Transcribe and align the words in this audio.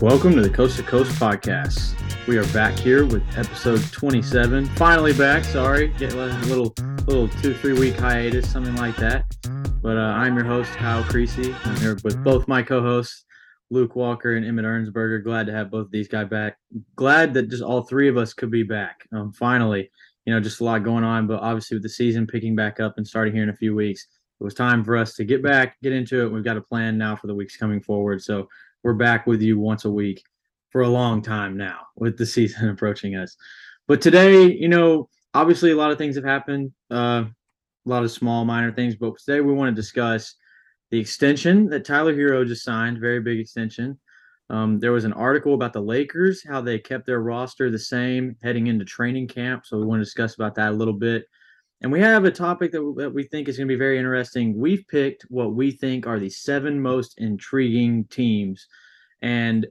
Welcome 0.00 0.34
to 0.34 0.42
the 0.42 0.50
Coast 0.52 0.78
to 0.78 0.82
Coast 0.82 1.12
podcast. 1.12 1.94
We 2.26 2.38
are 2.38 2.46
back 2.46 2.76
here 2.76 3.06
with 3.06 3.22
episode 3.36 3.80
27. 3.92 4.66
Finally 4.74 5.12
back. 5.12 5.44
Sorry, 5.44 5.88
get 5.96 6.12
a 6.12 6.16
little 6.16 6.74
little 7.06 7.28
two 7.28 7.54
three 7.54 7.74
week 7.74 7.94
hiatus, 7.94 8.50
something 8.50 8.74
like 8.74 8.96
that. 8.96 9.24
But 9.80 9.96
uh, 9.96 10.00
I'm 10.00 10.34
your 10.34 10.44
host 10.44 10.72
Kyle 10.72 11.04
Creasy. 11.04 11.54
I'm 11.66 11.76
here 11.76 11.96
with 12.02 12.24
both 12.24 12.48
my 12.48 12.64
co-hosts 12.64 13.24
Luke 13.70 13.94
Walker 13.94 14.34
and 14.34 14.44
Emmett 14.44 14.64
Ernsberger. 14.64 15.22
Glad 15.22 15.46
to 15.46 15.52
have 15.52 15.70
both 15.70 15.86
of 15.86 15.92
these 15.92 16.08
guys 16.08 16.28
back. 16.28 16.58
Glad 16.96 17.32
that 17.34 17.48
just 17.48 17.62
all 17.62 17.82
three 17.82 18.08
of 18.08 18.16
us 18.16 18.34
could 18.34 18.50
be 18.50 18.64
back. 18.64 19.06
Um, 19.12 19.32
finally, 19.32 19.88
you 20.26 20.34
know, 20.34 20.40
just 20.40 20.60
a 20.60 20.64
lot 20.64 20.82
going 20.82 21.04
on, 21.04 21.28
but 21.28 21.40
obviously 21.40 21.76
with 21.76 21.84
the 21.84 21.88
season 21.90 22.26
picking 22.26 22.56
back 22.56 22.80
up 22.80 22.94
and 22.96 23.06
starting 23.06 23.34
here 23.34 23.44
in 23.44 23.50
a 23.50 23.56
few 23.56 23.72
weeks, 23.74 24.08
it 24.42 24.44
was 24.44 24.54
time 24.54 24.82
for 24.82 24.96
us 24.96 25.14
to 25.14 25.24
get 25.24 25.40
back, 25.40 25.80
get 25.82 25.92
into 25.92 26.20
it. 26.24 26.32
We've 26.32 26.42
got 26.42 26.56
a 26.56 26.62
plan 26.62 26.98
now 26.98 27.14
for 27.14 27.28
the 27.28 27.34
weeks 27.34 27.56
coming 27.56 27.80
forward. 27.80 28.20
So 28.20 28.48
we're 28.82 28.92
back 28.92 29.24
with 29.24 29.40
you 29.40 29.56
once 29.56 29.84
a 29.84 29.90
week 29.90 30.20
for 30.70 30.80
a 30.80 30.88
long 30.88 31.22
time 31.22 31.56
now 31.56 31.82
with 31.94 32.18
the 32.18 32.26
season 32.36 32.68
approaching 32.68 33.14
us. 33.14 33.36
But 33.86 34.00
today, 34.00 34.50
you 34.52 34.66
know, 34.66 35.08
obviously 35.32 35.70
a 35.70 35.76
lot 35.76 35.92
of 35.92 35.98
things 35.98 36.16
have 36.16 36.24
happened, 36.24 36.72
uh, 36.90 37.24
a 37.24 37.88
lot 37.88 38.02
of 38.02 38.10
small, 38.10 38.44
minor 38.44 38.72
things. 38.72 38.96
But 38.96 39.16
today 39.16 39.40
we 39.40 39.52
want 39.52 39.68
to 39.76 39.80
discuss 39.80 40.34
the 40.90 40.98
extension 40.98 41.68
that 41.68 41.84
Tyler 41.84 42.12
Herro 42.12 42.44
just 42.44 42.64
signed, 42.64 42.98
very 42.98 43.20
big 43.20 43.38
extension. 43.38 43.96
Um, 44.50 44.80
there 44.80 44.90
was 44.90 45.04
an 45.04 45.12
article 45.12 45.54
about 45.54 45.72
the 45.72 45.80
Lakers, 45.80 46.44
how 46.44 46.60
they 46.60 46.80
kept 46.80 47.06
their 47.06 47.22
roster 47.22 47.70
the 47.70 47.78
same 47.78 48.36
heading 48.42 48.66
into 48.66 48.84
training 48.84 49.28
camp. 49.28 49.66
So 49.66 49.78
we 49.78 49.86
want 49.86 50.00
to 50.00 50.04
discuss 50.04 50.34
about 50.34 50.56
that 50.56 50.70
a 50.70 50.76
little 50.76 50.94
bit. 50.94 51.26
And 51.82 51.90
we 51.90 52.00
have 52.00 52.24
a 52.24 52.30
topic 52.30 52.70
that, 52.72 52.94
that 52.96 53.12
we 53.12 53.24
think 53.24 53.48
is 53.48 53.56
going 53.56 53.66
to 53.66 53.74
be 53.74 53.78
very 53.78 53.98
interesting. 53.98 54.56
We've 54.56 54.86
picked 54.86 55.22
what 55.28 55.54
we 55.54 55.72
think 55.72 56.06
are 56.06 56.20
the 56.20 56.30
seven 56.30 56.80
most 56.80 57.18
intriguing 57.18 58.04
teams, 58.04 58.66
and 59.20 59.66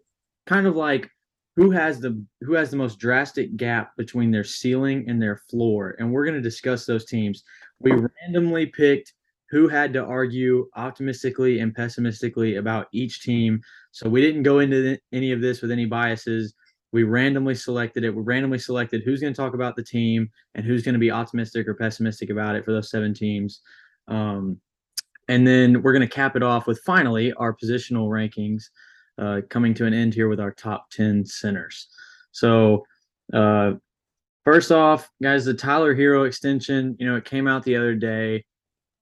kind 0.45 0.67
of 0.67 0.75
like 0.75 1.09
who 1.55 1.71
has 1.71 1.99
the 2.01 2.23
who 2.41 2.53
has 2.53 2.69
the 2.69 2.77
most 2.77 2.99
drastic 2.99 3.55
gap 3.55 3.95
between 3.95 4.29
their 4.29 4.43
ceiling 4.43 5.05
and 5.07 5.21
their 5.21 5.37
floor. 5.49 5.95
And 5.99 6.11
we're 6.11 6.25
going 6.25 6.35
to 6.35 6.41
discuss 6.41 6.85
those 6.85 7.05
teams. 7.05 7.43
We 7.79 7.93
randomly 7.93 8.67
picked 8.67 9.13
who 9.49 9.67
had 9.67 9.93
to 9.93 10.03
argue 10.03 10.67
optimistically 10.75 11.59
and 11.59 11.75
pessimistically 11.75 12.55
about 12.55 12.87
each 12.93 13.21
team. 13.21 13.59
So 13.91 14.09
we 14.09 14.21
didn't 14.21 14.43
go 14.43 14.59
into 14.59 14.97
any 15.11 15.33
of 15.33 15.41
this 15.41 15.61
with 15.61 15.71
any 15.71 15.85
biases 15.85 16.53
we 16.91 17.03
randomly 17.03 17.55
selected 17.55 18.03
it. 18.03 18.13
We 18.13 18.21
randomly 18.21 18.59
selected 18.59 19.03
who's 19.03 19.21
going 19.21 19.33
to 19.33 19.37
talk 19.37 19.53
about 19.53 19.75
the 19.75 19.83
team 19.83 20.29
and 20.55 20.65
who's 20.65 20.83
going 20.83 20.93
to 20.93 20.99
be 20.99 21.11
optimistic 21.11 21.67
or 21.67 21.73
pessimistic 21.73 22.29
about 22.29 22.55
it 22.55 22.65
for 22.65 22.71
those 22.71 22.89
seven 22.89 23.13
teams. 23.13 23.61
Um, 24.07 24.59
and 25.27 25.47
then 25.47 25.81
we're 25.81 25.93
going 25.93 26.07
to 26.07 26.13
cap 26.13 26.35
it 26.35 26.43
off 26.43 26.67
with 26.67 26.81
finally 26.85 27.31
our 27.33 27.55
positional 27.55 28.09
rankings 28.09 28.63
uh, 29.17 29.41
coming 29.49 29.73
to 29.75 29.85
an 29.85 29.93
end 29.93 30.13
here 30.13 30.27
with 30.27 30.39
our 30.39 30.51
top 30.51 30.89
10 30.91 31.25
centers. 31.25 31.87
So, 32.31 32.85
uh, 33.33 33.73
first 34.43 34.71
off, 34.71 35.09
guys, 35.21 35.45
the 35.45 35.53
Tyler 35.53 35.95
Herro 35.95 36.27
extension, 36.27 36.95
you 36.99 37.07
know, 37.07 37.15
it 37.15 37.25
came 37.25 37.47
out 37.47 37.63
the 37.63 37.77
other 37.77 37.95
day. 37.95 38.43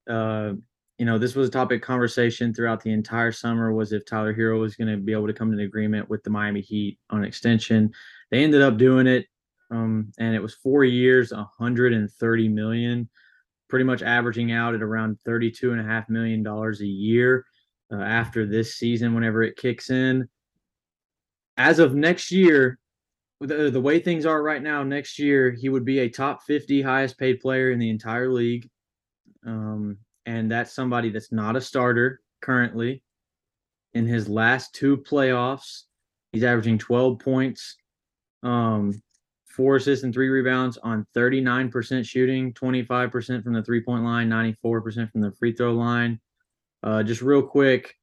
Uh, 0.08 0.53
you 1.00 1.05
know, 1.05 1.17
this 1.17 1.33
was 1.33 1.47
a 1.47 1.52
topic 1.52 1.81
conversation 1.81 2.53
throughout 2.53 2.83
the 2.83 2.92
entire 2.92 3.31
summer 3.31 3.73
was 3.73 3.94
if 3.94 4.05
Tyler 4.05 4.36
Herro 4.36 4.59
was 4.59 4.75
going 4.75 4.89
to 4.89 4.97
be 4.97 5.14
able 5.14 5.28
to 5.28 5.33
come 5.33 5.50
to 5.50 5.58
an 5.58 5.64
agreement 5.64 6.09
with 6.09 6.22
the 6.23 6.30
Miami 6.30 6.59
Heat 6.59 7.00
on 7.09 7.23
extension. 7.23 7.94
They 8.31 8.44
ended 8.44 8.61
up 8.61 8.75
doing 8.75 9.08
it, 9.08 9.25
um, 9.72 10.11
and 10.19 10.36
it 10.36 10.41
was 10.41 10.56
four 10.56 10.83
years, 10.83 11.31
130 11.31 12.50
million, 12.50 13.09
pretty 13.69 13.85
much 13.85 14.03
averaging 14.03 14.51
out 14.51 14.75
at 14.75 14.81
around 14.81 15.18
32 15.22 15.72
and 15.72 15.79
a 15.79 15.85
half 15.85 16.09
million 16.09 16.44
dollars 16.44 16.81
a 16.81 16.85
year 16.85 17.45
uh, 17.94 18.01
after 18.01 18.45
this 18.45 18.75
season, 18.75 19.16
whenever 19.16 19.41
it 19.41 19.56
kicks 19.56 19.90
in. 19.91 20.28
As 21.56 21.79
of 21.79 21.95
next 21.95 22.29
year, 22.29 22.78
the, 23.40 23.72
the 23.72 23.79
way 23.79 24.00
things 24.00 24.25
are 24.25 24.44
right 24.44 24.62
now, 24.62 24.84
next 24.84 25.18
year 25.18 25.51
he 25.51 25.69
would 25.69 25.85
be 25.85 26.00
a 26.00 26.09
top 26.09 26.44
50 26.44 26.81
highest 26.81 27.18
paid 27.18 27.40
player 27.40 27.72
in 27.72 27.79
the 27.79 27.90
entire 27.90 28.29
league. 28.29 28.69
Um, 29.47 29.97
and 30.25 30.52
that's 30.52 30.74
somebody 30.74 31.09
that's 31.09 31.31
not 31.31 31.56
a 31.56 31.62
starter 31.62 32.22
currently. 32.41 33.03
In 33.94 34.06
his 34.06 34.30
last 34.30 34.74
two 34.74 34.97
playoffs, 34.97 35.84
he's 36.31 36.44
averaging 36.44 36.78
12 36.78 37.19
points, 37.19 37.75
um, 38.44 39.02
four 39.47 39.78
assists 39.78 40.03
and 40.03 40.13
three 40.13 40.30
rebounds 40.30 40.78
on 40.78 41.06
39% 41.16 42.06
shooting, 42.06 42.53
25% 42.53 43.44
from 43.44 43.53
the 43.53 43.63
three 43.63 43.81
point 43.81 44.03
line, 44.03 44.30
94% 44.30 45.12
from 45.12 45.22
the 45.22 45.31
free 45.40 45.53
throw 45.53 45.74
line. 45.74 46.19
Uh, 46.84 47.03
just 47.03 47.22
real 47.22 47.41
quick, 47.41 47.96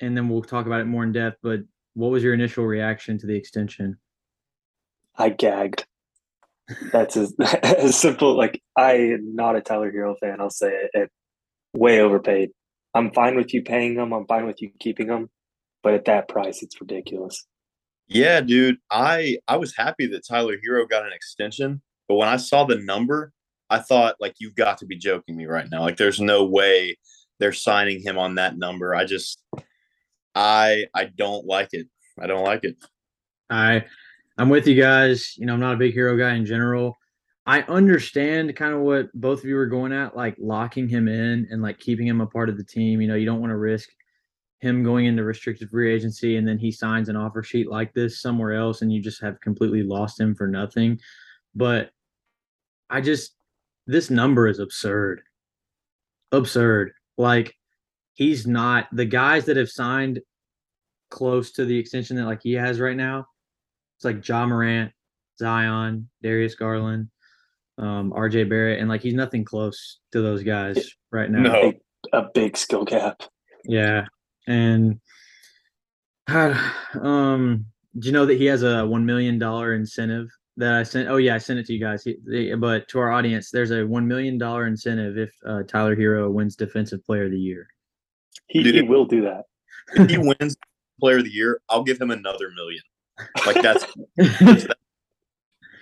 and 0.00 0.16
then 0.16 0.28
we'll 0.28 0.42
talk 0.42 0.66
about 0.66 0.80
it 0.80 0.84
more 0.84 1.02
in 1.02 1.12
depth. 1.12 1.38
But 1.42 1.60
what 1.94 2.10
was 2.10 2.22
your 2.22 2.34
initial 2.34 2.64
reaction 2.64 3.18
to 3.18 3.26
the 3.26 3.34
extension? 3.34 3.98
I 5.16 5.30
gagged. 5.30 5.86
That's 6.92 7.16
as, 7.16 7.34
as 7.62 7.96
simple. 7.96 8.36
Like 8.36 8.62
I 8.76 8.92
am 8.92 9.34
not 9.34 9.56
a 9.56 9.60
Tyler 9.60 9.92
Herro 9.92 10.18
fan. 10.18 10.40
I'll 10.40 10.50
say 10.50 10.88
it. 10.92 11.10
It 11.74 11.80
way 11.80 12.00
overpaid. 12.00 12.50
I'm 12.94 13.12
fine 13.12 13.36
with 13.36 13.52
you 13.52 13.62
paying 13.62 13.94
them. 13.94 14.12
I'm 14.12 14.26
fine 14.26 14.46
with 14.46 14.62
you 14.62 14.70
keeping 14.78 15.08
them, 15.08 15.28
but 15.82 15.94
at 15.94 16.04
that 16.04 16.28
price, 16.28 16.62
it's 16.62 16.80
ridiculous. 16.80 17.46
Yeah, 18.06 18.40
dude. 18.40 18.78
I 18.90 19.38
I 19.48 19.56
was 19.56 19.74
happy 19.76 20.06
that 20.08 20.26
Tyler 20.26 20.56
Herro 20.56 20.88
got 20.88 21.06
an 21.06 21.12
extension, 21.12 21.82
but 22.08 22.16
when 22.16 22.28
I 22.28 22.36
saw 22.36 22.64
the 22.64 22.76
number, 22.76 23.32
I 23.70 23.78
thought 23.78 24.16
like 24.20 24.34
you've 24.38 24.54
got 24.54 24.78
to 24.78 24.86
be 24.86 24.96
joking 24.96 25.36
me 25.36 25.46
right 25.46 25.66
now. 25.70 25.80
Like 25.80 25.96
there's 25.96 26.20
no 26.20 26.44
way 26.44 26.98
they're 27.40 27.52
signing 27.52 28.02
him 28.02 28.18
on 28.18 28.36
that 28.36 28.58
number. 28.58 28.94
I 28.94 29.04
just 29.04 29.42
I 30.34 30.86
I 30.94 31.06
don't 31.16 31.46
like 31.46 31.70
it. 31.72 31.88
I 32.20 32.26
don't 32.26 32.44
like 32.44 32.64
it. 32.64 32.76
I 33.50 33.84
I'm 34.36 34.48
with 34.48 34.66
you 34.66 34.80
guys. 34.80 35.34
You 35.36 35.46
know, 35.46 35.54
I'm 35.54 35.60
not 35.60 35.74
a 35.74 35.78
big 35.78 35.94
Herro 35.94 36.18
guy 36.18 36.34
in 36.34 36.44
general. 36.46 36.98
I 37.46 37.60
understand 37.62 38.56
kind 38.56 38.72
of 38.74 38.80
what 38.80 39.12
both 39.12 39.40
of 39.40 39.44
you 39.44 39.56
were 39.56 39.66
going 39.66 39.92
at, 39.92 40.16
like 40.16 40.34
locking 40.38 40.88
him 40.88 41.08
in 41.08 41.46
and 41.50 41.60
like 41.60 41.78
keeping 41.78 42.06
him 42.06 42.20
a 42.20 42.26
part 42.26 42.48
of 42.48 42.56
the 42.56 42.64
team. 42.64 43.00
You 43.00 43.08
know, 43.08 43.16
you 43.16 43.26
don't 43.26 43.40
want 43.40 43.50
to 43.50 43.56
risk 43.56 43.90
him 44.60 44.82
going 44.82 45.04
into 45.04 45.22
restricted 45.22 45.68
free 45.68 45.94
agency 45.94 46.36
and 46.36 46.48
then 46.48 46.58
he 46.58 46.72
signs 46.72 47.10
an 47.10 47.16
offer 47.16 47.42
sheet 47.42 47.68
like 47.68 47.92
this 47.92 48.22
somewhere 48.22 48.54
else 48.54 48.80
and 48.80 48.90
you 48.90 49.02
just 49.02 49.20
have 49.20 49.38
completely 49.40 49.82
lost 49.82 50.18
him 50.18 50.34
for 50.34 50.46
nothing. 50.46 50.98
But 51.54 51.90
I 52.88 53.02
just 53.02 53.34
this 53.86 54.08
number 54.08 54.48
is 54.48 54.58
absurd. 54.58 55.20
Absurd. 56.32 56.92
Like 57.18 57.54
he's 58.14 58.46
not 58.46 58.88
the 58.90 59.04
guys 59.04 59.44
that 59.44 59.58
have 59.58 59.68
signed 59.68 60.20
close 61.10 61.52
to 61.52 61.66
the 61.66 61.78
extension 61.78 62.16
that 62.16 62.24
like 62.24 62.42
he 62.42 62.54
has 62.54 62.80
right 62.80 62.96
now. 62.96 63.26
It's 63.98 64.04
like 64.04 64.26
Ja 64.26 64.46
Morant, 64.46 64.92
Zion, 65.38 66.08
Darius 66.22 66.54
Garland, 66.54 67.08
um, 67.78 68.12
RJ 68.12 68.48
Barrett, 68.48 68.80
and 68.80 68.88
like 68.88 69.02
he's 69.02 69.14
nothing 69.14 69.44
close 69.44 69.98
to 70.12 70.20
those 70.22 70.42
guys 70.42 70.90
right 71.10 71.30
now. 71.30 71.40
No. 71.40 71.72
A 72.12 72.26
big 72.34 72.56
skill 72.56 72.84
gap. 72.84 73.22
Yeah, 73.64 74.04
and 74.46 75.00
um, 76.28 77.66
do 77.98 78.06
you 78.08 78.12
know 78.12 78.26
that 78.26 78.36
he 78.38 78.46
has 78.46 78.62
a 78.62 78.86
one 78.86 79.06
million 79.06 79.38
dollar 79.38 79.74
incentive 79.74 80.28
that 80.56 80.74
I 80.74 80.82
sent? 80.82 81.08
Oh 81.08 81.16
yeah, 81.16 81.34
I 81.34 81.38
sent 81.38 81.58
it 81.60 81.66
to 81.66 81.72
you 81.72 81.80
guys. 81.80 82.04
He, 82.04 82.54
but 82.54 82.88
to 82.88 82.98
our 82.98 83.10
audience, 83.10 83.50
there's 83.50 83.70
a 83.70 83.86
one 83.86 84.06
million 84.06 84.38
dollar 84.38 84.66
incentive 84.66 85.16
if 85.18 85.30
uh, 85.46 85.62
Tyler 85.66 85.96
Herro 85.96 86.30
wins 86.30 86.56
Defensive 86.56 87.04
Player 87.04 87.24
of 87.24 87.30
the 87.30 87.38
Year. 87.40 87.68
He, 88.48 88.62
he 88.62 88.82
will 88.82 89.06
do 89.06 89.22
that. 89.22 89.44
If 89.94 90.10
he 90.10 90.18
wins 90.18 90.56
Player 91.00 91.18
of 91.18 91.24
the 91.24 91.32
Year, 91.32 91.60
I'll 91.68 91.84
give 91.84 92.00
him 92.00 92.10
another 92.10 92.50
million. 92.54 92.82
Like 93.46 93.62
that's 93.62 93.86
that's, 94.16 94.66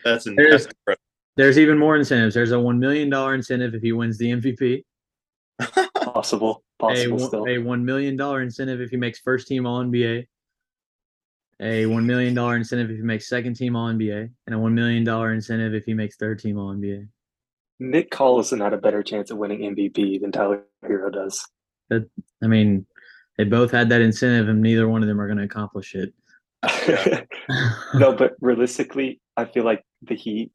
that's, 0.05 0.27
an, 0.27 0.37
There's- 0.37 0.65
that's 0.65 0.75
incredible. 0.75 1.02
There's 1.37 1.59
even 1.59 1.79
more 1.79 1.97
incentives. 1.97 2.35
There's 2.35 2.53
a 2.53 2.61
one 2.61 2.79
million 2.79 3.09
dollar 3.09 3.35
incentive 3.35 3.75
if 3.75 3.83
he 3.83 3.93
wins 3.93 4.19
the 4.19 4.33
MVP. 4.33 4.85
Possible. 5.95 6.63
A, 6.81 6.83
Possible 6.83 7.19
still. 7.19 7.49
a 7.49 7.59
one 7.59 7.85
million 7.85 8.17
dollar 8.17 8.43
incentive 8.43 8.81
if 8.81 8.91
he 8.91 8.97
makes 8.97 9.21
first 9.21 9.47
team 9.47 9.67
All 9.67 9.83
NBA. 9.83 10.27
A 11.61 11.87
one 11.87 12.07
million 12.07 12.35
dollar 12.35 12.57
incentive 12.57 12.91
if 12.91 12.97
he 12.97 13.03
makes 13.03 13.29
second 13.29 13.55
team 13.55 13.77
All 13.77 13.89
NBA, 13.89 14.31
and 14.47 14.55
a 14.55 14.59
one 14.59 14.75
million 14.75 15.05
dollar 15.05 15.33
incentive 15.33 15.75
if 15.75 15.85
he 15.85 15.95
makes 15.95 16.17
third 16.17 16.39
team 16.39 16.59
All 16.59 16.75
NBA. 16.75 17.09
Nick 17.79 18.11
Collison 18.11 18.61
had 18.61 18.73
a 18.73 18.79
better 18.79 19.03
chance 19.03 19.31
of 19.31 19.39
winning 19.39 19.61
MVP 19.75 20.21
than 20.21 20.33
Tyler 20.33 20.65
Herro 20.85 21.13
does. 21.13 21.47
I 21.91 22.47
mean, 22.47 22.87
they 23.39 23.45
both 23.45 23.71
had 23.71 23.89
that 23.91 24.01
incentive, 24.01 24.49
and 24.49 24.61
neither 24.61 24.89
one 24.89 25.03
of 25.03 25.09
them 25.09 25.21
are 25.21 25.27
going 25.27 25.39
to 25.39 25.45
accomplish 25.45 25.95
it. 25.95 26.13
no, 27.95 28.13
but 28.17 28.35
realistically, 28.41 29.21
I 29.37 29.47
feel 29.47 29.65
like 29.65 29.85
the 30.03 30.15
Heat 30.15 30.53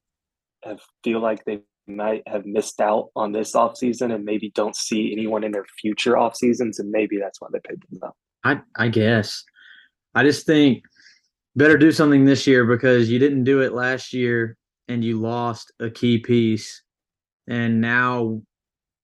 have 0.67 0.79
feel 1.03 1.19
like 1.19 1.43
they 1.45 1.61
might 1.87 2.23
have 2.27 2.45
missed 2.45 2.81
out 2.81 3.09
on 3.15 3.31
this 3.31 3.53
offseason 3.53 4.13
and 4.13 4.25
maybe 4.25 4.51
don't 4.51 4.75
see 4.75 5.11
anyone 5.11 5.43
in 5.43 5.51
their 5.51 5.65
future 5.79 6.17
off 6.17 6.35
seasons, 6.35 6.79
and 6.79 6.91
maybe 6.91 7.17
that's 7.17 7.39
why 7.41 7.47
they 7.51 7.59
paid 7.59 7.81
them 7.89 7.99
up. 8.03 8.15
I 8.43 8.61
I 8.75 8.89
guess. 8.89 9.43
I 10.15 10.23
just 10.23 10.45
think 10.45 10.83
better 11.55 11.77
do 11.77 11.91
something 11.91 12.25
this 12.25 12.45
year 12.47 12.65
because 12.65 13.09
you 13.09 13.19
didn't 13.19 13.43
do 13.43 13.61
it 13.61 13.73
last 13.73 14.13
year 14.13 14.57
and 14.87 15.03
you 15.03 15.19
lost 15.19 15.71
a 15.79 15.89
key 15.89 16.19
piece. 16.19 16.83
And 17.47 17.81
now 17.81 18.41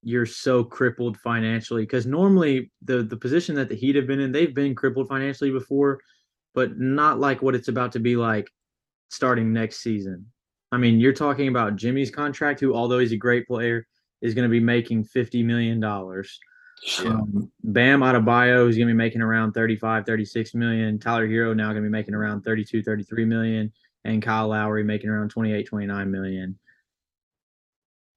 you're 0.04 0.26
so 0.26 0.64
crippled 0.64 1.18
financially 1.18 1.84
because 1.84 2.06
normally 2.06 2.72
the 2.84 3.04
the 3.04 3.18
position 3.18 3.56
that 3.56 3.70
the 3.70 3.76
Heat 3.76 3.96
have 3.96 4.08
been 4.08 4.20
in, 4.20 4.32
they've 4.32 4.54
been 4.54 4.76
crippled 4.76 5.08
financially 5.08 5.52
before, 5.52 6.00
but 6.54 6.78
not 6.78 7.20
like 7.20 7.42
what 7.42 7.56
it's 7.56 7.70
about 7.70 7.94
to 7.94 8.00
be 8.00 8.16
like 8.16 8.50
starting 9.10 9.54
next 9.54 9.82
season. 9.82 10.26
I 10.74 10.78
mean, 10.78 11.00
you're 11.00 11.14
talking 11.14 11.48
about 11.48 11.76
Jimmy's 11.76 12.10
contract, 12.10 12.60
who 12.60 12.74
although 12.74 13.00
he's 13.00 13.12
a 13.12 13.18
great 13.18 13.48
player, 13.48 13.86
is 14.22 14.34
going 14.34 14.48
to 14.48 14.52
be 14.52 14.60
making 14.60 15.04
fifty 15.04 15.44
million 15.44 15.80
dollars. 15.80 16.40
Yeah. 17.02 17.12
Um, 17.12 17.52
Bam 17.64 18.02
Adebayo 18.02 18.68
is 18.68 18.76
going 18.76 18.88
to 18.88 18.94
be 18.94 18.98
making 18.98 19.22
around 19.22 19.54
35, 19.54 20.06
36 20.06 20.54
million. 20.54 21.00
Tyler 21.00 21.28
Herro 21.28 21.56
now 21.56 21.68
going 21.68 21.78
to 21.78 21.82
be 21.84 21.90
making 21.90 22.14
around 22.14 22.42
32, 22.42 22.84
33 22.84 23.26
million. 23.26 23.72
And 24.04 24.22
Kyle 24.22 24.50
Lowry 24.50 24.84
making 24.84 25.10
around 25.10 25.30
28, 25.30 25.66
29 25.66 26.12
million. 26.12 26.60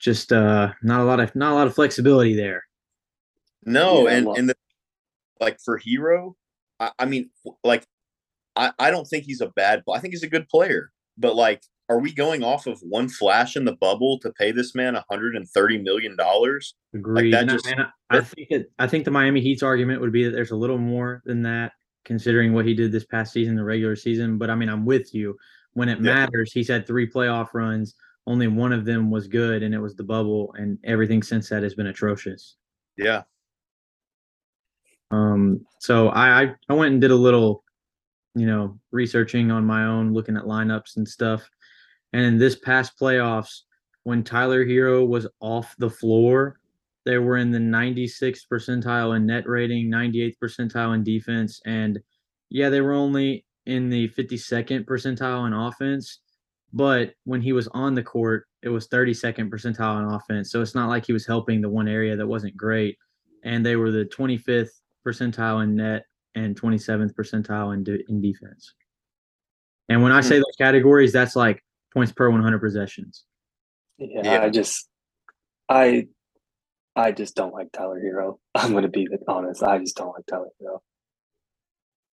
Just 0.00 0.32
uh, 0.32 0.72
not 0.82 1.00
a 1.00 1.04
lot 1.04 1.20
of 1.20 1.34
not 1.36 1.52
a 1.52 1.54
lot 1.54 1.66
of 1.66 1.74
flexibility 1.74 2.34
there. 2.34 2.64
No, 3.64 4.08
Yeah, 4.08 4.16
and 4.16 4.26
well- 4.26 4.36
and 4.36 4.48
the, 4.48 4.56
like 5.40 5.60
for 5.60 5.78
Herro, 5.78 6.34
I, 6.80 6.90
I 6.98 7.04
mean, 7.04 7.30
like 7.62 7.86
I 8.56 8.72
I 8.78 8.90
don't 8.90 9.06
think 9.06 9.24
he's 9.24 9.40
a 9.40 9.48
bad. 9.48 9.82
I 9.92 10.00
think 10.00 10.12
he's 10.12 10.22
a 10.22 10.28
good 10.28 10.48
player, 10.48 10.90
but 11.16 11.36
like, 11.36 11.62
are 11.88 12.00
we 12.00 12.12
going 12.12 12.42
off 12.42 12.66
of 12.66 12.80
one 12.80 13.08
flash 13.08 13.56
in 13.56 13.64
the 13.64 13.76
bubble 13.76 14.18
to 14.20 14.32
pay 14.32 14.50
this 14.52 14.74
man 14.74 14.94
130 14.94 15.78
million 15.78 16.16
dollars? 16.16 16.74
Agreed. 16.94 17.32
that 17.32 17.42
And 17.42 17.50
I- 17.50 17.54
just- 17.54 17.66
and 17.66 17.80
I, 17.82 17.86
I 18.18 18.20
think 18.20 18.48
it, 18.50 18.72
I 18.78 18.86
think 18.86 19.04
the 19.04 19.10
Miami 19.10 19.40
Heat's 19.40 19.62
argument 19.62 20.00
would 20.00 20.12
be 20.12 20.24
that 20.24 20.30
there's 20.32 20.50
a 20.50 20.56
little 20.56 20.78
more 20.78 21.22
than 21.24 21.42
that, 21.42 21.72
considering 22.04 22.52
what 22.52 22.64
he 22.66 22.74
did 22.74 22.90
this 22.92 23.06
past 23.06 23.32
season, 23.32 23.54
the 23.56 23.64
regular 23.64 23.96
season. 23.96 24.36
But 24.38 24.50
I 24.50 24.54
mean, 24.54 24.68
I'm 24.68 24.84
with 24.84 25.14
you. 25.14 25.36
When 25.74 25.88
it 25.88 25.98
Yeah. 25.98 26.14
matters, 26.14 26.52
he's 26.52 26.68
had 26.68 26.86
three 26.86 27.08
playoff 27.08 27.48
runs. 27.54 27.94
Only 28.26 28.48
one 28.48 28.72
of 28.72 28.84
them 28.84 29.10
was 29.10 29.28
good, 29.28 29.62
and 29.62 29.72
it 29.74 29.78
was 29.78 29.94
the 29.94 30.02
bubble. 30.04 30.52
And 30.58 30.78
everything 30.84 31.22
since 31.22 31.48
that 31.50 31.62
has 31.62 31.74
been 31.74 31.86
atrocious. 31.86 32.56
Yeah, 32.96 33.22
Um, 35.10 35.64
so 35.80 36.08
I, 36.08 36.42
I 36.42 36.54
I 36.68 36.74
went 36.74 36.92
and 36.92 37.00
did 37.00 37.10
a 37.12 37.14
little, 37.16 37.62
you 38.34 38.46
know, 38.46 38.80
researching 38.90 39.50
on 39.50 39.64
my 39.64 39.84
own, 39.84 40.12
looking 40.12 40.36
at 40.36 40.44
lineups 40.44 40.96
and 40.96 41.06
stuff. 41.08 41.48
And 42.16 42.24
in 42.24 42.38
this 42.38 42.56
past 42.56 42.98
playoffs, 42.98 43.60
when 44.04 44.24
Tyler 44.24 44.64
Herro 44.64 45.06
was 45.06 45.26
off 45.40 45.74
the 45.76 45.90
floor, 45.90 46.58
they 47.04 47.18
were 47.18 47.36
in 47.36 47.50
the 47.50 47.58
96th 47.58 48.46
percentile 48.50 49.14
in 49.14 49.26
net 49.26 49.46
rating, 49.46 49.90
98th 49.90 50.36
percentile 50.42 50.94
in 50.94 51.04
defense, 51.04 51.60
and 51.66 52.00
yeah, 52.48 52.70
they 52.70 52.80
were 52.80 52.94
only 52.94 53.44
in 53.66 53.90
the 53.90 54.08
52nd 54.08 54.86
percentile 54.86 55.46
in 55.46 55.52
offense. 55.52 56.20
But 56.72 57.12
when 57.24 57.42
he 57.42 57.52
was 57.52 57.68
on 57.68 57.94
the 57.94 58.02
court, 58.02 58.46
it 58.62 58.70
was 58.70 58.88
32nd 58.88 59.50
percentile 59.50 59.98
in 60.00 60.14
offense. 60.14 60.50
So 60.50 60.62
it's 60.62 60.74
not 60.74 60.88
like 60.88 61.04
he 61.04 61.12
was 61.12 61.26
helping 61.26 61.60
the 61.60 61.68
one 61.68 61.86
area 61.86 62.16
that 62.16 62.26
wasn't 62.26 62.56
great. 62.56 62.96
And 63.44 63.64
they 63.64 63.76
were 63.76 63.90
the 63.90 64.06
25th 64.06 64.70
percentile 65.06 65.62
in 65.62 65.76
net 65.76 66.04
and 66.34 66.58
27th 66.58 67.12
percentile 67.12 67.74
in, 67.74 67.84
de- 67.84 68.08
in 68.08 68.22
defense. 68.22 68.72
And 69.90 70.02
when 70.02 70.12
I 70.12 70.22
hmm. 70.22 70.28
say 70.28 70.36
those 70.36 70.56
categories, 70.58 71.12
that's 71.12 71.36
like 71.36 71.62
points 71.92 72.12
per 72.12 72.30
100 72.30 72.58
possessions. 72.58 73.24
Yeah, 73.98 74.20
Yeah. 74.24 74.42
I 74.42 74.50
just, 74.50 74.88
I, 75.68 76.08
I 76.94 77.12
just 77.12 77.34
don't 77.36 77.52
like 77.52 77.72
Tyler 77.72 78.00
Herro. 78.00 78.38
I'm 78.54 78.72
going 78.72 78.82
to 78.82 78.88
be 78.88 79.08
honest. 79.28 79.62
I 79.62 79.78
just 79.78 79.96
don't 79.96 80.14
like 80.14 80.26
Tyler 80.26 80.48
Herro. 80.62 80.80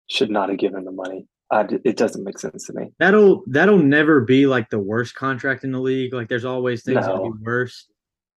Should 0.10 0.30
not 0.30 0.50
have 0.50 0.58
given 0.60 0.84
the 0.84 0.92
money. 0.92 1.28
I, 1.50 1.66
it 1.84 1.98
doesn't 1.98 2.24
make 2.24 2.40
sense 2.40 2.66
to 2.68 2.74
me. 2.74 2.92
That'll 3.00 3.44
that'll 3.48 3.78
never 3.78 4.22
be 4.22 4.48
like 4.48 4.70
the 4.70 4.80
worst 4.80 5.14
contract 5.14 5.64
in 5.64 5.72
the 5.72 5.80
league. 5.80 6.14
Like 6.14 6.28
there's 6.28 6.46
always 6.46 6.84
things 6.84 7.06
that 7.06 7.16
be 7.16 7.32
worse, 7.44 7.88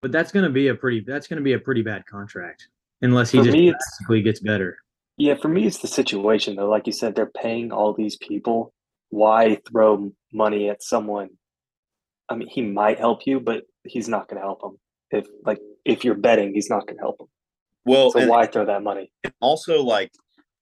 but 0.02 0.12
that's 0.12 0.32
gonna 0.32 0.50
be 0.50 0.68
a 0.68 0.74
pretty 0.74 1.00
that's 1.00 1.26
gonna 1.26 1.40
be 1.40 1.54
a 1.54 1.58
pretty 1.58 1.80
bad 1.82 2.04
contract 2.04 2.68
unless 3.00 3.30
he 3.30 3.38
For 3.38 3.44
just 3.44 3.56
me, 3.56 3.70
it's 3.70 4.22
gets 4.22 4.40
better. 4.40 4.76
yeah. 5.16 5.34
For 5.34 5.48
me, 5.48 5.66
it's 5.66 5.78
the 5.78 5.88
situation 5.88 6.56
though. 6.56 6.68
Like 6.68 6.86
you 6.86 6.92
said, 6.92 7.14
they're 7.14 7.24
paying 7.26 7.72
all 7.72 7.94
these 7.94 8.16
people. 8.16 8.74
Why 9.10 9.60
throw 9.70 10.10
money 10.32 10.68
at 10.68 10.82
someone? 10.82 11.30
I 12.28 12.34
mean, 12.34 12.48
he 12.48 12.62
might 12.62 12.98
help 12.98 13.26
you, 13.26 13.40
but 13.40 13.64
he's 13.84 14.08
not 14.08 14.28
going 14.28 14.40
to 14.40 14.46
help 14.46 14.62
him. 14.62 14.78
If 15.10 15.26
like 15.44 15.58
if 15.84 16.04
you're 16.04 16.16
betting, 16.16 16.52
he's 16.54 16.68
not 16.68 16.86
going 16.86 16.96
to 16.96 17.02
help 17.02 17.20
him. 17.20 17.28
well, 17.84 18.10
So 18.10 18.26
why 18.26 18.46
throw 18.46 18.66
that 18.66 18.82
money? 18.82 19.12
also 19.40 19.82
like 19.82 20.10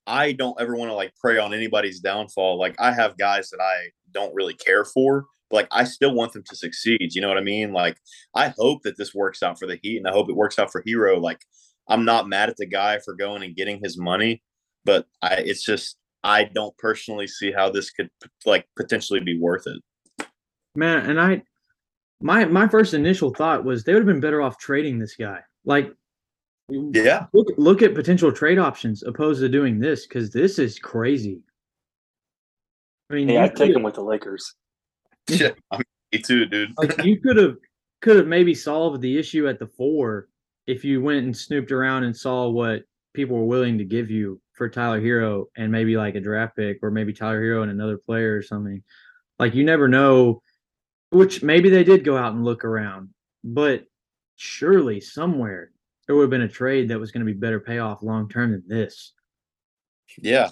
I 0.06 0.32
don't 0.32 0.60
ever 0.60 0.76
want 0.76 0.90
to 0.90 0.94
like 0.94 1.14
prey 1.16 1.38
on 1.38 1.54
anybody's 1.54 2.00
downfall. 2.00 2.58
Like 2.58 2.74
I 2.78 2.92
have 2.92 3.16
guys 3.16 3.48
that 3.50 3.60
I 3.60 3.88
don't 4.12 4.34
really 4.34 4.52
care 4.54 4.84
for, 4.84 5.24
but 5.48 5.56
like 5.56 5.68
I 5.72 5.84
still 5.84 6.14
want 6.14 6.34
them 6.34 6.44
to 6.50 6.56
succeed. 6.56 7.14
You 7.14 7.22
know 7.22 7.28
what 7.28 7.38
I 7.38 7.42
mean? 7.42 7.72
Like 7.72 7.96
I 8.34 8.52
hope 8.58 8.82
that 8.82 8.98
this 8.98 9.14
works 9.14 9.42
out 9.42 9.58
for 9.58 9.66
the 9.66 9.78
Heat, 9.82 9.96
and 9.96 10.06
I 10.06 10.12
hope 10.12 10.28
it 10.28 10.36
works 10.36 10.58
out 10.58 10.70
for 10.70 10.82
Herro. 10.86 11.18
Like 11.20 11.40
I'm 11.88 12.04
not 12.04 12.28
mad 12.28 12.50
at 12.50 12.58
the 12.58 12.66
guy 12.66 12.98
for 12.98 13.14
going 13.14 13.42
and 13.42 13.56
getting 13.56 13.80
his 13.82 13.98
money, 13.98 14.42
but 14.84 15.06
I 15.22 15.36
it's 15.36 15.64
just 15.64 15.96
I 16.24 16.44
don't 16.44 16.76
personally 16.78 17.26
see 17.26 17.52
how 17.52 17.70
this 17.70 17.90
could 17.90 18.08
like 18.46 18.66
potentially 18.76 19.20
be 19.20 19.38
worth 19.38 19.66
it. 19.66 20.26
Man, 20.74 21.08
and 21.08 21.20
I 21.20 21.42
my 22.20 22.46
my 22.46 22.66
first 22.66 22.94
initial 22.94 23.32
thought 23.32 23.64
was 23.64 23.84
they 23.84 23.92
would 23.92 24.00
have 24.00 24.06
been 24.06 24.20
better 24.20 24.40
off 24.42 24.58
trading 24.58 24.98
this 24.98 25.14
guy. 25.14 25.40
Like 25.64 25.92
Yeah, 26.68 27.26
look 27.34 27.48
look 27.58 27.82
at 27.82 27.94
potential 27.94 28.32
trade 28.32 28.58
options 28.58 29.02
opposed 29.02 29.40
to 29.40 29.48
doing 29.48 29.78
this 29.78 30.06
because 30.06 30.30
this 30.32 30.58
is 30.58 30.78
crazy. 30.78 31.42
I 33.10 33.14
mean, 33.14 33.28
Yeah, 33.28 33.44
I'd 33.44 33.50
take 33.50 33.58
could've- 33.68 33.76
him 33.76 33.82
with 33.82 33.94
the 33.94 34.02
Lakers. 34.02 34.54
yeah, 35.28 35.50
I 35.70 35.76
mean, 35.76 35.84
me 36.12 36.18
too, 36.20 36.46
dude. 36.46 36.72
like 36.78 37.02
you 37.04 37.20
could 37.20 37.36
have 37.36 37.56
could 38.02 38.16
have 38.16 38.26
maybe 38.26 38.54
solved 38.54 39.00
the 39.02 39.18
issue 39.18 39.46
at 39.48 39.58
the 39.58 39.66
four 39.66 40.28
if 40.66 40.84
you 40.84 41.02
went 41.02 41.24
and 41.24 41.36
snooped 41.36 41.70
around 41.72 42.04
and 42.04 42.16
saw 42.16 42.48
what 42.48 42.82
people 43.14 43.36
were 43.36 43.44
willing 43.44 43.78
to 43.78 43.84
give 43.84 44.10
you 44.10 44.40
for 44.54 44.68
Tyler 44.68 45.00
Herro 45.00 45.46
and 45.56 45.70
maybe 45.70 45.96
like 45.96 46.14
a 46.14 46.20
draft 46.20 46.56
pick 46.56 46.78
or 46.82 46.90
maybe 46.90 47.12
Tyler 47.12 47.40
Herro 47.42 47.62
and 47.62 47.70
another 47.70 47.98
player 47.98 48.36
or 48.36 48.42
something. 48.42 48.82
Like 49.38 49.54
you 49.54 49.64
never 49.64 49.88
know 49.88 50.42
which 51.10 51.42
maybe 51.42 51.68
they 51.70 51.84
did 51.84 52.04
go 52.04 52.16
out 52.16 52.32
and 52.34 52.44
look 52.44 52.64
around, 52.64 53.10
but 53.44 53.84
surely 54.36 55.00
somewhere 55.00 55.70
there 56.06 56.16
would 56.16 56.22
have 56.24 56.30
been 56.30 56.42
a 56.42 56.48
trade 56.48 56.88
that 56.88 56.98
was 57.00 57.12
going 57.12 57.24
to 57.24 57.32
be 57.32 57.38
better 57.38 57.60
payoff 57.60 58.02
long 58.02 58.28
term 58.28 58.52
than 58.52 58.64
this. 58.66 59.12
Yeah, 60.18 60.50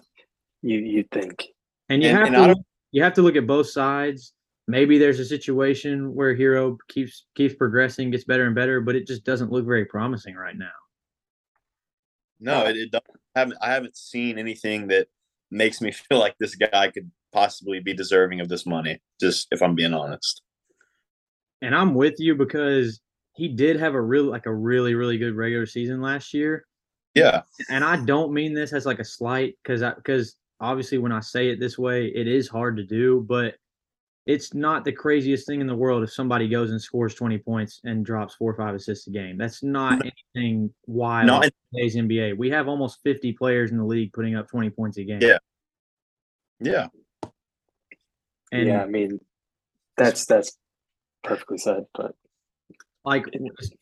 You 0.63 0.79
you 0.79 1.05
think? 1.13 1.47
And 1.89 2.03
you 2.03 2.09
And- 2.09 2.19
have 2.19 2.27
and 2.29 2.35
to 2.37 2.41
I 2.43 2.47
look, 2.49 2.57
don't- 2.57 2.67
you 2.93 3.03
have 3.03 3.15
to 3.15 3.23
look 3.23 3.37
at 3.37 3.47
both 3.47 3.69
sides. 3.71 4.35
Maybe 4.69 4.99
there's 4.99 5.19
a 5.19 5.25
situation 5.25 6.15
where 6.15 6.35
Herro 6.37 6.77
keeps 6.89 7.27
keeps 7.35 7.55
progressing, 7.55 8.11
gets 8.11 8.25
better 8.25 8.47
and 8.47 8.55
better, 8.55 8.81
but 8.81 8.95
it 8.95 9.07
just 9.07 9.25
doesn't 9.25 9.51
look 9.51 9.65
very 9.67 9.85
promising 9.85 10.35
right 10.37 10.57
now. 10.57 10.71
no, 12.41 12.67
it, 12.67 12.77
it 12.77 12.91
doesn't. 12.91 13.21
I 13.35 13.41
haven't 13.41 13.59
I 13.61 13.73
haven't 13.73 13.97
seen 13.97 14.39
anything 14.39 14.89
that 14.89 15.09
makes 15.51 15.81
me 15.81 15.93
feel 15.93 16.19
like 16.19 16.37
this 16.39 16.55
guy 16.55 16.91
could 16.91 17.11
possibly 17.33 17.81
be 17.81 17.95
deserving 17.95 18.41
of 18.41 18.49
this 18.49 18.67
money. 18.67 19.01
Just 19.21 19.49
if 19.51 19.63
I'm 19.63 19.75
being 19.75 19.95
honest. 19.95 20.43
And 21.61 21.75
I'm 21.75 21.95
with 21.95 22.19
you 22.19 22.35
because 22.35 23.01
he 23.35 23.49
did 23.49 23.79
have 23.79 23.95
a 23.95 24.01
real 24.01 24.25
like 24.25 24.47
a 24.47 24.55
really 24.55 24.95
really 24.95 25.19
good 25.19 25.35
regular 25.35 25.67
season 25.67 26.01
last 26.01 26.35
year. 26.35 26.67
Yeah, 27.15 27.43
And 27.69 27.85
I 27.85 28.03
don't 28.05 28.33
mean 28.33 28.55
this 28.55 28.73
as 28.73 28.87
like 28.87 28.99
a 28.99 29.05
slight 29.05 29.59
because 29.63 29.83
I 29.83 29.93
because 29.93 30.37
obviously 30.61 30.97
when 30.97 31.13
I 31.13 31.21
say 31.21 31.51
it 31.51 31.61
this 31.61 31.77
way, 31.77 32.07
it 32.07 32.27
is 32.27 32.49
hard 32.49 32.79
to 32.79 32.85
do, 32.85 33.25
but 33.29 33.55
it's 34.27 34.55
not 34.55 34.85
the 34.85 34.93
craziest 34.93 35.47
thing 35.47 35.61
in 35.61 35.67
the 35.67 35.75
world 35.75 36.03
if 36.03 36.13
somebody 36.13 36.49
goes 36.49 36.71
and 36.71 36.81
scores 36.81 37.15
20 37.15 37.39
points 37.39 37.81
and 37.85 38.07
drops 38.07 38.35
four 38.35 38.53
or 38.53 38.57
five 38.57 38.75
assists 38.75 39.07
a 39.09 39.11
game. 39.11 39.37
That's 39.37 39.63
not 39.63 40.01
anything 40.35 40.73
wild 40.87 41.27
No, 41.27 41.41
in 41.41 41.51
today's 41.75 41.97
NBA. 41.97 42.37
We 42.37 42.51
have 42.51 42.69
almost 42.69 43.01
50 43.03 43.33
players 43.33 43.73
in 43.73 43.79
the 43.79 43.85
league 43.85 44.13
putting 44.13 44.37
up 44.37 44.49
20 44.49 44.71
points 44.71 44.99
a 44.99 45.05
game. 45.05 45.21
Yeah. 45.21 45.39
yeah, 46.61 46.87
And 48.53 48.69
yeah, 48.69 48.83
I 48.83 48.87
mean, 48.87 49.19
that's 49.97 50.25
that's 50.27 50.57
perfectly 51.25 51.59
said. 51.59 51.87
But 51.93 52.15
like 53.05 53.27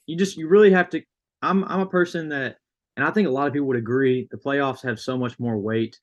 you 0.07 0.17
just 0.17 0.39
you 0.39 0.49
really 0.49 0.73
have 0.73 0.89
to 0.91 1.03
I'm 1.43 1.65
I'm 1.65 1.81
a 1.81 1.87
person 1.87 2.31
that 2.31 2.57
and 2.97 3.05
I 3.07 3.11
think 3.11 3.29
a 3.29 3.31
lot 3.31 3.47
of 3.47 3.53
people 3.53 3.69
would 3.69 3.77
agree 3.77 4.27
the 4.31 4.39
playoffs 4.39 4.83
have 4.83 4.99
so 4.99 5.19
much 5.19 5.39
more 5.39 5.59
weight. 5.59 5.99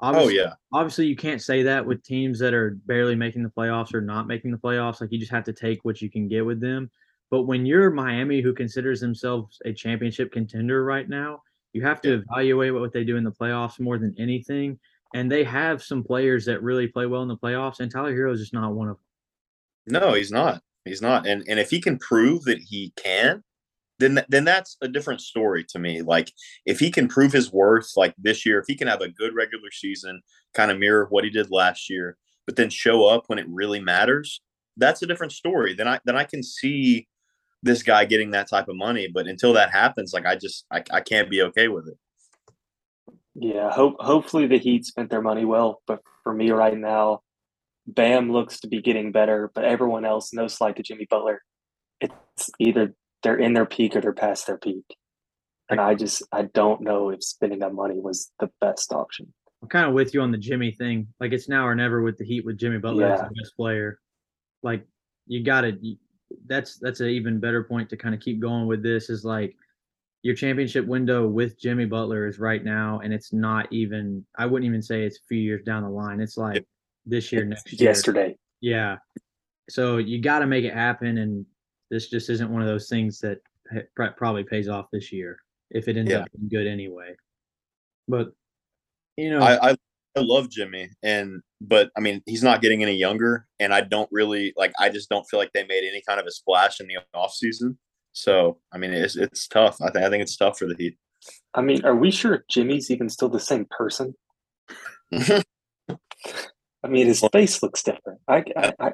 Oh 0.00 0.08
Obviously, 0.08 0.36
yeah, 0.36 0.52
obviously 0.72 1.06
you 1.06 1.16
can't 1.16 1.40
say 1.40 1.62
that 1.62 1.84
with 1.84 2.02
teams 2.02 2.38
that 2.40 2.52
are 2.52 2.78
barely 2.86 3.14
making 3.14 3.42
the 3.42 3.48
playoffs 3.48 3.94
or 3.94 4.02
not 4.02 4.26
making 4.26 4.50
the 4.50 4.58
playoffs. 4.58 5.00
Like 5.00 5.10
you 5.10 5.18
just 5.18 5.32
have 5.32 5.44
to 5.44 5.52
take 5.54 5.84
what 5.84 6.02
you 6.02 6.10
can 6.10 6.28
get 6.28 6.44
with 6.44 6.60
them. 6.60 6.90
But 7.30 7.42
when 7.42 7.64
you're 7.64 7.90
Miami, 7.90 8.40
who 8.40 8.52
considers 8.52 9.00
themselves 9.00 9.58
a 9.64 9.72
championship 9.72 10.32
contender 10.32 10.84
right 10.84 11.08
now, 11.08 11.42
you 11.72 11.82
have 11.82 12.00
to 12.02 12.22
evaluate 12.22 12.74
what 12.74 12.92
they 12.92 13.04
do 13.04 13.16
in 13.16 13.24
the 13.24 13.32
playoffs 13.32 13.80
more 13.80 13.98
than 13.98 14.14
anything. 14.18 14.78
And 15.14 15.30
they 15.30 15.44
have 15.44 15.82
some 15.82 16.04
players 16.04 16.44
that 16.44 16.62
really 16.62 16.88
play 16.88 17.06
well 17.06 17.22
in 17.22 17.28
the 17.28 17.36
playoffs, 17.36 17.80
and 17.80 17.90
Tyler 17.90 18.14
Herro 18.14 18.32
is 18.32 18.40
just 18.40 18.52
not 18.52 18.74
one 18.74 18.88
of 18.88 18.96
them. 19.86 20.00
no, 20.00 20.14
he's 20.14 20.30
not. 20.30 20.62
He's 20.84 21.00
not. 21.02 21.26
And 21.26 21.44
and 21.48 21.58
if 21.58 21.70
he 21.70 21.80
can 21.80 21.98
prove 21.98 22.44
that 22.44 22.58
he 22.58 22.92
can, 22.96 23.42
then 23.98 24.24
then 24.28 24.44
that's 24.44 24.76
a 24.82 24.88
different 24.88 25.20
story 25.20 25.64
to 25.70 25.78
me. 25.78 26.02
Like 26.02 26.32
if 26.64 26.78
he 26.78 26.90
can 26.90 27.08
prove 27.08 27.32
his 27.32 27.52
worth, 27.52 27.90
like 27.96 28.14
this 28.18 28.44
year, 28.44 28.58
if 28.58 28.66
he 28.66 28.74
can 28.74 28.88
have 28.88 29.00
a 29.00 29.08
good 29.08 29.34
regular 29.34 29.70
season, 29.70 30.22
kind 30.54 30.70
of 30.70 30.78
mirror 30.78 31.06
what 31.10 31.24
he 31.24 31.30
did 31.30 31.50
last 31.50 31.88
year, 31.88 32.16
but 32.46 32.56
then 32.56 32.70
show 32.70 33.06
up 33.06 33.24
when 33.26 33.38
it 33.38 33.46
really 33.48 33.80
matters, 33.80 34.40
that's 34.76 35.02
a 35.02 35.06
different 35.06 35.32
story. 35.32 35.74
Then 35.74 35.88
I 35.88 36.00
then 36.04 36.16
I 36.16 36.24
can 36.24 36.42
see 36.42 37.08
this 37.62 37.82
guy 37.82 38.04
getting 38.04 38.30
that 38.32 38.48
type 38.48 38.68
of 38.68 38.76
money. 38.76 39.08
But 39.12 39.26
until 39.26 39.52
that 39.54 39.72
happens, 39.72 40.12
like 40.12 40.26
I 40.26 40.36
just 40.36 40.66
I, 40.70 40.82
I 40.90 41.00
can't 41.00 41.30
be 41.30 41.42
okay 41.42 41.68
with 41.68 41.88
it. 41.88 41.98
Yeah, 43.34 43.70
hope 43.70 43.96
hopefully 44.00 44.46
the 44.46 44.58
Heat 44.58 44.84
spent 44.84 45.10
their 45.10 45.22
money 45.22 45.44
well. 45.44 45.82
But 45.86 46.00
for 46.22 46.32
me 46.32 46.50
right 46.50 46.76
now, 46.76 47.20
Bam 47.86 48.32
looks 48.32 48.60
to 48.60 48.68
be 48.68 48.80
getting 48.80 49.12
better, 49.12 49.50
but 49.54 49.64
everyone 49.64 50.04
else, 50.04 50.32
no 50.32 50.48
slight 50.48 50.76
to 50.76 50.82
Jimmy 50.82 51.06
Butler, 51.08 51.42
it's 52.00 52.50
either 52.58 52.94
they're 53.26 53.36
in 53.36 53.54
their 53.54 53.66
peak 53.66 53.96
or 53.96 54.00
they're 54.00 54.12
past 54.12 54.46
their 54.46 54.56
peak. 54.56 54.84
And 55.68 55.80
I 55.80 55.96
just 55.96 56.22
I 56.30 56.42
don't 56.42 56.80
know 56.80 57.10
if 57.10 57.24
spending 57.24 57.58
that 57.58 57.74
money 57.74 57.98
was 57.98 58.30
the 58.38 58.48
best 58.60 58.92
option. 58.92 59.34
I'm 59.60 59.68
kind 59.68 59.84
of 59.88 59.94
with 59.94 60.14
you 60.14 60.20
on 60.20 60.30
the 60.30 60.38
Jimmy 60.38 60.70
thing. 60.70 61.08
Like 61.18 61.32
it's 61.32 61.48
now 61.48 61.66
or 61.66 61.74
never 61.74 62.02
with 62.02 62.18
the 62.18 62.24
Heat 62.24 62.44
with 62.46 62.56
Jimmy 62.56 62.78
Butler 62.78 63.06
as 63.06 63.18
Yeah. 63.18 63.28
the 63.28 63.34
best 63.42 63.56
player. 63.56 63.98
Like 64.62 64.86
you 65.26 65.42
got 65.42 65.62
to. 65.62 65.76
That's 66.46 66.78
that's 66.78 67.00
an 67.00 67.08
even 67.08 67.40
better 67.40 67.64
point 67.64 67.90
to 67.90 67.96
kind 67.96 68.14
of 68.14 68.20
keep 68.20 68.38
going 68.38 68.68
with 68.68 68.84
this. 68.84 69.10
Is 69.10 69.24
like 69.24 69.56
your 70.22 70.36
championship 70.36 70.86
window 70.86 71.26
with 71.26 71.58
Jimmy 71.58 71.84
Butler 71.86 72.28
is 72.28 72.38
right 72.38 72.64
now, 72.64 73.00
and 73.02 73.12
it's 73.12 73.32
not 73.32 73.66
even. 73.72 74.24
I 74.38 74.46
wouldn't 74.46 74.68
even 74.68 74.82
say 74.82 75.02
it's 75.02 75.18
a 75.18 75.26
few 75.28 75.38
years 75.38 75.62
down 75.64 75.82
the 75.82 75.88
line. 75.88 76.20
It's 76.20 76.36
like 76.36 76.64
this 77.04 77.32
year, 77.32 77.44
next 77.44 77.72
year. 77.72 77.90
Yesterday. 77.90 78.36
Yeah. 78.60 78.98
So 79.68 79.96
you 79.96 80.20
got 80.22 80.40
to 80.40 80.46
make 80.46 80.64
it 80.64 80.74
happen, 80.74 81.18
and 81.18 81.46
this 81.90 82.08
just 82.08 82.30
isn't 82.30 82.50
one 82.50 82.62
of 82.62 82.68
those 82.68 82.88
things 82.88 83.20
that 83.20 83.38
pr- 83.94 84.04
probably 84.16 84.44
pays 84.44 84.68
off 84.68 84.86
this 84.92 85.12
year 85.12 85.38
if 85.70 85.88
it 85.88 85.96
ends 85.96 86.10
Yeah. 86.10 86.18
up 86.20 86.28
being 86.36 86.48
good 86.48 86.66
anyway. 86.66 87.14
But 88.08 88.28
you 89.16 89.30
know, 89.30 89.40
I, 89.40 89.70
I 89.70 89.76
I 90.16 90.20
love 90.20 90.50
Jimmy, 90.50 90.90
and 91.02 91.42
but 91.60 91.90
I 91.96 92.00
mean 92.00 92.22
he's 92.26 92.42
not 92.42 92.62
getting 92.62 92.82
any 92.82 92.96
younger, 92.96 93.46
and 93.60 93.74
I 93.74 93.80
don't 93.82 94.08
really 94.12 94.52
like. 94.56 94.72
I 94.78 94.88
just 94.88 95.08
don't 95.08 95.24
feel 95.24 95.38
like 95.40 95.52
they 95.52 95.66
made 95.66 95.86
any 95.86 96.02
kind 96.06 96.20
of 96.20 96.26
a 96.26 96.30
splash 96.30 96.80
in 96.80 96.86
the 96.86 96.98
off 97.14 97.32
season. 97.34 97.78
So 98.12 98.58
I 98.72 98.78
mean 98.78 98.92
it's 98.92 99.16
it's 99.16 99.46
tough. 99.48 99.80
I 99.82 99.90
think 99.90 100.04
I 100.04 100.10
think 100.10 100.22
it's 100.22 100.36
tough 100.36 100.58
for 100.58 100.66
the 100.66 100.74
Heat. 100.78 100.96
I 101.54 101.60
mean, 101.62 101.84
are 101.84 101.96
we 101.96 102.10
sure 102.10 102.44
Jimmy's 102.48 102.90
even 102.90 103.08
still 103.08 103.28
the 103.28 103.40
same 103.40 103.66
person? 103.70 104.14
I 105.12 106.88
mean, 106.88 107.06
his 107.06 107.24
face 107.32 107.62
looks 107.62 107.82
different. 107.82 108.20
I, 108.28 108.44
I, 108.56 108.72
I 108.78 108.90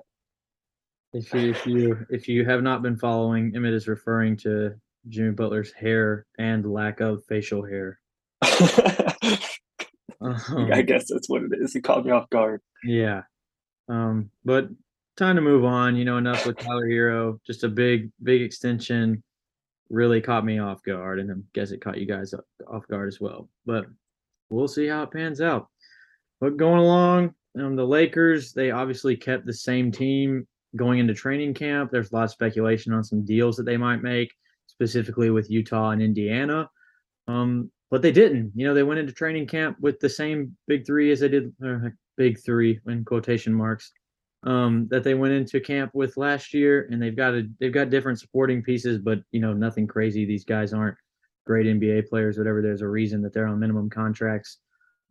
if 1.12 1.32
you 1.34 1.50
if 1.50 1.66
you 1.66 2.06
if 2.10 2.28
you 2.28 2.44
have 2.44 2.62
not 2.62 2.82
been 2.82 2.96
following, 2.96 3.52
Emmett 3.54 3.74
is 3.74 3.88
referring 3.88 4.36
to 4.38 4.74
Jimmy 5.08 5.32
Butler's 5.32 5.72
hair 5.72 6.26
and 6.38 6.70
lack 6.70 7.00
of 7.00 7.24
facial 7.26 7.64
hair. 7.64 7.98
Um, 10.22 10.70
I 10.72 10.82
guess 10.82 11.06
that's 11.10 11.28
what 11.28 11.42
it 11.42 11.50
is. 11.52 11.72
He 11.72 11.80
caught 11.80 12.04
me 12.04 12.12
off 12.12 12.30
guard. 12.30 12.60
Yeah. 12.84 13.22
Um, 13.88 14.30
but 14.44 14.68
time 15.16 15.36
to 15.36 15.42
move 15.42 15.64
on. 15.64 15.96
You 15.96 16.04
know, 16.04 16.16
enough 16.16 16.46
with 16.46 16.58
Tyler 16.58 16.86
Herro. 16.86 17.40
Just 17.44 17.64
a 17.64 17.68
big, 17.68 18.10
big 18.22 18.42
extension. 18.42 19.22
Really 19.90 20.20
caught 20.20 20.44
me 20.44 20.58
off 20.58 20.82
guard, 20.84 21.18
and 21.18 21.30
I 21.30 21.34
guess 21.52 21.72
it 21.72 21.82
caught 21.82 21.98
you 21.98 22.06
guys 22.06 22.32
off 22.68 22.86
guard 22.88 23.08
as 23.08 23.20
well. 23.20 23.48
But 23.66 23.86
we'll 24.48 24.68
see 24.68 24.86
how 24.86 25.02
it 25.02 25.10
pans 25.10 25.40
out. 25.40 25.68
But 26.40 26.56
going 26.56 26.78
along, 26.78 27.34
um, 27.58 27.76
the 27.76 27.86
Lakers, 27.86 28.52
they 28.52 28.70
obviously 28.70 29.16
kept 29.16 29.44
the 29.44 29.52
same 29.52 29.92
team 29.92 30.46
going 30.76 30.98
into 30.98 31.14
training 31.14 31.54
camp. 31.54 31.90
There's 31.90 32.12
a 32.12 32.14
lot 32.14 32.24
of 32.24 32.30
speculation 32.30 32.92
on 32.92 33.04
some 33.04 33.24
deals 33.24 33.56
that 33.56 33.64
they 33.64 33.76
might 33.76 34.02
make, 34.02 34.32
specifically 34.66 35.30
with 35.30 35.50
Utah 35.50 35.90
and 35.90 36.02
Indiana. 36.02 36.68
Um, 37.28 37.70
but 37.90 38.02
they 38.02 38.12
didn't. 38.12 38.52
You 38.54 38.66
know, 38.66 38.74
they 38.74 38.82
went 38.82 39.00
into 39.00 39.12
training 39.12 39.46
camp 39.46 39.76
with 39.80 40.00
the 40.00 40.08
same 40.08 40.56
big 40.66 40.86
three 40.86 41.12
as 41.12 41.20
they 41.20 41.28
did, 41.28 41.52
uh, 41.64 41.90
big 42.16 42.42
three 42.42 42.80
in 42.86 43.04
quotation 43.04 43.52
marks, 43.52 43.92
um, 44.44 44.88
that 44.90 45.04
they 45.04 45.14
went 45.14 45.34
into 45.34 45.60
camp 45.60 45.90
with 45.94 46.16
last 46.16 46.54
year, 46.54 46.88
and 46.90 47.00
they've 47.00 47.16
got 47.16 47.34
a 47.34 47.46
they've 47.60 47.72
got 47.72 47.90
different 47.90 48.18
supporting 48.18 48.62
pieces, 48.62 48.98
but 48.98 49.20
you 49.30 49.40
know, 49.40 49.52
nothing 49.52 49.86
crazy. 49.86 50.24
These 50.24 50.44
guys 50.44 50.72
aren't 50.72 50.96
great 51.46 51.66
NBA 51.66 52.08
players, 52.08 52.38
whatever. 52.38 52.62
There's 52.62 52.82
a 52.82 52.88
reason 52.88 53.22
that 53.22 53.32
they're 53.32 53.46
on 53.46 53.60
minimum 53.60 53.90
contracts. 53.90 54.58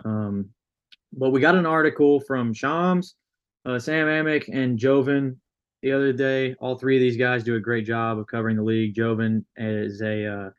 Um, 0.04 0.50
but 1.14 1.32
we 1.32 1.42
got 1.42 1.56
an 1.56 1.66
article 1.66 2.20
from 2.22 2.54
Shams, 2.54 3.16
uh, 3.66 3.80
Sam 3.80 4.08
Amick, 4.08 4.50
and 4.52 4.78
Jovan 4.78 5.40
the 5.82 5.92
other 5.92 6.14
day. 6.14 6.56
All 6.60 6.78
three 6.78 6.98
of 6.98 7.02
these 7.02 7.18
guys 7.18 7.44
do 7.44 7.56
a 7.56 7.60
great 7.60 7.86
job 7.86 8.20
of 8.20 8.28
covering 8.28 8.58
the 8.58 8.64
league. 8.64 8.96
Jovan 8.96 9.46
is 9.58 10.02
a 10.02 10.26
uh, 10.26 10.50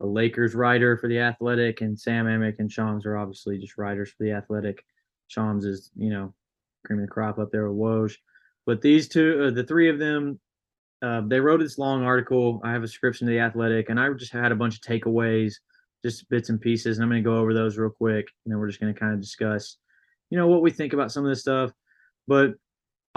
a 0.00 0.06
Lakers 0.06 0.54
writer 0.54 0.96
for 0.96 1.08
the 1.08 1.18
Athletic, 1.18 1.80
and 1.80 1.98
Sam 1.98 2.26
Amick 2.26 2.56
and 2.58 2.70
Shams 2.70 3.04
are 3.04 3.16
obviously 3.16 3.58
just 3.58 3.78
writers 3.78 4.10
for 4.10 4.24
the 4.24 4.32
Athletic. 4.32 4.84
Shams 5.26 5.64
is, 5.64 5.90
you 5.96 6.10
know, 6.10 6.34
cream 6.84 7.00
of 7.00 7.06
the 7.06 7.10
crop 7.10 7.38
up 7.38 7.50
there 7.50 7.68
with 7.68 7.78
Woj. 7.78 8.16
But 8.64 8.80
these 8.80 9.08
two, 9.08 9.46
uh, 9.46 9.50
the 9.50 9.64
three 9.64 9.88
of 9.88 9.98
them, 9.98 10.38
uh, 11.02 11.22
they 11.26 11.40
wrote 11.40 11.60
this 11.60 11.78
long 11.78 12.04
article. 12.04 12.60
I 12.62 12.72
have 12.72 12.82
a 12.82 12.86
subscription 12.86 13.26
to 13.26 13.32
the 13.32 13.40
Athletic, 13.40 13.88
and 13.88 13.98
I 13.98 14.12
just 14.12 14.32
had 14.32 14.52
a 14.52 14.56
bunch 14.56 14.76
of 14.76 14.82
takeaways, 14.82 15.54
just 16.04 16.28
bits 16.28 16.48
and 16.48 16.60
pieces, 16.60 16.96
and 16.96 17.04
I'm 17.04 17.10
going 17.10 17.22
to 17.22 17.28
go 17.28 17.38
over 17.38 17.52
those 17.52 17.76
real 17.76 17.90
quick, 17.90 18.26
and 18.44 18.52
then 18.52 18.58
we're 18.58 18.68
just 18.68 18.80
going 18.80 18.94
to 18.94 18.98
kind 18.98 19.14
of 19.14 19.20
discuss, 19.20 19.78
you 20.30 20.38
know, 20.38 20.46
what 20.46 20.62
we 20.62 20.70
think 20.70 20.92
about 20.92 21.10
some 21.10 21.24
of 21.24 21.30
this 21.30 21.40
stuff. 21.40 21.72
But 22.28 22.52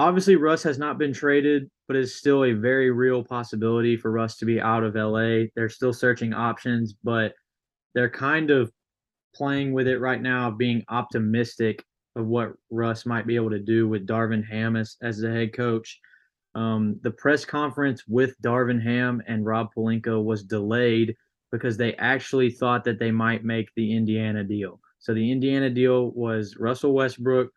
obviously, 0.01 0.35
Russ 0.35 0.63
has 0.63 0.79
not 0.79 0.97
been 0.97 1.13
traded, 1.13 1.69
but 1.87 1.95
it's 1.95 2.15
still 2.15 2.43
a 2.43 2.53
very 2.53 2.89
real 2.89 3.23
possibility 3.23 3.95
for 3.95 4.11
Russ 4.11 4.37
to 4.37 4.45
be 4.45 4.59
out 4.59 4.83
of 4.83 4.95
LA. 4.95 5.45
They're 5.55 5.69
still 5.69 5.93
searching 5.93 6.33
options, 6.33 6.95
but 7.03 7.33
they're 7.93 8.09
kind 8.09 8.49
of 8.49 8.71
playing 9.35 9.73
with 9.73 9.87
it 9.87 9.99
right 9.99 10.21
now, 10.21 10.49
being 10.49 10.83
optimistic 10.89 11.85
of 12.15 12.25
what 12.25 12.53
Russ 12.71 13.05
might 13.05 13.27
be 13.27 13.35
able 13.35 13.51
to 13.51 13.59
do 13.59 13.87
with 13.87 14.07
Darvin 14.07 14.43
Ham 14.43 14.75
as, 14.75 14.97
as 15.03 15.19
the 15.19 15.31
head 15.31 15.53
coach. 15.53 15.99
Um, 16.55 16.99
the 17.03 17.11
press 17.11 17.45
conference 17.45 18.03
with 18.07 18.35
Darvin 18.41 18.81
Ham 18.81 19.21
and 19.27 19.45
Rob 19.45 19.69
Pelinka 19.75 20.21
was 20.21 20.43
delayed 20.43 21.15
because 21.51 21.77
they 21.77 21.93
actually 21.95 22.49
thought 22.49 22.83
that 22.85 22.97
they 22.97 23.11
might 23.11 23.45
make 23.45 23.69
the 23.75 23.95
Indiana 23.95 24.43
deal. 24.43 24.79
So 24.99 25.13
the 25.13 25.31
Indiana 25.31 25.69
deal 25.69 26.11
was 26.11 26.57
Russell 26.57 26.93
Westbrook 26.93 27.51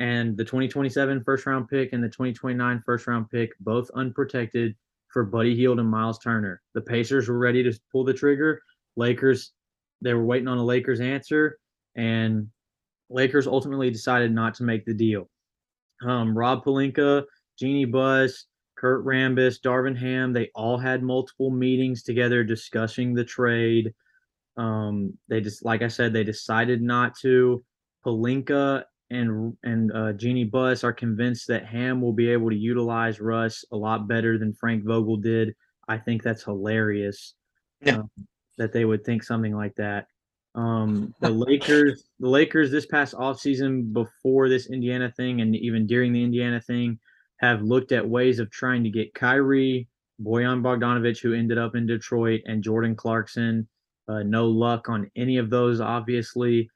and 0.00 0.34
the 0.34 0.44
2027 0.44 1.22
first 1.22 1.46
round 1.46 1.68
pick 1.68 1.92
and 1.92 2.02
the 2.02 2.08
2029 2.08 2.82
first 2.84 3.06
round 3.06 3.30
pick, 3.30 3.50
both 3.60 3.90
unprotected 3.94 4.74
for 5.08 5.24
Buddy 5.24 5.54
Hield 5.54 5.78
and 5.78 5.88
Miles 5.88 6.18
Turner. 6.18 6.62
The 6.74 6.80
Pacers 6.80 7.28
were 7.28 7.38
ready 7.38 7.62
to 7.62 7.78
pull 7.92 8.04
the 8.04 8.14
trigger. 8.14 8.62
Lakers, 8.96 9.52
they 10.00 10.14
were 10.14 10.24
waiting 10.24 10.48
on 10.48 10.56
a 10.56 10.64
Lakers 10.64 11.00
answer, 11.00 11.58
and 11.96 12.48
Lakers 13.10 13.46
ultimately 13.46 13.90
decided 13.90 14.32
not 14.32 14.54
to 14.54 14.62
make 14.64 14.86
the 14.86 14.94
deal. 14.94 15.28
Um, 16.02 16.36
Rob 16.36 16.64
Pelinka, 16.64 17.24
Jeanie 17.58 17.84
Buss, 17.84 18.46
Kurt 18.78 19.04
Rambis, 19.04 19.60
Darvin 19.60 19.98
Ham, 19.98 20.32
they 20.32 20.50
all 20.54 20.78
had 20.78 21.02
multiple 21.02 21.50
meetings 21.50 22.02
together 22.02 22.42
discussing 22.42 23.12
the 23.12 23.24
trade. 23.24 23.92
Um, 24.56 25.12
they 25.28 25.42
just, 25.42 25.62
like 25.62 25.82
I 25.82 25.88
said, 25.88 26.14
they 26.14 26.24
decided 26.24 26.80
not 26.80 27.18
to. 27.18 27.62
Pelinka 28.06 28.84
and 29.10 29.56
and 29.62 29.92
uh, 29.92 30.12
Jeanie 30.12 30.44
Buss 30.44 30.84
are 30.84 30.92
convinced 30.92 31.48
that 31.48 31.66
Ham 31.66 32.00
will 32.00 32.12
be 32.12 32.30
able 32.30 32.50
to 32.50 32.56
utilize 32.56 33.20
Russ 33.20 33.64
a 33.72 33.76
lot 33.76 34.08
better 34.08 34.38
than 34.38 34.54
Frank 34.54 34.84
Vogel 34.84 35.16
did. 35.16 35.54
I 35.88 35.98
think 35.98 36.22
that's 36.22 36.44
hilarious. 36.44 37.34
Yeah. 37.82 37.98
um, 37.98 38.10
that 38.58 38.72
they 38.72 38.84
would 38.84 39.04
think 39.04 39.24
something 39.24 39.56
like 39.56 39.74
that. 39.76 40.06
Um, 40.54 41.14
the 41.20 41.30
Lakers, 41.48 42.04
the 42.20 42.28
Lakers 42.28 42.70
this 42.70 42.86
past 42.86 43.14
offseason 43.14 43.92
before 43.92 44.48
this 44.48 44.70
Indiana 44.70 45.10
thing 45.16 45.40
and 45.40 45.56
even 45.56 45.86
during 45.86 46.12
the 46.12 46.22
Indiana 46.22 46.60
thing 46.60 46.98
have 47.38 47.62
looked 47.62 47.90
at 47.90 48.06
ways 48.06 48.38
of 48.38 48.50
trying 48.50 48.84
to 48.84 48.90
get 48.90 49.14
Kyrie, 49.14 49.88
Bojan 50.22 50.60
Bogdanovic, 50.60 51.22
who 51.22 51.32
ended 51.32 51.56
up 51.56 51.74
in 51.74 51.86
Detroit, 51.86 52.42
and 52.44 52.62
Jordan 52.62 52.94
Clarkson. 52.94 53.66
Uh, 54.06 54.22
no 54.22 54.46
luck 54.46 54.90
on 54.90 55.10
any 55.16 55.38
of 55.38 55.48
those, 55.48 55.80
obviously. 55.80 56.68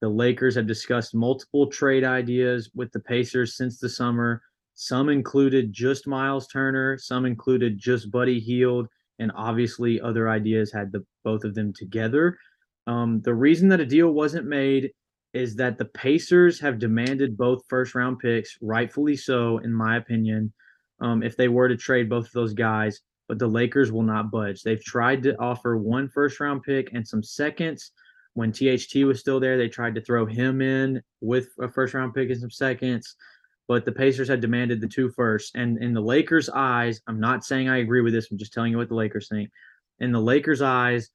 The 0.00 0.08
Lakers 0.08 0.54
have 0.54 0.66
discussed 0.66 1.14
multiple 1.14 1.66
trade 1.66 2.04
ideas 2.04 2.70
with 2.74 2.92
the 2.92 3.00
Pacers 3.00 3.56
since 3.56 3.78
the 3.78 3.88
summer. 3.88 4.42
Some 4.74 5.08
included 5.08 5.72
just 5.72 6.06
Miles 6.06 6.46
Turner, 6.46 6.98
some 6.98 7.26
included 7.26 7.78
just 7.78 8.10
Buddy 8.12 8.38
Hield, 8.38 8.86
and 9.18 9.32
obviously 9.34 10.00
other 10.00 10.28
ideas 10.28 10.72
had 10.72 10.92
the 10.92 11.04
both 11.24 11.42
of 11.42 11.54
them 11.54 11.72
together. 11.72 12.38
Um, 12.86 13.20
the 13.22 13.34
reason 13.34 13.68
that 13.70 13.80
a 13.80 13.86
deal 13.86 14.12
wasn't 14.12 14.46
made 14.46 14.92
is 15.34 15.56
that 15.56 15.78
the 15.78 15.84
Pacers 15.84 16.60
have 16.60 16.78
demanded 16.78 17.36
both 17.36 17.66
first 17.68 17.94
round 17.94 18.18
picks, 18.18 18.56
rightfully 18.62 19.16
so, 19.16 19.58
in 19.58 19.72
my 19.72 19.96
opinion, 19.96 20.52
um, 21.00 21.22
if 21.22 21.36
they 21.36 21.48
were 21.48 21.68
to 21.68 21.76
trade 21.76 22.08
both 22.08 22.26
of 22.26 22.32
those 22.32 22.54
guys. 22.54 23.00
But 23.28 23.38
the 23.38 23.46
Lakers 23.46 23.92
will 23.92 24.04
not 24.04 24.30
budge. 24.30 24.62
They've 24.62 24.82
tried 24.82 25.22
to 25.24 25.38
offer 25.38 25.76
one 25.76 26.08
first 26.08 26.40
round 26.40 26.62
pick 26.62 26.92
and 26.94 27.06
some 27.06 27.22
seconds. 27.22 27.92
When 28.38 28.52
THT 28.52 29.04
was 29.04 29.18
still 29.18 29.40
there, 29.40 29.58
they 29.58 29.68
tried 29.68 29.96
to 29.96 30.00
throw 30.00 30.24
him 30.24 30.60
in 30.60 31.02
with 31.20 31.48
a 31.60 31.66
first 31.66 31.92
round 31.92 32.14
pick 32.14 32.30
and 32.30 32.40
some 32.40 32.52
seconds. 32.52 33.16
But 33.66 33.84
the 33.84 33.90
Pacers 33.90 34.28
had 34.28 34.40
demanded 34.40 34.80
the 34.80 34.86
two 34.86 35.10
first. 35.10 35.56
And 35.56 35.82
in 35.82 35.92
the 35.92 36.00
Lakers' 36.00 36.48
eyes, 36.48 37.00
I'm 37.08 37.18
not 37.18 37.44
saying 37.44 37.68
I 37.68 37.78
agree 37.78 38.00
with 38.00 38.12
this, 38.12 38.30
I'm 38.30 38.38
just 38.38 38.52
telling 38.52 38.70
you 38.70 38.78
what 38.78 38.90
the 38.90 38.94
Lakers 38.94 39.26
think. 39.26 39.50
In 39.98 40.12
the 40.12 40.20
Lakers' 40.20 40.62
eyes, 40.62 41.10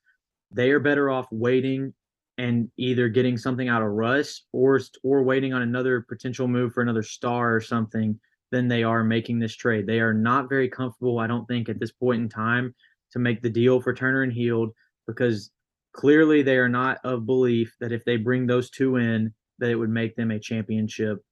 they 0.51 0.71
are 0.71 0.81
better 0.81 1.09
off 1.09 1.27
waiting 1.31 1.93
and 2.37 2.69
either 2.75 3.07
getting 3.07 3.37
something 3.37 3.69
out 3.69 3.81
of 3.81 3.91
Russ 3.91 4.41
or 4.51 4.81
or 5.01 5.23
waiting 5.23 5.53
on 5.53 5.61
another 5.61 6.01
potential 6.01 6.49
move 6.49 6.73
for 6.73 6.81
another 6.81 7.03
star 7.03 7.55
or 7.55 7.61
something 7.61 8.19
than 8.51 8.67
they 8.67 8.83
are 8.83 9.01
making 9.01 9.39
this 9.39 9.55
trade. 9.55 9.87
They 9.87 10.01
are 10.01 10.13
not 10.13 10.49
very 10.49 10.67
comfortable, 10.67 11.19
I 11.19 11.27
don't 11.27 11.47
think, 11.47 11.69
at 11.69 11.79
this 11.79 11.93
point 11.93 12.21
in 12.21 12.27
time 12.27 12.75
to 13.13 13.19
make 13.19 13.41
the 13.41 13.49
deal 13.49 13.79
for 13.79 13.93
Turner 13.93 14.23
and 14.23 14.33
Hield 14.33 14.73
because 15.07 15.51
clearly 15.93 16.41
they 16.41 16.57
are 16.57 16.69
not 16.69 16.97
of 17.03 17.25
belief 17.25 17.75
that 17.79 17.91
if 17.91 18.03
they 18.03 18.17
bring 18.17 18.45
those 18.45 18.69
two 18.69 18.97
in, 18.97 19.33
that 19.59 19.69
it 19.69 19.75
would 19.75 19.89
make 19.89 20.15
them 20.15 20.31
a 20.31 20.39
championship, 20.39 21.23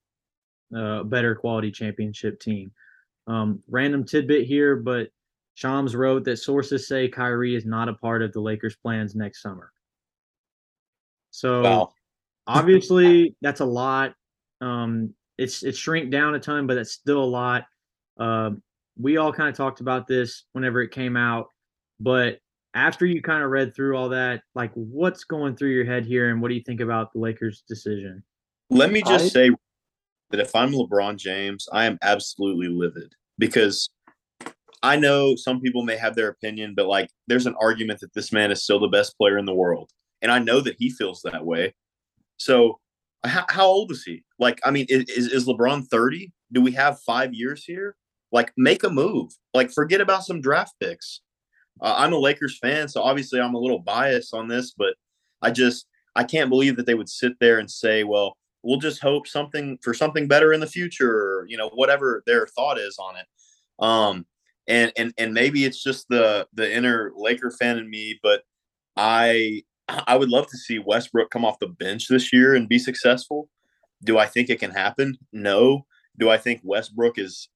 uh, 0.76 1.04
better 1.04 1.36
quality 1.36 1.72
championship 1.72 2.40
team. 2.40 2.72
Um, 3.28 3.62
random 3.68 4.06
tidbit 4.06 4.46
here, 4.46 4.76
but 4.76 5.10
Shams 5.56 5.96
wrote 5.96 6.24
that 6.26 6.38
sources 6.38 6.88
say 6.88 7.08
Kyrie 7.08 7.56
is 7.56 7.66
not 7.66 7.90
a 7.90 7.94
part 7.94 8.22
of 8.22 8.32
the 8.32 8.40
Lakers' 8.40 8.76
plans 8.76 9.16
next 9.16 9.42
summer. 9.42 9.72
So 11.32 11.64
Wow. 11.64 11.94
obviously 12.48 13.36
that's 13.42 13.60
a 13.60 13.66
lot. 13.66 14.14
Um, 14.62 15.14
it's 15.38 15.64
it's 15.64 15.78
shrink 15.78 16.12
down 16.12 16.36
a 16.36 16.40
ton, 16.40 16.68
but 16.68 16.76
that's 16.76 16.92
still 16.92 17.24
a 17.24 17.26
lot. 17.26 17.66
Uh, 18.20 18.52
we 18.98 19.18
all 19.18 19.34
kind 19.34 19.50
of 19.50 19.56
talked 19.56 19.82
about 19.82 20.08
this 20.08 20.44
whenever 20.54 20.82
it 20.82 20.92
came 20.92 21.18
out, 21.18 21.48
but 22.00 22.40
after 22.74 23.06
you 23.06 23.22
kind 23.22 23.44
of 23.44 23.50
read 23.50 23.76
through 23.76 23.98
all 23.98 24.10
that, 24.10 24.44
like 24.56 24.72
what's 24.74 25.24
going 25.24 25.56
through 25.56 25.72
your 25.72 25.86
head 25.86 26.06
here, 26.06 26.30
and 26.30 26.42
what 26.42 26.50
do 26.50 26.56
you 26.56 26.64
think 26.64 26.82
about 26.82 27.12
the 27.14 27.20
Lakers' 27.20 27.64
decision? 27.68 28.24
Let 28.70 28.92
me 28.92 29.02
just 29.02 29.26
I- 29.26 29.28
say 29.28 29.52
that 30.32 30.40
if 30.40 30.56
I'm 30.56 30.72
LeBron 30.72 31.18
James, 31.18 31.68
I 31.74 31.86
am 31.86 31.98
absolutely 32.02 32.70
livid 32.70 33.14
because 33.38 33.90
I 34.82 34.96
know 34.96 35.36
some 35.36 35.60
people 35.60 35.84
may 35.84 35.98
have 35.98 36.16
their 36.16 36.30
opinion, 36.30 36.74
but 36.76 36.88
like 36.88 37.10
there's 37.28 37.46
an 37.46 37.56
argument 37.60 38.00
that 38.00 38.14
this 38.14 38.32
man 38.32 38.52
is 38.52 38.64
still 38.64 38.80
the 38.80 38.88
best 38.88 39.18
player 39.18 39.38
in 39.38 39.46
the 39.46 39.54
world. 39.54 39.92
And 40.22 40.32
I 40.32 40.40
know 40.40 40.62
that 40.62 40.76
he 40.80 40.90
feels 40.90 41.22
that 41.24 41.46
way. 41.46 41.74
So 42.38 42.80
how, 43.24 43.46
how 43.50 43.66
old 43.66 43.92
is 43.92 44.04
he? 44.04 44.24
Like, 44.40 44.60
I 44.64 44.72
mean, 44.72 44.86
is, 44.90 45.28
is 45.28 45.48
LeBron 45.48 45.88
30? 45.88 46.32
Do 46.52 46.62
we 46.62 46.72
have 46.72 47.00
five 47.02 47.34
years 47.34 47.64
here? 47.66 47.96
Like, 48.32 48.52
make 48.58 48.84
a 48.84 48.90
move. 48.90 49.32
Like, 49.54 49.72
forget 49.72 50.02
about 50.02 50.24
some 50.24 50.42
draft 50.42 50.74
picks. 50.80 51.22
Uh, 51.80 51.96
I'm 51.98 52.14
a 52.14 52.18
Lakers 52.18 52.58
fan, 52.60 52.88
so 52.88 53.02
obviously 53.02 53.40
I'm 53.40 53.56
a 53.56 53.60
little 53.60 53.80
biased 53.80 54.34
on 54.34 54.48
this, 54.48 54.74
but 54.78 54.96
I 55.42 55.52
just 55.52 55.88
I 56.16 56.24
can't 56.24 56.50
believe 56.50 56.76
that 56.76 56.86
they 56.86 56.96
would 56.96 57.10
sit 57.10 57.34
there 57.40 57.60
and 57.60 57.70
say, 57.70 58.04
well, 58.04 58.36
we'll 58.64 58.80
just 58.80 59.02
hope 59.02 59.28
something 59.28 59.78
for 59.82 59.94
something 59.94 60.28
better 60.28 60.54
in 60.54 60.60
the 60.60 60.68
future, 60.68 61.12
or 61.12 61.46
you 61.48 61.58
know, 61.58 61.70
whatever 61.70 62.24
their 62.26 62.48
thought 62.48 62.78
is 62.78 62.98
on 63.00 63.16
it. 63.18 63.26
Um, 63.80 64.26
and 64.68 64.92
and 64.98 65.14
and 65.18 65.34
maybe 65.34 65.66
it's 65.66 65.82
just 65.84 66.08
the 66.10 66.48
the 66.54 66.72
inner 66.72 67.12
Laker 67.16 67.52
fan 67.52 67.78
in 67.78 67.90
me, 67.90 68.20
but 68.22 68.44
I 68.98 69.64
I 69.88 70.16
would 70.16 70.30
love 70.30 70.48
to 70.48 70.58
see 70.58 70.80
Westbrook 70.80 71.30
come 71.32 71.46
off 71.46 71.60
the 71.60 71.68
bench 71.68 72.08
this 72.08 72.32
year 72.32 72.56
and 72.56 72.70
be 72.70 72.80
successful. 72.80 73.50
Do 74.04 74.18
I 74.18 74.26
think 74.26 74.50
it 74.50 74.60
can 74.60 74.72
happen? 74.72 75.18
No. 75.32 75.86
Do 76.18 76.30
I 76.30 76.38
think 76.38 76.62
Westbrook 76.64 77.18
is 77.18 77.50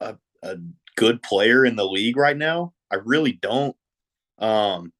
a, 0.00 0.16
a 0.42 0.56
good 0.96 1.22
player 1.22 1.64
in 1.64 1.76
the 1.76 1.86
league 1.86 2.16
right 2.16 2.36
now? 2.36 2.72
I 2.92 2.96
really 2.96 3.32
don't. 3.32 3.76
Um, 4.38 4.92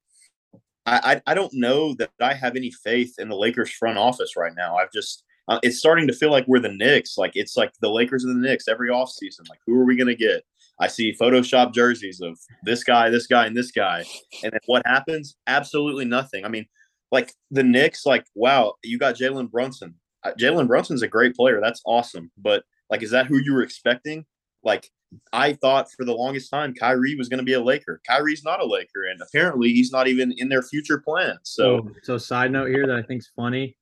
I, 0.85 1.21
I 1.27 1.31
I 1.31 1.33
don't 1.33 1.53
know 1.53 1.93
that 1.95 2.11
I 2.21 2.33
have 2.33 2.55
any 2.55 2.71
faith 2.71 3.15
in 3.19 3.29
the 3.29 3.35
Lakers 3.35 3.71
front 3.71 3.97
office 3.97 4.35
right 4.35 4.53
now. 4.55 4.77
I've 4.77 4.91
just 4.91 5.23
uh, 5.47 5.59
it's 5.63 5.79
starting 5.79 6.07
to 6.07 6.13
feel 6.13 6.31
like 6.31 6.47
we're 6.47 6.59
the 6.59 6.73
Knicks. 6.73 7.17
Like 7.17 7.31
it's 7.35 7.55
like 7.57 7.71
the 7.81 7.89
Lakers 7.89 8.23
and 8.23 8.35
the 8.35 8.47
Knicks 8.47 8.67
every 8.67 8.89
offseason. 8.89 9.47
Like 9.49 9.59
who 9.65 9.79
are 9.79 9.85
we 9.85 9.95
gonna 9.95 10.15
get? 10.15 10.43
I 10.79 10.87
see 10.87 11.15
Photoshop 11.19 11.73
jerseys 11.73 12.21
of 12.21 12.37
this 12.63 12.83
guy, 12.83 13.09
this 13.09 13.27
guy, 13.27 13.45
and 13.47 13.57
this 13.57 13.71
guy, 13.71 14.05
and 14.43 14.51
then 14.51 14.59
what 14.67 14.85
happens? 14.85 15.35
Absolutely 15.47 16.05
nothing. 16.05 16.45
I 16.45 16.49
mean, 16.49 16.65
like 17.11 17.33
the 17.51 17.63
Knicks, 17.63 18.05
like 18.05 18.25
wow, 18.35 18.75
you 18.83 18.97
got 18.97 19.15
Jalen 19.15 19.51
Brunson. 19.51 19.95
Uh, 20.23 20.31
Jalen 20.39 20.67
Brunson's 20.67 21.03
a 21.03 21.07
great 21.07 21.35
player. 21.35 21.59
That's 21.61 21.81
awesome. 21.85 22.31
But 22.37 22.63
like, 22.89 23.03
is 23.03 23.11
that 23.11 23.27
who 23.27 23.37
you 23.37 23.53
were 23.53 23.61
expecting? 23.61 24.25
Like, 24.63 24.89
I 25.31 25.53
thought 25.53 25.91
for 25.91 26.03
the 26.03 26.13
longest 26.13 26.51
time 26.51 26.73
Kyrie 26.73 27.15
was 27.15 27.29
going 27.29 27.37
to 27.39 27.45
be 27.45 27.53
a 27.53 27.61
Laker. 27.61 28.01
Kyrie's 28.05 28.43
not 28.43 28.59
a 28.59 28.65
Laker, 28.65 29.05
and 29.09 29.21
apparently 29.21 29.71
he's 29.71 29.91
not 29.91 30.07
even 30.07 30.33
in 30.37 30.49
their 30.49 30.61
future 30.61 30.99
plans. 30.99 31.39
So, 31.43 31.75
oh, 31.75 31.91
so 32.03 32.17
side 32.17 32.51
note 32.51 32.69
here 32.69 32.85
that 32.85 32.95
I 32.95 33.01
think's 33.01 33.31
funny. 33.35 33.77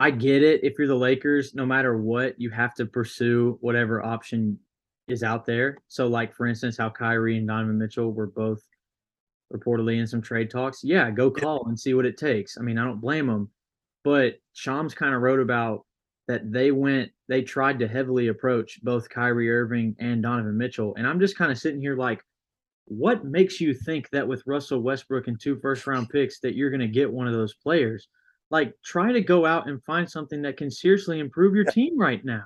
I 0.00 0.10
get 0.10 0.42
it. 0.42 0.64
If 0.64 0.74
you're 0.78 0.88
the 0.88 0.94
Lakers, 0.94 1.54
no 1.54 1.66
matter 1.66 1.98
what, 1.98 2.40
you 2.40 2.50
have 2.50 2.74
to 2.74 2.86
pursue 2.86 3.58
whatever 3.60 4.04
option 4.04 4.58
is 5.08 5.22
out 5.22 5.44
there. 5.46 5.78
So, 5.88 6.06
like 6.06 6.34
for 6.34 6.46
instance, 6.46 6.76
how 6.76 6.90
Kyrie 6.90 7.38
and 7.38 7.46
Donovan 7.48 7.78
Mitchell 7.78 8.12
were 8.12 8.26
both 8.26 8.62
reportedly 9.52 9.98
in 9.98 10.06
some 10.06 10.22
trade 10.22 10.50
talks. 10.50 10.84
Yeah, 10.84 11.10
go 11.10 11.30
call 11.30 11.66
and 11.68 11.78
see 11.78 11.94
what 11.94 12.06
it 12.06 12.16
takes. 12.16 12.58
I 12.58 12.62
mean, 12.62 12.78
I 12.78 12.84
don't 12.84 13.00
blame 13.00 13.26
them, 13.26 13.50
but 14.04 14.34
Shams 14.52 14.94
kind 14.94 15.14
of 15.14 15.22
wrote 15.22 15.40
about 15.40 15.84
that 16.28 16.52
they 16.52 16.70
went, 16.70 17.10
they 17.28 17.42
tried 17.42 17.80
to 17.80 17.88
heavily 17.88 18.28
approach 18.28 18.78
both 18.82 19.08
Kyrie 19.08 19.50
Irving 19.50 19.96
and 19.98 20.22
Donovan 20.22 20.56
Mitchell, 20.56 20.94
and 20.96 21.06
I'm 21.06 21.20
just 21.20 21.36
kind 21.36 21.50
of 21.50 21.58
sitting 21.58 21.80
here 21.80 21.96
like, 21.96 22.22
what 22.84 23.24
makes 23.24 23.60
you 23.60 23.74
think 23.74 24.08
that 24.10 24.26
with 24.26 24.42
Russell 24.46 24.80
Westbrook 24.80 25.28
and 25.28 25.38
two 25.38 25.58
first 25.60 25.86
round 25.86 26.08
picks 26.08 26.40
that 26.40 26.54
you're 26.54 26.70
going 26.70 26.80
to 26.80 26.88
get 26.88 27.12
one 27.12 27.26
of 27.26 27.34
those 27.34 27.54
players? 27.54 28.08
Like, 28.50 28.72
try 28.82 29.12
to 29.12 29.20
go 29.20 29.44
out 29.44 29.68
and 29.68 29.82
find 29.84 30.08
something 30.08 30.40
that 30.42 30.56
can 30.56 30.70
seriously 30.70 31.18
improve 31.18 31.54
your 31.54 31.64
team 31.64 31.98
right 31.98 32.24
now. 32.24 32.44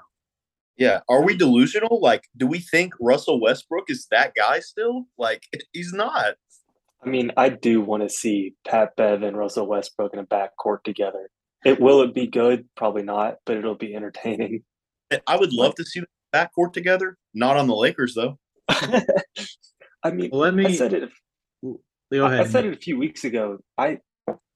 yeah, 0.77 1.01
are 1.09 1.23
we 1.23 1.37
delusional? 1.37 2.01
Like, 2.01 2.25
do 2.37 2.47
we 2.47 2.59
think 2.59 2.95
Russell 3.01 3.41
Westbrook 3.41 3.89
is 3.89 4.07
that 4.11 4.35
guy 4.35 4.59
still? 4.61 5.05
Like, 5.17 5.45
he's 5.73 5.93
not. 5.93 6.35
I 7.05 7.09
mean, 7.09 7.33
I 7.37 7.49
do 7.49 7.81
want 7.81 8.03
to 8.03 8.09
see 8.09 8.55
Pat 8.67 8.97
Bev 8.97 9.23
and 9.23 9.37
Russell 9.37 9.67
Westbrook 9.67 10.13
in 10.13 10.21
a 10.21 10.27
backcourt 10.27 10.85
together. 10.85 11.31
It 11.65 11.81
will 11.81 12.03
it 12.03 12.15
be 12.15 12.27
good? 12.27 12.67
Probably 12.77 13.03
not, 13.03 13.37
but 13.47 13.57
it'll 13.57 13.75
be 13.77 13.95
entertaining. 13.95 14.65
I 15.27 15.37
would 15.37 15.53
love 15.53 15.75
to 15.77 15.85
see 15.85 16.01
the 16.01 16.07
backcourt 16.35 16.73
together. 16.73 17.17
Not 17.35 17.57
on 17.57 17.67
the 17.69 17.75
Lakers 17.77 18.15
though. 18.15 18.39
I 18.69 20.11
mean, 20.11 20.31
Well, 20.33 20.41
let 20.41 20.55
me 20.55 20.67
I 20.67 20.73
said 20.73 20.93
it. 20.95 21.11
go 21.63 21.79
ahead. 22.27 22.41
I 22.41 22.45
said 22.45 22.65
it 22.65 22.75
a 22.75 22.77
few 22.81 22.99
weeks 22.99 23.25
ago. 23.25 23.59
I 23.79 23.99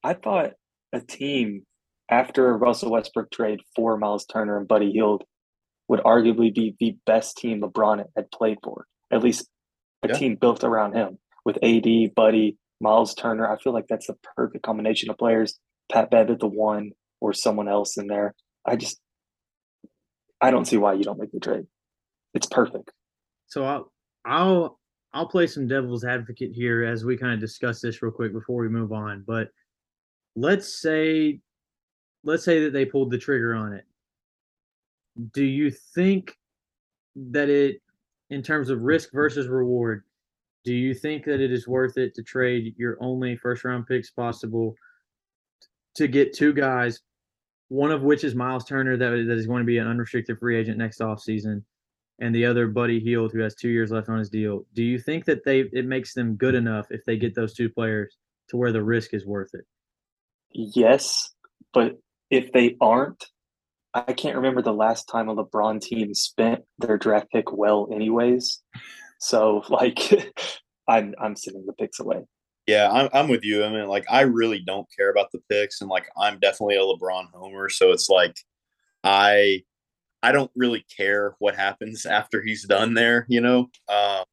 I 0.03 0.15
thought 0.15 0.53
a 0.93 1.01
team 1.01 1.63
after 2.11 2.49
a 2.49 2.53
Russell 2.57 2.91
Westbrook 2.93 3.31
trade 3.31 3.61
for 3.75 3.97
Miles 3.97 4.27
Turner 4.27 4.59
and 4.59 4.67
Buddy 4.69 4.91
Hield 4.93 5.25
would 5.89 6.01
arguably 6.01 6.53
be 6.55 6.75
the 6.81 6.97
best 7.07 7.37
team 7.37 7.61
LeBron 7.61 8.05
had 8.17 8.31
played 8.31 8.59
for. 8.63 8.87
At 9.11 9.23
least 9.23 9.49
a 10.03 10.09
Yeah. 10.09 10.15
team 10.15 10.37
built 10.37 10.65
around 10.65 10.95
him 10.95 11.19
with 11.45 11.59
AD, 11.63 12.09
Buddy, 12.15 12.57
Miles 12.81 13.15
Turner. 13.15 13.49
I 13.51 13.59
feel 13.59 13.73
like 13.73 13.87
that's 13.89 14.07
the 14.09 14.17
perfect 14.37 14.65
combination 14.65 15.11
of 15.11 15.19
players. 15.19 15.59
Pat 15.91 16.11
Bev 16.11 16.31
at 16.31 16.41
the 16.41 16.47
one 16.47 16.93
or 17.21 17.33
someone 17.33 17.69
else 17.69 17.97
in 17.97 18.07
there. 18.07 18.35
I 18.65 18.77
just 18.77 19.01
I 20.41 20.51
don't 20.51 20.67
see 20.67 20.77
why 20.77 20.95
you 20.95 21.05
don't 21.05 21.19
make 21.19 21.33
the 21.33 21.41
trade. 21.41 21.67
It's 22.35 22.47
perfect. 22.47 22.91
So 23.47 23.65
I'll 23.65 23.93
I'll 24.25 24.79
I'll 25.13 25.29
play 25.29 25.47
some 25.47 25.67
devil's 25.67 26.05
advocate 26.05 26.53
here 26.53 26.85
as 26.85 27.05
we 27.05 27.17
kind 27.17 27.33
of 27.33 27.41
discuss 27.41 27.81
this 27.81 28.03
real 28.03 28.13
quick 28.13 28.33
before 28.33 28.61
we 28.61 28.69
move 28.69 28.93
on. 28.93 29.25
But 29.27 29.49
let's 30.35 30.81
say 30.81 31.41
let's 32.25 32.45
say 32.45 32.65
that 32.65 32.73
they 32.73 32.85
pulled 32.85 33.11
the 33.11 33.19
trigger 33.19 33.55
on 33.55 33.73
it. 33.73 33.85
Do 35.33 35.45
you 35.45 35.71
think 35.71 36.37
that 37.15 37.49
it 37.49 37.81
in 38.31 38.43
terms 38.43 38.71
of 38.71 38.83
risk 38.83 39.13
versus 39.13 39.47
reward, 39.47 40.03
do 40.65 40.75
you 40.75 40.95
think 40.95 41.25
that 41.25 41.41
it 41.41 41.53
is 41.53 41.69
worth 41.69 41.97
it 41.97 42.15
to 42.15 42.23
trade 42.23 42.75
your 42.77 42.99
only 43.01 43.37
first 43.37 43.65
round 43.65 43.87
picks 43.87 44.11
possible 44.11 44.75
to 45.97 46.09
get 46.09 46.35
two 46.35 46.53
guys, 46.53 47.01
one 47.69 47.91
of 47.91 48.03
which 48.03 48.25
is 48.25 48.35
Miles 48.35 48.65
Turner 48.65 48.97
that, 48.97 49.11
that 49.11 49.37
is 49.37 49.47
going 49.47 49.61
to 49.61 49.67
be 49.67 49.79
an 49.79 49.87
unrestricted 49.87 50.39
free 50.39 50.57
agent 50.57 50.79
next 50.79 51.01
offseason, 51.01 51.63
and 52.21 52.35
the 52.35 52.47
other 52.47 52.67
Buddy 52.69 53.01
Hield 53.01 53.33
who 53.33 53.41
has 53.41 53.55
two 53.55 53.69
years 53.69 53.91
left 53.91 54.09
on 54.09 54.19
his 54.19 54.31
deal. 54.31 54.65
Do 54.75 54.83
you 54.83 54.99
think 54.99 55.25
that 55.27 55.45
they 55.45 55.61
it 55.73 55.87
makes 55.87 56.15
them 56.15 56.37
good 56.37 56.55
enough 56.55 56.87
if 56.91 57.05
they 57.05 57.17
get 57.17 57.35
those 57.35 57.55
two 57.55 57.69
players 57.69 58.17
to 58.49 58.57
where 58.57 58.73
the 58.73 58.83
risk 58.83 59.15
is 59.15 59.27
worth 59.27 59.51
it? 59.55 59.65
Yes, 60.51 61.35
but 61.73 61.99
if 62.31 62.53
they 62.53 62.77
aren't, 62.81 63.27
I 63.95 64.13
can't 64.13 64.37
remember 64.37 64.63
the 64.63 64.73
last 64.73 65.05
time 65.05 65.29
a 65.29 65.35
LeBron 65.35 65.81
team 65.81 66.15
spent 66.15 66.63
their 66.79 66.99
draft 66.99 67.31
pick 67.31 67.53
well, 67.53 67.89
anyways. 67.93 68.63
So, 69.19 69.63
like, 69.71 69.99
I'm 70.89 71.15
I'm 71.21 71.37
sending 71.37 71.67
the 71.67 71.73
picks 71.73 71.99
away. 72.01 72.25
Yeah, 72.67 72.91
I'm 72.91 73.09
I'm 73.13 73.29
with 73.29 73.45
you. 73.45 73.65
I 73.65 73.71
mean, 73.71 73.87
like 73.87 74.05
I 74.11 74.23
really 74.23 74.59
don't 74.61 74.89
care 74.97 75.11
about 75.11 75.31
the 75.33 75.41
picks, 75.49 75.81
and 75.81 75.91
like 75.91 76.09
I'm 76.19 76.39
definitely 76.41 76.77
a 76.77 76.81
LeBron 76.81 77.27
homer. 77.33 77.69
So 77.69 77.93
it's 77.93 78.09
like 78.09 78.37
I 79.05 79.63
I 80.23 80.33
don't 80.33 80.51
really 80.57 80.85
care 80.97 81.37
what 81.39 81.57
happens 81.57 82.07
after 82.07 82.43
he's 82.43 82.65
done 82.65 82.95
there. 82.95 83.27
You 83.29 83.41
know, 83.41 83.71
uh, 83.89 84.25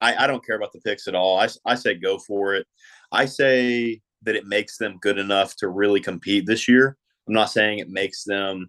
I 0.00 0.24
I 0.24 0.26
don't 0.26 0.44
care 0.44 0.56
about 0.56 0.72
the 0.72 0.80
picks 0.80 1.08
at 1.08 1.14
all. 1.14 1.38
I, 1.40 1.48
I 1.66 1.74
say 1.74 1.94
go 1.94 2.18
for 2.18 2.54
it. 2.54 2.66
I 3.12 3.24
say 3.26 4.00
that 4.22 4.36
it 4.36 4.46
makes 4.46 4.78
them 4.78 4.98
good 5.00 5.18
enough 5.18 5.56
to 5.56 5.68
really 5.68 6.00
compete 6.00 6.46
this 6.46 6.68
year. 6.68 6.96
I'm 7.26 7.34
not 7.34 7.50
saying 7.50 7.78
it 7.78 7.90
makes 7.90 8.24
them 8.24 8.68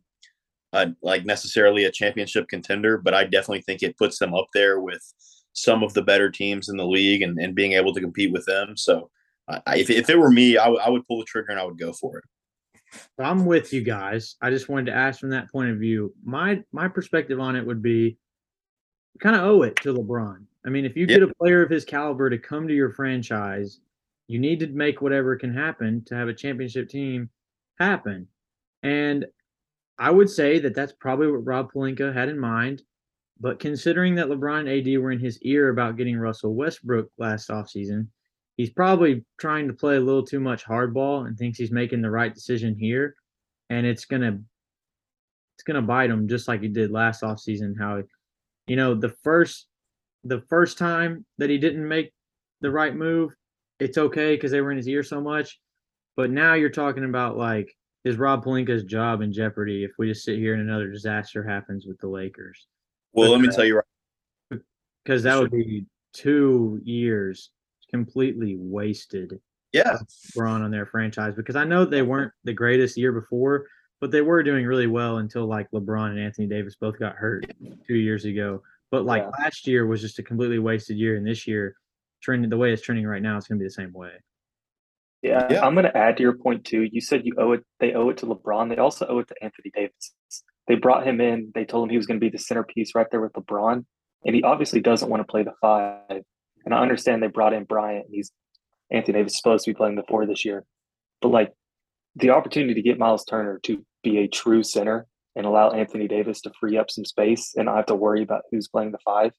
uh, 0.74 0.88
like 1.02 1.26
necessarily 1.26 1.86
a 1.86 1.92
championship 1.92 2.48
contender, 2.48 2.98
but 2.98 3.14
I 3.14 3.24
definitely 3.24 3.62
think 3.62 3.84
it 3.84 3.98
puts 3.98 4.20
them 4.20 4.34
up 4.34 4.48
there 4.54 4.80
with 4.80 5.02
some 5.62 5.84
of 5.84 5.94
the 5.94 6.02
better 6.02 6.30
teams 6.30 6.70
in 6.70 6.78
the 6.78 6.86
league 6.86 7.22
and, 7.22 7.38
and 7.40 7.56
being 7.56 7.74
able 7.74 7.94
to 7.94 8.02
compete 8.02 8.32
with 8.32 8.46
them. 8.46 8.76
So, 8.78 9.10
I, 9.48 9.78
if, 9.78 9.90
if 9.90 10.10
it 10.10 10.18
were 10.18 10.32
me, 10.32 10.58
I, 10.58 10.66
w- 10.66 10.82
I 10.84 10.90
would 10.90 11.08
pull 11.08 11.20
the 11.20 11.26
trigger 11.26 11.52
and 11.52 11.60
I 11.60 11.66
would 11.66 11.80
go 11.80 11.92
for 11.92 12.20
it. 12.20 12.26
I'm 13.20 13.46
with 13.46 13.74
you 13.74 13.82
guys. 13.82 14.36
I 14.42 14.50
just 14.50 14.70
wanted 14.70 14.88
to 14.88 14.96
ask 14.96 15.20
from 15.20 15.30
that 15.32 15.52
point 15.52 15.70
of 15.70 15.78
view. 15.78 16.14
My 16.24 16.64
my 16.72 16.88
perspective 16.88 17.40
on 17.40 17.56
it 17.56 17.66
would 17.66 17.82
be 17.82 18.18
kind 19.20 19.36
of 19.36 19.44
owe 19.44 19.64
it 19.64 19.76
to 19.78 19.94
LeBron. 19.94 20.46
I 20.66 20.70
mean, 20.70 20.86
if 20.86 20.96
you 20.96 21.06
get 21.06 21.24
a 21.24 21.34
player 21.36 21.64
of 21.64 21.70
his 21.70 21.86
caliber 21.86 22.30
to 22.30 22.38
come 22.38 22.68
to 22.68 22.74
your 22.74 22.92
franchise, 22.92 23.80
you 24.28 24.40
need 24.40 24.60
to 24.60 24.68
make 24.68 25.02
whatever 25.02 25.36
can 25.36 25.54
happen 25.54 26.04
to 26.06 26.16
have 26.16 26.28
a 26.28 26.34
championship 26.34 26.90
team 26.90 27.30
happen. 27.80 28.28
And 28.84 29.26
I 29.98 30.12
would 30.12 30.30
say 30.30 30.60
that 30.60 30.76
that's 30.76 30.94
probably 30.94 31.32
what 31.32 31.46
Rob 31.46 31.72
Pelinka 31.72 32.14
had 32.14 32.30
in 32.30 32.40
mind. 32.40 32.84
But 33.40 33.60
considering 33.60 34.16
that 34.16 34.28
LeBron 34.28 34.62
and 34.62 34.70
AD 34.70 35.02
were 35.02 35.12
in 35.12 35.20
his 35.20 35.42
ear 35.44 35.70
about 35.70 35.96
getting 35.96 36.18
Russell 36.18 36.56
Westbrook 36.56 37.10
last 37.18 37.50
offseason, 37.50 38.08
he's 38.58 38.72
probably 38.72 39.24
trying 39.40 39.68
to 39.68 39.74
play 39.74 39.96
a 39.96 40.02
little 40.02 40.26
too 40.26 40.42
much 40.42 40.66
hardball 40.66 41.26
and 41.26 41.38
thinks 41.38 41.58
he's 41.58 41.72
making 41.72 42.02
the 42.02 42.12
right 42.12 42.34
decision 42.34 42.76
here. 42.78 43.16
And 43.70 43.86
it's 43.86 44.06
gonna 44.06 44.40
it's 45.56 45.64
gonna 45.64 45.82
bite 45.82 46.10
him 46.10 46.28
just 46.28 46.48
like 46.48 46.62
he 46.62 46.68
did 46.68 46.92
last 46.92 47.22
offseason. 47.22 47.76
How 47.80 48.04
you 48.68 48.76
know 48.76 48.94
the 48.94 49.16
first 49.24 49.68
the 50.26 50.42
first 50.50 50.78
time 50.78 51.26
that 51.38 51.50
he 51.50 51.58
didn't 51.58 51.88
make 51.88 52.12
the 52.60 52.72
right 52.72 52.94
move, 52.94 53.32
it's 53.80 53.98
okay 53.98 54.36
because 54.36 54.52
they 54.52 54.60
were 54.60 54.72
in 54.72 54.78
his 54.78 54.88
ear 54.88 55.04
so 55.04 55.22
much. 55.22 55.60
But 56.18 56.30
now 56.32 56.56
you're 56.56 56.70
talking 56.70 57.06
about 57.06 57.38
like 57.38 57.74
is 58.04 58.18
Rob 58.18 58.44
Pelinka's 58.44 58.84
job 58.84 59.22
in 59.22 59.32
jeopardy 59.32 59.84
if 59.84 59.92
we 59.98 60.10
just 60.10 60.26
sit 60.26 60.38
here 60.38 60.54
and 60.54 60.62
another 60.62 60.90
disaster 60.90 61.44
happens 61.44 61.86
with 61.86 62.00
the 62.00 62.08
Lakers? 62.08 62.68
Well, 63.14 63.32
let 63.32 63.42
me 63.42 63.48
uh, 63.48 63.52
tell 63.52 63.66
you 63.66 63.78
right 63.78 64.62
because 65.04 65.24
that 65.24 65.40
would 65.40 65.52
be 65.52 65.86
two 66.14 66.80
years 66.84 67.50
completely 67.90 68.56
wasted. 68.58 69.40
Yeah, 69.72 69.98
LeBron 70.36 70.64
on 70.64 70.72
their 70.72 70.86
franchise 70.86 71.34
because 71.36 71.56
I 71.56 71.64
know 71.64 71.86
they 71.86 72.02
weren't 72.02 72.32
the 72.44 72.54
greatest 72.54 72.98
year 72.98 73.12
before, 73.12 73.66
but 74.02 74.12
they 74.12 74.22
were 74.22 74.42
doing 74.44 74.66
really 74.66 74.88
well 74.88 75.18
until 75.18 75.46
like 75.46 75.70
LeBron 75.72 76.12
and 76.12 76.20
Anthony 76.20 76.48
Davis 76.48 76.76
both 76.76 76.98
got 76.98 77.16
hurt 77.16 77.46
two 77.88 77.96
years 77.96 78.26
ago. 78.26 78.62
But 78.92 79.06
like 79.06 79.24
yeah. 79.24 79.44
last 79.44 79.68
year 79.68 79.86
was 79.86 80.02
just 80.02 80.20
a 80.20 80.24
completely 80.24 80.60
wasted 80.60 80.98
year, 80.98 81.18
and 81.18 81.26
this 81.26 81.48
year, 81.48 81.76
trending 82.22 82.50
the 82.50 82.58
way 82.58 82.74
it's 82.74 82.82
trending 82.82 83.06
right 83.06 83.22
now, 83.22 83.38
it's 83.38 83.48
going 83.48 83.60
to 83.60 83.64
be 83.64 83.68
the 83.68 83.72
same 83.72 83.94
way. 83.94 84.12
Yeah, 85.22 85.48
yeah. 85.52 85.66
I'm 85.66 85.74
going 85.74 85.86
to 85.86 85.98
add 85.98 86.18
to 86.18 86.24
your 86.24 86.38
point 86.38 86.66
too. 86.66 86.88
You 86.92 87.02
said 87.02 87.26
you 87.26 87.36
owe 87.38 87.52
it. 87.52 87.64
They 87.80 87.94
owe 87.94 88.10
it 88.10 88.18
to 88.18 88.26
LeBron. 88.26 88.70
They 88.70 88.78
also 88.78 89.06
owe 89.08 89.20
it 89.20 89.28
to 89.28 89.36
Anthony 89.44 89.72
Davis. 89.74 90.14
They 90.70 90.76
brought 90.76 91.06
him 91.06 91.20
in. 91.20 91.52
They 91.54 91.66
told 91.66 91.84
him 91.84 91.90
he 91.90 91.98
was 91.98 92.06
going 92.06 92.20
to 92.20 92.26
be 92.26 92.30
the 92.30 92.38
centerpiece 92.38 92.94
right 92.96 93.08
there 93.12 93.20
with 93.20 93.34
LeBron, 93.34 93.84
and 94.26 94.36
he 94.36 94.44
obviously 94.44 94.80
doesn't 94.80 95.10
want 95.10 95.20
to 95.20 95.30
play 95.30 95.44
the 95.44 95.54
five. 95.60 96.22
And 96.64 96.74
I 96.74 96.82
understand 96.82 97.22
they 97.22 97.28
brought 97.28 97.54
in 97.54 97.64
Bryant. 97.64 98.06
and 98.06 98.14
He's 98.14 98.32
Anthony 98.92 99.18
Davis 99.18 99.34
is 99.34 99.38
supposed 99.38 99.66
to 99.66 99.72
be 99.72 99.76
playing 99.76 99.96
the 99.96 100.04
four 100.08 100.26
this 100.26 100.46
year, 100.46 100.64
but 101.22 101.30
like 101.30 101.52
the 102.16 102.30
opportunity 102.30 102.76
to 102.76 102.82
get 102.82 103.00
Miles 103.00 103.26
Turner 103.26 103.60
to 103.64 103.84
be 104.04 104.20
a 104.20 104.28
true 104.28 104.64
center 104.64 105.08
and 105.36 105.46
allow 105.46 105.72
Anthony 105.72 106.08
Davis 106.08 106.42
to 106.42 106.52
free 106.60 106.78
up 106.78 106.90
some 106.90 107.06
space 107.06 107.54
and 107.56 107.66
not 107.66 107.76
have 107.76 107.86
to 107.88 107.96
worry 107.96 108.22
about 108.22 108.44
who's 108.52 108.68
playing 108.68 108.92
the 108.92 108.98
five. 109.04 109.32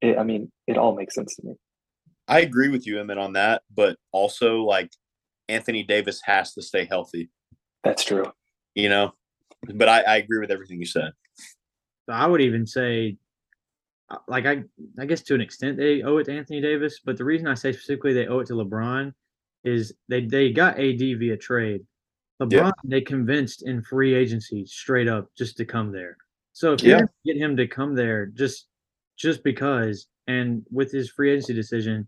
It, 0.00 0.18
I 0.18 0.24
mean, 0.24 0.50
it 0.66 0.76
all 0.76 0.96
makes 0.96 1.14
sense 1.14 1.36
to 1.36 1.42
me. 1.44 1.54
I 2.26 2.40
agree 2.40 2.68
with 2.68 2.86
you, 2.86 2.98
Emmett, 2.98 3.18
on 3.18 3.34
that, 3.34 3.62
but 3.74 3.96
also 4.12 4.62
like 4.62 4.90
Anthony 5.48 5.82
Davis 5.82 6.20
has 6.24 6.54
to 6.54 6.62
stay 6.62 6.84
healthy. 6.84 7.30
That's 7.82 8.02
true. 8.02 8.24
You 8.74 8.88
know, 8.88 9.12
but 9.74 9.88
I, 9.88 10.00
I 10.02 10.16
agree 10.16 10.40
with 10.40 10.50
everything 10.50 10.78
you 10.78 10.86
said. 10.86 11.12
I 12.08 12.26
would 12.26 12.40
even 12.40 12.66
say, 12.66 13.16
uh, 14.10 14.18
like 14.28 14.46
I, 14.46 14.64
I 14.98 15.06
guess 15.06 15.22
to 15.22 15.34
an 15.34 15.40
extent 15.40 15.76
they 15.76 16.02
owe 16.02 16.18
it 16.18 16.24
to 16.24 16.36
Anthony 16.36 16.60
Davis, 16.60 17.00
but 17.04 17.16
the 17.16 17.24
reason 17.24 17.46
I 17.46 17.54
say 17.54 17.72
specifically 17.72 18.12
they 18.12 18.26
owe 18.26 18.40
it 18.40 18.46
to 18.48 18.54
LeBron 18.54 19.12
is 19.64 19.94
they 20.08 20.26
they 20.26 20.52
got 20.52 20.78
AD 20.78 20.98
via 20.98 21.36
trade. 21.36 21.82
LeBron 22.42 22.50
yeah. 22.52 22.70
they 22.84 23.00
convinced 23.00 23.62
in 23.66 23.82
free 23.82 24.14
agency 24.14 24.66
straight 24.66 25.08
up 25.08 25.30
just 25.36 25.56
to 25.56 25.64
come 25.64 25.92
there. 25.92 26.16
So 26.52 26.74
if 26.74 26.82
yeah. 26.82 27.00
you 27.22 27.34
get 27.34 27.42
him 27.42 27.56
to 27.56 27.66
come 27.66 27.94
there 27.94 28.26
just 28.26 28.66
just 29.16 29.42
because, 29.44 30.06
and 30.26 30.62
with 30.70 30.92
his 30.92 31.10
free 31.10 31.30
agency 31.30 31.54
decision, 31.54 32.06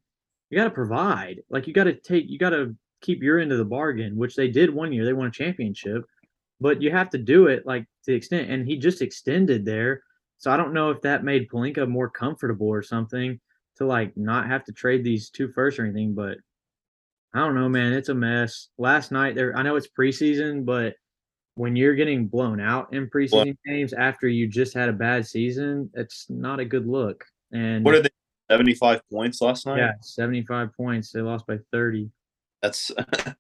you 0.51 0.59
got 0.59 0.65
to 0.65 0.71
provide. 0.71 1.41
Like 1.51 1.67
you 1.67 1.73
got 1.73 1.85
to 1.85 1.95
take, 1.95 2.29
you 2.29 2.39
got 2.39 2.51
to 2.51 2.75
keep 3.01 3.23
your 3.23 3.39
end 3.39 3.53
of 3.53 3.59
the 3.59 3.65
bargain, 3.65 4.17
which 4.17 4.37
they 4.37 4.49
did 4.49 4.73
one 4.73 4.93
year. 4.93 5.05
They 5.05 5.13
won 5.13 5.29
a 5.29 5.31
championship, 5.31 6.05
but 6.61 6.83
you 6.83 6.91
have 6.91 7.11
to 7.11 7.19
do 7.19 7.47
it 7.47 7.67
like 7.67 7.83
to 7.83 8.13
the 8.13 8.15
extent. 8.15 8.51
And 8.51 8.67
he 8.67 8.77
just 8.77 9.03
extended 9.03 9.65
there. 9.65 10.03
So 10.39 10.51
I 10.51 10.57
don't 10.57 10.75
know 10.75 10.91
if 10.91 11.01
that 11.03 11.25
made 11.25 11.49
Pelinka 11.49 11.89
more 11.89 12.11
comfortable 12.11 12.69
or 12.69 12.83
something 12.83 13.41
to 13.77 13.87
like 13.87 14.17
not 14.17 14.47
have 14.47 14.65
to 14.65 14.73
trade 14.73 15.05
these 15.05 15.31
two 15.31 15.49
first 15.53 15.79
or 15.79 15.85
anything. 15.85 16.15
But 16.15 16.39
I 17.35 17.41
don't 17.41 17.55
know, 17.55 17.69
man. 17.69 17.93
It's 17.93 18.09
a 18.09 18.15
mess. 18.15 18.69
Last 18.79 19.13
night 19.13 19.35
there, 19.35 19.57
I 19.57 19.63
know 19.63 19.77
it's 19.77 19.89
preseason, 19.89 20.65
but 20.65 20.95
when 21.55 21.75
you're 21.75 21.95
getting 21.95 22.27
blown 22.27 22.61
out 22.61 22.93
in 22.93 23.09
preseason 23.09 23.57
games 23.67 23.93
after 23.95 24.29
you 24.29 24.47
just 24.47 24.75
had 24.75 24.89
a 24.89 24.93
bad 24.93 25.27
season, 25.27 25.91
it's 25.95 26.27
not 26.29 26.61
a 26.61 26.65
good 26.65 26.87
look. 26.87 27.25
And 27.53 27.85
what 27.85 27.95
are 27.95 28.03
they? 28.03 28.11
75 28.51 29.01
points 29.11 29.41
last 29.41 29.67
night? 29.67 29.79
Yeah, 29.79 29.93
75 30.01 30.71
points. 30.77 31.11
They 31.11 31.21
lost 31.21 31.47
by 31.47 31.59
30. 31.73 32.11
That's 32.63 32.93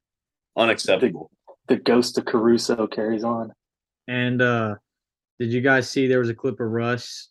unacceptable. 0.56 1.30
The, 1.68 1.76
the, 1.76 1.80
ghost 1.80 2.18
of 2.18 2.24
Caruso 2.24 2.86
carries 2.86 3.24
on. 3.24 3.52
And 4.08 4.40
uh 4.42 4.76
did 5.38 5.52
you 5.52 5.60
guys 5.60 5.90
see 5.90 6.06
there 6.06 6.18
was 6.18 6.30
a 6.30 6.34
clip 6.34 6.60
of 6.60 6.70
Russ 6.70 7.30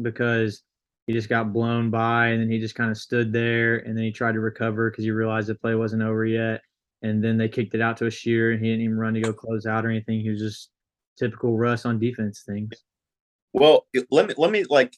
because 0.00 0.62
he 1.06 1.12
just 1.12 1.28
got 1.28 1.52
blown 1.52 1.90
by 1.90 2.28
and 2.28 2.40
then 2.40 2.50
he 2.50 2.58
just 2.58 2.74
kind 2.74 2.90
of 2.90 2.96
stood 2.96 3.32
there 3.32 3.78
and 3.78 3.96
then 3.96 4.04
he 4.04 4.12
tried 4.12 4.32
to 4.32 4.40
recover 4.40 4.90
because 4.90 5.04
he 5.04 5.10
realized 5.10 5.48
the 5.48 5.54
play 5.54 5.74
wasn't 5.74 6.02
over 6.02 6.24
yet. 6.24 6.62
And 7.02 7.22
then 7.22 7.36
they 7.36 7.48
kicked 7.48 7.74
it 7.74 7.80
out 7.80 7.96
to 7.98 8.06
a 8.06 8.10
shear 8.10 8.52
and 8.52 8.64
he 8.64 8.70
didn't 8.70 8.84
even 8.84 8.96
run 8.96 9.14
to 9.14 9.20
go 9.20 9.32
close 9.32 9.66
out 9.66 9.84
or 9.84 9.90
anything. 9.90 10.20
He 10.20 10.30
was 10.30 10.40
just 10.40 10.70
typical 11.18 11.58
Russ 11.58 11.84
on 11.84 11.98
defense 11.98 12.44
things. 12.46 12.72
Well, 13.52 13.86
let 14.10 14.28
me 14.28 14.34
let 14.38 14.50
me 14.50 14.64
like 14.64 14.94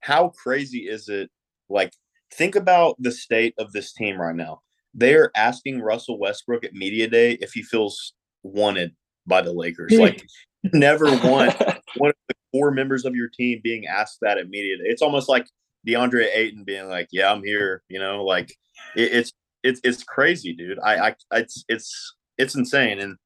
how 0.00 0.28
crazy 0.28 0.80
is 0.80 1.08
it 1.08 1.30
like 1.68 1.92
think 2.34 2.56
about 2.56 2.96
the 2.98 3.12
state 3.12 3.54
of 3.58 3.72
this 3.72 3.92
team 3.92 4.20
right 4.20 4.34
now 4.34 4.60
they're 4.96 5.30
asking 5.36 5.82
Russell 5.82 6.18
Westbrook 6.18 6.64
at 6.64 6.72
media 6.72 7.06
day 7.06 7.32
if 7.32 7.52
he 7.52 7.62
feels 7.62 8.14
wanted 8.46 8.94
by 9.26 9.42
the 9.42 9.52
Lakers. 9.52 9.92
like 9.92 10.24
never 10.72 11.04
want 11.24 11.56
one 11.96 12.10
of 12.10 12.16
the 12.28 12.34
core 12.52 12.70
members 12.70 13.04
of 13.04 13.14
your 13.14 13.28
team 13.28 13.60
being 13.62 13.86
asked 13.86 14.18
that 14.22 14.38
immediately. 14.38 14.86
It's 14.88 15.02
almost 15.02 15.28
like 15.28 15.46
DeAndre 15.86 16.28
Ayton 16.34 16.64
being 16.64 16.88
like, 16.88 17.08
"Yeah, 17.12 17.32
I'm 17.32 17.42
here." 17.42 17.82
You 17.88 17.98
know, 17.98 18.24
like 18.24 18.50
it, 18.94 19.12
it's 19.12 19.32
it's 19.62 19.80
it's 19.84 20.02
crazy, 20.02 20.52
dude. 20.52 20.78
I, 20.80 21.08
I 21.08 21.14
it's 21.38 21.64
it's 21.68 22.14
it's 22.38 22.54
insane. 22.54 23.00
And 23.00 23.16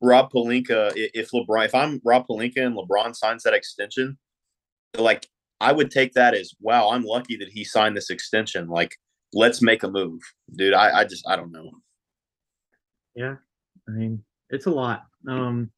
Rob 0.00 0.30
Pelinka, 0.32 0.92
if 0.96 1.30
LeBron, 1.30 1.64
if 1.64 1.74
I'm 1.74 2.00
Rob 2.04 2.26
Pelinka 2.28 2.58
and 2.58 2.76
LeBron 2.76 3.14
signs 3.14 3.42
that 3.44 3.54
extension, 3.54 4.18
like 4.96 5.26
I 5.60 5.72
would 5.72 5.90
take 5.90 6.12
that 6.14 6.34
as 6.34 6.52
wow, 6.60 6.90
I'm 6.90 7.04
lucky 7.04 7.36
that 7.36 7.48
he 7.48 7.64
signed 7.64 7.96
this 7.96 8.10
extension. 8.10 8.68
Like 8.68 8.96
let's 9.32 9.62
make 9.62 9.82
a 9.82 9.90
move, 9.90 10.20
dude. 10.54 10.74
I, 10.74 11.00
I 11.00 11.04
just 11.04 11.26
I 11.28 11.36
don't 11.36 11.52
know. 11.52 11.70
Yeah, 13.14 13.36
I 13.88 13.92
mean 13.92 14.24
it's 14.54 14.66
a 14.66 14.70
lot. 14.70 15.04
Um, 15.28 15.70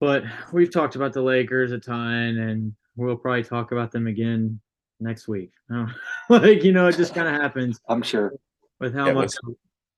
but 0.00 0.24
we've 0.52 0.72
talked 0.72 0.96
about 0.96 1.12
the 1.12 1.22
Lakers 1.22 1.72
a 1.72 1.78
ton, 1.78 2.38
and 2.38 2.74
we'll 2.96 3.16
probably 3.16 3.44
talk 3.44 3.72
about 3.72 3.90
them 3.92 4.06
again 4.06 4.60
next 5.00 5.28
week. 5.28 5.52
like 6.28 6.64
you 6.64 6.72
know, 6.72 6.86
it 6.86 6.96
just 6.96 7.14
kind 7.14 7.28
of 7.28 7.40
happens. 7.40 7.80
I'm 7.88 8.02
sure 8.02 8.32
with 8.80 8.94
how 8.94 9.06
yeah, 9.06 9.12
much. 9.12 9.34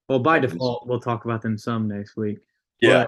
Well, 0.09 0.21
by 0.21 0.38
default, 0.38 0.87
we'll 0.87 1.01
talk 1.01 1.25
about 1.25 1.42
them 1.42 1.59
some 1.59 1.87
next 1.88 2.16
week. 2.16 2.38
Yeah. 2.81 3.07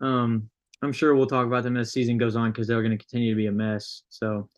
But, 0.00 0.06
um, 0.06 0.50
I'm 0.82 0.92
sure 0.92 1.14
we'll 1.14 1.26
talk 1.26 1.46
about 1.46 1.62
them 1.62 1.78
as 1.78 1.92
season 1.92 2.18
goes 2.18 2.36
on 2.36 2.50
because 2.50 2.66
they're 2.66 2.82
going 2.82 2.90
to 2.90 3.02
continue 3.02 3.30
to 3.30 3.36
be 3.36 3.46
a 3.46 3.52
mess. 3.52 4.02
So 4.10 4.50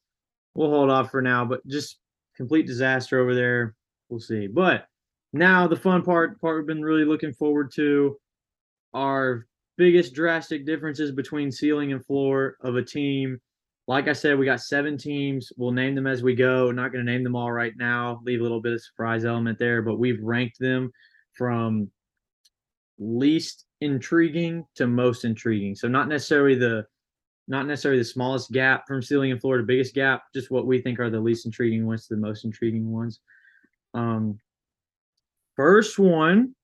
we'll 0.54 0.70
hold 0.70 0.90
off 0.90 1.12
for 1.12 1.22
now. 1.22 1.44
But 1.44 1.64
just 1.68 1.98
complete 2.36 2.66
disaster 2.66 3.20
over 3.20 3.34
there 3.34 3.76
we'll 4.08 4.20
see. 4.20 4.46
But 4.46 4.86
now 5.32 5.66
the 5.66 5.76
fun 5.76 6.02
part, 6.02 6.40
part 6.40 6.56
we've 6.56 6.66
been 6.66 6.82
really 6.82 7.04
looking 7.04 7.32
forward 7.32 7.72
to, 7.72 8.16
our 8.96 9.46
biggest 9.76 10.14
drastic 10.14 10.64
differences 10.64 11.12
between 11.12 11.52
ceiling 11.52 11.92
and 11.92 12.04
floor 12.04 12.56
of 12.62 12.76
a 12.76 12.82
team. 12.82 13.38
Like 13.86 14.08
I 14.08 14.14
said, 14.14 14.38
we 14.38 14.46
got 14.46 14.62
seven 14.62 14.96
teams. 14.96 15.52
We'll 15.56 15.70
name 15.70 15.94
them 15.94 16.06
as 16.06 16.22
we 16.22 16.34
go. 16.34 16.72
Not 16.72 16.92
going 16.92 17.04
to 17.04 17.12
name 17.12 17.22
them 17.22 17.36
all 17.36 17.52
right 17.52 17.74
now. 17.76 18.20
Leave 18.24 18.40
a 18.40 18.42
little 18.42 18.60
bit 18.60 18.72
of 18.72 18.82
surprise 18.82 19.24
element 19.24 19.58
there, 19.58 19.82
but 19.82 19.98
we've 19.98 20.20
ranked 20.22 20.58
them 20.58 20.90
from 21.34 21.88
least 22.98 23.66
intriguing 23.82 24.64
to 24.76 24.86
most 24.86 25.24
intriguing. 25.24 25.74
So 25.74 25.86
not 25.86 26.08
necessarily 26.08 26.56
the 26.56 26.86
not 27.48 27.66
necessarily 27.66 28.00
the 28.00 28.04
smallest 28.04 28.50
gap 28.50 28.88
from 28.88 29.02
ceiling 29.02 29.30
and 29.30 29.40
floor 29.40 29.58
to 29.58 29.62
biggest 29.62 29.94
gap, 29.94 30.22
just 30.34 30.50
what 30.50 30.66
we 30.66 30.80
think 30.80 30.98
are 30.98 31.10
the 31.10 31.20
least 31.20 31.46
intriguing 31.46 31.86
ones 31.86 32.08
to 32.08 32.14
the 32.14 32.20
most 32.20 32.44
intriguing 32.44 32.90
ones. 32.90 33.20
Um, 33.94 34.40
first 35.54 35.96
one, 35.96 36.56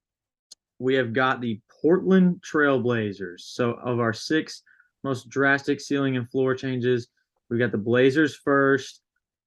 we 0.82 0.94
have 0.96 1.12
got 1.12 1.40
the 1.40 1.60
Portland 1.80 2.42
Trailblazers. 2.42 3.40
So, 3.40 3.74
of 3.84 4.00
our 4.00 4.12
six 4.12 4.62
most 5.04 5.28
drastic 5.28 5.80
ceiling 5.80 6.16
and 6.16 6.28
floor 6.30 6.54
changes, 6.54 7.08
we 7.48 7.58
got 7.58 7.70
the 7.70 7.78
Blazers 7.78 8.34
first. 8.34 9.00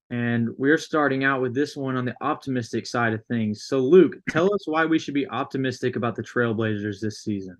And 0.08 0.50
we're 0.56 0.78
starting 0.78 1.24
out 1.24 1.42
with 1.42 1.52
this 1.52 1.76
one 1.76 1.96
on 1.96 2.04
the 2.04 2.14
optimistic 2.20 2.86
side 2.86 3.12
of 3.12 3.24
things. 3.26 3.64
So, 3.64 3.80
Luke, 3.80 4.14
tell 4.30 4.52
us 4.54 4.66
why 4.66 4.86
we 4.86 4.98
should 4.98 5.14
be 5.14 5.28
optimistic 5.28 5.96
about 5.96 6.14
the 6.14 6.22
Trailblazers 6.22 7.00
this 7.00 7.22
season. 7.22 7.56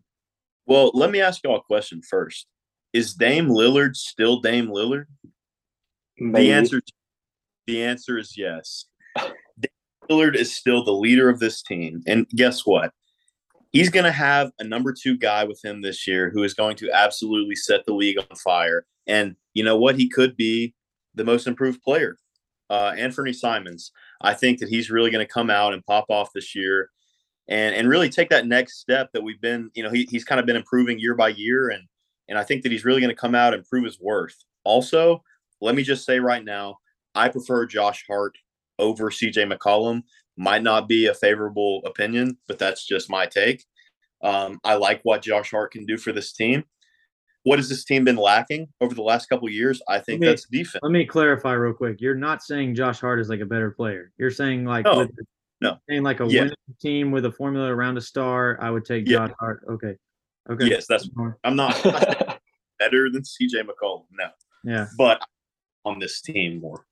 Well, 0.64 0.90
let 0.94 1.10
me 1.10 1.20
ask 1.20 1.42
y'all 1.44 1.56
a 1.56 1.62
question 1.62 2.00
first. 2.02 2.46
Is 2.92 3.14
Dame 3.14 3.48
Lillard 3.48 3.94
still 3.96 4.40
Dame 4.40 4.68
Lillard? 4.68 5.06
Maybe. 6.18 6.46
The 6.46 6.52
answer 6.52 6.80
the 7.66 7.82
answer 7.82 8.16
is 8.16 8.38
yes. 8.38 8.86
Dame 9.18 9.70
Lillard 10.08 10.36
is 10.36 10.54
still 10.54 10.84
the 10.84 10.92
leader 10.92 11.28
of 11.28 11.40
this 11.40 11.62
team. 11.62 12.02
And 12.06 12.28
guess 12.28 12.64
what? 12.64 12.92
He's 13.72 13.90
going 13.90 14.04
to 14.04 14.12
have 14.12 14.52
a 14.58 14.64
number 14.64 14.92
2 14.92 15.18
guy 15.18 15.44
with 15.44 15.62
him 15.64 15.82
this 15.82 16.06
year 16.06 16.30
who 16.30 16.42
is 16.42 16.54
going 16.54 16.76
to 16.76 16.90
absolutely 16.90 17.56
set 17.56 17.84
the 17.84 17.94
league 17.94 18.18
on 18.18 18.36
fire. 18.36 18.86
And 19.06 19.36
you 19.54 19.64
know 19.64 19.76
what? 19.76 19.96
He 19.96 20.08
could 20.08 20.36
be 20.36 20.74
the 21.14 21.24
most 21.24 21.46
improved 21.46 21.82
player. 21.82 22.18
Uh, 22.70 22.94
Anthony 22.96 23.32
Simons. 23.32 23.92
I 24.20 24.34
think 24.34 24.58
that 24.60 24.68
he's 24.68 24.90
really 24.90 25.10
going 25.10 25.24
to 25.24 25.32
come 25.32 25.50
out 25.50 25.72
and 25.72 25.84
pop 25.84 26.06
off 26.08 26.32
this 26.34 26.54
year 26.54 26.90
and 27.48 27.76
and 27.76 27.88
really 27.88 28.08
take 28.08 28.28
that 28.30 28.46
next 28.46 28.80
step 28.80 29.10
that 29.12 29.22
we've 29.22 29.40
been, 29.40 29.70
you 29.74 29.82
know, 29.84 29.90
he, 29.90 30.08
he's 30.10 30.24
kind 30.24 30.40
of 30.40 30.46
been 30.46 30.56
improving 30.56 30.98
year 30.98 31.14
by 31.14 31.28
year 31.28 31.70
and 31.70 31.84
and 32.28 32.38
I 32.38 32.42
think 32.42 32.62
that 32.62 32.72
he's 32.72 32.84
really 32.84 33.00
going 33.00 33.14
to 33.14 33.20
come 33.20 33.34
out 33.34 33.54
and 33.54 33.64
prove 33.64 33.84
his 33.84 34.00
worth. 34.00 34.36
Also, 34.64 35.22
let 35.60 35.74
me 35.74 35.82
just 35.82 36.04
say 36.04 36.18
right 36.18 36.44
now, 36.44 36.78
I 37.14 37.28
prefer 37.28 37.66
Josh 37.66 38.04
Hart 38.08 38.36
over 38.78 39.10
CJ 39.10 39.52
McCollum. 39.52 40.02
Might 40.36 40.62
not 40.62 40.88
be 40.88 41.06
a 41.06 41.14
favorable 41.14 41.82
opinion, 41.84 42.36
but 42.46 42.58
that's 42.58 42.86
just 42.86 43.08
my 43.08 43.26
take. 43.26 43.64
Um, 44.22 44.58
I 44.64 44.74
like 44.74 45.00
what 45.02 45.22
Josh 45.22 45.50
Hart 45.50 45.72
can 45.72 45.86
do 45.86 45.96
for 45.96 46.12
this 46.12 46.32
team. 46.32 46.64
What 47.44 47.58
has 47.58 47.68
this 47.68 47.84
team 47.84 48.04
been 48.04 48.16
lacking 48.16 48.68
over 48.80 48.94
the 48.94 49.02
last 49.02 49.28
couple 49.28 49.48
years? 49.48 49.80
I 49.88 50.00
think 50.00 50.20
me, 50.20 50.26
that's 50.26 50.46
defense. 50.46 50.80
Let 50.82 50.90
me 50.90 51.06
clarify 51.06 51.52
real 51.52 51.72
quick. 51.72 52.00
You're 52.00 52.16
not 52.16 52.42
saying 52.42 52.74
Josh 52.74 53.00
Hart 53.00 53.20
is 53.20 53.28
like 53.28 53.40
a 53.40 53.46
better 53.46 53.70
player. 53.70 54.12
You're 54.18 54.32
saying 54.32 54.64
like 54.64 54.84
no, 54.84 54.98
with, 54.98 55.10
no. 55.60 55.76
saying 55.88 56.02
like 56.02 56.20
a 56.20 56.26
winning 56.26 56.54
team 56.82 57.12
with 57.12 57.24
a 57.24 57.30
formula 57.30 57.68
around 57.68 57.98
a 57.98 58.00
star. 58.00 58.58
I 58.60 58.70
would 58.70 58.84
take 58.84 59.08
yeah. 59.08 59.28
Josh 59.28 59.36
Hart. 59.38 59.62
Okay. 59.70 59.94
Okay. 60.50 60.66
Yes, 60.66 60.86
that's. 60.88 61.08
I'm 61.44 61.54
not, 61.54 61.86
I'm 61.86 61.92
not 61.92 62.40
better 62.80 63.08
than 63.10 63.22
CJ 63.22 63.62
McCollum. 63.62 64.06
No. 64.10 64.28
Yeah. 64.64 64.86
But 64.98 65.22
on 65.84 66.00
this 66.00 66.20
team 66.20 66.60
more. 66.60 66.84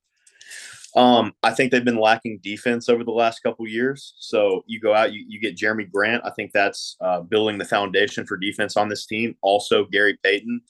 Um, 0.95 1.33
I 1.43 1.51
think 1.51 1.71
they've 1.71 1.83
been 1.83 1.99
lacking 1.99 2.39
defense 2.41 2.87
over 2.87 3.03
the 3.03 3.11
last 3.11 3.43
couple 3.43 3.67
years. 3.67 4.13
So 4.17 4.63
you 4.65 4.79
go 4.79 4.93
out, 4.93 5.11
you, 5.11 5.25
you 5.27 5.41
get 5.41 5.57
Jerami 5.57 5.91
Grant. 5.91 6.23
I 6.25 6.31
think 6.31 6.51
that's 6.53 6.95
uh, 7.01 7.19
building 7.21 7.57
the 7.57 7.65
foundation 7.65 8.25
for 8.25 8.37
defense 8.37 8.77
on 8.77 8.87
this 8.87 9.05
team. 9.05 9.35
Also, 9.41 9.85
Gary 9.85 10.17
Payton. 10.23 10.61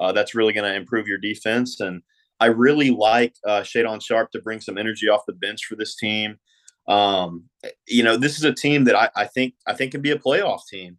Uh, 0.00 0.10
that's 0.12 0.34
really 0.34 0.52
going 0.52 0.68
to 0.68 0.74
improve 0.74 1.06
your 1.06 1.18
defense. 1.18 1.80
And 1.80 2.02
I 2.40 2.46
really 2.46 2.90
like 2.90 3.36
uh, 3.46 3.60
Shaedon 3.60 4.02
Sharpe 4.02 4.32
to 4.32 4.40
bring 4.40 4.60
some 4.60 4.78
energy 4.78 5.08
off 5.08 5.26
the 5.26 5.34
bench 5.34 5.66
for 5.66 5.76
this 5.76 5.94
team. 5.94 6.36
Um, 6.88 7.44
you 7.86 8.02
know, 8.02 8.16
this 8.16 8.38
is 8.38 8.44
a 8.44 8.52
team 8.52 8.84
that 8.84 8.96
I, 8.96 9.08
I 9.14 9.26
think 9.26 9.54
I 9.66 9.74
think 9.74 9.92
can 9.92 10.02
be 10.02 10.10
a 10.10 10.18
playoff 10.18 10.60
team. 10.68 10.98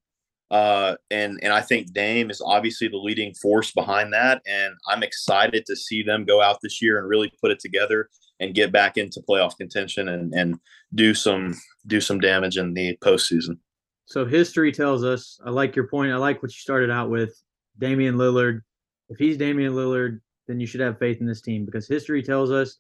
Uh, 0.50 0.96
and 1.12 1.40
and 1.44 1.52
I 1.52 1.62
think 1.62 1.92
Dame 1.92 2.30
is 2.30 2.42
obviously 2.44 2.88
the 2.88 2.98
leading 2.98 3.34
force 3.34 3.72
behind 3.72 4.14
that, 4.14 4.42
and 4.48 4.74
I'm 4.88 5.04
excited 5.04 5.66
to 5.66 5.76
see 5.76 6.02
them 6.02 6.24
go 6.24 6.42
out 6.42 6.60
this 6.62 6.82
year 6.82 7.00
and 7.00 7.08
really 7.08 7.32
put 7.42 7.52
it 7.52 7.60
together 7.60 8.10
and 8.40 8.54
get 8.54 8.72
back 8.72 8.98
into 8.98 9.22
playoff 9.22 9.58
contention 9.58 10.10
and 10.10 10.34
and 10.34 10.60
do 10.94 11.14
some 11.14 11.56
do 11.88 12.02
some 12.02 12.20
damage 12.20 12.58
in 12.58 12.74
the 12.74 12.98
postseason. 12.98 13.58
So 14.06 14.26
history 14.26 14.72
tells 14.72 15.04
us. 15.04 15.40
I 15.46 15.50
like 15.50 15.76
your 15.76 15.88
point. 15.88 16.12
I 16.12 16.18
like 16.18 16.42
what 16.44 16.52
you 16.52 16.60
started 16.60 16.92
out 16.92 17.10
with, 17.10 17.42
Damian 17.80 18.16
Lillard. 18.16 18.62
If 19.10 19.18
he's 19.18 19.38
Damian 19.38 19.74
Lillard, 19.74 20.20
then 20.48 20.60
you 20.60 20.68
should 20.68 20.82
have 20.82 21.00
faith 21.00 21.20
in 21.22 21.26
this 21.26 21.42
team 21.42 21.66
because 21.66 21.88
history 21.88 22.22
tells 22.22 22.52
us 22.52 22.78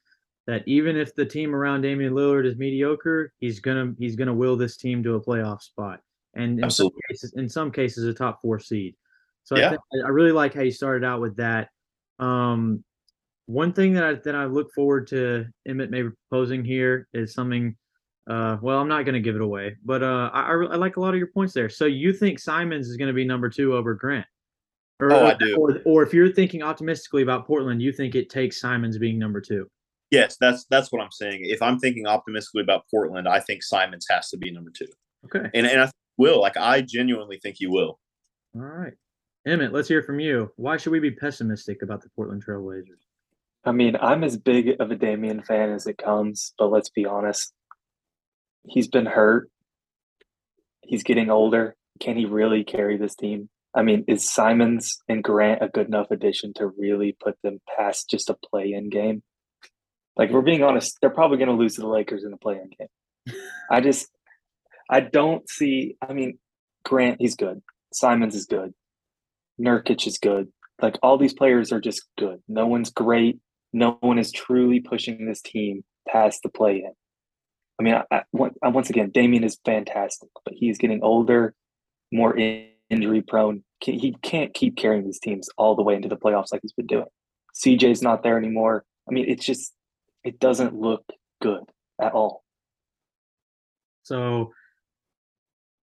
that 0.47 0.63
even 0.67 0.95
if 0.95 1.15
the 1.15 1.25
team 1.25 1.55
around 1.55 1.81
Damian 1.81 2.13
Lillard 2.13 2.45
is 2.45 2.57
mediocre, 2.57 3.33
he's 3.39 3.59
gonna 3.59 3.93
he's 3.97 4.15
gonna 4.15 4.33
will 4.33 4.55
this 4.55 4.77
team 4.77 5.01
to 5.03 5.15
a 5.15 5.21
playoff 5.21 5.61
spot 5.61 6.01
and 6.35 6.59
in 6.59 6.65
Absolutely. 6.65 6.99
some 7.07 7.13
cases, 7.13 7.33
in 7.33 7.49
some 7.49 7.71
cases, 7.71 8.05
a 8.05 8.13
top 8.13 8.41
four 8.41 8.59
seed. 8.59 8.95
So 9.43 9.57
Yeah. 9.57 9.67
I, 9.67 9.69
think, 9.69 9.81
I 10.05 10.09
really 10.09 10.31
like 10.31 10.53
how 10.53 10.61
you 10.61 10.71
started 10.71 11.05
out 11.05 11.21
with 11.21 11.37
that. 11.37 11.69
Um, 12.19 12.83
one 13.47 13.73
thing 13.73 13.93
that 13.93 14.03
I 14.03 14.13
that 14.15 14.35
I 14.35 14.45
look 14.45 14.71
forward 14.73 15.07
to 15.07 15.45
Emmett 15.67 15.91
maybe 15.91 16.09
proposing 16.29 16.63
here 16.65 17.07
is 17.13 17.33
something. 17.33 17.75
Uh, 18.27 18.57
well, 18.59 18.79
I'm 18.79 18.87
not 18.87 19.03
going 19.03 19.13
to 19.13 19.19
give 19.19 19.35
it 19.35 19.41
away, 19.41 19.75
but 19.85 20.01
uh, 20.01 20.31
I, 20.33 20.49
I 20.53 20.75
like 20.77 20.97
a 20.97 20.99
lot 20.99 21.13
of 21.13 21.19
your 21.19 21.27
points 21.27 21.53
there. 21.53 21.69
So 21.69 21.85
you 21.85 22.11
think 22.11 22.39
Simons 22.39 22.89
is 22.89 22.97
going 22.97 23.07
to 23.09 23.13
be 23.13 23.23
number 23.23 23.49
two 23.49 23.75
over 23.75 23.93
Grant? 23.93 24.25
Or, 24.99 25.13
Oh, 25.13 25.27
I 25.27 25.35
do. 25.35 25.55
Or, 25.57 25.79
or 25.85 26.01
if 26.01 26.11
you're 26.11 26.31
thinking 26.31 26.63
optimistically 26.63 27.21
about 27.21 27.45
Portland, 27.45 27.83
you 27.83 27.91
think 27.91 28.15
it 28.15 28.31
takes 28.31 28.59
Simons 28.59 28.97
being 28.97 29.19
number 29.19 29.41
two? 29.41 29.67
Yes, 30.09 30.37
that's 30.39 30.65
that's 30.71 30.91
what 30.91 31.03
I'm 31.03 31.11
saying. 31.11 31.41
If 31.43 31.61
I'm 31.61 31.77
thinking 31.77 32.07
optimistically 32.07 32.61
about 32.63 32.85
Portland, 32.89 33.27
I 33.27 33.39
think 33.41 33.61
Simons 33.61 34.07
has 34.09 34.29
to 34.29 34.37
be 34.37 34.49
number 34.51 34.71
two, 34.75 34.87
Okay. 35.25 35.47
and 35.53 35.67
and 35.67 35.81
I 35.83 35.91
will. 36.17 36.41
Like 36.41 36.57
I 36.57 36.81
genuinely 36.81 37.39
think 37.43 37.57
he 37.59 37.67
will. 37.67 37.99
All 38.55 38.61
right. 38.61 38.93
Emmett, 39.45 39.71
let's 39.73 39.87
hear 39.87 40.01
from 40.01 40.19
you. 40.19 40.51
Why 40.55 40.77
should 40.77 40.91
we 40.93 40.99
be 40.99 41.11
pessimistic 41.11 41.83
about 41.83 42.01
the 42.01 42.09
Portland 42.15 42.43
Trailblazers? 42.43 43.04
I 43.65 43.71
mean, 43.71 43.95
I'm 43.99 44.23
as 44.23 44.37
big 44.37 44.79
of 44.79 44.91
a 44.91 44.95
Damian 44.95 45.41
fan 45.41 45.71
as 45.71 45.87
it 45.87 45.97
comes, 45.97 46.53
but 46.57 46.71
let's 46.71 46.89
be 46.89 47.05
honest. 47.05 47.51
He's 48.63 48.87
been 48.87 49.07
hurt. 49.07 49.49
He's 50.81 51.03
getting 51.03 51.31
older. 51.31 51.75
Can 51.99 52.15
he 52.15 52.25
really 52.25 52.63
carry 52.63 52.97
this 52.97 53.15
team? 53.15 53.49
I 53.73 53.81
mean, 53.81 54.05
is 54.07 54.29
Simons 54.29 54.99
and 55.09 55.23
Grant 55.23 55.63
a 55.63 55.67
good 55.67 55.87
enough 55.87 56.11
addition 56.11 56.53
to 56.55 56.67
really 56.67 57.17
put 57.19 57.35
them 57.41 57.59
past 57.75 58.09
just 58.09 58.29
a 58.29 58.35
play 58.35 58.71
in 58.71 58.89
game? 58.89 59.23
Like, 60.15 60.29
we're 60.29 60.41
being 60.41 60.63
honest, 60.63 60.97
they're 61.01 61.09
probably 61.09 61.37
going 61.37 61.49
to 61.49 61.55
lose 61.55 61.75
to 61.75 61.81
the 61.81 61.87
Lakers 61.87 62.23
in 62.23 62.31
a 62.31 62.37
play 62.37 62.55
in 62.55 62.69
game. 62.77 63.37
I 63.69 63.81
just, 63.81 64.07
I 64.89 64.99
don't 65.01 65.49
see. 65.49 65.97
I 66.07 66.13
mean, 66.13 66.37
Grant, 66.85 67.17
he's 67.19 67.35
good. 67.35 67.61
Simons 67.91 68.35
is 68.35 68.45
good. 68.45 68.73
Nurkic 69.59 70.05
is 70.07 70.17
good. 70.17 70.49
Like, 70.81 70.97
all 71.01 71.17
these 71.17 71.33
players 71.33 71.71
are 71.71 71.81
just 71.81 72.03
good. 72.17 72.41
No 72.47 72.67
one's 72.67 72.91
great 72.91 73.39
no 73.75 73.97
one 73.99 74.17
is 74.17 74.31
truly 74.31 74.79
pushing 74.79 75.25
this 75.25 75.41
team 75.41 75.83
past 76.07 76.41
the 76.43 76.49
play 76.49 76.77
in. 76.77 76.93
I 77.77 77.83
mean, 77.83 78.01
I, 78.09 78.23
I, 78.63 78.69
once 78.69 78.89
again, 78.89 79.11
Damian 79.13 79.43
is 79.43 79.59
fantastic, 79.65 80.29
but 80.45 80.53
he's 80.55 80.77
getting 80.77 81.03
older, 81.03 81.53
more 82.09 82.37
injury 82.37 83.21
prone. 83.21 83.65
He 83.81 84.15
can't 84.21 84.53
keep 84.53 84.77
carrying 84.77 85.03
these 85.03 85.19
teams 85.19 85.49
all 85.57 85.75
the 85.75 85.83
way 85.83 85.93
into 85.93 86.07
the 86.07 86.15
playoffs 86.15 86.53
like 86.53 86.61
he's 86.61 86.71
been 86.71 86.87
doing. 86.87 87.07
CJ's 87.53 88.01
not 88.01 88.23
there 88.23 88.37
anymore. 88.37 88.85
I 89.09 89.13
mean, 89.13 89.25
it's 89.27 89.45
just, 89.45 89.73
it 90.23 90.39
doesn't 90.39 90.73
look 90.73 91.03
good 91.41 91.63
at 92.01 92.13
all. 92.13 92.45
So 94.03 94.53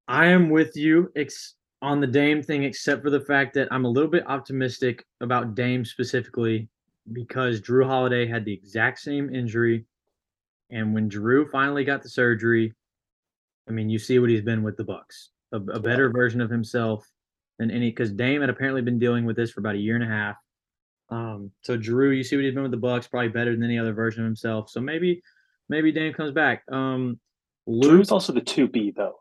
I 0.08 0.28
am 0.28 0.50
with 0.50 0.78
you 0.78 1.12
ex- 1.18 1.56
on 1.82 2.00
the 2.00 2.08
Dame 2.08 2.42
thing, 2.42 2.64
except 2.64 3.04
for 3.04 3.10
the 3.10 3.20
fact 3.20 3.54
that 3.56 3.68
I'm 3.70 3.84
a 3.84 3.90
little 3.90 4.10
bit 4.10 4.24
optimistic 4.28 5.04
about 5.20 5.56
Dame 5.56 5.84
specifically 5.84 6.70
because 7.12 7.62
Jrue 7.62 7.86
Holiday 7.86 8.26
had 8.26 8.46
the 8.46 8.54
exact 8.54 9.00
same 9.00 9.34
injury. 9.34 9.86
And 10.70 10.94
when 10.94 11.10
Jrue 11.10 11.50
finally 11.50 11.84
got 11.84 12.02
the 12.02 12.10
surgery, 12.10 12.74
I 13.68 13.72
mean, 13.72 13.90
you 13.90 14.00
see 14.00 14.20
what 14.20 14.30
he's 14.30 14.42
been 14.42 14.64
with 14.64 14.78
the 14.78 14.84
Bucks. 14.84 15.30
A, 15.52 15.58
a 15.58 15.80
better 15.80 16.10
version 16.10 16.42
of 16.42 16.50
himself 16.50 17.06
than 17.60 17.72
any 17.72 17.90
because 17.90 18.12
Dame 18.12 18.42
had 18.42 18.50
apparently 18.50 18.82
been 18.82 19.00
dealing 19.00 19.26
with 19.26 19.36
this 19.36 19.52
for 19.52 19.60
about 19.60 19.76
a 19.76 19.80
year 19.80 19.96
and 19.96 20.04
a 20.04 20.08
half. 20.08 20.36
Um, 21.10 21.52
so 21.62 21.78
Jrue, 21.78 22.16
you 22.16 22.24
see 22.24 22.38
what 22.38 22.46
he's 22.46 22.54
been 22.54 22.64
with 22.64 22.72
the 22.72 22.78
Bucks, 22.78 23.08
probably 23.08 23.30
better 23.30 23.52
than 23.52 23.64
any 23.64 23.78
other 23.78 23.94
version 23.94 24.22
of 24.22 24.26
himself. 24.26 24.70
So 24.70 24.80
maybe, 24.80 25.22
maybe 25.68 25.92
Dame 25.92 26.14
comes 26.14 26.32
back. 26.32 26.64
Um, 26.72 27.20
Luke, 27.68 28.02
Jrue's 28.02 28.12
also 28.12 28.34
the 28.34 28.42
two 28.42 28.68
B 28.68 28.94
though. 28.96 29.20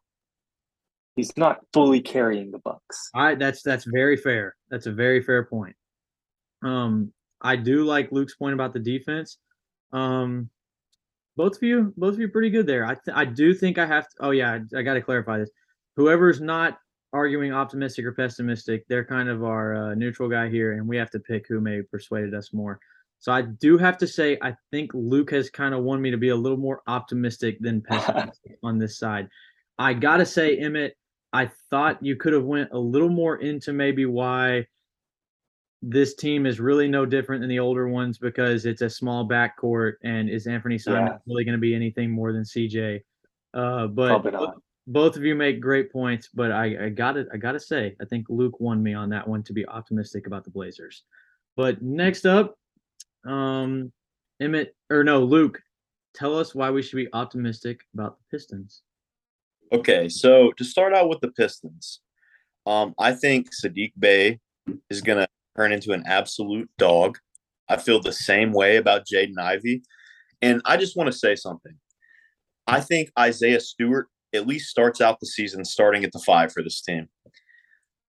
He's 1.16 1.37
not 1.37 1.59
fully 1.73 2.01
carrying 2.01 2.51
the 2.51 2.61
Bucks. 2.61 3.11
I 3.14 3.35
that's 3.35 3.62
that's 3.62 3.85
very 3.85 4.16
fair. 4.16 4.57
That's 4.71 4.87
a 4.87 4.93
very 4.93 5.23
fair 5.23 5.45
point. 5.45 5.77
Um, 6.62 7.12
I 7.40 7.57
do 7.57 7.85
like 7.85 8.12
Luke's 8.12 8.35
point 8.35 8.55
about 8.55 8.72
the 8.72 8.81
defense. 8.81 9.38
Um, 9.92 10.50
both 11.37 11.57
of 11.57 11.62
you, 11.62 11.94
both 11.96 12.14
of 12.14 12.20
you, 12.20 12.29
pretty 12.29 12.50
good 12.50 12.66
there. 12.66 12.85
I 12.85 12.94
th- 12.94 13.14
I 13.16 13.24
do 13.24 13.55
think 13.55 13.79
I 13.79 13.87
have 13.87 14.09
to. 14.11 14.16
Oh 14.20 14.31
yeah, 14.31 14.59
I, 14.74 14.79
I 14.79 14.83
got 14.83 14.94
to 14.94 15.00
clarify 15.00 15.38
this. 15.38 15.50
Whoever's 15.96 16.40
not 16.40 16.79
arguing 17.12 17.53
optimistic 17.53 18.05
or 18.05 18.12
pessimistic, 18.12 18.87
they're 18.88 19.05
kind 19.05 19.29
of 19.29 19.44
our 19.44 19.74
uh, 19.74 19.94
neutral 19.94 20.29
guy 20.29 20.48
here, 20.48 20.72
and 20.72 20.87
we 20.87 20.96
have 20.96 21.11
to 21.11 21.20
pick 21.20 21.46
who 21.48 21.61
may 21.61 21.83
persuaded 21.83 22.35
us 22.35 22.53
more. 22.53 22.79
So 23.18 23.33
I 23.33 23.42
do 23.42 23.76
have 23.76 23.98
to 23.98 24.07
say, 24.07 24.38
I 24.40 24.57
think 24.70 24.92
Luke 24.94 25.31
has 25.33 25.50
kind 25.50 25.74
of 25.74 25.83
won 25.83 26.00
me 26.00 26.11
to 26.11 26.16
be 26.16 26.31
a 26.31 26.37
little 26.37 26.59
more 26.59 26.83
optimistic 26.87 27.59
than 27.61 27.83
pessimistic 27.88 28.59
on 28.62 28.79
this 28.79 28.98
side. 28.98 29.29
I 29.79 29.94
gotta 29.94 30.26
say, 30.26 30.57
Emmett, 30.59 30.96
I 31.33 31.50
thought 31.70 32.03
you 32.03 32.16
could 32.16 32.33
have 32.33 32.44
went 32.44 32.70
a 32.72 32.79
little 32.79 33.09
more 33.09 33.37
into 33.37 33.72
maybe 33.72 34.07
why 34.07 34.66
this 35.83 36.14
team 36.14 36.47
is 36.47 36.61
really 36.61 36.88
no 36.88 37.07
different 37.07 37.40
than 37.40 37.49
the 37.49 37.59
older 37.59 37.88
ones 37.88 38.19
because 38.19 38.66
it's 38.66 38.83
a 38.83 38.90
small 38.90 39.27
backcourt 39.27 39.95
and 40.05 40.29
is 40.29 40.47
Anthony 40.47 40.79
Simons 40.79 41.11
Yeah. 41.12 41.19
really 41.27 41.45
going 41.45 41.57
to 41.57 41.61
be 41.61 41.75
anything 41.75 42.11
more 42.11 42.33
than 42.33 42.43
CJ? 42.43 43.01
Uh, 43.55 43.87
but 43.87 44.21
Probably 44.21 44.49
both 44.87 45.16
of 45.16 45.25
you 45.25 45.35
make 45.35 45.61
great 45.61 45.90
points, 45.93 46.29
but 46.35 46.51
I, 46.53 46.87
I 46.87 46.88
got 46.90 47.16
it. 47.16 47.29
I 47.33 47.37
got 47.37 47.53
to 47.53 47.61
say, 47.61 47.97
I 48.01 48.05
think 48.05 48.27
Luke 48.29 48.61
won 48.61 48.83
me 48.83 48.93
on 48.93 49.09
that 49.11 49.27
one 49.27 49.43
to 49.45 49.53
be 49.53 49.66
optimistic 49.66 50.27
about 50.27 50.45
the 50.45 50.51
Blazers. 50.51 51.05
But 51.57 51.81
next 51.81 52.27
up, 52.27 52.59
um, 53.27 53.93
Emmett 54.40 54.75
or 54.90 55.05
no, 55.05 55.21
Luke, 55.21 55.61
tell 56.14 56.37
us 56.37 56.55
why 56.55 56.71
we 56.71 56.83
should 56.83 56.97
be 56.97 57.09
optimistic 57.12 57.81
about 57.95 58.19
the 58.19 58.37
Pistons. 58.37 58.83
Okay, 59.73 60.09
so 60.09 60.51
to 60.53 60.64
start 60.64 60.93
out 60.93 61.09
with 61.09 61.21
the 61.21 61.31
Pistons, 61.31 62.01
Um, 62.66 62.95
I 62.99 63.12
think 63.12 63.51
Saddiq 63.55 63.93
Bey 63.99 64.38
is 64.90 65.01
going 65.01 65.19
to 65.19 65.29
turn 65.61 65.73
into 65.73 65.92
an 65.92 66.05
absolute 66.07 66.70
dog. 66.79 67.18
I 67.68 67.77
feel 67.77 68.01
the 68.01 68.12
same 68.12 68.53
way 68.53 68.77
about 68.77 69.07
Jaden 69.07 69.38
Ivey. 69.38 69.83
And 70.40 70.62
I 70.64 70.77
just 70.77 70.96
want 70.96 71.09
to 71.12 71.18
say 71.18 71.37
something. 71.37 71.75
I 72.66 72.81
think 72.81 73.11
Isaiah 73.18 73.61
Stewart 73.61 74.09
at 74.33 74.46
least 74.46 74.70
starts 74.70 75.01
out 75.01 75.20
the 75.20 75.27
season 75.27 75.64
starting 75.64 76.05
at 76.05 76.12
the 76.12 76.18
five 76.20 76.53
for 76.53 76.62
this 76.62 76.81
team. 76.81 77.09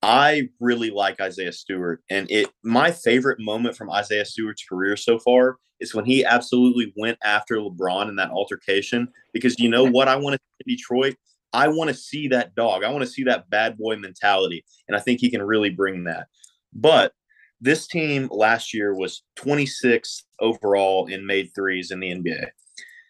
I 0.04 0.50
really 0.60 0.90
like 0.90 1.22
Isaiah 1.22 1.52
Stewart, 1.52 2.02
and 2.10 2.30
it 2.32 2.50
my 2.64 2.90
favorite 2.90 3.40
moment 3.40 3.78
from 3.78 3.92
Isaiah 3.92 4.26
Stewart's 4.26 4.66
career 4.68 4.98
so 4.98 5.20
far 5.20 5.58
is 5.80 5.94
when 5.94 6.06
he 6.06 6.26
absolutely 6.26 6.92
went 6.98 7.20
after 7.24 7.58
LeBron 7.58 8.10
in 8.10 8.16
that 8.16 8.32
altercation. 8.32 9.08
Because 9.32 9.60
you 9.60 9.70
know 9.70 9.84
what 9.84 10.08
I 10.08 10.16
want 10.16 10.34
to 10.36 10.40
Detroit, 10.66 11.16
I 11.54 11.68
want 11.68 11.90
to 11.90 11.96
see 11.96 12.28
that 12.30 12.56
dog. 12.56 12.84
I 12.84 12.90
want 12.90 13.04
to 13.04 13.12
see 13.12 13.24
that 13.26 13.50
bad 13.52 13.78
boy 13.78 13.96
mentality, 13.98 14.64
and 14.88 14.98
I 14.98 15.00
think 15.00 15.20
he 15.20 15.30
can 15.30 15.44
really 15.44 15.70
bring 15.70 16.06
that. 16.06 16.28
But 16.74 17.14
this 17.62 17.88
team 17.88 18.28
last 18.32 18.74
year 18.74 18.94
was 18.94 19.24
26th 19.38 20.24
overall 20.40 21.06
in 21.06 21.26
made 21.26 21.52
threes 21.54 21.92
in 21.92 22.00
the 22.00 22.12
NBA. 22.12 22.48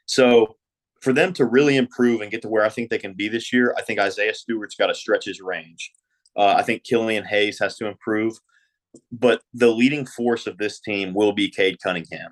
So 0.05 0.57
for 1.01 1.13
them 1.13 1.33
to 1.33 1.45
really 1.45 1.77
improve 1.77 2.21
and 2.21 2.29
get 2.29 2.41
to 2.43 2.49
where 2.49 2.65
I 2.65 2.69
think 2.69 2.89
they 2.89 2.99
can 2.99 3.13
be 3.13 3.29
this 3.29 3.51
year, 3.51 3.73
I 3.77 3.81
think 3.81 3.99
Isaiah 3.99 4.35
Stewart's 4.35 4.75
got 4.75 4.87
to 4.87 4.93
stretch 4.93 5.25
his 5.25 5.41
range. 5.41 5.91
Uh, 6.37 6.53
I 6.57 6.63
think 6.63 6.83
Killian 6.83 7.25
Hayes 7.25 7.59
has 7.59 7.77
to 7.77 7.87
improve, 7.87 8.37
but 9.11 9.41
the 9.53 9.71
leading 9.71 10.05
force 10.05 10.47
of 10.47 10.57
this 10.57 10.79
team 10.79 11.13
will 11.13 11.31
be 11.31 11.49
Cade 11.49 11.79
Cunningham. 11.81 12.31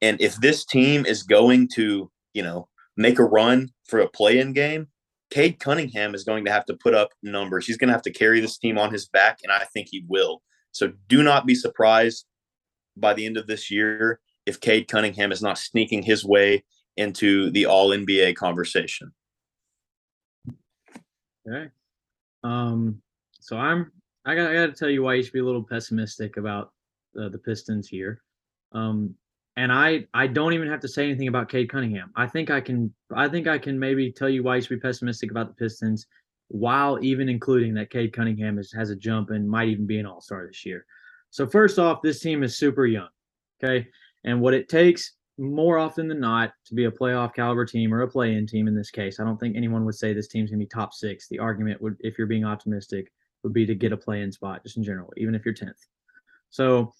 And 0.00 0.20
if 0.20 0.36
this 0.36 0.64
team 0.64 1.06
is 1.06 1.22
going 1.22 1.68
to, 1.74 2.10
you 2.34 2.42
know, 2.42 2.68
make 2.96 3.18
a 3.18 3.24
run 3.24 3.70
for 3.86 4.00
a 4.00 4.08
play-in 4.08 4.52
game, 4.52 4.88
Cade 5.30 5.58
Cunningham 5.58 6.14
is 6.14 6.24
going 6.24 6.44
to 6.44 6.52
have 6.52 6.66
to 6.66 6.74
put 6.74 6.94
up 6.94 7.10
numbers. 7.22 7.66
He's 7.66 7.78
going 7.78 7.88
to 7.88 7.94
have 7.94 8.02
to 8.02 8.12
carry 8.12 8.40
this 8.40 8.58
team 8.58 8.76
on 8.76 8.92
his 8.92 9.08
back, 9.08 9.38
and 9.42 9.50
I 9.50 9.64
think 9.72 9.88
he 9.90 10.04
will. 10.08 10.42
So 10.72 10.92
do 11.08 11.22
not 11.22 11.46
be 11.46 11.54
surprised 11.54 12.26
by 12.96 13.14
the 13.14 13.26
end 13.26 13.36
of 13.36 13.46
this 13.46 13.70
year 13.70 14.20
if 14.46 14.60
Cade 14.60 14.88
Cunningham 14.88 15.32
is 15.32 15.42
not 15.42 15.58
sneaking 15.58 16.02
his 16.02 16.24
way 16.24 16.64
into 16.96 17.50
the 17.50 17.66
All 17.66 17.90
NBA 17.90 18.34
conversation. 18.34 19.12
Okay. 21.48 21.68
Um, 22.42 23.00
so 23.40 23.56
I'm 23.56 23.90
I 24.24 24.34
got 24.34 24.50
I 24.50 24.54
got 24.54 24.66
to 24.66 24.72
tell 24.72 24.90
you 24.90 25.02
why 25.02 25.14
you 25.14 25.22
should 25.22 25.32
be 25.32 25.40
a 25.40 25.44
little 25.44 25.62
pessimistic 25.62 26.36
about 26.36 26.72
uh, 27.20 27.28
the 27.28 27.38
Pistons 27.38 27.88
here. 27.88 28.22
Um, 28.72 29.14
and 29.56 29.72
I 29.72 30.06
I 30.14 30.26
don't 30.26 30.54
even 30.54 30.68
have 30.68 30.80
to 30.80 30.88
say 30.88 31.04
anything 31.04 31.28
about 31.28 31.48
Cade 31.48 31.70
Cunningham. 31.70 32.10
I 32.16 32.26
think 32.26 32.50
I 32.50 32.60
can 32.60 32.92
I 33.14 33.28
think 33.28 33.48
I 33.48 33.58
can 33.58 33.78
maybe 33.78 34.12
tell 34.12 34.28
you 34.28 34.42
why 34.42 34.56
you 34.56 34.62
should 34.62 34.80
be 34.80 34.80
pessimistic 34.80 35.30
about 35.30 35.48
the 35.48 35.54
Pistons, 35.54 36.06
while 36.52 37.02
even 37.02 37.30
including 37.30 37.72
that 37.74 37.90
Cade 37.90 38.12
Cunningham 38.12 38.58
is, 38.58 38.70
has 38.72 38.90
a 38.90 38.96
jump 38.96 39.30
and 39.30 39.48
might 39.48 39.68
even 39.68 39.86
be 39.86 39.98
an 39.98 40.06
All 40.06 40.20
Star 40.20 40.46
this 40.46 40.66
year. 40.66 40.84
So 41.30 41.46
first 41.46 41.78
off, 41.78 42.02
this 42.02 42.20
team 42.20 42.42
is 42.42 42.58
super 42.58 42.84
young. 42.84 43.08
Okay, 43.62 43.88
and 44.24 44.40
what 44.40 44.54
it 44.54 44.68
takes 44.68 45.12
more 45.38 45.78
often 45.78 46.08
than 46.08 46.20
not 46.20 46.52
to 46.66 46.74
be 46.74 46.84
a 46.84 46.90
playoff 46.90 47.34
caliber 47.34 47.64
team 47.64 47.92
or 47.92 48.02
a 48.02 48.08
play-in 48.08 48.46
team 48.46 48.68
in 48.68 48.74
this 48.74 48.90
case. 48.90 49.18
I 49.18 49.24
don't 49.24 49.40
think 49.40 49.56
anyone 49.56 49.86
would 49.86 49.94
say 49.94 50.12
this 50.12 50.28
team's 50.28 50.50
gonna 50.50 50.58
be 50.58 50.66
top 50.66 50.92
six. 50.92 51.26
The 51.26 51.38
argument 51.38 51.80
would, 51.80 51.96
if 52.00 52.18
you're 52.18 52.26
being 52.26 52.44
optimistic, 52.44 53.10
would 53.42 53.54
be 53.54 53.64
to 53.64 53.74
get 53.74 53.92
a 53.92 53.96
play-in 53.96 54.30
spot, 54.30 54.62
just 54.62 54.76
in 54.76 54.84
general, 54.84 55.10
even 55.16 55.34
if 55.34 55.44
you're 55.44 55.54
tenth. 55.54 55.86
So, 56.50 56.92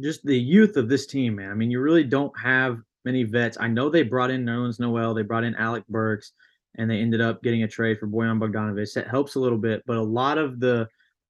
just 0.00 0.24
the 0.24 0.38
youth 0.38 0.76
of 0.76 0.88
this 0.88 1.06
team, 1.06 1.36
man. 1.36 1.50
I 1.50 1.54
mean, 1.54 1.70
you 1.70 1.80
really 1.80 2.04
don't 2.04 2.32
have 2.38 2.78
many 3.04 3.24
vets. 3.24 3.56
I 3.58 3.68
know 3.68 3.88
they 3.88 4.02
brought 4.02 4.30
in 4.30 4.44
Nerlens 4.44 4.78
Noel, 4.78 5.14
they 5.14 5.22
brought 5.22 5.44
in 5.44 5.54
Alec 5.54 5.84
Burks, 5.88 6.32
and 6.76 6.90
they 6.90 6.98
ended 6.98 7.20
up 7.20 7.42
getting 7.42 7.62
a 7.62 7.68
trade 7.68 7.98
for 7.98 8.06
Bojan 8.06 8.40
Bogdanovic. 8.40 8.92
That 8.94 9.08
helps 9.08 9.34
a 9.34 9.40
little 9.40 9.58
bit, 9.58 9.82
but 9.86 9.96
a 9.96 10.02
lot 10.02 10.38
of 10.38 10.60
the 10.60 10.88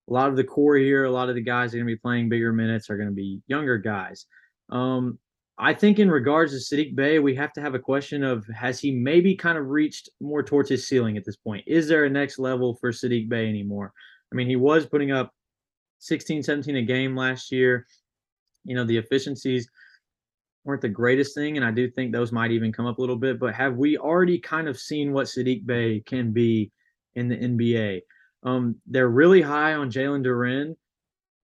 a 0.09 0.12
lot 0.12 0.28
of 0.28 0.37
the 0.37 0.44
core 0.44 0.76
here, 0.76 1.05
a 1.05 1.11
lot 1.11 1.28
of 1.28 1.37
the 1.37 1.42
guys 1.42 1.72
are 1.72 1.78
going 1.78 1.87
to 1.87 1.94
be 1.94 1.98
playing 1.98 2.28
bigger 2.28 2.52
minutes 2.52 2.90
are 2.90 2.96
going 2.96 3.09
to 3.09 3.14
be 3.14 3.40
younger 3.46 3.78
guys. 3.78 4.26
Um, 4.70 5.18
I 5.59 5.74
think 5.74 5.98
in 5.98 6.11
regards 6.11 6.52
to 6.52 6.74
Saddiq 6.74 6.96
Bey, 6.96 7.18
we 7.18 7.37
have 7.37 7.52
to 7.52 7.61
have 7.61 7.74
a 7.74 7.78
question 7.78 8.24
of 8.24 8.44
has 8.48 8.81
he 8.81 8.90
maybe 8.90 9.37
kind 9.37 9.57
of 9.57 9.68
reached 9.68 10.09
more 10.20 10.42
towards 10.42 10.68
his 10.68 10.88
ceiling 10.88 11.16
at 11.16 11.24
this 11.24 11.37
point? 11.37 11.62
Is 11.66 11.87
there 11.87 12.05
a 12.05 12.11
next 12.11 12.38
level 12.38 12.74
for 12.81 12.90
Saddiq 12.90 13.28
Bey 13.28 13.48
anymore? 13.48 13.92
I 14.33 14.35
mean, 14.35 14.48
he 14.48 14.57
was 14.57 14.87
putting 14.87 15.12
up 15.12 15.33
16, 16.00 16.42
17 16.42 16.76
a 16.76 16.83
game 16.83 17.14
last 17.14 17.52
year. 17.52 17.87
You 18.64 18.74
know, 18.74 18.85
the 18.85 18.96
efficiencies 18.96 19.68
weren't 20.64 20.83
the 20.83 20.88
greatest 20.88 21.35
thing, 21.35 21.57
and 21.57 21.66
I 21.66 21.70
do 21.70 21.90
think 21.90 22.12
those 22.12 22.33
might 22.33 22.53
even 22.53 22.72
come 22.72 22.87
up 22.87 22.98
a 22.98 23.01
little 23.01 23.16
bit. 23.16 23.38
But 23.38 23.55
have 23.55 23.77
we 23.77 23.98
already 23.98 24.38
kind 24.38 24.68
of 24.68 24.79
seen 24.79 25.12
what 25.12 25.27
Saddiq 25.27 25.66
Bey 25.66 26.03
can 26.07 26.33
be 26.33 26.70
in 27.14 27.29
the 27.29 27.37
NBA? 27.37 28.01
Um, 28.44 28.77
they're 28.87 29.09
really 29.09 29.42
high 29.42 29.75
on 29.75 29.90
Jalen 29.90 30.25
Duren, 30.25 30.77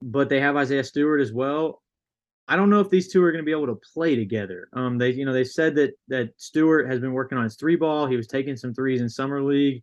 but 0.03 0.29
they 0.29 0.41
have 0.41 0.57
Isaiah 0.57 0.85
Stewart 0.85 1.21
as 1.21 1.33
well. 1.33 1.83
I 2.51 2.57
don't 2.57 2.71
know 2.71 2.81
if 2.81 2.89
these 2.89 3.13
two 3.13 3.23
are 3.23 3.31
going 3.31 3.45
to 3.45 3.47
be 3.47 3.53
able 3.53 3.67
to 3.67 3.81
play 3.93 4.17
together. 4.17 4.69
Um, 4.73 4.97
they, 4.97 5.11
you 5.11 5.27
know, 5.27 5.35
they 5.35 5.45
said 5.45 5.75
that 5.75 5.93
that 6.09 6.31
Stewart 6.39 6.89
has 6.89 6.99
been 6.99 7.13
working 7.13 7.37
on 7.37 7.45
his 7.45 7.57
three 7.57 7.77
ball. 7.77 8.07
He 8.07 8.17
was 8.17 8.27
taking 8.27 8.57
some 8.57 8.73
threes 8.73 9.01
in 9.01 9.09
summer 9.09 9.43
league. 9.43 9.83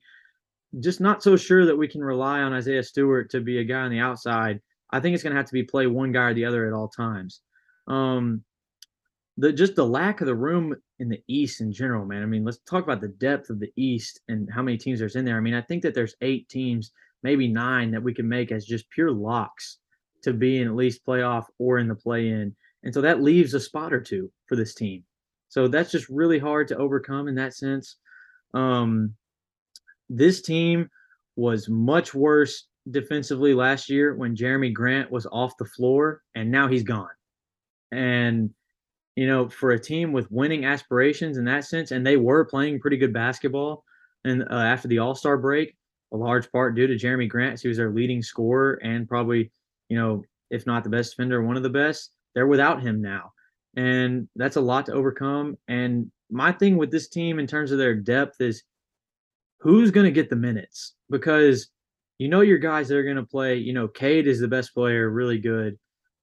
Just 0.80 1.00
not 1.00 1.22
so 1.22 1.38
sure 1.38 1.66
that 1.66 1.78
we 1.78 1.88
can 1.88 2.04
rely 2.04 2.42
on 2.42 2.54
Isaiah 2.54 2.84
Stewart 2.84 3.30
to 3.32 3.40
be 3.40 3.60
a 3.60 3.64
guy 3.64 3.82
on 3.82 3.92
the 3.92 4.00
outside. 4.00 4.60
I 4.92 5.00
think 5.00 5.14
it's 5.14 5.24
going 5.24 5.32
to 5.32 5.38
have 5.38 5.48
to 5.48 5.54
be 5.54 5.64
play 5.64 5.88
one 5.88 6.12
guy 6.12 6.30
or 6.30 6.34
the 6.34 6.46
other 6.46 6.68
at 6.68 6.74
all 6.74 6.88
times. 6.88 7.42
Um, 7.88 8.44
the 9.38 9.52
just 9.52 9.76
the 9.76 9.86
lack 9.86 10.22
of 10.22 10.28
the 10.28 10.36
room 10.36 10.76
in 11.00 11.10
the 11.10 11.22
East 11.28 11.62
in 11.62 11.72
general, 11.72 12.06
man. 12.06 12.24
I 12.24 12.26
mean, 12.26 12.46
let's 12.46 12.60
talk 12.60 12.84
about 12.84 13.02
the 13.02 13.10
depth 13.10 13.50
of 13.50 13.60
the 13.60 13.72
East 13.76 14.22
and 14.30 14.50
how 14.52 14.62
many 14.62 14.78
teams 14.78 15.00
there's 15.00 15.16
in 15.16 15.26
there. 15.26 15.38
I 15.38 15.42
mean, 15.42 15.54
I 15.54 15.62
think 15.62 15.84
that 15.84 15.94
there's 15.94 16.16
eight 16.22 16.48
teams, 16.48 16.92
maybe 17.24 17.48
nine, 17.48 17.92
that 17.92 18.04
we 18.04 18.14
can 18.14 18.28
make 18.28 18.52
as 18.52 18.66
just 18.66 18.90
pure 18.90 19.12
locks 19.12 19.80
to 20.24 20.34
be 20.34 20.60
in 20.60 20.68
at 20.68 20.76
least 20.76 21.06
playoff 21.06 21.46
or 21.60 21.80
in 21.80 21.88
the 21.88 21.96
play 21.96 22.30
in. 22.30 22.56
And 22.84 22.94
so 22.94 23.02
that 23.02 23.22
leaves 23.22 23.54
a 23.54 23.60
spot 23.60 23.94
or 23.94 24.00
two 24.00 24.32
for 24.48 24.56
this 24.56 24.74
team. 24.74 25.04
So 25.50 25.68
that's 25.68 25.92
just 25.92 26.10
really 26.10 26.40
hard 26.40 26.68
to 26.70 26.78
overcome 26.78 27.28
in 27.28 27.36
that 27.36 27.54
sense. 27.54 27.98
Um, 28.54 29.14
this 30.10 30.42
team 30.42 30.90
was 31.36 31.68
much 31.68 32.14
worse 32.14 32.68
defensively 32.90 33.54
last 33.54 33.90
year 33.90 34.16
when 34.16 34.36
Jerami 34.36 34.74
Grant 34.74 35.12
was 35.12 35.26
off 35.32 35.58
the 35.58 35.66
floor, 35.66 36.22
and 36.36 36.52
now 36.52 36.68
he's 36.68 36.84
gone. 36.84 37.10
And, 37.92 38.52
you 39.16 39.28
know, 39.28 39.50
for 39.50 39.72
a 39.72 39.80
team 39.80 40.12
with 40.12 40.32
winning 40.32 40.66
aspirations 40.66 41.38
in 41.38 41.46
that 41.46 41.66
sense, 41.66 41.92
and 41.92 42.06
they 42.06 42.18
were 42.18 42.46
playing 42.46 42.80
pretty 42.80 42.98
good 42.98 43.14
basketball 43.14 43.84
and 44.24 44.44
uh, 44.44 44.56
after 44.56 44.88
the 44.88 45.00
All 45.00 45.16
Star 45.16 45.38
break, 45.38 45.76
a 46.14 46.18
large 46.18 46.52
part 46.52 46.76
due 46.76 46.88
to 46.88 46.96
Jerami 46.96 47.30
Grant. 47.30 47.62
who 47.62 47.70
was 47.70 47.78
their 47.78 47.92
leading 47.92 48.22
scorer 48.22 48.80
and 48.84 49.08
probably 49.08 49.52
you 49.90 49.98
know, 49.98 50.24
if 50.50 50.66
not 50.66 50.84
the 50.84 50.90
best 50.90 51.12
defender, 51.12 51.44
one 51.44 51.58
of 51.58 51.64
the 51.64 51.70
best. 51.70 52.12
They're 52.34 52.48
without 52.48 52.82
him 52.82 53.02
now. 53.02 53.32
And 53.76 54.28
that's 54.36 54.56
a 54.56 54.62
lot 54.62 54.86
to 54.88 54.94
overcome. 54.94 55.58
And 55.68 56.12
my 56.30 56.52
thing 56.52 56.78
with 56.78 56.92
this 56.92 57.08
team 57.08 57.40
in 57.40 57.48
terms 57.48 57.72
of 57.72 57.78
their 57.78 57.96
depth 57.96 58.42
is 58.42 58.64
who's 59.60 59.92
going 59.92 60.06
to 60.06 60.12
get 60.12 60.30
the 60.30 60.36
minutes? 60.36 60.94
Because 61.10 61.70
you 62.18 62.30
know 62.30 62.42
your 62.42 62.58
guys 62.58 62.88
that 62.88 62.98
are 62.98 63.04
going 63.04 63.16
to 63.18 63.24
play, 63.24 63.58
you 63.58 63.74
know, 63.74 63.88
Cade 63.88 64.28
is 64.28 64.40
the 64.40 64.48
best 64.48 64.74
player, 64.74 65.10
really 65.10 65.38
good. 65.38 65.78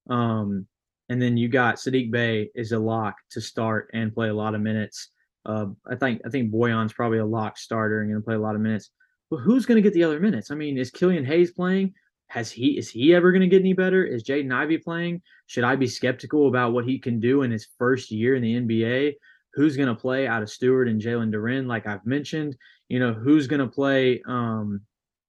Um, 0.09 0.67
and 1.13 1.21
then 1.21 1.37
you 1.37 1.49
got 1.49 1.77
Saddiq 1.77 2.11
Bey 2.11 2.51
is 2.55 2.73
a 2.73 2.79
lock 2.79 3.17
to 3.31 3.41
start 3.41 3.91
and 3.93 4.15
play 4.15 4.29
a 4.29 4.35
lot 4.35 4.55
of 4.55 4.61
minutes. 4.61 5.11
Uh, 5.45 5.67
I 5.91 5.95
think 5.95 6.23
I 6.25 6.31
think 6.31 6.53
Bojan's 6.53 6.93
probably 6.93 7.19
a 7.19 7.27
lock 7.27 7.59
starter 7.59 8.01
and 8.01 8.11
going 8.11 8.21
to 8.21 8.25
play 8.25 8.35
a 8.35 8.41
lot 8.41 8.55
of 8.55 8.61
minutes. 8.61 8.91
But 9.31 9.39
who's 9.39 9.67
going 9.67 9.77
to 9.77 9.83
get 9.83 9.95
the 9.95 10.05
other 10.05 10.21
minutes? 10.21 10.51
I 10.51 10.55
mean, 10.55 10.77
is 10.77 10.91
Killian 10.91 11.25
Hayes 11.25 11.53
playing? 11.53 11.95
has 12.33 12.51
he 12.51 12.79
is 12.79 12.89
he 12.89 13.15
ever 13.15 13.31
going 13.31 13.43
to 13.43 13.47
get 13.47 13.61
any 13.61 13.75
better? 13.75 14.05
Is 14.05 14.25
Jaden 14.25 14.55
Ivey 14.55 14.79
playing? 14.79 15.21
Should 15.49 15.65
I 15.65 15.77
be 15.77 15.87
skeptical 15.87 16.49
about 16.49 16.73
what 16.73 16.87
he 16.87 16.99
can 16.99 17.21
do 17.21 17.43
in 17.43 17.51
his 17.51 17.69
first 17.77 18.11
year 18.11 18.37
in 18.37 18.43
the 18.43 18.55
NBA? 18.55 19.17
Who's 19.53 19.77
going 19.77 19.91
to 19.91 19.95
play 19.95 20.27
out 20.27 20.43
of 20.43 20.49
Stewart 20.49 20.89
and 20.89 20.99
Jalen 20.99 21.31
Duren, 21.31 21.67
like 21.67 21.87
I've 21.87 22.07
mentioned? 22.07 22.57
You 22.89 23.01
know, 23.01 23.13
who's 23.13 23.47
going 23.47 23.61
to 23.61 23.67
play? 23.67 24.23
Um, 24.27 24.81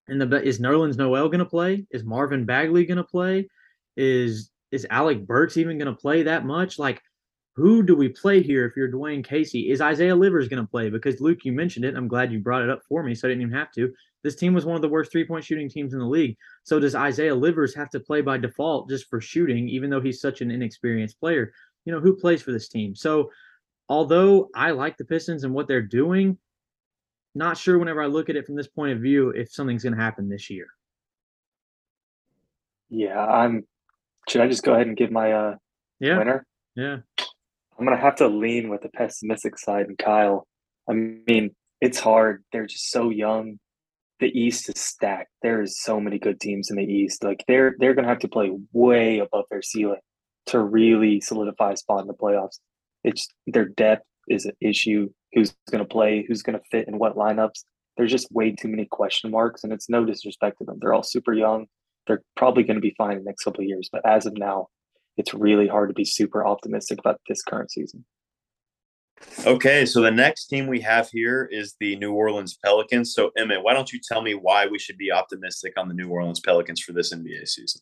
in 0.07 0.17
the 0.17 0.41
is 0.41 0.59
Nerlens 0.59 0.95
Noel 0.95 1.27
going 1.27 1.39
to 1.39 1.45
play? 1.45 1.85
Is 1.91 2.05
Marvin 2.05 2.45
Bagley 2.45 2.85
going 2.85 2.95
to 2.97 3.03
play? 3.03 3.49
Is 3.97 4.49
is 4.73 4.87
Alec 4.89 5.27
Burks 5.27 5.57
even 5.57 5.77
going 5.77 5.93
to 5.93 6.01
play 6.01 6.23
that 6.23 6.45
much? 6.45 6.79
Like, 6.79 6.99
who 7.55 7.83
do 7.83 7.95
we 7.95 8.09
play 8.09 8.41
here 8.41 8.65
if 8.65 8.75
you're 8.75 8.91
Dwane 8.91 9.23
Casey? 9.23 9.69
Is 9.69 9.81
Isaiah 9.81 10.15
Livers 10.15 10.47
going 10.47 10.63
to 10.63 10.69
play? 10.69 10.89
Because 10.89 11.21
Luke, 11.21 11.45
you 11.45 11.51
mentioned 11.51 11.85
it. 11.85 11.95
I'm 11.95 12.07
glad 12.07 12.31
you 12.31 12.39
brought 12.39 12.63
it 12.63 12.71
up 12.71 12.81
for 12.89 13.03
me, 13.03 13.13
so 13.13 13.27
I 13.27 13.29
didn't 13.29 13.43
even 13.43 13.53
have 13.53 13.71
to. 13.73 13.93
This 14.23 14.35
team 14.35 14.55
was 14.55 14.65
one 14.65 14.75
of 14.75 14.81
the 14.81 14.89
worst 14.89 15.11
three 15.11 15.27
point 15.27 15.45
shooting 15.45 15.69
teams 15.69 15.93
in 15.93 15.99
the 15.99 16.05
league. 16.05 16.35
So 16.63 16.79
does 16.79 16.95
Isaiah 16.95 17.35
Livers 17.35 17.75
have 17.75 17.91
to 17.91 17.99
play 17.99 18.21
by 18.21 18.39
default 18.39 18.89
just 18.89 19.07
for 19.09 19.21
shooting, 19.21 19.69
even 19.69 19.91
though 19.91 20.01
he's 20.01 20.19
such 20.19 20.41
an 20.41 20.49
inexperienced 20.49 21.19
player? 21.19 21.53
You 21.85 21.93
know, 21.93 21.99
who 21.99 22.15
plays 22.15 22.41
for 22.41 22.51
this 22.51 22.67
team? 22.67 22.95
So 22.95 23.29
although 23.89 24.49
I 24.55 24.71
like 24.71 24.97
the 24.97 25.05
Pistons 25.05 25.43
and 25.43 25.53
what 25.53 25.67
they're 25.67 25.83
doing, 25.83 26.39
not 27.35 27.57
sure 27.57 27.77
whenever 27.77 28.01
I 28.01 28.07
look 28.07 28.29
at 28.29 28.35
it 28.35 28.47
from 28.47 28.55
this 28.55 28.67
point 28.67 28.93
of 28.93 28.99
view 29.01 29.29
if 29.29 29.51
something's 29.51 29.83
going 29.83 29.95
to 29.95 30.01
happen 30.01 30.29
this 30.29 30.49
year. 30.49 30.65
Yeah, 32.89 33.23
I'm. 33.23 33.67
Should 34.29 34.41
I 34.41 34.47
just 34.47 34.63
go 34.63 34.73
ahead 34.73 34.87
and 34.87 34.97
give 34.97 35.11
my 35.11 35.31
uh 35.31 35.55
yeah. 35.99 36.17
winner? 36.17 36.45
Yeah. 36.75 36.97
I'm 37.77 37.85
gonna 37.85 37.97
have 37.97 38.15
to 38.17 38.27
lean 38.27 38.69
with 38.69 38.81
the 38.81 38.89
pessimistic 38.89 39.57
side 39.57 39.87
and 39.87 39.97
Kyle. 39.97 40.47
I 40.89 40.93
mean, 40.93 41.55
it's 41.81 41.99
hard. 41.99 42.43
They're 42.51 42.67
just 42.67 42.91
so 42.91 43.09
young. 43.09 43.59
the 44.19 44.27
East 44.39 44.69
is 44.69 44.79
stacked. 44.81 45.31
There 45.41 45.61
is 45.61 45.79
so 45.81 45.99
many 45.99 46.17
good 46.19 46.39
teams 46.39 46.69
in 46.69 46.77
the 46.77 46.83
East. 46.85 47.23
Like 47.23 47.43
they're 47.47 47.75
they're 47.79 47.93
gonna 47.93 48.07
have 48.07 48.19
to 48.19 48.27
play 48.27 48.51
way 48.71 49.19
above 49.19 49.45
their 49.49 49.61
ceiling 49.61 49.99
to 50.47 50.59
really 50.59 51.21
solidify 51.21 51.73
a 51.73 51.77
spot 51.77 52.01
in 52.01 52.07
the 52.07 52.13
playoffs. 52.13 52.59
It's 53.03 53.27
their 53.47 53.65
depth 53.65 54.05
is 54.29 54.45
an 54.45 54.53
issue. 54.61 55.09
Who's 55.33 55.53
gonna 55.71 55.85
play? 55.85 56.25
Who's 56.27 56.41
gonna 56.43 56.61
fit 56.71 56.87
in 56.87 56.99
what 56.99 57.15
lineups? 57.15 57.63
There's 57.97 58.11
just 58.11 58.31
way 58.31 58.51
too 58.51 58.69
many 58.69 58.85
question 58.85 59.29
marks, 59.31 59.63
and 59.63 59.73
it's 59.73 59.89
no 59.89 60.05
disrespect 60.05 60.57
to 60.59 60.63
them. 60.65 60.77
They're 60.79 60.93
all 60.93 61.03
super 61.03 61.33
young. 61.33 61.67
They're 62.07 62.23
probably 62.35 62.63
going 62.63 62.75
to 62.75 62.81
be 62.81 62.95
fine 62.97 63.13
in 63.13 63.19
the 63.19 63.29
next 63.29 63.43
couple 63.43 63.61
of 63.61 63.67
years, 63.67 63.89
but 63.91 64.05
as 64.05 64.25
of 64.25 64.37
now, 64.37 64.67
it's 65.17 65.33
really 65.33 65.67
hard 65.67 65.89
to 65.89 65.93
be 65.93 66.05
super 66.05 66.45
optimistic 66.45 66.99
about 66.99 67.21
this 67.27 67.43
current 67.43 67.71
season. 67.71 68.05
Okay, 69.45 69.85
so 69.85 70.01
the 70.01 70.11
next 70.11 70.47
team 70.47 70.67
we 70.67 70.81
have 70.81 71.09
here 71.09 71.47
is 71.51 71.75
the 71.79 71.95
New 71.97 72.13
Orleans 72.13 72.57
Pelicans. 72.63 73.13
So, 73.13 73.31
Emmett, 73.37 73.63
why 73.63 73.73
don't 73.73 73.91
you 73.91 73.99
tell 73.99 74.21
me 74.21 74.33
why 74.33 74.67
we 74.67 74.79
should 74.79 74.97
be 74.97 75.11
optimistic 75.11 75.73
on 75.77 75.87
the 75.87 75.93
New 75.93 76.09
Orleans 76.09 76.39
Pelicans 76.39 76.81
for 76.81 76.91
this 76.93 77.13
NBA 77.13 77.47
season? 77.47 77.81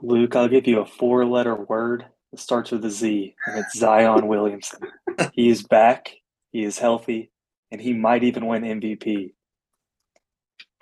Luke, 0.00 0.34
I'll 0.34 0.48
give 0.48 0.66
you 0.66 0.80
a 0.80 0.86
four 0.86 1.26
letter 1.26 1.54
word. 1.54 2.06
It 2.32 2.40
starts 2.40 2.70
with 2.70 2.84
a 2.84 2.90
Z, 2.90 3.34
and 3.46 3.58
it's 3.58 3.78
Zion 3.78 4.26
Williamson. 4.26 4.80
he 5.32 5.48
is 5.50 5.62
back, 5.62 6.10
he 6.50 6.64
is 6.64 6.78
healthy, 6.78 7.30
and 7.70 7.80
he 7.80 7.92
might 7.92 8.24
even 8.24 8.46
win 8.46 8.62
MVP. 8.62 9.34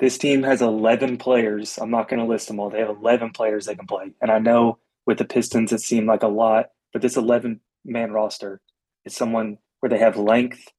This 0.00 0.16
team 0.16 0.42
has 0.44 0.62
11 0.62 1.18
players. 1.18 1.78
I'm 1.78 1.90
not 1.90 2.08
going 2.08 2.20
to 2.20 2.26
list 2.26 2.48
them 2.48 2.58
all. 2.58 2.70
They 2.70 2.78
have 2.80 2.88
11 2.88 3.30
players 3.30 3.66
they 3.66 3.74
can 3.74 3.86
play. 3.86 4.12
And 4.22 4.30
I 4.30 4.38
know 4.38 4.78
with 5.06 5.18
the 5.18 5.26
Pistons, 5.26 5.72
it 5.72 5.82
seemed 5.82 6.06
like 6.06 6.22
a 6.22 6.28
lot, 6.28 6.66
but 6.92 7.02
this 7.02 7.18
11 7.18 7.60
man 7.84 8.10
roster 8.10 8.62
is 9.04 9.14
someone 9.14 9.58
where 9.80 9.90
they 9.90 9.98
have 9.98 10.16
length 10.16 10.72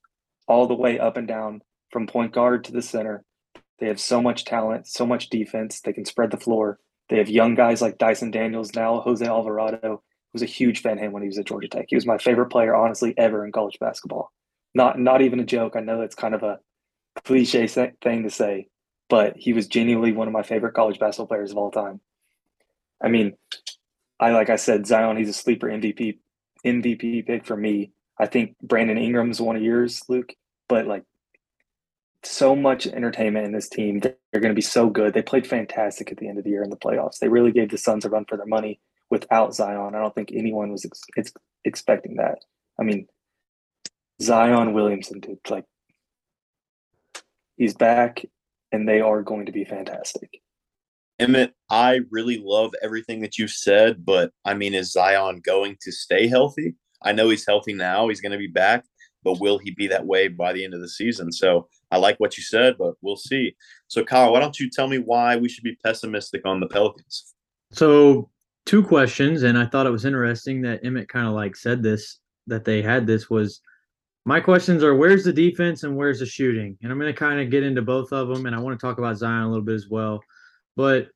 all 0.48 0.68
the 0.68 0.74
way 0.74 0.98
up 0.98 1.18
and 1.18 1.28
down 1.28 1.62
from 1.92 2.08
point 2.08 2.34
guard 2.34 2.64
to 2.64 2.72
the 2.72 2.82
center. 2.82 3.24
They 3.78 3.88
have 3.88 4.00
so 4.00 4.24
much 4.24 4.44
talent, 4.44 4.88
so 4.88 5.06
much 5.06 5.30
defense. 5.30 5.82
They 5.82 5.94
can 5.94 6.06
spread 6.06 6.32
the 6.32 6.38
floor. 6.38 6.80
They 7.10 7.18
have 7.20 7.30
young 7.30 7.54
guys 7.54 7.82
like 7.82 8.00
Dyson 8.00 8.32
Daniels 8.32 8.74
now, 8.74 9.02
Jose 9.02 9.26
Alvarado, 9.26 10.02
was 10.34 10.42
a 10.42 10.48
huge 10.48 10.82
fan 10.82 10.98
of 10.98 11.04
him 11.04 11.12
when 11.12 11.22
he 11.22 11.28
was 11.28 11.38
at 11.38 11.46
Georgia 11.46 11.68
Tech. 11.68 11.86
He 11.90 11.96
was 11.96 12.06
my 12.08 12.18
favorite 12.18 12.50
player, 12.50 12.74
honestly, 12.74 13.14
ever 13.18 13.46
in 13.46 13.52
college 13.52 13.78
basketball. 13.80 14.32
Not 14.74 14.98
not 14.98 15.22
even 15.22 15.40
a 15.40 15.46
joke. 15.46 15.76
I 15.76 15.82
know 15.82 16.02
it's 16.02 16.16
kind 16.16 16.34
of 16.34 16.42
a 16.42 16.60
cliche 17.26 17.68
thing 17.68 18.24
to 18.24 18.30
say, 18.30 18.70
but 19.12 19.36
he 19.36 19.52
was 19.52 19.68
genuinely 19.68 20.14
one 20.14 20.28
of 20.28 20.34
my 20.34 20.42
favorite 20.42 20.74
college 20.74 20.98
basketball 20.98 21.28
players 21.28 21.52
of 21.52 21.58
all 21.58 21.70
time. 21.70 22.00
I 23.04 23.10
mean, 23.10 23.34
I 24.22 24.32
like 24.32 24.50
I 24.50 24.56
said, 24.56 24.88
Zion, 24.88 25.18
he's 25.18 25.28
a 25.28 25.34
sleeper 25.34 25.68
MVP 25.68 26.20
MVP 26.66 27.28
pick 27.28 27.46
for 27.46 27.58
me. 27.58 27.92
I 28.18 28.26
think 28.28 28.56
Brandon 28.64 28.98
Ingram's 28.98 29.42
one 29.42 29.58
of 29.58 29.62
yours, 29.62 30.02
Luke, 30.08 30.34
but 30.70 30.88
like 30.88 31.04
so 32.24 32.56
much 32.56 32.88
entertainment 32.88 33.46
in 33.46 33.52
this 33.52 33.68
team. 33.68 34.00
They're 34.00 34.16
going 34.32 34.54
to 34.54 34.54
be 34.54 34.62
so 34.62 34.90
good. 34.90 35.14
They 35.14 35.22
played 35.22 35.46
fantastic 35.46 36.10
at 36.10 36.18
the 36.18 36.30
end 36.30 36.38
of 36.38 36.46
the 36.46 36.52
year 36.52 36.64
in 36.64 36.70
the 36.70 36.78
playoffs. 36.78 37.20
They 37.20 37.28
really 37.28 37.52
gave 37.52 37.70
the 37.70 37.78
Suns 37.78 38.06
a 38.06 38.10
run 38.10 38.24
for 38.30 38.38
their 38.38 38.46
money 38.46 38.80
without 39.10 39.54
Zion. 39.54 39.94
I 39.94 40.00
don't 40.00 40.16
think 40.16 40.32
anyone 40.32 40.72
was 40.72 40.86
ex- 40.86 41.02
ex- 41.18 41.34
expecting 41.66 42.16
that. 42.16 42.46
I 42.80 42.84
mean, 42.84 43.08
Zion 44.22 44.72
Williamson, 44.72 45.20
dude, 45.20 45.40
like 45.50 45.66
he's 47.58 47.74
back, 47.74 48.24
and 48.72 48.88
they 48.88 49.02
are 49.02 49.22
going 49.22 49.46
to 49.46 49.52
be 49.52 49.66
fantastic. 49.66 50.42
Emmett, 51.20 51.54
I 51.70 52.00
really 52.10 52.42
love 52.44 52.74
everything 52.82 53.22
that 53.22 53.38
you've 53.38 53.52
said, 53.52 54.04
but 54.04 54.32
I 54.44 54.54
mean, 54.54 54.74
is 54.74 54.92
Zion 54.92 55.42
going 55.44 55.78
to 55.82 55.92
stay 55.92 56.28
healthy? 56.28 56.76
I 57.04 57.12
know 57.12 57.30
he's 57.30 57.46
healthy 57.46 57.74
now; 57.74 58.08
he's 58.08 58.22
going 58.22 58.32
to 58.32 58.38
be 58.38 58.48
back, 58.48 58.86
but 59.24 59.40
will 59.40 59.58
he 59.58 59.72
be 59.72 59.88
that 59.88 60.06
way 60.06 60.28
by 60.28 60.54
the 60.54 60.64
end 60.64 60.74
of 60.74 60.82
the 60.82 60.90
season? 60.90 61.32
So 61.32 61.68
I 61.92 61.98
like 61.98 62.20
what 62.20 62.38
you 62.38 62.44
said, 62.44 62.76
but 62.78 62.96
we'll 63.02 63.18
see. 63.18 63.56
So, 63.88 64.04
Kyle, 64.04 64.32
why 64.32 64.40
don't 64.40 64.60
you 64.60 64.70
tell 64.70 64.88
me 64.88 64.98
why 64.98 65.36
we 65.36 65.50
should 65.50 65.64
be 65.64 65.78
pessimistic 65.84 66.46
on 66.46 66.60
the 66.60 66.68
Pelicans? 66.68 67.34
So 67.72 68.30
two 68.66 68.84
questions, 68.84 69.44
and 69.44 69.58
I 69.58 69.66
thought 69.66 69.86
it 69.86 69.92
was 69.92 70.06
interesting 70.06 70.62
that 70.64 70.84
Emmett 70.84 71.10
kind 71.10 71.28
of 71.28 71.34
like 71.34 71.56
said 71.56 71.84
this 71.84 72.20
that 72.48 72.66
they 72.66 72.82
had 72.82 73.06
this 73.06 73.30
was 73.30 73.62
my 74.26 74.40
questions 74.40 74.84
are 74.84 74.96
where's 74.96 75.24
the 75.24 75.34
defense 75.34 75.84
and 75.84 75.96
where's 75.96 76.20
the 76.20 76.26
shooting? 76.26 76.78
And 76.82 76.92
I'm 76.92 77.00
going 77.00 77.12
to 77.12 77.20
kind 77.20 77.40
of 77.40 77.50
get 77.50 77.64
into 77.64 77.82
both 77.82 78.12
of 78.12 78.28
them, 78.28 78.46
and 78.46 78.56
I 78.56 78.60
want 78.60 78.80
to 78.80 78.86
talk 78.86 78.98
about 78.98 79.18
Zion 79.18 79.44
a 79.44 79.50
little 79.50 79.66
bit 79.66 79.76
as 79.76 79.88
well. 79.90 80.22
But 80.76 81.08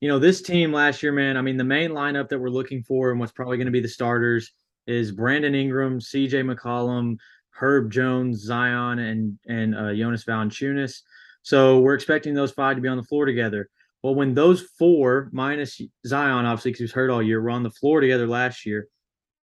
you 0.00 0.08
know, 0.08 0.18
this 0.18 0.42
team 0.42 0.72
last 0.72 1.02
year, 1.02 1.12
man, 1.12 1.36
I 1.36 1.40
mean, 1.40 1.56
the 1.56 1.64
main 1.64 1.90
lineup 1.90 2.28
that 2.28 2.38
we're 2.38 2.50
looking 2.50 2.82
for 2.82 3.10
and 3.10 3.18
what's 3.18 3.32
probably 3.32 3.56
going 3.56 3.66
to 3.66 3.72
be 3.72 3.80
the 3.80 3.88
starters 3.88 4.52
is 4.86 5.12
Brandon 5.12 5.54
Ingram, 5.54 5.98
CJ 5.98 6.44
McCollum, 6.44 7.16
Herb 7.50 7.90
Jones, 7.90 8.40
Zion, 8.40 8.98
and 8.98 9.38
and 9.48 9.74
uh, 9.74 9.94
Jonas 9.94 10.24
Valanciunas. 10.24 11.00
So 11.42 11.80
we're 11.80 11.94
expecting 11.94 12.34
those 12.34 12.52
five 12.52 12.76
to 12.76 12.82
be 12.82 12.88
on 12.88 12.96
the 12.96 13.02
floor 13.02 13.26
together. 13.26 13.68
Well, 14.02 14.14
when 14.14 14.34
those 14.34 14.62
four 14.78 15.30
minus 15.32 15.80
Zion, 16.06 16.44
obviously, 16.44 16.72
because 16.72 16.80
he 16.80 16.84
was 16.84 16.92
hurt 16.92 17.10
all 17.10 17.22
year, 17.22 17.40
were 17.40 17.50
on 17.50 17.62
the 17.62 17.70
floor 17.70 18.00
together 18.00 18.26
last 18.26 18.66
year, 18.66 18.88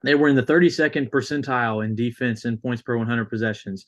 they 0.04 0.14
were 0.14 0.28
in 0.28 0.36
the 0.36 0.42
32nd 0.42 1.10
percentile 1.10 1.84
in 1.84 1.94
defense 1.94 2.44
and 2.44 2.60
points 2.60 2.82
per 2.82 2.96
100 2.96 3.28
possessions. 3.28 3.86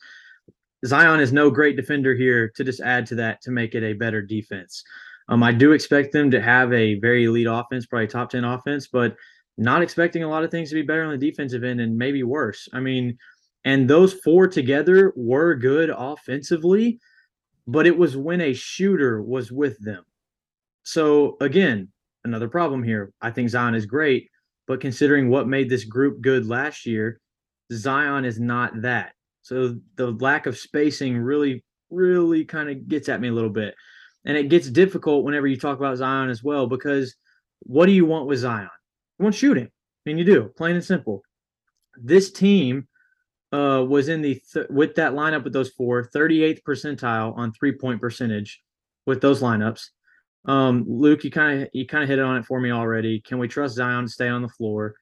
Zion 0.86 1.20
is 1.20 1.32
no 1.32 1.50
great 1.50 1.76
defender 1.76 2.14
here 2.14 2.50
to 2.56 2.64
just 2.64 2.80
add 2.80 3.06
to 3.06 3.14
that 3.16 3.40
to 3.42 3.50
make 3.50 3.74
it 3.74 3.82
a 3.82 3.94
better 3.94 4.20
defense. 4.20 4.84
Um, 5.28 5.42
I 5.42 5.52
do 5.52 5.72
expect 5.72 6.12
them 6.12 6.30
to 6.30 6.40
have 6.40 6.72
a 6.72 6.98
very 6.98 7.24
elite 7.24 7.46
offense, 7.48 7.86
probably 7.86 8.06
top 8.06 8.30
10 8.30 8.44
offense, 8.44 8.88
but 8.88 9.16
not 9.56 9.82
expecting 9.82 10.22
a 10.22 10.28
lot 10.28 10.44
of 10.44 10.50
things 10.50 10.68
to 10.68 10.74
be 10.74 10.82
better 10.82 11.04
on 11.04 11.18
the 11.18 11.30
defensive 11.30 11.64
end 11.64 11.80
and 11.80 11.96
maybe 11.96 12.22
worse. 12.22 12.68
I 12.72 12.80
mean, 12.80 13.16
and 13.64 13.88
those 13.88 14.12
four 14.12 14.46
together 14.46 15.12
were 15.16 15.54
good 15.54 15.90
offensively, 15.96 16.98
but 17.66 17.86
it 17.86 17.96
was 17.96 18.16
when 18.16 18.40
a 18.42 18.52
shooter 18.52 19.22
was 19.22 19.50
with 19.50 19.82
them. 19.82 20.04
So 20.82 21.38
again, 21.40 21.88
another 22.24 22.48
problem 22.48 22.82
here. 22.82 23.12
I 23.22 23.30
think 23.30 23.48
Zion 23.48 23.74
is 23.74 23.86
great, 23.86 24.28
but 24.66 24.80
considering 24.80 25.28
what 25.28 25.48
made 25.48 25.68
this 25.68 25.84
group 25.84 26.20
good 26.20 26.46
last 26.46 26.86
year, 26.86 27.20
Zion 27.72 28.24
is 28.24 28.40
not 28.40 28.82
that. 28.82 29.12
So 29.42 29.76
the 29.96 30.10
lack 30.12 30.46
of 30.46 30.56
spacing 30.56 31.18
really, 31.18 31.64
really 31.90 32.44
kind 32.44 32.70
of 32.70 32.88
gets 32.88 33.08
at 33.08 33.20
me 33.20 33.28
a 33.28 33.32
little 33.32 33.50
bit. 33.50 33.74
And 34.24 34.38
it 34.38 34.48
gets 34.48 34.70
difficult 34.70 35.24
whenever 35.24 35.46
you 35.46 35.58
talk 35.58 35.78
about 35.78 35.98
Zion 35.98 36.30
as 36.30 36.42
well, 36.42 36.66
because 36.66 37.14
what 37.60 37.86
do 37.86 37.92
you 37.92 38.06
want 38.06 38.26
with 38.26 38.38
Zion? 38.38 38.70
You 39.18 39.24
want 39.24 39.34
shooting. 39.34 39.66
I 39.66 39.70
mean, 40.06 40.18
you 40.18 40.24
do, 40.24 40.50
plain 40.56 40.76
and 40.76 40.84
simple. 40.84 41.22
This 41.96 42.32
team 42.32 42.88
uh, 43.52 43.84
was 43.86 44.08
in 44.08 44.22
the, 44.22 44.40
th- 44.52 44.66
with 44.70 44.94
that 44.94 45.12
lineup 45.12 45.44
with 45.44 45.52
those 45.52 45.70
four, 45.70 46.08
38th 46.08 46.62
percentile 46.66 47.36
on 47.36 47.52
three 47.52 47.72
point 47.72 48.00
percentage 48.00 48.62
with 49.06 49.20
those 49.20 49.42
lineups. 49.42 49.90
Um, 50.46 50.84
Luke, 50.86 51.24
you 51.24 51.30
kind 51.30 51.62
of 51.62 51.68
you 51.72 51.86
kind 51.86 52.02
of 52.02 52.08
hit 52.08 52.18
on 52.18 52.36
it 52.36 52.44
for 52.44 52.60
me 52.60 52.70
already. 52.70 53.20
Can 53.20 53.38
we 53.38 53.48
trust 53.48 53.76
Zion 53.76 54.04
to 54.04 54.10
stay 54.10 54.28
on 54.28 54.42
the 54.42 54.48
floor? 54.48 54.94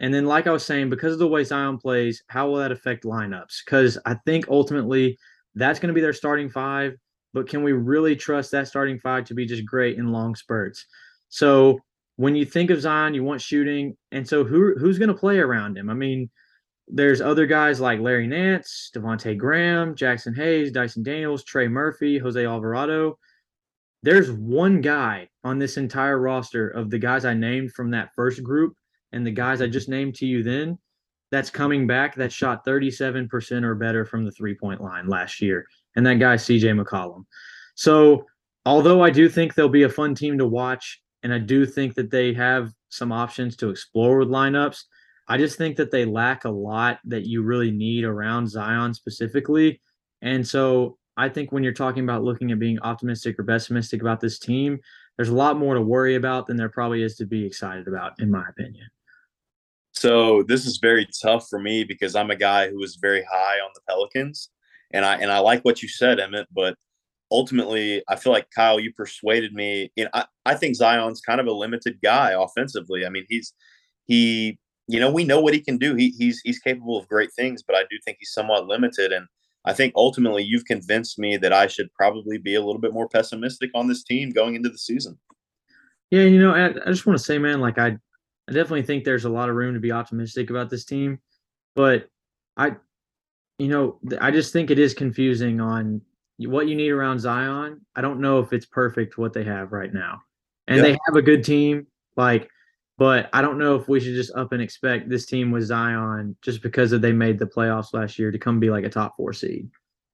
And 0.00 0.12
then, 0.12 0.26
like 0.26 0.46
I 0.46 0.52
was 0.52 0.64
saying, 0.64 0.90
because 0.90 1.12
of 1.12 1.18
the 1.18 1.28
way 1.28 1.44
Zion 1.44 1.78
plays, 1.78 2.22
how 2.28 2.48
will 2.48 2.56
that 2.56 2.72
affect 2.72 3.04
lineups? 3.04 3.64
Because 3.64 3.98
I 4.06 4.14
think 4.26 4.48
ultimately 4.48 5.18
that's 5.54 5.78
going 5.78 5.88
to 5.88 5.94
be 5.94 6.00
their 6.00 6.12
starting 6.12 6.48
five. 6.50 6.94
But 7.32 7.48
can 7.48 7.62
we 7.62 7.72
really 7.72 8.16
trust 8.16 8.50
that 8.50 8.66
starting 8.66 8.98
five 8.98 9.24
to 9.26 9.34
be 9.34 9.46
just 9.46 9.64
great 9.64 9.98
in 9.98 10.10
long 10.10 10.34
spurts? 10.34 10.84
So 11.28 11.78
when 12.16 12.34
you 12.34 12.44
think 12.44 12.70
of 12.70 12.80
Zion, 12.80 13.14
you 13.14 13.24
want 13.24 13.40
shooting, 13.40 13.96
and 14.12 14.26
so 14.26 14.44
who 14.44 14.74
who's 14.78 14.98
going 14.98 15.08
to 15.08 15.14
play 15.14 15.38
around 15.38 15.78
him? 15.78 15.88
I 15.88 15.94
mean, 15.94 16.28
there's 16.88 17.20
other 17.20 17.46
guys 17.46 17.80
like 17.80 18.00
Larry 18.00 18.26
Nance, 18.26 18.90
Devonte 18.94 19.38
Graham, 19.38 19.94
Jaxson 19.94 20.36
Hayes, 20.36 20.72
Dyson 20.72 21.02
Daniels, 21.02 21.44
Trey 21.44 21.68
Murphy, 21.68 22.18
Jose 22.18 22.44
Alvarado 22.44 23.18
there's 24.02 24.30
one 24.30 24.80
guy 24.80 25.28
on 25.44 25.58
this 25.58 25.76
entire 25.76 26.18
roster 26.18 26.68
of 26.68 26.90
the 26.90 26.98
guys 26.98 27.24
I 27.24 27.34
named 27.34 27.72
from 27.72 27.90
that 27.90 28.10
first 28.14 28.42
group 28.42 28.74
and 29.12 29.26
the 29.26 29.30
guys 29.30 29.60
I 29.60 29.66
just 29.66 29.88
named 29.88 30.14
to 30.16 30.26
you 30.26 30.42
then 30.42 30.78
that's 31.30 31.50
coming 31.50 31.86
back 31.86 32.14
that 32.16 32.32
shot 32.32 32.64
37% 32.64 33.62
or 33.62 33.74
better 33.74 34.04
from 34.04 34.24
the 34.24 34.32
three 34.32 34.54
point 34.54 34.80
line 34.80 35.08
last 35.08 35.40
year. 35.40 35.66
And 35.96 36.04
that 36.06 36.14
guy, 36.14 36.36
CJ 36.36 36.80
McCollum. 36.80 37.24
So, 37.74 38.26
although 38.66 39.02
I 39.02 39.10
do 39.10 39.28
think 39.28 39.54
they'll 39.54 39.68
be 39.68 39.84
a 39.84 39.88
fun 39.88 40.14
team 40.14 40.38
to 40.38 40.46
watch, 40.46 41.00
and 41.22 41.32
I 41.32 41.38
do 41.38 41.66
think 41.66 41.94
that 41.94 42.10
they 42.10 42.32
have 42.34 42.72
some 42.88 43.12
options 43.12 43.56
to 43.56 43.70
explore 43.70 44.18
with 44.18 44.28
lineups, 44.28 44.82
I 45.28 45.38
just 45.38 45.56
think 45.56 45.76
that 45.76 45.90
they 45.90 46.04
lack 46.04 46.44
a 46.44 46.50
lot 46.50 46.98
that 47.04 47.26
you 47.26 47.42
really 47.42 47.70
need 47.70 48.04
around 48.04 48.48
Zion 48.48 48.92
specifically. 48.94 49.80
And 50.22 50.46
so 50.46 50.98
I 51.20 51.28
think 51.28 51.52
when 51.52 51.62
you're 51.62 51.74
talking 51.74 52.02
about 52.02 52.24
looking 52.24 52.50
at 52.50 52.58
being 52.58 52.78
optimistic 52.80 53.38
or 53.38 53.44
pessimistic 53.44 54.00
about 54.00 54.20
this 54.20 54.38
team, 54.38 54.80
there's 55.16 55.28
a 55.28 55.34
lot 55.34 55.58
more 55.58 55.74
to 55.74 55.82
worry 55.82 56.14
about 56.14 56.46
than 56.46 56.56
there 56.56 56.70
probably 56.70 57.02
is 57.02 57.16
to 57.16 57.26
be 57.26 57.44
excited 57.44 57.86
about, 57.86 58.12
in 58.20 58.30
my 58.30 58.42
opinion. 58.48 58.86
So 59.92 60.42
this 60.44 60.64
is 60.64 60.78
very 60.78 61.06
tough 61.22 61.46
for 61.50 61.58
me 61.58 61.84
because 61.84 62.16
I'm 62.16 62.30
a 62.30 62.36
guy 62.36 62.70
who 62.70 62.82
is 62.82 62.96
very 62.96 63.22
high 63.30 63.56
on 63.58 63.70
the 63.74 63.82
Pelicans, 63.86 64.48
and 64.92 65.04
I 65.04 65.16
and 65.16 65.30
I 65.30 65.40
like 65.40 65.62
what 65.62 65.82
you 65.82 65.90
said, 65.90 66.20
Emmett. 66.20 66.48
But 66.52 66.74
ultimately, 67.30 68.02
I 68.08 68.16
feel 68.16 68.32
like 68.32 68.48
Kyle, 68.54 68.80
you 68.80 68.90
persuaded 68.94 69.52
me. 69.52 69.92
Know, 69.98 70.08
I, 70.14 70.24
I 70.46 70.54
think 70.54 70.74
Zion's 70.74 71.20
kind 71.20 71.38
of 71.38 71.46
a 71.46 71.52
limited 71.52 71.98
guy 72.02 72.30
offensively. 72.30 73.04
I 73.04 73.10
mean, 73.10 73.26
he's 73.28 73.52
he, 74.06 74.58
you 74.86 74.98
know, 74.98 75.10
we 75.10 75.24
know 75.24 75.42
what 75.42 75.52
he 75.52 75.60
can 75.60 75.76
do. 75.76 75.94
He, 75.96 76.14
he's 76.16 76.40
he's 76.42 76.60
capable 76.60 76.96
of 76.96 77.06
great 77.08 77.34
things, 77.34 77.62
but 77.62 77.76
I 77.76 77.82
do 77.90 77.98
think 78.06 78.16
he's 78.20 78.32
somewhat 78.32 78.66
limited. 78.66 79.12
And 79.12 79.26
I 79.64 79.72
think 79.72 79.92
ultimately 79.94 80.42
you've 80.42 80.64
convinced 80.64 81.18
me 81.18 81.36
that 81.36 81.52
I 81.52 81.66
should 81.66 81.92
probably 81.94 82.38
be 82.38 82.54
a 82.54 82.60
little 82.60 82.80
bit 82.80 82.94
more 82.94 83.08
pessimistic 83.08 83.70
on 83.74 83.88
this 83.88 84.02
team 84.02 84.30
going 84.30 84.54
into 84.54 84.70
the 84.70 84.78
season. 84.78 85.18
Yeah, 86.10 86.22
you 86.22 86.40
know, 86.40 86.52
I, 86.52 86.68
I 86.68 86.90
just 86.90 87.06
want 87.06 87.18
to 87.18 87.24
say, 87.24 87.38
man, 87.38 87.60
like 87.60 87.78
I, 87.78 87.88
I 88.48 88.52
definitely 88.52 88.82
think 88.82 89.04
there's 89.04 89.26
a 89.26 89.30
lot 89.30 89.48
of 89.48 89.54
room 89.54 89.74
to 89.74 89.80
be 89.80 89.92
optimistic 89.92 90.50
about 90.50 90.70
this 90.70 90.84
team, 90.84 91.20
but 91.76 92.08
I, 92.56 92.76
you 93.58 93.68
know, 93.68 93.98
I 94.20 94.30
just 94.30 94.52
think 94.52 94.70
it 94.70 94.78
is 94.78 94.94
confusing 94.94 95.60
on 95.60 96.00
what 96.38 96.66
you 96.66 96.74
need 96.74 96.90
around 96.90 97.20
Zion. 97.20 97.80
I 97.94 98.00
don't 98.00 98.20
know 98.20 98.40
if 98.40 98.52
it's 98.52 98.66
perfect 98.66 99.18
what 99.18 99.32
they 99.32 99.44
have 99.44 99.72
right 99.72 99.92
now, 99.92 100.22
and 100.66 100.78
yeah. 100.78 100.82
they 100.82 100.98
have 101.06 101.16
a 101.16 101.22
good 101.22 101.44
team, 101.44 101.86
like, 102.16 102.49
but 103.00 103.30
I 103.32 103.40
don't 103.40 103.56
know 103.56 103.76
if 103.76 103.88
we 103.88 103.98
should 103.98 104.14
just 104.14 104.36
up 104.36 104.52
and 104.52 104.60
expect 104.60 105.08
this 105.08 105.24
team 105.24 105.50
with 105.50 105.64
Zion 105.64 106.36
just 106.42 106.62
because 106.62 106.92
of 106.92 107.00
they 107.00 107.12
made 107.12 107.38
the 107.38 107.46
playoffs 107.46 107.94
last 107.94 108.18
year 108.18 108.30
to 108.30 108.38
come 108.38 108.60
be 108.60 108.68
like 108.68 108.84
a 108.84 108.90
top 108.90 109.16
four 109.16 109.32
seed. 109.32 109.70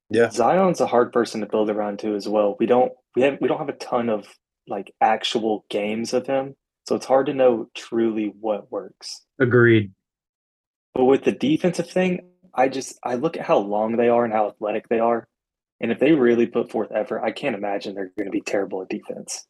Yeah, 0.09 0.31
Zion's 0.31 0.79
a 0.79 0.87
hard 0.87 1.11
person 1.11 1.41
to 1.41 1.47
build 1.47 1.69
around 1.69 1.99
too 1.99 2.15
as 2.15 2.29
well. 2.29 2.55
We 2.61 2.65
don't 2.65 2.93
we 3.13 3.23
have 3.23 3.39
we 3.41 3.49
don't 3.49 3.57
have 3.57 3.67
a 3.67 3.73
ton 3.73 4.07
of 4.07 4.25
like 4.69 4.93
actual 5.01 5.65
games 5.69 6.13
of 6.13 6.27
him. 6.27 6.55
So 6.87 6.95
it's 6.95 7.05
hard 7.05 7.25
to 7.25 7.33
know 7.33 7.67
truly 7.75 8.33
what 8.39 8.71
works. 8.71 9.25
Agreed. 9.37 9.91
But 10.93 11.05
with 11.05 11.25
the 11.25 11.33
defensive 11.33 11.89
thing, 11.89 12.21
I 12.53 12.69
just 12.69 12.97
I 13.03 13.15
look 13.15 13.35
at 13.35 13.45
how 13.45 13.57
long 13.57 13.97
they 13.97 14.07
are 14.07 14.23
and 14.23 14.33
how 14.33 14.47
athletic 14.47 14.87
they 14.87 14.99
are. 14.99 15.27
And 15.81 15.91
if 15.91 15.99
they 15.99 16.13
really 16.13 16.47
put 16.47 16.71
forth 16.71 16.93
effort, 16.95 17.21
I 17.21 17.31
can't 17.31 17.53
imagine 17.53 17.95
they're 17.95 18.13
going 18.17 18.27
to 18.27 18.31
be 18.31 18.39
terrible 18.39 18.81
at 18.81 18.87
defense. 18.87 19.45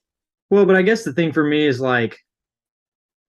Well, 0.49 0.65
but 0.65 0.75
I 0.75 0.81
guess 0.81 1.03
the 1.03 1.13
thing 1.13 1.31
for 1.31 1.43
me 1.43 1.67
is 1.67 1.79
like 1.79 2.17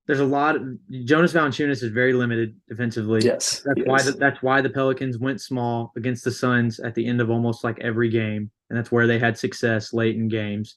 there's 0.06 0.20
a 0.20 0.26
lot 0.26 0.56
of 0.56 0.64
Jonas 1.06 1.34
Valanciunas 1.34 1.82
is 1.82 1.91
very 1.91 2.14
limited 2.14 2.60
defensively. 2.68 3.22
Yes. 3.24 3.64
That's 3.66 3.88
why 3.88 4.01
the, 4.01 4.12
that's 4.12 4.41
why 4.41 4.62
the 4.62 4.70
Pelicans 4.70 5.18
went 5.18 5.39
small 5.39 5.93
against 5.95 6.26
the 6.26 6.32
Suns 6.32 6.80
at 6.80 6.93
the 6.93 7.06
end 7.06 7.22
of 7.22 7.30
almost 7.30 7.64
like 7.64 7.80
every 7.80 8.10
game. 8.10 8.51
And 8.70 8.78
that's 8.78 8.91
where 8.91 9.08
they 9.08 9.18
had 9.18 9.38
success 9.38 9.93
late 9.93 10.16
in 10.16 10.28
games. 10.28 10.76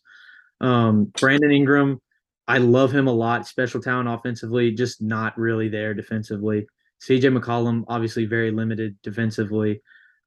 Um, 0.60 1.06
Brandon 1.18 1.50
Ingram, 1.50 2.00
I 2.46 2.58
love 2.58 2.92
him 2.92 3.08
a 3.08 3.12
lot. 3.12 3.48
Special 3.48 3.80
talent 3.80 4.08
offensively, 4.08 4.70
just 4.70 5.02
not 5.02 5.36
really 5.36 5.68
there 5.68 5.92
defensively. 5.92 6.66
CJ 7.02 7.36
McCollum, 7.36 7.84
obviously 7.88 8.26
very 8.26 8.52
limited 8.52 8.96
defensively. 9.02 9.82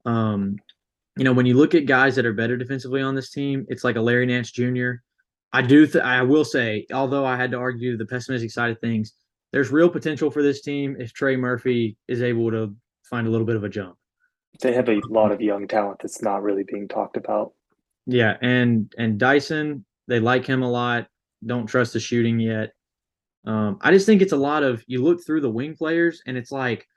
Um, 0.06 0.58
you 1.16 1.24
know, 1.24 1.34
when 1.34 1.46
you 1.46 1.56
look 1.56 1.74
at 1.74 1.86
guys 1.86 2.16
that 2.16 2.26
are 2.26 2.34
better 2.34 2.58
defensively 2.58 3.02
on 3.02 3.16
this 3.16 3.32
team, 3.32 3.66
it's 3.70 3.84
like 3.84 3.96
a 3.96 4.02
Larry 4.02 4.26
Nance 4.26 4.52
Jr. 4.52 4.92
I 5.52 5.62
do. 5.62 5.88
Th- 5.88 6.04
I 6.04 6.22
will 6.22 6.46
say, 6.46 6.86
although 6.94 7.26
I 7.26 7.36
had 7.36 7.52
to 7.52 7.58
argue 7.58 7.98
the 7.98 8.06
pessimistic 8.06 8.52
side 8.52 8.72
of 8.72 8.80
things, 8.80 9.14
there's 9.52 9.72
real 9.72 9.90
potential 9.90 10.30
for 10.30 10.44
this 10.44 10.62
team 10.62 10.96
if 11.00 11.14
Trey 11.14 11.36
Murphy 11.36 11.98
is 12.08 12.22
able 12.22 12.52
to 12.52 12.76
find 13.04 13.28
a 13.28 13.30
little 13.30 13.48
bit 13.48 13.56
of 13.56 13.64
a 13.64 13.70
jump. 13.70 13.98
They 14.62 14.74
have 14.74 14.90
a 14.90 15.02
lot 15.10 15.32
of 15.32 15.42
young 15.42 15.68
talent 15.68 16.00
that's 16.02 16.22
not 16.22 16.44
really 16.44 16.64
being 16.64 16.88
talked 16.88 17.18
about. 17.18 17.54
Yeah, 18.06 18.38
and 18.42 18.94
and 18.98 19.20
Dyson, 19.20 19.86
they 20.08 20.20
like 20.20 20.46
him 20.46 20.64
a 20.64 20.70
lot. 20.70 21.08
Don't 21.46 21.68
trust 21.68 21.94
the 21.94 22.00
shooting 22.00 22.40
yet. 22.40 22.74
Um, 23.46 23.78
I 23.82 23.92
just 23.92 24.06
think 24.06 24.22
it's 24.22 24.34
a 24.34 24.38
lot 24.38 24.64
of 24.64 24.84
you 24.88 25.04
look 25.04 25.26
through 25.26 25.42
the 25.42 25.50
wing 25.50 25.76
players 25.76 26.22
and 26.28 26.36
it's 26.38 26.52
like 26.52 26.88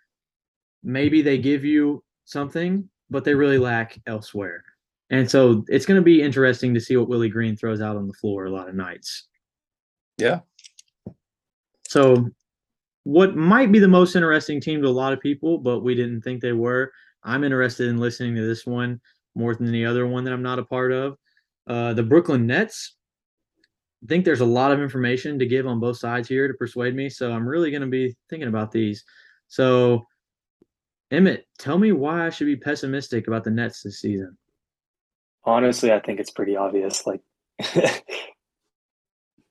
maybe 0.82 1.22
they 1.22 1.38
give 1.38 1.64
you 1.64 2.02
something, 2.24 2.88
but 3.10 3.24
they 3.24 3.34
really 3.34 3.58
lack 3.58 4.00
elsewhere. 4.06 4.64
And 5.12 5.30
so 5.30 5.62
it's 5.68 5.84
going 5.84 6.00
to 6.00 6.02
be 6.02 6.22
interesting 6.22 6.72
to 6.72 6.80
see 6.80 6.96
what 6.96 7.06
Willie 7.06 7.28
Green 7.28 7.54
throws 7.54 7.82
out 7.82 7.96
on 7.96 8.08
the 8.08 8.14
floor 8.14 8.46
a 8.46 8.50
lot 8.50 8.68
of 8.68 8.74
nights. 8.74 9.28
Yeah. 10.16 10.40
So, 11.86 12.30
what 13.04 13.36
might 13.36 13.70
be 13.70 13.78
the 13.78 13.88
most 13.88 14.16
interesting 14.16 14.60
team 14.60 14.80
to 14.80 14.88
a 14.88 14.90
lot 14.90 15.12
of 15.12 15.20
people, 15.20 15.58
but 15.58 15.80
we 15.80 15.94
didn't 15.94 16.22
think 16.22 16.40
they 16.40 16.52
were. 16.52 16.90
I'm 17.24 17.44
interested 17.44 17.88
in 17.88 17.98
listening 17.98 18.34
to 18.36 18.46
this 18.46 18.64
one 18.64 19.00
more 19.34 19.54
than 19.54 19.70
the 19.70 19.84
other 19.84 20.06
one 20.06 20.24
that 20.24 20.32
I'm 20.32 20.42
not 20.42 20.58
a 20.58 20.64
part 20.64 20.92
of. 20.92 21.18
Uh, 21.66 21.92
the 21.92 22.02
Brooklyn 22.02 22.46
Nets. 22.46 22.96
I 24.02 24.06
think 24.06 24.24
there's 24.24 24.40
a 24.40 24.46
lot 24.46 24.72
of 24.72 24.80
information 24.80 25.38
to 25.38 25.46
give 25.46 25.66
on 25.66 25.78
both 25.78 25.98
sides 25.98 26.26
here 26.26 26.48
to 26.48 26.54
persuade 26.54 26.94
me. 26.94 27.08
So 27.08 27.30
I'm 27.30 27.46
really 27.46 27.70
going 27.70 27.82
to 27.82 27.86
be 27.86 28.16
thinking 28.30 28.48
about 28.48 28.72
these. 28.72 29.04
So, 29.48 30.06
Emmett, 31.10 31.46
tell 31.58 31.78
me 31.78 31.92
why 31.92 32.26
I 32.26 32.30
should 32.30 32.46
be 32.46 32.56
pessimistic 32.56 33.28
about 33.28 33.44
the 33.44 33.50
Nets 33.50 33.82
this 33.82 34.00
season. 34.00 34.36
Honestly, 35.44 35.92
I 35.92 36.00
think 36.00 36.20
it's 36.20 36.30
pretty 36.30 36.56
obvious. 36.56 37.06
Like 37.06 37.20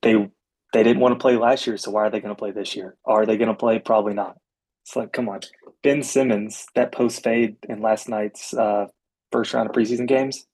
they 0.01 0.29
they 0.73 0.83
didn't 0.83 0.99
want 0.99 1.13
to 1.13 1.21
play 1.21 1.37
last 1.37 1.67
year, 1.67 1.77
so 1.77 1.91
why 1.91 2.03
are 2.03 2.09
they 2.09 2.21
going 2.21 2.33
to 2.33 2.39
play 2.39 2.51
this 2.51 2.75
year? 2.75 2.95
Are 3.05 3.25
they 3.25 3.37
going 3.37 3.49
to 3.49 3.55
play? 3.55 3.79
Probably 3.79 4.13
not. 4.13 4.37
It's 4.85 4.95
like, 4.95 5.13
come 5.13 5.29
on, 5.29 5.41
Ben 5.83 6.01
Simmons, 6.01 6.65
that 6.75 6.91
post 6.91 7.23
fade 7.23 7.57
in 7.69 7.81
last 7.81 8.09
night's 8.09 8.53
uh, 8.53 8.87
first 9.31 9.53
round 9.53 9.69
of 9.69 9.75
preseason 9.75 10.07
games 10.07 10.45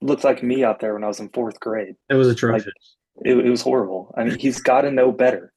looked 0.00 0.24
like 0.24 0.42
me 0.42 0.64
out 0.64 0.80
there 0.80 0.94
when 0.94 1.04
I 1.04 1.08
was 1.08 1.20
in 1.20 1.28
fourth 1.30 1.60
grade. 1.60 1.94
It 2.08 2.14
was 2.14 2.28
atrocious. 2.28 2.66
Like, 2.66 3.26
it, 3.26 3.46
it 3.46 3.50
was 3.50 3.62
horrible. 3.62 4.14
I 4.16 4.24
mean, 4.24 4.38
he's 4.38 4.60
got 4.60 4.82
to 4.82 4.90
know 4.90 5.12
better. 5.12 5.52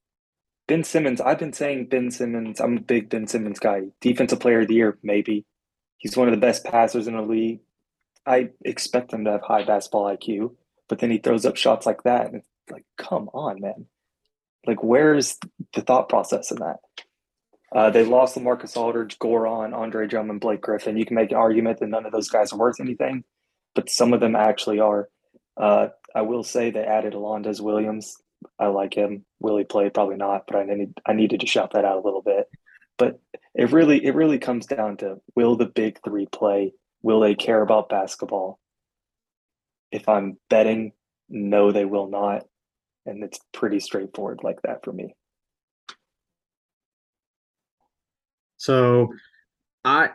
Ben 0.67 0.83
Simmons, 0.83 1.19
I've 1.19 1.39
been 1.39 1.53
saying 1.53 1.87
Ben 1.87 2.11
Simmons. 2.11 2.61
I'm 2.61 2.77
a 2.77 2.81
big 2.81 3.09
Ben 3.09 3.27
Simmons 3.27 3.59
guy. 3.59 3.83
Defensive 4.01 4.39
player 4.39 4.61
of 4.61 4.67
the 4.67 4.75
year, 4.75 4.97
maybe. 5.03 5.45
He's 5.97 6.15
one 6.15 6.27
of 6.27 6.33
the 6.33 6.39
best 6.39 6.63
passers 6.63 7.07
in 7.07 7.15
the 7.15 7.21
league. 7.21 7.59
I 8.25 8.49
expect 8.63 9.13
him 9.13 9.25
to 9.25 9.31
have 9.31 9.41
high 9.41 9.63
basketball 9.63 10.05
IQ, 10.05 10.55
but 10.87 10.99
then 10.99 11.11
he 11.11 11.17
throws 11.17 11.45
up 11.45 11.55
shots 11.55 11.85
like 11.85 12.03
that, 12.03 12.27
and 12.27 12.35
it's 12.35 12.47
like, 12.71 12.85
come 12.97 13.29
on, 13.33 13.61
man. 13.61 13.85
Like, 14.65 14.83
where's 14.83 15.37
the 15.73 15.81
thought 15.81 16.09
process 16.09 16.51
in 16.51 16.57
that? 16.59 16.77
Uh, 17.73 17.89
they 17.89 18.03
lost 18.03 18.35
LaMarcus 18.35 18.75
Aldridge, 18.75 19.19
Goran, 19.19 19.73
Andre 19.73 20.07
Drummond, 20.07 20.41
Blake 20.41 20.61
Griffin. 20.61 20.97
You 20.97 21.05
can 21.05 21.15
make 21.15 21.31
an 21.31 21.37
argument 21.37 21.79
that 21.79 21.89
none 21.89 22.05
of 22.05 22.11
those 22.11 22.29
guys 22.29 22.51
are 22.51 22.57
worth 22.57 22.79
anything, 22.79 23.23
but 23.75 23.89
some 23.89 24.13
of 24.13 24.19
them 24.19 24.35
actually 24.35 24.79
are. 24.79 25.07
Uh, 25.55 25.89
I 26.15 26.21
will 26.21 26.43
say 26.43 26.71
they 26.71 26.83
added 26.83 27.13
Alondes 27.13 27.61
Williams. 27.61 28.17
I 28.57 28.67
like 28.67 28.93
him. 28.93 29.25
Will 29.39 29.57
he 29.57 29.65
play? 29.65 29.89
Probably 29.89 30.15
not, 30.15 30.45
but 30.47 30.55
I 30.55 30.63
need 30.63 30.93
I 31.05 31.13
needed 31.13 31.41
to 31.41 31.47
shout 31.47 31.73
that 31.73 31.85
out 31.85 31.97
a 31.97 32.05
little 32.05 32.21
bit. 32.21 32.47
But 32.97 33.19
it 33.53 33.71
really 33.71 34.03
it 34.03 34.15
really 34.15 34.39
comes 34.39 34.65
down 34.65 34.97
to 34.97 35.21
will 35.35 35.55
the 35.55 35.65
big 35.65 35.99
three 36.03 36.25
play? 36.25 36.73
Will 37.01 37.19
they 37.19 37.35
care 37.35 37.61
about 37.61 37.89
basketball? 37.89 38.59
If 39.91 40.07
I'm 40.07 40.37
betting, 40.49 40.91
no, 41.29 41.71
they 41.71 41.85
will 41.85 42.09
not. 42.09 42.45
And 43.05 43.23
it's 43.23 43.39
pretty 43.53 43.79
straightforward 43.79 44.41
like 44.43 44.61
that 44.63 44.83
for 44.83 44.91
me. 44.91 45.15
So 48.57 49.13
I 49.85 50.09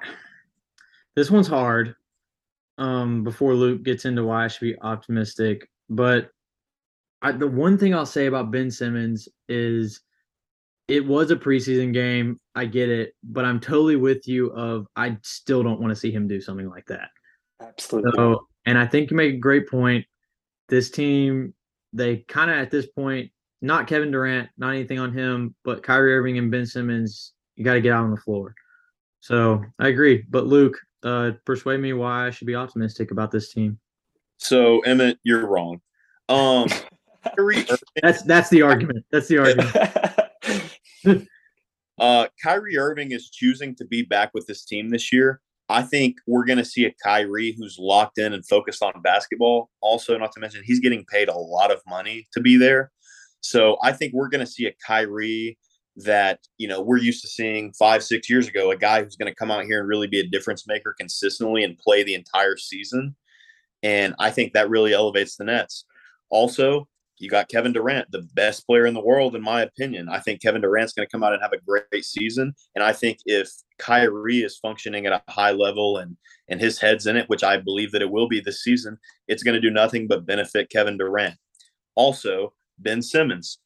this 1.16 1.30
one's 1.30 1.48
hard. 1.48 1.96
Um, 2.76 3.22
before 3.22 3.54
Luke 3.54 3.84
gets 3.84 4.04
into 4.04 4.24
why 4.24 4.44
I 4.44 4.48
should 4.48 4.60
be 4.60 4.80
optimistic, 4.80 5.70
but 5.88 6.30
I, 7.22 7.32
the 7.32 7.46
one 7.46 7.78
thing 7.78 7.94
I'll 7.94 8.04
say 8.04 8.26
about 8.26 8.50
Ben 8.50 8.70
Simmons 8.70 9.28
is 9.48 10.00
it 10.88 11.06
was 11.06 11.30
a 11.30 11.36
preseason 11.36 11.92
game. 11.92 12.40
I 12.54 12.66
get 12.66 12.88
it, 12.88 13.14
but 13.22 13.44
I'm 13.44 13.60
totally 13.60 13.96
with 13.96 14.28
you. 14.28 14.48
Of 14.48 14.86
I 14.96 15.16
still 15.22 15.62
don't 15.62 15.80
want 15.80 15.90
to 15.90 15.96
see 15.96 16.10
him 16.10 16.28
do 16.28 16.40
something 16.40 16.68
like 16.68 16.86
that. 16.86 17.08
Absolutely. 17.60 18.12
So, 18.16 18.46
and 18.66 18.78
I 18.78 18.86
think 18.86 19.10
you 19.10 19.16
make 19.16 19.34
a 19.34 19.38
great 19.38 19.68
point. 19.68 20.04
This 20.68 20.90
team, 20.90 21.54
they 21.92 22.18
kind 22.28 22.50
of 22.50 22.56
at 22.56 22.70
this 22.70 22.86
point, 22.86 23.30
not 23.60 23.86
Kevin 23.86 24.10
Durant, 24.10 24.50
not 24.58 24.70
anything 24.70 24.98
on 24.98 25.12
him, 25.12 25.54
but 25.64 25.82
Kyrie 25.82 26.14
Irving 26.14 26.38
and 26.38 26.50
Ben 26.50 26.66
Simmons, 26.66 27.32
you 27.56 27.64
got 27.64 27.74
to 27.74 27.80
get 27.80 27.92
out 27.92 28.04
on 28.04 28.10
the 28.10 28.16
floor. 28.16 28.54
So 29.20 29.62
I 29.78 29.88
agree. 29.88 30.24
But 30.28 30.46
Luke, 30.46 30.78
uh, 31.02 31.32
persuade 31.44 31.80
me 31.80 31.92
why 31.92 32.26
I 32.26 32.30
should 32.30 32.46
be 32.46 32.54
optimistic 32.54 33.10
about 33.10 33.30
this 33.30 33.52
team. 33.52 33.78
So 34.36 34.80
Emmett, 34.80 35.18
you're 35.22 35.46
wrong. 35.46 35.80
Um, 36.28 36.68
that's 38.02 38.22
that's 38.22 38.50
the 38.50 38.62
argument. 38.62 39.04
That's 39.10 39.28
the 39.28 39.38
argument. 39.44 40.13
Uh, 41.98 42.26
Kyrie 42.42 42.78
Irving 42.78 43.12
is 43.12 43.30
choosing 43.30 43.74
to 43.76 43.84
be 43.84 44.02
back 44.02 44.30
with 44.34 44.46
this 44.46 44.64
team 44.64 44.90
this 44.90 45.12
year. 45.12 45.40
I 45.68 45.82
think 45.82 46.16
we're 46.26 46.44
going 46.44 46.58
to 46.58 46.64
see 46.64 46.84
a 46.84 46.94
Kyrie 47.02 47.54
who's 47.58 47.76
locked 47.78 48.18
in 48.18 48.32
and 48.34 48.46
focused 48.46 48.82
on 48.82 49.00
basketball. 49.02 49.70
Also, 49.80 50.16
not 50.18 50.32
to 50.32 50.40
mention, 50.40 50.62
he's 50.64 50.80
getting 50.80 51.04
paid 51.10 51.28
a 51.28 51.36
lot 51.36 51.70
of 51.70 51.80
money 51.88 52.26
to 52.32 52.40
be 52.40 52.56
there. 52.56 52.90
So 53.40 53.78
I 53.82 53.92
think 53.92 54.12
we're 54.12 54.28
going 54.28 54.44
to 54.44 54.50
see 54.50 54.66
a 54.66 54.74
Kyrie 54.86 55.58
that 55.96 56.40
you 56.58 56.66
know 56.66 56.82
we're 56.82 56.98
used 56.98 57.22
to 57.22 57.28
seeing 57.28 57.72
five, 57.72 58.02
six 58.02 58.28
years 58.28 58.48
ago. 58.48 58.70
A 58.70 58.76
guy 58.76 59.02
who's 59.02 59.16
going 59.16 59.30
to 59.30 59.34
come 59.34 59.50
out 59.50 59.64
here 59.64 59.80
and 59.80 59.88
really 59.88 60.08
be 60.08 60.20
a 60.20 60.26
difference 60.26 60.66
maker 60.66 60.94
consistently 60.98 61.62
and 61.62 61.78
play 61.78 62.02
the 62.02 62.14
entire 62.14 62.56
season. 62.56 63.14
And 63.82 64.14
I 64.18 64.30
think 64.30 64.52
that 64.52 64.70
really 64.70 64.92
elevates 64.92 65.36
the 65.36 65.44
Nets. 65.44 65.84
Also, 66.30 66.88
you 67.24 67.30
got 67.30 67.48
Kevin 67.48 67.72
Durant, 67.72 68.10
the 68.10 68.28
best 68.34 68.66
player 68.66 68.84
in 68.84 68.92
the 68.92 69.00
world, 69.00 69.34
in 69.34 69.42
my 69.42 69.62
opinion. 69.62 70.08
I 70.10 70.20
think 70.20 70.42
Kevin 70.42 70.60
Durant's 70.60 70.92
going 70.92 71.06
to 71.06 71.10
come 71.10 71.24
out 71.24 71.32
and 71.32 71.42
have 71.42 71.54
a 71.54 71.58
great 71.58 72.04
season. 72.04 72.54
And 72.74 72.84
I 72.84 72.92
think 72.92 73.18
if 73.24 73.50
Kyrie 73.78 74.42
is 74.42 74.58
functioning 74.58 75.06
at 75.06 75.12
a 75.12 75.32
high 75.32 75.52
level 75.52 75.96
and 75.96 76.16
and 76.48 76.60
his 76.60 76.78
head's 76.78 77.06
in 77.06 77.16
it, 77.16 77.28
which 77.30 77.42
I 77.42 77.56
believe 77.56 77.90
that 77.92 78.02
it 78.02 78.10
will 78.10 78.28
be 78.28 78.38
this 78.38 78.62
season, 78.62 78.98
it's 79.26 79.42
going 79.42 79.54
to 79.54 79.60
do 79.60 79.70
nothing 79.70 80.06
but 80.06 80.26
benefit 80.26 80.68
Kevin 80.68 80.98
Durant. 80.98 81.36
Also, 81.94 82.52
Ben 82.78 83.00
Simmons. 83.00 83.58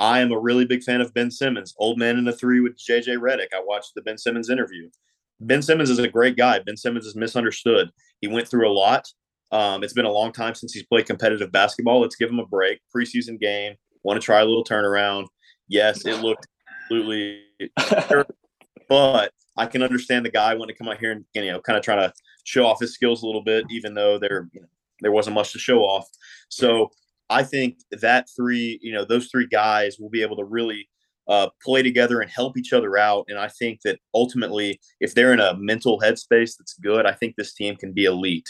I 0.00 0.18
am 0.20 0.32
a 0.32 0.38
really 0.38 0.64
big 0.64 0.82
fan 0.82 1.00
of 1.00 1.14
Ben 1.14 1.30
Simmons. 1.30 1.74
Old 1.78 1.98
man 1.98 2.18
in 2.18 2.24
the 2.24 2.32
three 2.32 2.60
with 2.60 2.76
JJ 2.76 3.18
Redick. 3.18 3.54
I 3.54 3.62
watched 3.64 3.92
the 3.94 4.02
Ben 4.02 4.18
Simmons 4.18 4.50
interview. 4.50 4.90
Ben 5.40 5.62
Simmons 5.62 5.90
is 5.90 6.00
a 6.00 6.08
great 6.08 6.36
guy. 6.36 6.58
Ben 6.58 6.76
Simmons 6.76 7.06
is 7.06 7.14
misunderstood. 7.14 7.90
He 8.20 8.26
went 8.26 8.48
through 8.48 8.68
a 8.68 8.72
lot. 8.72 9.06
Um, 9.50 9.82
it's 9.82 9.92
been 9.92 10.04
a 10.04 10.12
long 10.12 10.32
time 10.32 10.54
since 10.54 10.72
he's 10.72 10.84
played 10.84 11.06
competitive 11.06 11.50
basketball. 11.50 12.00
Let's 12.00 12.16
give 12.16 12.30
him 12.30 12.38
a 12.38 12.46
break. 12.46 12.80
Preseason 12.94 13.40
game. 13.40 13.74
Want 14.02 14.20
to 14.20 14.24
try 14.24 14.40
a 14.40 14.44
little 14.44 14.64
turnaround. 14.64 15.26
Yes, 15.68 16.04
it 16.06 16.22
looked 16.22 16.46
absolutely, 16.84 17.42
but 18.88 19.32
I 19.56 19.66
can 19.66 19.82
understand 19.82 20.24
the 20.24 20.30
guy 20.30 20.54
wanting 20.54 20.74
to 20.74 20.78
come 20.78 20.88
out 20.88 20.98
here 20.98 21.12
and 21.12 21.24
you 21.34 21.52
know 21.52 21.60
kind 21.60 21.76
of 21.76 21.84
try 21.84 21.96
to 21.96 22.12
show 22.44 22.64
off 22.66 22.80
his 22.80 22.94
skills 22.94 23.22
a 23.22 23.26
little 23.26 23.42
bit, 23.42 23.64
even 23.70 23.94
though 23.94 24.18
there 24.18 24.48
you 24.52 24.60
know, 24.60 24.66
there 25.00 25.12
wasn't 25.12 25.34
much 25.34 25.52
to 25.52 25.58
show 25.58 25.80
off. 25.80 26.08
So 26.48 26.90
I 27.30 27.42
think 27.42 27.78
that 27.92 28.28
three, 28.34 28.78
you 28.82 28.92
know, 28.92 29.04
those 29.04 29.28
three 29.28 29.46
guys 29.46 29.98
will 29.98 30.08
be 30.08 30.22
able 30.22 30.36
to 30.36 30.44
really 30.44 30.88
uh, 31.28 31.48
play 31.62 31.82
together 31.82 32.20
and 32.20 32.30
help 32.30 32.56
each 32.56 32.72
other 32.72 32.96
out. 32.96 33.26
And 33.28 33.38
I 33.38 33.48
think 33.48 33.80
that 33.84 33.98
ultimately, 34.14 34.80
if 35.00 35.14
they're 35.14 35.34
in 35.34 35.40
a 35.40 35.56
mental 35.56 36.00
headspace 36.00 36.56
that's 36.56 36.74
good, 36.82 37.04
I 37.04 37.12
think 37.12 37.36
this 37.36 37.54
team 37.54 37.76
can 37.76 37.92
be 37.92 38.06
elite. 38.06 38.48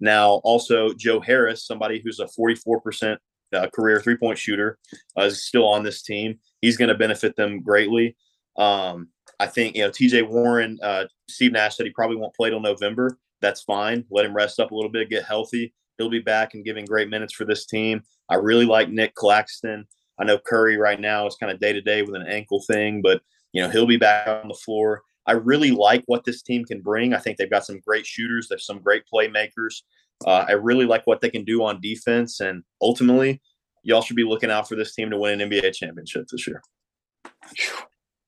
Now, 0.00 0.40
also 0.44 0.92
Joe 0.92 1.20
Harris, 1.20 1.66
somebody 1.66 2.00
who's 2.04 2.20
a 2.20 2.26
44% 2.26 3.16
uh, 3.54 3.68
career 3.74 4.00
three 4.00 4.16
point 4.16 4.38
shooter, 4.38 4.78
uh, 5.18 5.22
is 5.22 5.46
still 5.46 5.66
on 5.66 5.82
this 5.82 6.02
team. 6.02 6.38
He's 6.60 6.76
going 6.76 6.88
to 6.88 6.94
benefit 6.94 7.36
them 7.36 7.62
greatly. 7.62 8.16
Um, 8.56 9.08
I 9.38 9.46
think 9.46 9.76
you 9.76 9.82
know 9.82 9.90
TJ 9.90 10.28
Warren, 10.28 10.78
uh, 10.82 11.04
Steve 11.28 11.52
Nash 11.52 11.76
said 11.76 11.86
he 11.86 11.92
probably 11.92 12.16
won't 12.16 12.34
play 12.34 12.50
till 12.50 12.60
November. 12.60 13.18
That's 13.40 13.62
fine. 13.62 14.04
Let 14.10 14.24
him 14.24 14.34
rest 14.34 14.60
up 14.60 14.70
a 14.70 14.74
little 14.74 14.90
bit, 14.90 15.10
get 15.10 15.24
healthy. 15.24 15.74
He'll 15.98 16.10
be 16.10 16.20
back 16.20 16.54
and 16.54 16.64
giving 16.64 16.84
great 16.84 17.08
minutes 17.08 17.34
for 17.34 17.44
this 17.44 17.66
team. 17.66 18.02
I 18.28 18.36
really 18.36 18.64
like 18.64 18.90
Nic 18.90 19.14
Claxton. 19.14 19.86
I 20.18 20.24
know 20.24 20.38
Curry 20.38 20.76
right 20.78 21.00
now 21.00 21.26
is 21.26 21.36
kind 21.36 21.52
of 21.52 21.60
day 21.60 21.72
to 21.72 21.80
day 21.80 22.02
with 22.02 22.14
an 22.14 22.26
ankle 22.26 22.62
thing, 22.66 23.02
but 23.02 23.20
you 23.52 23.62
know 23.62 23.68
he'll 23.68 23.86
be 23.86 23.98
back 23.98 24.26
on 24.26 24.48
the 24.48 24.54
floor. 24.54 25.02
I 25.26 25.32
really 25.32 25.70
like 25.70 26.04
what 26.06 26.24
this 26.24 26.42
team 26.42 26.64
can 26.64 26.80
bring. 26.80 27.12
I 27.12 27.18
think 27.18 27.36
they've 27.36 27.50
got 27.50 27.66
some 27.66 27.80
great 27.80 28.06
shooters. 28.06 28.48
There's 28.48 28.66
some 28.66 28.80
great 28.80 29.02
playmakers. 29.12 29.82
Uh, 30.24 30.44
I 30.48 30.52
really 30.52 30.86
like 30.86 31.06
what 31.06 31.20
they 31.20 31.30
can 31.30 31.44
do 31.44 31.62
on 31.64 31.80
defense, 31.80 32.40
and 32.40 32.62
ultimately, 32.80 33.42
y'all 33.82 34.02
should 34.02 34.16
be 34.16 34.24
looking 34.24 34.50
out 34.50 34.68
for 34.68 34.76
this 34.76 34.94
team 34.94 35.10
to 35.10 35.18
win 35.18 35.40
an 35.40 35.50
NBA 35.50 35.74
championship 35.74 36.26
this 36.30 36.46
year. 36.46 36.62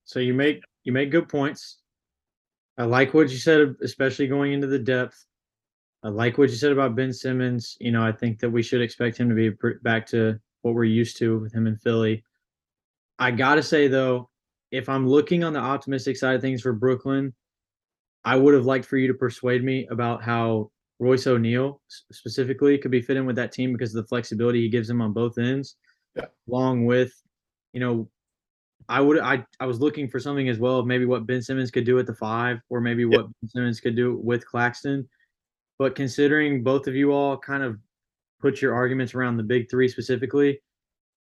So 0.05 0.21
you 0.21 0.35
make 0.35 0.63
you 0.85 0.93
make 0.93 1.11
good 1.11 1.29
points. 1.29 1.79
I 2.77 2.85
like 2.85 3.13
what 3.15 3.31
you 3.31 3.39
said, 3.39 3.75
especially 3.83 4.29
going 4.29 4.53
into 4.53 4.67
the 4.67 4.79
depth. 4.79 5.25
I 6.05 6.09
like 6.09 6.39
what 6.39 6.51
you 6.51 6.57
said 6.57 6.73
about 6.73 6.95
Ben 6.95 7.13
Simmons. 7.13 7.77
You 7.81 7.91
know, 7.91 8.05
I 8.05 8.13
think 8.13 8.39
that 8.39 8.51
we 8.51 8.63
should 8.63 8.81
expect 8.81 9.19
him 9.19 9.29
to 9.29 9.35
be 9.35 9.51
back 9.83 10.07
to 10.09 10.39
what 10.63 10.75
we're 10.75 10.85
used 10.85 11.17
to 11.19 11.41
with 11.41 11.53
him 11.53 11.67
in 11.67 11.77
Philly. 11.77 12.25
I 13.19 13.33
got 13.33 13.57
to 13.57 13.63
say, 13.63 13.89
though, 13.89 14.31
if 14.71 14.89
I'm 14.89 15.09
looking 15.09 15.45
on 15.45 15.53
the 15.53 15.61
optimistic 15.61 16.17
side 16.17 16.37
of 16.37 16.43
things 16.43 16.63
for 16.63 16.73
Brooklyn, 16.73 17.35
I 18.25 18.37
would 18.37 18.55
have 18.55 18.67
liked 18.67 18.85
for 18.85 18.97
you 18.97 19.07
to 19.09 19.15
persuade 19.15 19.65
me 19.65 19.87
about 19.91 20.23
how 20.23 20.71
Royce 20.99 21.27
O'Neale 21.27 21.81
specifically 22.11 22.77
could 22.79 22.91
be 22.91 23.01
fit 23.01 23.17
in 23.17 23.27
with 23.27 23.37
that 23.37 23.53
team 23.53 23.73
because 23.73 23.95
of 23.95 24.03
the 24.03 24.09
flexibility 24.09 24.63
he 24.63 24.69
gives 24.69 24.89
them 24.89 25.01
on 25.01 25.13
both 25.13 25.39
ends. 25.39 25.77
Yeah. 26.17 26.27
Along 26.49 26.85
with, 26.85 27.13
you 27.73 27.81
know, 27.81 28.09
I 28.89 29.01
would 29.01 29.19
I 29.19 29.45
I 29.61 29.67
was 29.67 29.81
looking 29.81 30.09
for 30.09 30.19
something 30.19 30.49
as 30.49 30.59
well, 30.59 30.79
of 30.79 30.87
maybe 30.87 31.05
what 31.05 31.27
Ben 31.27 31.43
Simmons 31.43 31.71
could 31.71 31.85
do 31.85 31.99
at 31.99 32.07
the 32.07 32.15
five, 32.15 32.59
or 32.71 32.81
maybe 32.81 33.05
what 33.05 33.27
Ben 33.27 33.49
Simmons 33.49 33.81
could 33.81 33.95
do 33.95 34.17
with 34.17 34.47
Claxton. 34.47 35.09
But 35.79 35.95
considering 35.95 36.63
both 36.63 36.87
of 36.87 36.95
you 36.95 37.13
all 37.13 37.37
kind 37.37 37.63
of 37.63 37.79
put 38.41 38.63
your 38.63 38.75
arguments 38.75 39.15
around 39.15 39.37
the 39.37 39.43
big 39.43 39.71
three 39.71 39.89
specifically, 39.89 40.61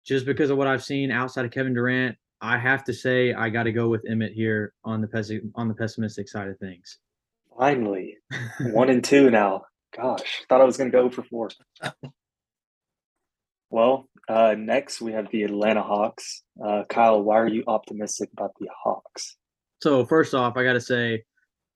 just 0.05 0.27
because 0.27 0.51
of 0.51 0.59
what 0.59 0.67
I've 0.67 0.85
seen 0.85 1.11
outside 1.11 1.45
of 1.45 1.51
Kevin 1.51 1.75
Durant, 1.75 2.17
I 2.43 2.59
have 2.59 2.83
to 2.85 2.93
say 2.93 3.33
I 3.33 3.49
got 3.51 3.63
to 3.63 3.73
go 3.73 3.89
with 3.89 4.05
Emmett 4.07 4.33
here 4.33 4.75
on 4.85 5.01
the 5.01 5.07
pes- 5.07 5.31
on 5.55 5.69
the 5.69 5.75
pessimistic 5.75 6.29
side 6.29 6.49
of 6.49 6.59
things. 6.59 6.99
Finally, 7.57 8.17
one 8.73 8.91
and 8.91 9.03
two 9.03 9.31
now. 9.31 9.63
Gosh, 9.97 10.43
thought 10.49 10.61
I 10.61 10.65
was 10.65 10.77
going 10.77 10.91
to 10.91 10.97
go 10.97 11.09
for 11.09 11.23
four. 11.23 11.51
well, 13.71 14.09
uh, 14.29 14.57
next 14.59 15.01
we 15.01 15.13
have 15.13 15.31
the 15.31 15.45
Atlanta 15.45 15.83
Hawks. 15.83 16.43
Uh, 16.63 16.83
Kyle, 16.89 17.23
why 17.23 17.37
are 17.37 17.49
you 17.49 17.63
optimistic 17.69 18.31
about 18.33 18.53
the 18.59 18.69
Hawks? 18.83 19.37
So 19.81 20.05
first 20.05 20.35
off, 20.35 20.57
I 20.57 20.65
got 20.65 20.73
to 20.73 20.81
say 20.81 21.23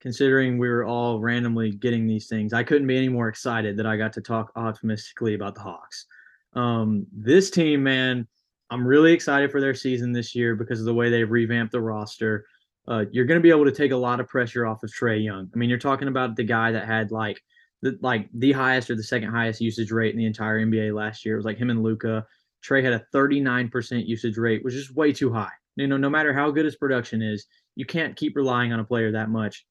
considering 0.01 0.57
we 0.57 0.67
were 0.67 0.85
all 0.85 1.19
randomly 1.19 1.71
getting 1.71 2.07
these 2.07 2.27
things. 2.27 2.53
I 2.53 2.63
couldn't 2.63 2.87
be 2.87 2.97
any 2.97 3.09
more 3.09 3.29
excited 3.29 3.77
that 3.77 3.85
I 3.85 3.97
got 3.97 4.13
to 4.13 4.21
talk 4.21 4.51
optimistically 4.55 5.33
about 5.33 5.55
the 5.55 5.61
Hawks. 5.61 6.05
Um, 6.53 7.05
this 7.11 7.49
team, 7.49 7.83
man, 7.83 8.27
I'm 8.69 8.85
really 8.85 9.13
excited 9.13 9.51
for 9.51 9.61
their 9.61 9.73
season 9.73 10.11
this 10.11 10.35
year 10.35 10.55
because 10.55 10.79
of 10.79 10.85
the 10.85 10.93
way 10.93 11.09
they've 11.09 11.29
revamped 11.29 11.71
the 11.71 11.81
roster. 11.81 12.45
Uh, 12.87 13.05
you're 13.11 13.25
going 13.25 13.39
to 13.39 13.43
be 13.43 13.49
able 13.49 13.65
to 13.65 13.71
take 13.71 13.91
a 13.91 13.97
lot 13.97 14.19
of 14.19 14.27
pressure 14.27 14.65
off 14.65 14.83
of 14.83 14.91
Trae 14.91 15.23
Young. 15.23 15.49
I 15.53 15.57
mean, 15.57 15.69
you're 15.69 15.79
talking 15.79 16.07
about 16.07 16.35
the 16.35 16.43
guy 16.43 16.71
that 16.71 16.85
had 16.85 17.11
like 17.11 17.41
the 17.81 17.97
like 18.01 18.29
the 18.33 18.51
highest 18.51 18.89
or 18.89 18.95
the 18.95 19.03
second 19.03 19.29
highest 19.29 19.61
usage 19.61 19.91
rate 19.91 20.13
in 20.13 20.17
the 20.17 20.25
entire 20.25 20.65
NBA 20.65 20.95
last 20.95 21.25
year. 21.25 21.35
It 21.35 21.37
was 21.37 21.45
like 21.45 21.57
him 21.57 21.69
and 21.69 21.83
Luka. 21.83 22.25
Trey 22.61 22.81
had 22.81 22.93
a 22.93 23.05
39% 23.13 24.07
usage 24.07 24.37
rate, 24.37 24.63
which 24.63 24.73
is 24.73 24.93
way 24.93 25.13
too 25.13 25.31
high. 25.31 25.51
You 25.75 25.87
know, 25.87 25.97
no 25.97 26.09
matter 26.09 26.33
how 26.33 26.49
good 26.49 26.65
his 26.65 26.75
production 26.75 27.21
is, 27.21 27.45
you 27.75 27.85
can't 27.85 28.15
keep 28.15 28.35
relying 28.35 28.73
on 28.73 28.79
a 28.79 28.83
player 28.83 29.11
that 29.11 29.29
much 29.29 29.65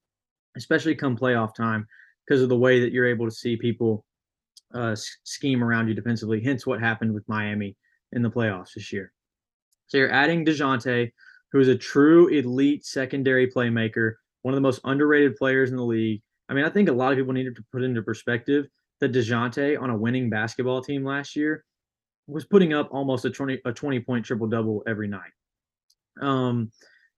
especially 0.57 0.95
come 0.95 1.17
playoff 1.17 1.55
time, 1.55 1.87
because 2.27 2.43
of 2.43 2.49
the 2.49 2.57
way 2.57 2.81
that 2.81 2.93
you're 2.93 3.07
able 3.07 3.27
to 3.27 3.35
see 3.35 3.57
people 3.57 4.05
uh, 4.75 4.97
scheme 5.25 5.63
around 5.63 5.89
you 5.89 5.95
defensively. 5.95 6.41
Hence, 6.41 6.67
what 6.67 6.81
happened 6.81 7.15
with 7.15 7.29
Miami 7.29 7.77
in 8.17 8.23
the 8.23 8.31
playoffs 8.31 8.75
this 8.75 8.93
year. 8.93 9.13
So 9.87 9.99
you're 9.99 10.11
adding 10.11 10.45
Dejounte, 10.45 11.13
who 11.53 11.61
is 11.61 11.69
a 11.69 11.77
true 11.77 12.27
elite 12.29 12.85
secondary 12.85 13.49
playmaker, 13.49 14.15
one 14.43 14.53
of 14.53 14.57
the 14.57 14.63
most 14.63 14.81
underrated 14.85 15.37
players 15.37 15.71
in 15.71 15.77
the 15.77 15.85
league. 15.85 16.23
I 16.49 16.55
mean, 16.55 16.65
I 16.65 16.71
think 16.71 16.89
a 16.89 16.93
lot 16.93 17.13
of 17.13 17.19
people 17.19 17.33
needed 17.33 17.55
to 17.57 17.65
put 17.71 17.85
into 17.85 18.03
perspective 18.03 18.67
that 19.01 19.13
Dejounte 19.13 19.81
on 19.81 19.91
a 19.91 19.97
winning 19.97 20.31
basketball 20.31 20.83
team 20.83 21.05
last 21.05 21.37
year 21.37 21.65
was 22.27 22.45
putting 22.45 22.73
up 22.73 22.89
almost 22.91 23.25
a 23.25 23.31
20 23.31 23.61
a 23.65 23.73
20 23.73 24.01
point 24.01 24.25
triple 24.25 24.49
double 24.49 24.83
every 24.87 25.07
night. 25.07 25.31
Um, 26.21 26.73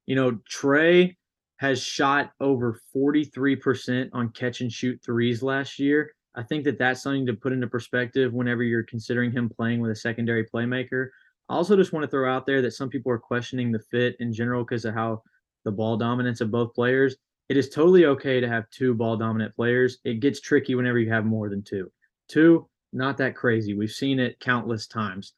you 0.07 0.17
know, 0.17 0.39
Trae 0.51 1.17
has 1.59 1.83
shot 1.83 2.31
over 2.41 2.81
43% 2.95 4.11
on 4.13 4.31
catch 4.31 4.61
and 4.61 4.73
shoot 4.73 5.01
threes 5.05 5.43
last 5.43 5.79
year. 5.79 6.13
I 6.39 6.45
think 6.45 6.63
that 6.65 6.79
that's 6.79 7.03
something 7.03 7.27
to 7.27 7.35
put 7.35 7.53
into 7.53 7.67
perspective 7.67 8.33
whenever 8.33 8.63
you're 8.63 8.85
considering 8.85 9.33
him 9.33 9.49
playing 9.49 9.81
with 9.81 9.91
a 9.91 9.97
secondary 9.97 10.47
playmaker. 10.47 11.09
I 11.49 11.55
also 11.55 11.77
just 11.77 11.93
want 11.93 12.05
to 12.05 12.11
throw 12.11 12.33
out 12.33 12.47
there 12.47 12.63
that 12.63 12.75
some 12.75 12.89
people 12.89 13.11
are 13.11 13.19
questioning 13.19 13.73
the 13.73 13.81
fit 13.91 14.15
in 14.21 14.33
general 14.33 14.63
because 14.63 14.85
of 14.85 14.95
how 14.95 15.23
the 15.65 15.73
ball 15.73 15.97
dominance 15.97 16.41
of 16.41 16.53
both 16.53 16.75
players. 16.75 17.17
It 17.49 17.57
is 17.57 17.71
totally 17.71 18.05
okay 18.05 18.39
to 18.39 18.49
have 18.49 18.71
two 18.71 18.95
ball 18.95 19.17
dominant 19.17 19.57
players. 19.57 19.99
It 20.05 20.21
gets 20.21 20.41
tricky 20.41 20.77
whenever 20.77 21.01
you 21.01 21.11
have 21.11 21.25
more 21.25 21.49
than 21.49 21.63
two. 21.63 21.91
Two, 22.29 22.69
not 22.93 23.17
that 23.17 23.35
crazy. 23.35 23.75
We've 23.75 23.91
seen 23.91 24.21
it 24.21 24.39
countless 24.39 24.87
times. 24.87 25.33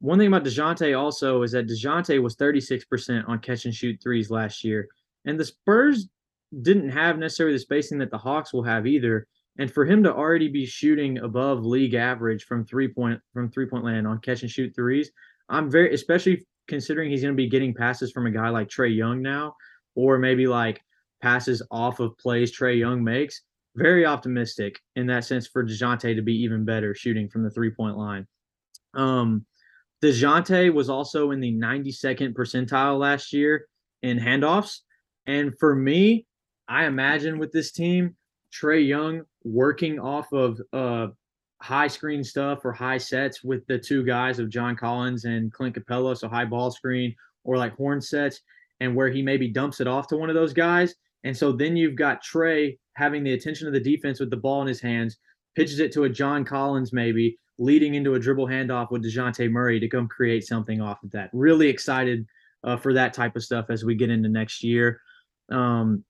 One 0.00 0.18
thing 0.18 0.26
about 0.26 0.44
DeJounte 0.44 0.98
also 0.98 1.42
is 1.42 1.52
that 1.52 1.68
DeJounte 1.68 2.20
was 2.20 2.34
36% 2.34 3.28
on 3.28 3.38
catch 3.38 3.66
and 3.66 3.74
shoot 3.74 4.00
threes 4.02 4.32
last 4.32 4.64
year. 4.64 4.88
And 5.26 5.38
the 5.38 5.44
Spurs 5.44 6.08
didn't 6.62 6.88
have 6.88 7.18
necessarily 7.18 7.54
the 7.54 7.60
spacing 7.60 7.98
that 7.98 8.10
the 8.10 8.18
Hawks 8.18 8.52
will 8.52 8.64
have 8.64 8.88
either. 8.88 9.28
And 9.60 9.70
for 9.70 9.84
him 9.84 10.02
to 10.04 10.14
already 10.14 10.48
be 10.48 10.64
shooting 10.64 11.18
above 11.18 11.66
league 11.66 11.92
average 11.92 12.44
from 12.44 12.64
three 12.64 12.88
point 12.88 13.20
from 13.34 13.50
three 13.50 13.66
point 13.66 13.84
land 13.84 14.06
on 14.06 14.18
catch 14.20 14.40
and 14.40 14.50
shoot 14.50 14.74
threes, 14.74 15.10
I'm 15.50 15.70
very 15.70 15.92
especially 15.92 16.46
considering 16.66 17.10
he's 17.10 17.20
going 17.20 17.34
to 17.34 17.36
be 17.36 17.48
getting 17.48 17.74
passes 17.74 18.10
from 18.10 18.26
a 18.26 18.30
guy 18.30 18.48
like 18.48 18.68
Trae 18.68 18.96
Young 18.96 19.20
now, 19.20 19.54
or 19.94 20.18
maybe 20.18 20.46
like 20.46 20.80
passes 21.20 21.62
off 21.70 22.00
of 22.00 22.16
plays 22.16 22.58
Trae 22.58 22.78
Young 22.78 23.04
makes. 23.04 23.42
Very 23.76 24.06
optimistic 24.06 24.80
in 24.96 25.06
that 25.08 25.26
sense 25.26 25.46
for 25.46 25.62
Dejounte 25.62 26.16
to 26.16 26.22
be 26.22 26.42
even 26.42 26.64
better 26.64 26.94
shooting 26.94 27.28
from 27.28 27.42
the 27.42 27.50
three 27.50 27.70
point 27.70 27.98
line. 27.98 28.26
Um, 28.94 29.44
Dejounte 30.02 30.72
was 30.72 30.88
also 30.88 31.32
in 31.32 31.40
the 31.40 31.52
92nd 31.52 32.32
percentile 32.32 32.98
last 32.98 33.34
year 33.34 33.66
in 34.02 34.18
handoffs. 34.18 34.78
And 35.26 35.52
for 35.60 35.76
me, 35.76 36.24
I 36.66 36.86
imagine 36.86 37.38
with 37.38 37.52
this 37.52 37.72
team, 37.72 38.16
Trae 38.50 38.88
Young 38.88 39.24
working 39.44 39.98
off 39.98 40.32
of 40.32 40.60
uh, 40.72 41.08
high 41.60 41.88
screen 41.88 42.24
stuff 42.24 42.64
or 42.64 42.72
high 42.72 42.98
sets 42.98 43.42
with 43.44 43.66
the 43.66 43.78
two 43.78 44.04
guys 44.04 44.38
of 44.38 44.48
John 44.48 44.76
Collins 44.76 45.24
and 45.24 45.52
Clint 45.52 45.76
Capela, 45.76 46.16
so 46.16 46.28
high 46.28 46.44
ball 46.44 46.70
screen 46.70 47.14
or 47.44 47.56
like 47.56 47.74
horn 47.76 48.00
sets, 48.00 48.40
and 48.80 48.94
where 48.94 49.08
he 49.08 49.22
maybe 49.22 49.48
dumps 49.48 49.80
it 49.80 49.86
off 49.86 50.06
to 50.08 50.16
one 50.16 50.28
of 50.28 50.34
those 50.34 50.52
guys. 50.52 50.94
And 51.24 51.36
so 51.36 51.52
then 51.52 51.76
you've 51.76 51.96
got 51.96 52.24
Trae 52.24 52.78
having 52.94 53.22
the 53.22 53.34
attention 53.34 53.66
of 53.66 53.72
the 53.72 53.80
defense 53.80 54.20
with 54.20 54.30
the 54.30 54.36
ball 54.36 54.62
in 54.62 54.68
his 54.68 54.80
hands, 54.80 55.18
pitches 55.54 55.80
it 55.80 55.92
to 55.92 56.04
a 56.04 56.08
John 56.08 56.44
Collins 56.44 56.92
maybe, 56.92 57.36
leading 57.58 57.94
into 57.94 58.14
a 58.14 58.18
dribble 58.18 58.46
handoff 58.46 58.90
with 58.90 59.04
DeJounte 59.04 59.50
Murray 59.50 59.78
to 59.80 59.88
come 59.88 60.08
create 60.08 60.46
something 60.46 60.80
off 60.80 61.02
of 61.02 61.10
that. 61.10 61.28
Really 61.32 61.68
excited 61.68 62.26
uh, 62.64 62.76
for 62.76 62.94
that 62.94 63.12
type 63.12 63.36
of 63.36 63.44
stuff 63.44 63.66
as 63.68 63.84
we 63.84 63.94
get 63.94 64.10
into 64.10 64.28
next 64.28 64.62
year. 64.62 65.00
Um, 65.50 66.04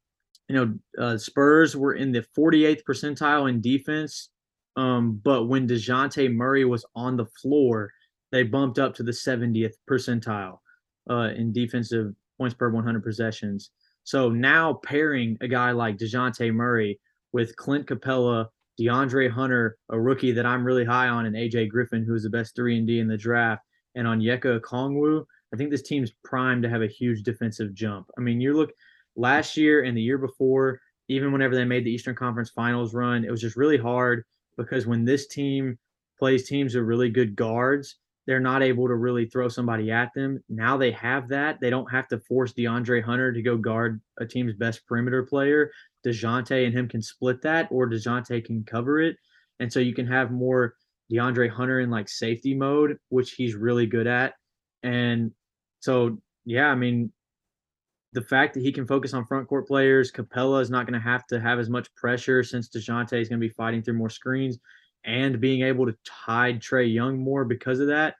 you 0.50 0.56
know, 0.56 0.74
uh, 1.00 1.16
Spurs 1.16 1.76
were 1.76 1.94
in 1.94 2.10
the 2.10 2.26
48th 2.36 2.82
percentile 2.82 3.48
in 3.48 3.60
defense, 3.60 4.30
um, 4.74 5.20
but 5.22 5.44
when 5.44 5.68
Dejounte 5.68 6.34
Murray 6.34 6.64
was 6.64 6.84
on 6.96 7.16
the 7.16 7.26
floor, 7.40 7.92
they 8.32 8.42
bumped 8.42 8.80
up 8.80 8.92
to 8.96 9.04
the 9.04 9.12
70th 9.12 9.74
percentile 9.88 10.58
uh, 11.08 11.30
in 11.36 11.52
defensive 11.52 12.12
points 12.36 12.56
per 12.56 12.68
100 12.68 13.04
possessions. 13.04 13.70
So 14.02 14.28
now 14.28 14.80
pairing 14.84 15.36
a 15.40 15.46
guy 15.46 15.70
like 15.70 15.98
DeJounte 15.98 16.52
Murray 16.52 16.98
with 17.32 17.54
Clint 17.54 17.86
Capela, 17.86 18.46
DeAndre 18.80 19.30
Hunter, 19.30 19.76
a 19.90 20.00
rookie 20.00 20.32
that 20.32 20.46
I'm 20.46 20.64
really 20.64 20.84
high 20.84 21.06
on, 21.06 21.26
and 21.26 21.36
AJ 21.36 21.68
Griffin, 21.68 22.02
who 22.04 22.16
is 22.16 22.24
the 22.24 22.30
best 22.30 22.56
three 22.56 22.76
and 22.76 22.88
D 22.88 22.98
in 22.98 23.06
the 23.06 23.16
draft, 23.16 23.62
and 23.94 24.04
Onyeka 24.04 24.58
Okongwu, 24.60 25.24
I 25.54 25.56
think 25.56 25.70
this 25.70 25.82
team's 25.82 26.10
primed 26.24 26.64
to 26.64 26.68
have 26.68 26.82
a 26.82 26.88
huge 26.88 27.22
defensive 27.22 27.72
jump. 27.72 28.08
I 28.18 28.20
mean, 28.20 28.40
you're 28.40 28.54
look 28.54 28.72
last 29.20 29.56
year 29.56 29.84
and 29.84 29.96
the 29.96 30.02
year 30.02 30.18
before, 30.18 30.80
even 31.08 31.32
whenever 31.32 31.54
they 31.54 31.64
made 31.64 31.84
the 31.84 31.92
Eastern 31.92 32.14
Conference 32.14 32.50
Finals 32.50 32.94
run, 32.94 33.24
it 33.24 33.30
was 33.30 33.40
just 33.40 33.56
really 33.56 33.78
hard 33.78 34.24
because 34.56 34.86
when 34.86 35.04
this 35.04 35.26
team 35.26 35.78
plays 36.18 36.48
teams 36.48 36.74
with 36.74 36.84
really 36.84 37.10
good 37.10 37.36
guards, 37.36 37.96
they're 38.26 38.40
not 38.40 38.62
able 38.62 38.86
to 38.86 38.94
really 38.94 39.26
throw 39.26 39.48
somebody 39.48 39.90
at 39.90 40.12
them. 40.14 40.42
Now 40.48 40.76
they 40.76 40.92
have 40.92 41.28
that. 41.28 41.58
They 41.60 41.70
don't 41.70 41.90
have 41.90 42.06
to 42.08 42.20
force 42.20 42.52
DeAndre 42.52 43.02
Hunter 43.02 43.32
to 43.32 43.42
go 43.42 43.56
guard 43.56 44.00
a 44.18 44.26
team's 44.26 44.54
best 44.54 44.86
perimeter 44.86 45.24
player. 45.24 45.72
DeJounte 46.06 46.64
and 46.64 46.72
him 46.72 46.88
can 46.88 47.02
split 47.02 47.42
that, 47.42 47.68
or 47.70 47.88
DeJounte 47.88 48.44
can 48.44 48.62
cover 48.64 49.00
it. 49.00 49.16
And 49.58 49.72
so 49.72 49.80
you 49.80 49.94
can 49.94 50.06
have 50.06 50.30
more 50.30 50.74
DeAndre 51.12 51.50
Hunter 51.50 51.80
in 51.80 51.90
like 51.90 52.08
safety 52.08 52.54
mode, 52.54 52.98
which 53.08 53.32
he's 53.32 53.54
really 53.54 53.86
good 53.86 54.06
at. 54.06 54.34
And 54.82 55.32
so, 55.80 56.18
yeah, 56.44 56.66
I 56.66 56.74
mean, 56.74 57.12
the 58.12 58.22
fact 58.22 58.54
that 58.54 58.62
he 58.62 58.72
can 58.72 58.86
focus 58.86 59.14
on 59.14 59.26
front 59.26 59.48
court 59.48 59.68
players, 59.68 60.10
Capela 60.10 60.60
is 60.60 60.70
not 60.70 60.86
going 60.86 61.00
to 61.00 61.08
have 61.08 61.26
to 61.28 61.40
have 61.40 61.58
as 61.58 61.70
much 61.70 61.94
pressure 61.94 62.42
since 62.42 62.68
DeJounte 62.68 63.20
is 63.20 63.28
going 63.28 63.40
to 63.40 63.46
be 63.46 63.54
fighting 63.54 63.82
through 63.82 63.94
more 63.94 64.10
screens 64.10 64.58
and 65.04 65.40
being 65.40 65.62
able 65.62 65.86
to 65.86 65.96
hide 66.08 66.60
Trae 66.60 66.92
Young 66.92 67.18
more 67.18 67.44
because 67.44 67.80
of 67.80 67.86
that. 67.86 68.16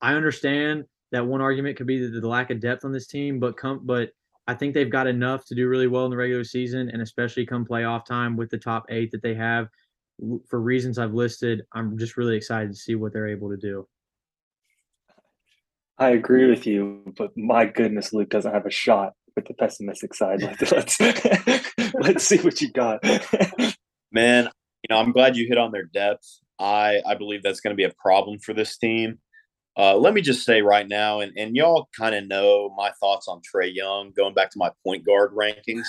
I 0.00 0.14
understand 0.14 0.84
that 1.12 1.26
one 1.26 1.40
argument 1.40 1.76
could 1.76 1.86
be 1.86 2.06
the, 2.06 2.20
the 2.20 2.28
lack 2.28 2.50
of 2.50 2.60
depth 2.60 2.84
on 2.84 2.92
this 2.92 3.06
team, 3.06 3.40
but 3.40 3.56
come, 3.56 3.80
but 3.84 4.10
I 4.46 4.54
think 4.54 4.74
they've 4.74 4.90
got 4.90 5.06
enough 5.06 5.46
to 5.46 5.54
do 5.54 5.68
really 5.68 5.86
well 5.86 6.04
in 6.04 6.10
the 6.10 6.16
regular 6.16 6.44
season, 6.44 6.90
and 6.90 7.00
especially 7.00 7.46
come 7.46 7.64
playoff 7.64 8.04
time 8.04 8.36
with 8.36 8.50
the 8.50 8.58
top 8.58 8.84
eight 8.90 9.10
that 9.12 9.22
they 9.22 9.34
have. 9.34 9.68
For 10.48 10.60
reasons 10.60 10.98
I've 10.98 11.14
listed, 11.14 11.62
I'm 11.72 11.96
just 11.96 12.16
really 12.16 12.36
excited 12.36 12.70
to 12.70 12.76
see 12.76 12.96
what 12.96 13.12
they're 13.12 13.28
able 13.28 13.50
to 13.50 13.56
do. 13.56 13.88
I 15.98 16.10
agree 16.10 16.48
with 16.50 16.66
you, 16.66 17.14
but 17.16 17.36
my 17.36 17.64
goodness, 17.64 18.12
Luke 18.12 18.30
doesn't 18.30 18.52
have 18.52 18.66
a 18.66 18.70
shot 18.70 19.14
with 19.36 19.46
the 19.46 19.54
pessimistic 19.54 20.14
side. 20.14 20.42
Let's 20.70 21.00
let's 21.94 22.24
see 22.24 22.38
what 22.38 22.60
you 22.60 22.70
got. 22.72 23.02
Man, 24.12 24.44
you 24.44 24.88
know, 24.90 24.98
I'm 24.98 25.12
glad 25.12 25.36
you 25.36 25.46
hit 25.48 25.58
on 25.58 25.72
their 25.72 25.84
depth. 25.84 26.26
I 26.58 27.00
I 27.06 27.14
believe 27.14 27.42
that's 27.42 27.60
going 27.60 27.74
to 27.74 27.76
be 27.76 27.84
a 27.84 27.94
problem 28.00 28.38
for 28.38 28.54
this 28.54 28.76
team. 28.76 29.18
Uh, 29.76 29.96
let 29.96 30.12
me 30.12 30.20
just 30.20 30.44
say 30.44 30.60
right 30.60 30.86
now, 30.86 31.20
and, 31.20 31.32
and 31.36 31.56
y'all 31.56 31.88
kind 31.98 32.14
of 32.14 32.26
know 32.26 32.74
my 32.76 32.90
thoughts 33.00 33.26
on 33.26 33.40
Trae 33.40 33.74
Young, 33.74 34.12
going 34.14 34.34
back 34.34 34.50
to 34.50 34.58
my 34.58 34.70
point 34.84 35.04
guard 35.04 35.32
rankings. 35.32 35.86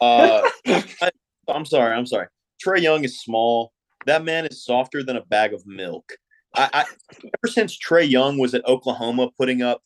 Uh, 0.00 0.42
I, 0.66 1.10
I'm 1.48 1.64
sorry, 1.64 1.94
I'm 1.94 2.06
sorry. 2.06 2.26
Trae 2.64 2.80
Young 2.80 3.04
is 3.04 3.20
small. 3.20 3.72
That 4.06 4.24
man 4.24 4.46
is 4.46 4.64
softer 4.64 5.02
than 5.04 5.16
a 5.16 5.24
bag 5.26 5.54
of 5.54 5.64
milk. 5.64 6.12
I, 6.56 6.70
I 6.72 6.84
ever 7.20 7.52
since 7.52 7.78
Trae 7.78 8.08
Young 8.08 8.38
was 8.38 8.54
at 8.54 8.66
Oklahoma 8.66 9.30
putting 9.38 9.62
up 9.62 9.82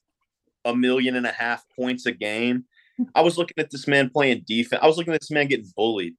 a 0.64 0.74
million 0.74 1.16
and 1.16 1.26
a 1.26 1.32
half 1.32 1.64
points 1.76 2.06
a 2.06 2.12
game, 2.12 2.64
I 3.14 3.22
was 3.22 3.38
looking 3.38 3.54
at 3.58 3.70
this 3.70 3.86
man 3.86 4.10
playing 4.10 4.44
defense. 4.46 4.80
I 4.82 4.86
was 4.86 4.96
looking 4.96 5.14
at 5.14 5.20
this 5.20 5.30
man 5.30 5.48
getting 5.48 5.70
bullied. 5.76 6.14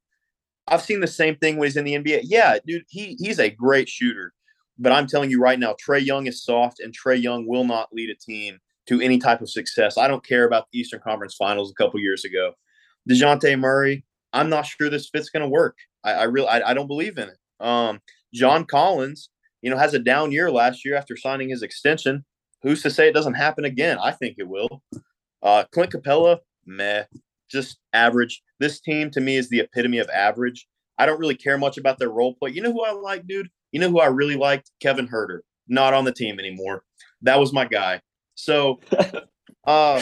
I've 0.68 0.82
seen 0.82 1.00
the 1.00 1.08
same 1.08 1.36
thing 1.36 1.58
when 1.58 1.68
he's 1.68 1.78
in 1.78 1.86
the 1.86 1.96
NBA. 1.96 2.22
Yeah, 2.24 2.58
dude, 2.66 2.84
he 2.90 3.18
he's 3.20 3.40
a 3.40 3.50
great 3.50 3.90
shooter. 3.90 4.34
But 4.78 4.94
I'm 4.94 5.08
telling 5.08 5.30
you 5.30 5.42
right 5.42 5.60
now, 5.60 5.76
Trae 5.76 6.06
Young 6.06 6.28
is 6.28 6.44
soft, 6.44 6.80
and 6.80 6.96
Trae 6.96 7.22
Young 7.22 7.46
will 7.46 7.66
not 7.66 7.90
lead 7.92 8.10
a 8.10 8.16
team 8.16 8.60
to 8.88 9.02
any 9.02 9.18
type 9.18 9.42
of 9.42 9.50
success. 9.50 9.98
I 9.98 10.08
don't 10.08 10.26
care 10.26 10.46
about 10.46 10.68
the 10.72 10.80
Eastern 10.80 11.02
Conference 11.02 11.36
Finals 11.36 11.72
a 11.72 11.76
couple 11.76 12.00
years 12.00 12.24
ago. 12.24 12.54
Dejounte 13.10 13.60
Murray, 13.60 14.06
I'm 14.34 14.50
not 14.50 14.66
sure 14.66 14.90
this 14.90 15.10
fit's 15.10 15.30
going 15.30 15.44
to 15.44 15.50
work. 15.50 15.78
I, 16.04 16.14
I 16.14 16.24
really, 16.24 16.48
I, 16.48 16.72
I, 16.72 16.74
don't 16.74 16.88
believe 16.88 17.18
in 17.18 17.30
it. 17.30 17.38
Um, 17.60 18.00
John 18.34 18.66
Collins, 18.66 19.30
you 19.62 19.70
know, 19.70 19.78
has 19.78 19.94
a 19.94 20.00
down 20.00 20.32
year 20.32 20.52
last 20.52 20.86
year 20.86 20.96
after 20.96 21.18
signing 21.18 21.50
his 21.50 21.62
extension. 21.62 22.24
Who's 22.62 22.82
to 22.84 22.90
say 22.90 23.08
it 23.08 23.14
doesn't 23.14 23.36
happen 23.36 23.66
again? 23.66 23.98
I 24.02 24.12
think 24.12 24.36
it 24.38 24.48
will. 24.48 24.82
Uh, 25.42 25.64
Clint 25.72 25.92
Capela, 25.92 26.40
meh, 26.70 27.04
just 27.50 27.80
average. 27.94 28.42
This 28.60 28.80
team 28.80 29.10
to 29.12 29.22
me 29.22 29.36
is 29.36 29.50
the 29.50 29.60
epitome 29.60 29.98
of 29.98 30.10
average. 30.10 30.68
I 30.98 31.06
don't 31.06 31.20
really 31.20 31.36
care 31.36 31.58
much 31.58 31.78
about 31.78 31.98
their 31.98 32.10
role 32.10 32.36
play. 32.36 32.52
You 32.52 32.62
know 32.62 32.72
who 32.72 32.84
I 32.84 32.92
like, 32.92 33.28
dude? 33.28 33.50
You 33.72 33.80
know 33.80 33.90
who 33.90 34.00
I 34.00 34.08
really 34.08 34.36
liked? 34.36 34.72
Kevin 34.82 35.08
Huerter. 35.08 35.40
Not 35.68 35.94
on 35.94 36.04
the 36.04 36.12
team 36.12 36.40
anymore. 36.40 36.84
That 37.22 37.40
was 37.40 37.54
my 37.54 37.66
guy. 37.66 38.02
So 38.36 38.80
uh 39.68 40.02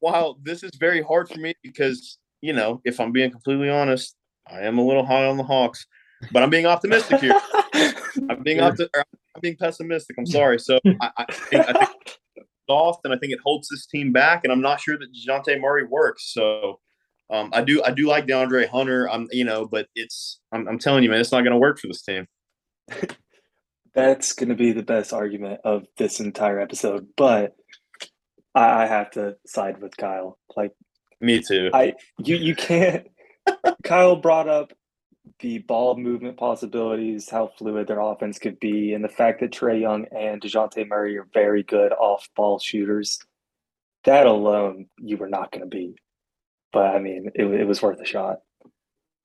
while 0.00 0.38
this 0.42 0.62
is 0.62 0.70
very 0.78 1.02
hard 1.02 1.28
for 1.28 1.38
me 1.38 1.54
because, 1.62 2.18
you 2.40 2.52
know, 2.52 2.80
if 2.84 3.00
I'm 3.00 3.12
being 3.12 3.30
completely 3.30 3.68
honest, 3.68 4.14
I 4.46 4.60
am 4.60 4.78
a 4.78 4.84
little 4.84 5.04
high 5.04 5.26
on 5.26 5.36
the 5.36 5.42
Hawks, 5.42 5.86
but 6.32 6.42
I'm 6.42 6.50
being 6.50 6.66
optimistic 6.66 7.20
here. 7.20 7.34
I'm 8.30 8.42
being 8.42 8.58
opti- 8.58 8.88
I'm 8.94 9.40
being 9.40 9.56
pessimistic. 9.56 10.16
I'm 10.18 10.26
sorry. 10.26 10.58
So 10.58 10.78
I, 11.00 11.10
I 11.16 11.24
think, 11.50 11.68
I 11.68 11.72
think 11.72 11.90
soft, 12.68 13.00
and 13.04 13.14
I 13.14 13.18
think 13.18 13.32
it 13.32 13.38
holds 13.44 13.68
this 13.68 13.86
team 13.86 14.12
back. 14.12 14.42
And 14.44 14.52
I'm 14.52 14.60
not 14.60 14.80
sure 14.80 14.98
that 14.98 15.12
Dejounte 15.12 15.60
Murray 15.60 15.84
works. 15.84 16.32
So 16.32 16.80
um, 17.30 17.50
I 17.52 17.62
do 17.62 17.82
I 17.82 17.90
do 17.90 18.06
like 18.06 18.26
DeAndre 18.26 18.68
Hunter. 18.68 19.08
I'm 19.08 19.28
you 19.30 19.44
know, 19.44 19.66
but 19.66 19.88
it's 19.94 20.40
I'm, 20.52 20.66
I'm 20.68 20.78
telling 20.78 21.02
you, 21.02 21.10
man, 21.10 21.20
it's 21.20 21.32
not 21.32 21.42
going 21.42 21.52
to 21.52 21.58
work 21.58 21.78
for 21.78 21.88
this 21.88 22.02
team. 22.02 22.26
That's 23.94 24.32
going 24.32 24.50
to 24.50 24.54
be 24.54 24.72
the 24.72 24.82
best 24.82 25.12
argument 25.12 25.60
of 25.64 25.84
this 25.96 26.20
entire 26.20 26.60
episode, 26.60 27.08
but 27.16 27.56
I, 28.54 28.84
I 28.84 28.86
have 28.86 29.10
to 29.12 29.36
side 29.46 29.80
with 29.80 29.96
Kyle. 29.96 30.38
Like 30.56 30.72
me 31.20 31.42
too. 31.42 31.70
I 31.72 31.94
you 32.18 32.36
you 32.36 32.54
can't. 32.54 33.06
Kyle 33.84 34.16
brought 34.16 34.48
up 34.48 34.72
the 35.40 35.58
ball 35.58 35.96
movement 35.96 36.36
possibilities, 36.36 37.30
how 37.30 37.52
fluid 37.58 37.86
their 37.86 38.00
offense 38.00 38.38
could 38.38 38.58
be, 38.60 38.94
and 38.94 39.04
the 39.04 39.08
fact 39.08 39.40
that 39.40 39.52
Trae 39.52 39.80
Young 39.80 40.06
and 40.06 40.40
Dejounte 40.40 40.88
Murray 40.88 41.16
are 41.16 41.28
very 41.32 41.62
good 41.62 41.92
off 41.92 42.28
ball 42.34 42.58
shooters. 42.58 43.18
That 44.04 44.26
alone, 44.26 44.86
you 44.98 45.16
were 45.16 45.28
not 45.28 45.52
going 45.52 45.62
to 45.62 45.68
beat 45.68 45.96
but 46.72 46.94
I 46.94 46.98
mean, 46.98 47.30
it, 47.34 47.44
it 47.44 47.64
was 47.64 47.82
worth 47.82 48.00
a 48.00 48.04
shot. 48.04 48.38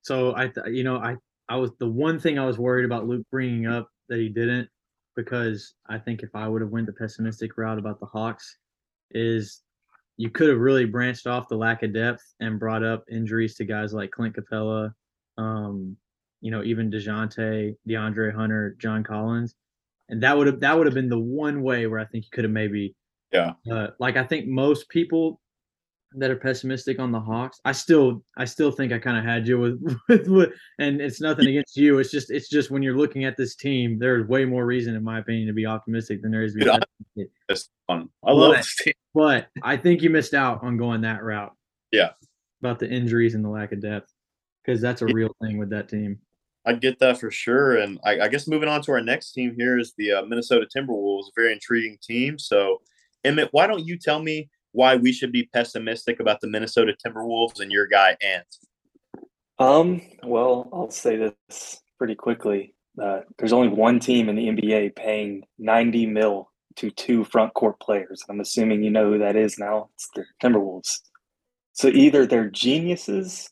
So 0.01 0.35
I, 0.35 0.51
you 0.67 0.83
know, 0.83 0.97
I, 0.97 1.15
I 1.49 1.57
was 1.57 1.71
the 1.79 1.89
one 1.89 2.19
thing 2.19 2.39
I 2.39 2.45
was 2.45 2.57
worried 2.57 2.85
about 2.85 3.07
Luke 3.07 3.25
bringing 3.31 3.67
up 3.67 3.89
that 4.09 4.19
he 4.19 4.29
didn't, 4.29 4.69
because 5.15 5.73
I 5.87 5.97
think 5.97 6.23
if 6.23 6.29
I 6.33 6.47
would 6.47 6.61
have 6.61 6.71
went 6.71 6.87
the 6.87 6.93
pessimistic 6.93 7.57
route 7.57 7.79
about 7.79 7.99
the 7.99 8.05
Hawks, 8.05 8.57
is 9.11 9.61
you 10.17 10.29
could 10.29 10.49
have 10.49 10.59
really 10.59 10.85
branched 10.85 11.27
off 11.27 11.47
the 11.47 11.55
lack 11.55 11.83
of 11.83 11.93
depth 11.93 12.23
and 12.39 12.59
brought 12.59 12.83
up 12.83 13.03
injuries 13.11 13.55
to 13.55 13.65
guys 13.65 13.93
like 13.93 14.11
Clint 14.11 14.35
Capela, 14.35 14.93
um, 15.37 15.95
you 16.43 16.51
know, 16.51 16.61
even 16.63 16.91
Dejounte, 16.91 17.75
DeAndre 17.87 18.35
Hunter, 18.35 18.75
John 18.77 19.03
Collins, 19.03 19.55
and 20.09 20.21
that 20.23 20.37
would 20.37 20.47
have 20.47 20.59
that 20.59 20.77
would 20.77 20.85
have 20.85 20.93
been 20.93 21.09
the 21.09 21.17
one 21.19 21.63
way 21.63 21.87
where 21.87 21.99
I 21.99 22.05
think 22.05 22.25
you 22.25 22.29
could 22.31 22.43
have 22.43 22.51
maybe, 22.51 22.95
yeah, 23.31 23.53
uh, 23.71 23.87
like 23.99 24.17
I 24.17 24.23
think 24.25 24.47
most 24.47 24.89
people 24.89 25.39
that 26.15 26.29
are 26.29 26.35
pessimistic 26.35 26.99
on 26.99 27.11
the 27.11 27.19
Hawks. 27.19 27.59
I 27.65 27.71
still 27.71 28.23
I 28.37 28.45
still 28.45 28.71
think 28.71 28.91
I 28.91 28.99
kind 28.99 29.17
of 29.17 29.23
had 29.23 29.47
you 29.47 29.57
with, 29.57 29.97
with, 30.09 30.27
with 30.27 30.49
and 30.79 31.01
it's 31.01 31.21
nothing 31.21 31.47
against 31.47 31.77
you. 31.77 31.99
It's 31.99 32.11
just 32.11 32.29
it's 32.29 32.49
just 32.49 32.69
when 32.69 32.83
you're 32.83 32.97
looking 32.97 33.23
at 33.23 33.37
this 33.37 33.55
team, 33.55 33.97
there's 33.97 34.27
way 34.27 34.43
more 34.43 34.65
reason 34.65 34.95
in 34.95 35.03
my 35.03 35.19
opinion 35.19 35.47
to 35.47 35.53
be 35.53 35.65
optimistic 35.65 36.21
than 36.21 36.31
there 36.31 36.43
is 36.43 36.53
to 36.53 36.59
be 36.59 36.79
Dude, 37.15 37.29
That's 37.47 37.69
fun. 37.87 38.09
I 38.25 38.31
love 38.31 38.51
but, 38.51 38.57
this 38.57 38.75
team. 38.77 38.93
But 39.13 39.47
I 39.61 39.77
think 39.77 40.01
you 40.01 40.09
missed 40.09 40.33
out 40.33 40.63
on 40.63 40.77
going 40.77 41.01
that 41.01 41.23
route. 41.23 41.53
Yeah. 41.91 42.11
About 42.61 42.79
the 42.79 42.89
injuries 42.89 43.35
and 43.35 43.45
the 43.45 43.49
lack 43.49 43.71
of 43.71 43.81
depth. 43.81 44.11
Because 44.63 44.81
that's 44.81 45.01
a 45.01 45.05
real 45.05 45.35
thing 45.41 45.57
with 45.57 45.69
that 45.71 45.89
team. 45.89 46.19
I 46.65 46.73
get 46.73 46.99
that 46.99 47.19
for 47.19 47.29
sure. 47.29 47.77
And 47.77 47.99
I, 48.05 48.21
I, 48.21 48.27
guess 48.29 48.47
moving 48.47 48.69
on 48.69 48.81
to 48.83 48.93
our 48.93 49.01
next 49.01 49.33
team 49.33 49.53
here 49.57 49.77
is 49.77 49.93
the 49.97 50.13
uh, 50.13 50.21
Minnesota 50.23 50.65
Timberwolves, 50.65 51.27
a 51.27 51.31
very 51.35 51.51
intriguing 51.51 51.97
team. 52.01 52.39
So, 52.39 52.81
Emmett, 53.23 53.49
why 53.51 53.67
don't 53.67 53.85
you 53.85 53.97
tell 53.97 54.21
me 54.21 54.49
why 54.71 54.95
we 54.95 55.11
should 55.11 55.31
be 55.31 55.49
pessimistic 55.53 56.19
about 56.19 56.39
the 56.41 56.47
Minnesota 56.47 56.95
Timberwolves 57.05 57.59
and 57.59 57.71
your 57.71 57.87
guy 57.87 58.15
Ant? 58.21 58.47
Um, 59.59 60.01
well, 60.23 60.69
I'll 60.73 60.89
say 60.89 61.17
this 61.17 61.81
pretty 61.97 62.15
quickly. 62.15 62.75
Uh, 63.01 63.21
there's 63.37 63.53
only 63.53 63.69
one 63.69 63.99
team 63.99 64.29
in 64.29 64.35
the 64.35 64.47
NBA 64.47 64.95
paying 64.95 65.43
90 65.59 66.05
mil 66.07 66.49
to 66.75 66.91
two 66.91 67.23
front 67.25 67.53
court 67.53 67.79
players. 67.79 68.23
I'm 68.29 68.39
assuming 68.39 68.83
you 68.83 68.89
know 68.89 69.11
who 69.11 69.19
that 69.19 69.35
is 69.35 69.57
now. 69.57 69.89
It's 69.95 70.09
the 70.15 70.25
Timberwolves. 70.41 70.99
So 71.73 71.87
either 71.87 72.25
they're 72.25 72.49
geniuses 72.49 73.49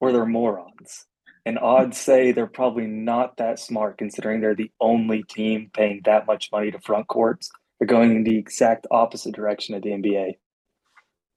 or 0.00 0.12
they're 0.12 0.26
morons. 0.26 1.06
And 1.46 1.58
odds 1.58 1.98
say 1.98 2.32
they're 2.32 2.46
probably 2.46 2.86
not 2.86 3.36
that 3.36 3.58
smart 3.58 3.98
considering 3.98 4.40
they're 4.40 4.54
the 4.54 4.70
only 4.80 5.22
team 5.24 5.70
paying 5.74 6.00
that 6.04 6.26
much 6.26 6.50
money 6.50 6.70
to 6.70 6.80
front 6.80 7.06
courts. 7.06 7.50
They're 7.78 7.86
going 7.86 8.16
in 8.16 8.24
the 8.24 8.38
exact 8.38 8.86
opposite 8.90 9.34
direction 9.34 9.74
of 9.74 9.82
the 9.82 9.90
NBA. 9.90 10.34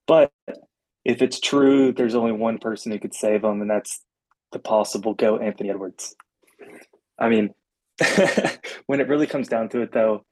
But 0.06 0.32
if 1.04 1.20
it's 1.20 1.40
true, 1.40 1.92
there's 1.92 2.14
only 2.14 2.32
one 2.32 2.58
person 2.58 2.90
who 2.90 2.98
could 2.98 3.14
save 3.14 3.42
them, 3.42 3.60
and 3.60 3.70
that's 3.70 4.02
the 4.52 4.58
possible 4.58 5.12
go 5.12 5.36
Anthony 5.36 5.70
Edwards. 5.70 6.16
I 7.18 7.28
mean, 7.28 7.54
when 8.86 9.00
it 9.00 9.08
really 9.08 9.26
comes 9.26 9.48
down 9.48 9.68
to 9.70 9.82
it, 9.82 9.92
though, 9.92 10.24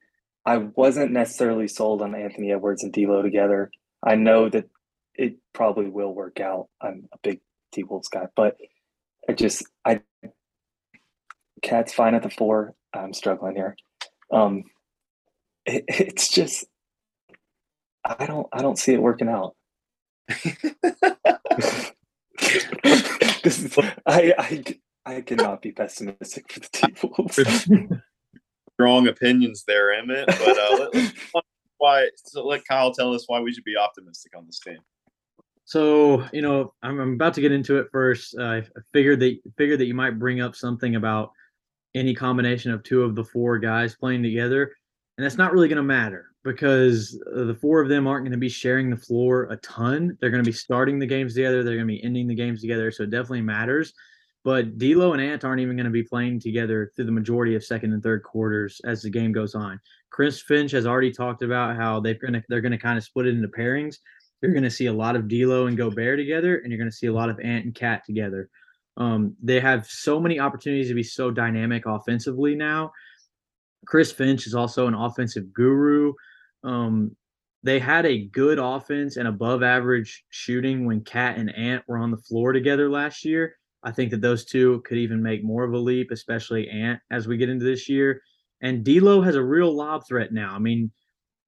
I 0.45 0.57
wasn't 0.57 1.11
necessarily 1.11 1.67
sold 1.67 2.01
on 2.01 2.15
Anthony 2.15 2.51
Edwards 2.51 2.83
and 2.83 2.93
D'Lo 2.93 3.21
together. 3.21 3.69
I 4.01 4.15
know 4.15 4.49
that 4.49 4.69
it 5.13 5.35
probably 5.53 5.89
will 5.89 6.13
work 6.13 6.39
out. 6.39 6.69
I'm 6.81 7.09
a 7.13 7.17
big 7.21 7.41
T 7.73 7.83
Wolves 7.83 8.07
guy, 8.07 8.27
but 8.35 8.55
I 9.27 9.33
just 9.33 9.65
I 9.85 10.01
KAT's 11.61 11.93
fine 11.93 12.15
at 12.15 12.23
the 12.23 12.29
four. 12.29 12.73
I'm 12.93 13.13
struggling 13.13 13.55
here. 13.55 13.75
Um, 14.31 14.63
it, 15.65 15.83
it's 15.87 16.29
just 16.29 16.65
I 18.05 18.25
don't 18.25 18.47
I 18.53 18.61
don't 18.61 18.79
see 18.79 18.93
it 18.93 19.01
working 19.01 19.29
out. 19.29 19.55
this 23.43 23.63
is, 23.63 23.77
I 24.05 24.33
I 24.37 24.63
I 25.05 25.21
cannot 25.21 25.61
be 25.61 25.71
pessimistic 25.71 26.51
for 26.51 26.59
the 26.59 26.69
T 26.71 26.93
Wolves. 27.03 27.39
Strong 28.73 29.07
opinions 29.07 29.63
there, 29.67 29.93
Emmett. 29.93 30.27
But 30.27 30.57
uh, 30.57 30.89
let, 30.93 31.13
why? 31.77 32.09
So 32.25 32.45
let 32.45 32.65
Kyle 32.65 32.93
tell 32.93 33.13
us 33.13 33.23
why 33.27 33.39
we 33.39 33.51
should 33.51 33.63
be 33.63 33.77
optimistic 33.77 34.37
on 34.37 34.45
this 34.45 34.59
team. 34.59 34.77
So 35.67 36.25
you 36.31 36.41
know, 36.41 36.73
I'm, 36.81 36.97
I'm 36.97 37.13
about 37.13 37.33
to 37.33 37.41
get 37.41 37.51
into 37.51 37.77
it 37.77 37.89
first. 37.91 38.35
Uh, 38.39 38.43
I 38.43 38.63
figured 38.93 39.19
that 39.19 39.37
figured 39.57 39.81
that 39.81 39.85
you 39.85 39.93
might 39.93 40.17
bring 40.17 40.39
up 40.39 40.55
something 40.55 40.95
about 40.95 41.31
any 41.93 42.15
combination 42.15 42.71
of 42.71 42.83
two 42.83 43.03
of 43.03 43.15
the 43.15 43.25
four 43.25 43.59
guys 43.59 43.93
playing 43.93 44.23
together, 44.23 44.71
and 45.17 45.25
that's 45.25 45.35
not 45.35 45.51
really 45.51 45.67
going 45.67 45.75
to 45.75 45.83
matter 45.83 46.27
because 46.45 47.21
uh, 47.35 47.43
the 47.43 47.53
four 47.55 47.81
of 47.81 47.89
them 47.89 48.07
aren't 48.07 48.23
going 48.23 48.31
to 48.31 48.37
be 48.37 48.47
sharing 48.47 48.89
the 48.89 48.95
floor 48.95 49.49
a 49.51 49.57
ton. 49.57 50.17
They're 50.21 50.29
going 50.29 50.43
to 50.43 50.49
be 50.49 50.55
starting 50.55 50.99
the 50.99 51.05
games 51.05 51.33
together. 51.33 51.63
They're 51.63 51.75
going 51.75 51.87
to 51.87 51.93
be 51.93 52.01
ending 52.01 52.27
the 52.27 52.35
games 52.35 52.61
together. 52.61 52.89
So 52.89 53.03
it 53.03 53.09
definitely 53.09 53.41
matters. 53.41 53.91
But 54.45 54.77
D'Lo 54.77 55.11
and 55.11 55.21
Ant 55.21 55.43
aren't 55.43 55.59
even 55.59 55.75
going 55.75 55.83
to 55.83 55.91
be 55.91 56.03
playing 56.03 56.39
together 56.39 56.93
through 56.95 57.07
the 57.07 57.11
majority 57.11 57.55
of 57.55 57.65
second 57.65 57.91
and 57.91 58.01
third 58.01 58.23
quarters 58.23 58.79
as 58.85 59.01
the 59.01 59.09
game 59.09 59.33
goes 59.33 59.53
on. 59.53 59.81
Chris 60.11 60.41
Finch 60.41 60.71
has 60.71 60.85
already 60.85 61.11
talked 61.11 61.41
about 61.41 61.75
how 61.75 61.99
they're 61.99 62.13
going 62.13 62.31
to 62.31 62.43
they're 62.47 62.61
going 62.61 62.71
to 62.71 62.77
kind 62.77 62.97
of 62.97 63.03
split 63.03 63.27
it 63.27 63.35
into 63.35 63.49
pairings. 63.49 63.97
You're 64.41 64.51
going 64.51 64.63
to 64.63 64.69
see 64.69 64.85
a 64.85 64.93
lot 64.93 65.15
of 65.15 65.27
D'Lo 65.27 65.67
and 65.67 65.77
Gobert 65.77 66.19
together, 66.19 66.57
and 66.57 66.71
you're 66.71 66.77
going 66.77 66.89
to 66.89 66.95
see 66.95 67.07
a 67.07 67.13
lot 67.13 67.29
of 67.29 67.39
Ant 67.39 67.65
and 67.65 67.75
KAT 67.75 68.05
together. 68.05 68.49
Um, 68.97 69.35
they 69.41 69.59
have 69.59 69.87
so 69.87 70.19
many 70.19 70.39
opportunities 70.39 70.89
to 70.89 70.95
be 70.95 71.03
so 71.03 71.31
dynamic 71.31 71.85
offensively 71.85 72.55
now. 72.55 72.91
Chris 73.85 74.11
Finch 74.11 74.47
is 74.47 74.55
also 74.55 74.87
an 74.87 74.93
offensive 74.93 75.53
guru. 75.53 76.13
Um, 76.63 77.15
they 77.63 77.79
had 77.79 78.05
a 78.05 78.27
good 78.27 78.59
offense 78.59 79.17
and 79.17 79.27
above 79.27 79.63
average 79.63 80.23
shooting 80.29 80.85
when 80.85 81.03
KAT 81.03 81.37
and 81.37 81.55
Ant 81.55 81.83
were 81.87 81.97
on 81.97 82.11
the 82.11 82.17
floor 82.17 82.53
together 82.53 82.89
last 82.89 83.25
year. 83.25 83.55
I 83.83 83.91
think 83.91 84.11
that 84.11 84.21
those 84.21 84.45
two 84.45 84.81
could 84.85 84.97
even 84.97 85.21
make 85.21 85.43
more 85.43 85.63
of 85.63 85.73
a 85.73 85.77
leap, 85.77 86.11
especially 86.11 86.69
Ant 86.69 86.99
as 87.11 87.27
we 87.27 87.37
get 87.37 87.49
into 87.49 87.65
this 87.65 87.87
year. 87.87 88.21
And 88.61 88.83
D'Lo 88.83 89.21
has 89.21 89.35
a 89.35 89.43
real 89.43 89.75
lob 89.75 90.07
threat 90.07 90.33
now. 90.33 90.53
I 90.55 90.59
mean, 90.59 90.91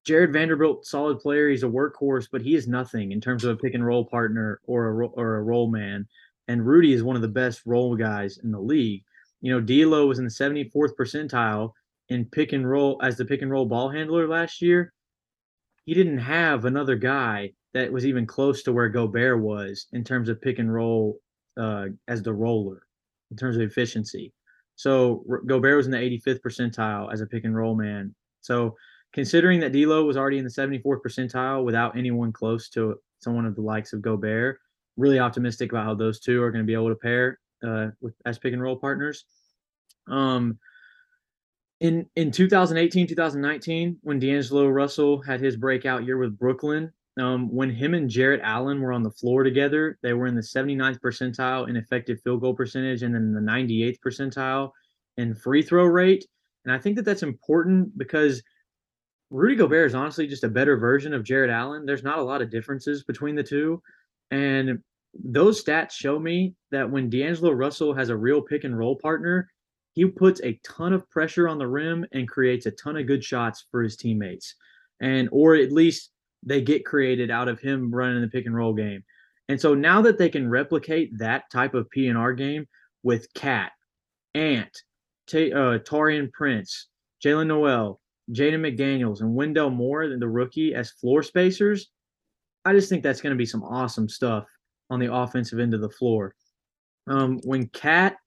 Jarred 0.10 0.34
Vanderbilt, 0.34 0.86
solid 0.86 1.20
player. 1.20 1.50
He's 1.50 1.64
a 1.64 1.68
workhorse, 1.68 2.28
but 2.32 2.42
he 2.42 2.56
is 2.56 2.68
nothing 2.68 3.12
in 3.12 3.22
terms 3.22 3.44
of 3.44 3.52
a 3.52 3.58
pick 3.58 3.74
and 3.74 3.86
roll 3.86 4.04
partner 4.06 4.60
or 4.66 4.88
a 4.88 5.08
or 5.08 5.36
a 5.38 5.44
roll 5.44 5.70
man. 5.70 6.08
And 6.48 6.66
Rudy 6.66 6.94
is 6.94 7.04
one 7.04 7.16
of 7.16 7.22
the 7.22 7.28
best 7.28 7.62
roll 7.66 7.96
guys 7.96 8.40
in 8.40 8.52
the 8.52 8.60
league. 8.60 9.04
You 9.42 9.54
know, 9.54 9.62
D'Lo 9.62 10.08
was 10.08 10.20
in 10.20 10.26
the 10.26 10.32
74th 10.32 10.96
percentile 11.00 11.74
in 12.10 12.26
pick 12.26 12.54
and 12.54 12.70
roll 12.70 13.00
as 13.04 13.18
the 13.18 13.26
pick 13.26 13.42
and 13.42 13.52
roll 13.52 13.66
ball 13.66 13.90
handler 13.90 14.28
last 14.28 14.62
year 14.62 14.94
he 15.90 15.96
didn't 15.96 16.20
have 16.20 16.66
another 16.66 16.96
guy 16.96 17.52
that 17.74 17.92
was 17.92 18.06
even 18.06 18.28
close 18.28 18.62
to 18.62 18.72
where 18.72 18.90
Gobert 18.90 19.40
was 19.40 19.88
in 19.92 20.04
terms 20.04 20.30
of 20.30 20.40
pick 20.40 20.60
and 20.60 20.72
roll 20.72 21.18
uh, 21.58 21.88
as 22.08 22.22
the 22.22 22.32
roller, 22.32 22.84
in 23.32 23.38
terms 23.38 23.56
of 23.56 23.64
efficiency. 23.64 24.32
So 24.76 25.26
Gobert 25.48 25.78
was 25.78 25.88
in 25.88 25.92
the 25.92 25.98
85th 25.98 26.42
percentile 26.42 27.12
as 27.12 27.22
a 27.22 27.26
pick 27.26 27.44
and 27.44 27.56
roll 27.56 27.76
man. 27.76 28.14
So 28.42 28.76
considering 29.14 29.60
that 29.60 29.72
D'Lo 29.72 30.06
was 30.06 30.18
already 30.18 30.38
in 30.38 30.44
the 30.44 30.50
74th 30.50 31.02
percentile 31.06 31.64
without 31.64 31.98
anyone 31.98 32.32
close 32.32 32.70
to 32.70 32.96
someone 33.20 33.46
of 33.46 33.56
the 33.56 33.62
likes 33.62 33.94
of 33.94 34.02
Gobert, 34.02 34.60
really 34.98 35.20
optimistic 35.20 35.72
about 35.72 35.86
how 35.86 35.96
those 35.96 36.20
two 36.20 36.42
are 36.42 36.52
going 36.52 36.64
to 36.64 36.68
be 36.68 36.74
able 36.74 36.90
to 36.90 36.96
pair 36.96 37.40
uh, 37.66 37.88
with 38.02 38.14
as 38.26 38.38
pick 38.38 38.54
and 38.54 38.62
roll 38.62 38.76
partners. 38.76 39.26
Um, 40.08 40.60
in 41.80 42.06
in 42.16 42.32
2018 42.32 43.08
2019 43.08 43.98
when 44.02 44.20
d'angelo 44.20 44.68
russell 44.68 45.22
had 45.22 45.40
his 45.40 45.56
breakout 45.56 46.06
year 46.06 46.18
with 46.18 46.38
brooklyn 46.38 46.92
um, 47.20 47.54
when 47.54 47.70
him 47.70 47.94
and 47.94 48.10
jarrett 48.10 48.42
allen 48.44 48.82
were 48.82 48.92
on 48.92 49.04
the 49.04 49.12
floor 49.12 49.44
together 49.44 49.98
they 50.04 50.14
were 50.14 50.28
in 50.28 50.36
the 50.36 50.42
79th 50.42 51.00
percentile 51.00 51.70
in 51.70 51.78
effective 51.78 52.20
field 52.24 52.42
goal 52.42 52.54
percentage 52.54 53.04
and 53.04 53.16
then 53.16 53.34
the 53.34 53.40
98th 53.40 53.98
percentile 54.06 54.72
in 55.18 55.34
free 55.34 55.62
throw 55.62 55.86
rate 55.86 56.26
and 56.66 56.74
i 56.74 56.78
think 56.78 56.96
that 56.98 57.06
that's 57.06 57.24
important 57.24 57.98
because 57.98 58.42
rudy 59.30 59.56
gobert 59.56 59.88
is 59.88 59.96
honestly 59.96 60.28
just 60.28 60.44
a 60.44 60.50
better 60.50 60.78
version 60.78 61.14
of 61.14 61.24
Jarrett 61.24 61.50
allen 61.50 61.86
there's 61.86 62.04
not 62.04 62.20
a 62.20 62.24
lot 62.24 62.42
of 62.42 62.50
differences 62.50 63.04
between 63.04 63.36
the 63.36 63.44
two 63.44 63.82
and 64.32 64.80
those 65.14 65.64
stats 65.64 65.92
show 65.92 66.20
me 66.20 66.54
that 66.72 66.90
when 66.90 67.10
d'angelo 67.10 67.52
russell 67.52 67.94
has 67.94 68.10
a 68.10 68.18
real 68.18 68.42
pick 68.42 68.64
and 68.64 68.78
roll 68.78 68.96
partner 68.96 69.48
he 69.94 70.06
puts 70.06 70.42
a 70.42 70.60
ton 70.64 70.94
of 70.94 71.10
pressure 71.10 71.50
on 71.50 71.58
the 71.58 71.68
rim 71.68 72.06
and 72.14 72.28
creates 72.28 72.66
a 72.66 72.72
ton 72.72 72.96
of 72.96 73.06
good 73.06 73.22
shots 73.22 73.66
for 73.70 73.84
his 73.84 73.98
teammates. 73.98 74.56
And 75.02 75.28
or 75.32 75.56
at 75.56 75.74
least 75.74 76.12
they 76.42 76.62
get 76.62 76.86
created 76.86 77.30
out 77.30 77.50
of 77.50 77.60
him 77.60 77.94
running 77.94 78.22
the 78.22 78.30
pick 78.30 78.46
and 78.46 78.56
roll 78.56 78.74
game. 78.74 79.04
And 79.50 79.60
so 79.60 79.74
now 79.74 80.02
that 80.04 80.18
they 80.18 80.30
can 80.30 80.50
replicate 80.50 81.18
that 81.18 81.52
type 81.52 81.74
of 81.74 81.90
P&R 81.90 82.34
game 82.34 82.66
with 83.04 83.34
KAT, 83.34 83.72
Ant, 84.36 84.78
T- 85.28 85.52
uh, 85.52 85.80
Prince, 86.34 86.88
Jaylen 87.22 87.48
Nowell, 87.48 88.00
Jaden 88.32 88.60
McDaniels, 88.60 89.22
and 89.22 89.34
Wendell 89.34 89.70
Moore, 89.70 90.08
the 90.08 90.28
rookie, 90.28 90.76
as 90.76 90.92
floor 90.92 91.24
spacers, 91.24 91.90
I 92.66 92.74
just 92.74 92.90
think 92.90 93.04
that's 93.04 93.22
going 93.22 93.34
to 93.34 93.38
be 93.38 93.46
some 93.46 93.64
awesome 93.64 94.10
stuff 94.10 94.46
on 94.90 95.00
the 95.00 95.14
offensive 95.14 95.60
end 95.60 95.74
of 95.74 95.82
the 95.82 95.90
floor. 95.90 96.36
Um, 97.08 97.40
when 97.44 97.68
KAT, 97.70 98.18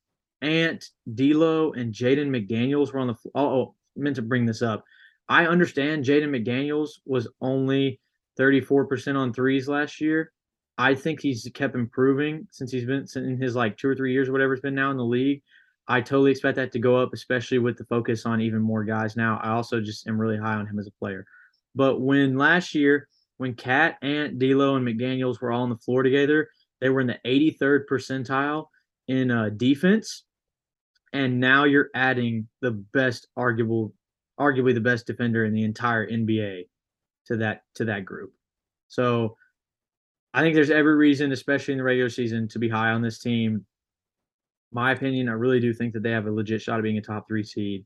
Ant, 0.40 0.84
D'Lo, 1.14 1.72
and 1.72 1.94
Jaden 1.94 2.28
McDaniels 2.28 2.92
were 2.92 3.00
on 3.00 3.09
the. 3.09 3.14
Oh, 3.34 3.46
oh, 3.46 3.74
meant 3.96 4.16
to 4.16 4.22
bring 4.22 4.46
this 4.46 4.62
up. 4.62 4.84
I 5.28 5.46
understand 5.46 6.05
Jaden 6.05 6.30
McDaniels 6.30 6.90
was 7.07 7.28
only 7.40 8.00
34% 8.38 9.16
on 9.16 9.32
threes 9.32 9.68
last 9.68 10.00
year. 10.00 10.32
I 10.78 10.94
think 10.94 11.20
he's 11.20 11.48
kept 11.55 11.74
improving 11.74 12.48
since 12.50 12.72
he's 12.72 12.86
been 12.86 13.07
in 13.14 13.40
his 13.40 13.55
like 13.55 13.76
two 13.76 13.88
or 13.88 13.94
three 13.94 14.12
years 14.12 14.28
or 14.28 14.32
whatever 14.32 14.55
it's 14.55 14.62
been 14.62 14.74
now 14.74 14.90
in 14.90 14.96
the 14.96 15.05
league. 15.05 15.42
I 15.89 16.01
totally 16.01 16.30
expect 16.30 16.57
that 16.57 16.72
to 16.72 16.78
go 16.78 16.97
up, 16.97 17.12
especially 17.12 17.59
with 17.59 17.76
the 17.76 17.85
focus 17.85 18.24
on 18.24 18.41
even 18.41 18.61
more 18.61 18.85
guys 18.85 19.16
now. 19.16 19.41
I 19.43 19.51
also 19.51 19.80
just 19.80 20.07
am 20.07 20.20
really 20.20 20.39
high 20.39 20.55
on 20.55 20.66
him 20.66 20.78
as 20.78 20.87
a 20.87 20.99
player. 20.99 21.26
But 21.74 22.01
when 22.01 22.37
last 22.37 22.74
year, 22.74 23.09
when 23.39 23.55
KAT, 23.55 23.99
Ant, 24.03 24.39
D'Lo, 24.39 24.76
and 24.76 24.87
McDaniels 24.87 25.41
were 25.41 25.51
all 25.51 25.62
on 25.62 25.70
the 25.70 25.76
floor 25.76 26.03
together, 26.03 26.49
they 26.80 26.89
were 26.89 27.01
in 27.01 27.07
the 27.07 27.18
83rd 27.26 27.87
percentile 27.91 28.66
in 29.09 29.30
uh, 29.30 29.51
defense 29.57 30.24
and 31.12 31.41
now 31.41 31.64
you're 31.64 31.91
adding 31.95 32.49
the 32.61 32.70
best 32.70 33.28
arguable 33.37 33.93
arguably 34.41 34.74
the 34.74 34.80
best 34.80 35.07
defender 35.07 35.45
in 35.45 35.53
the 35.53 35.64
entire 35.64 36.09
NBA 36.09 36.68
to 37.26 37.37
that 37.37 37.62
to 37.76 37.85
that 37.87 38.05
group. 38.05 38.33
So 38.89 39.37
I 40.35 40.41
think 40.41 40.55
there's 40.55 40.70
every 40.70 40.97
reason, 40.97 41.33
especially 41.33 41.72
in 41.72 41.78
the 41.78 41.85
regular 41.85 42.09
season, 42.09 42.49
to 42.49 42.59
be 42.59 42.68
high 42.68 42.91
on 42.91 43.03
this 43.03 43.18
team. 43.18 43.66
My 44.73 44.93
opinion, 44.93 45.29
I 45.29 45.33
really 45.33 45.61
do 45.61 45.73
think 45.73 45.93
that 45.95 46.03
they 46.03 46.11
have 46.11 46.27
a 46.27 46.31
legit 46.31 46.62
shot 46.62 46.79
of 46.79 46.83
being 46.83 46.99
a 46.99 47.03
top 47.03 47.29
three 47.29 47.45
seed. 47.45 47.85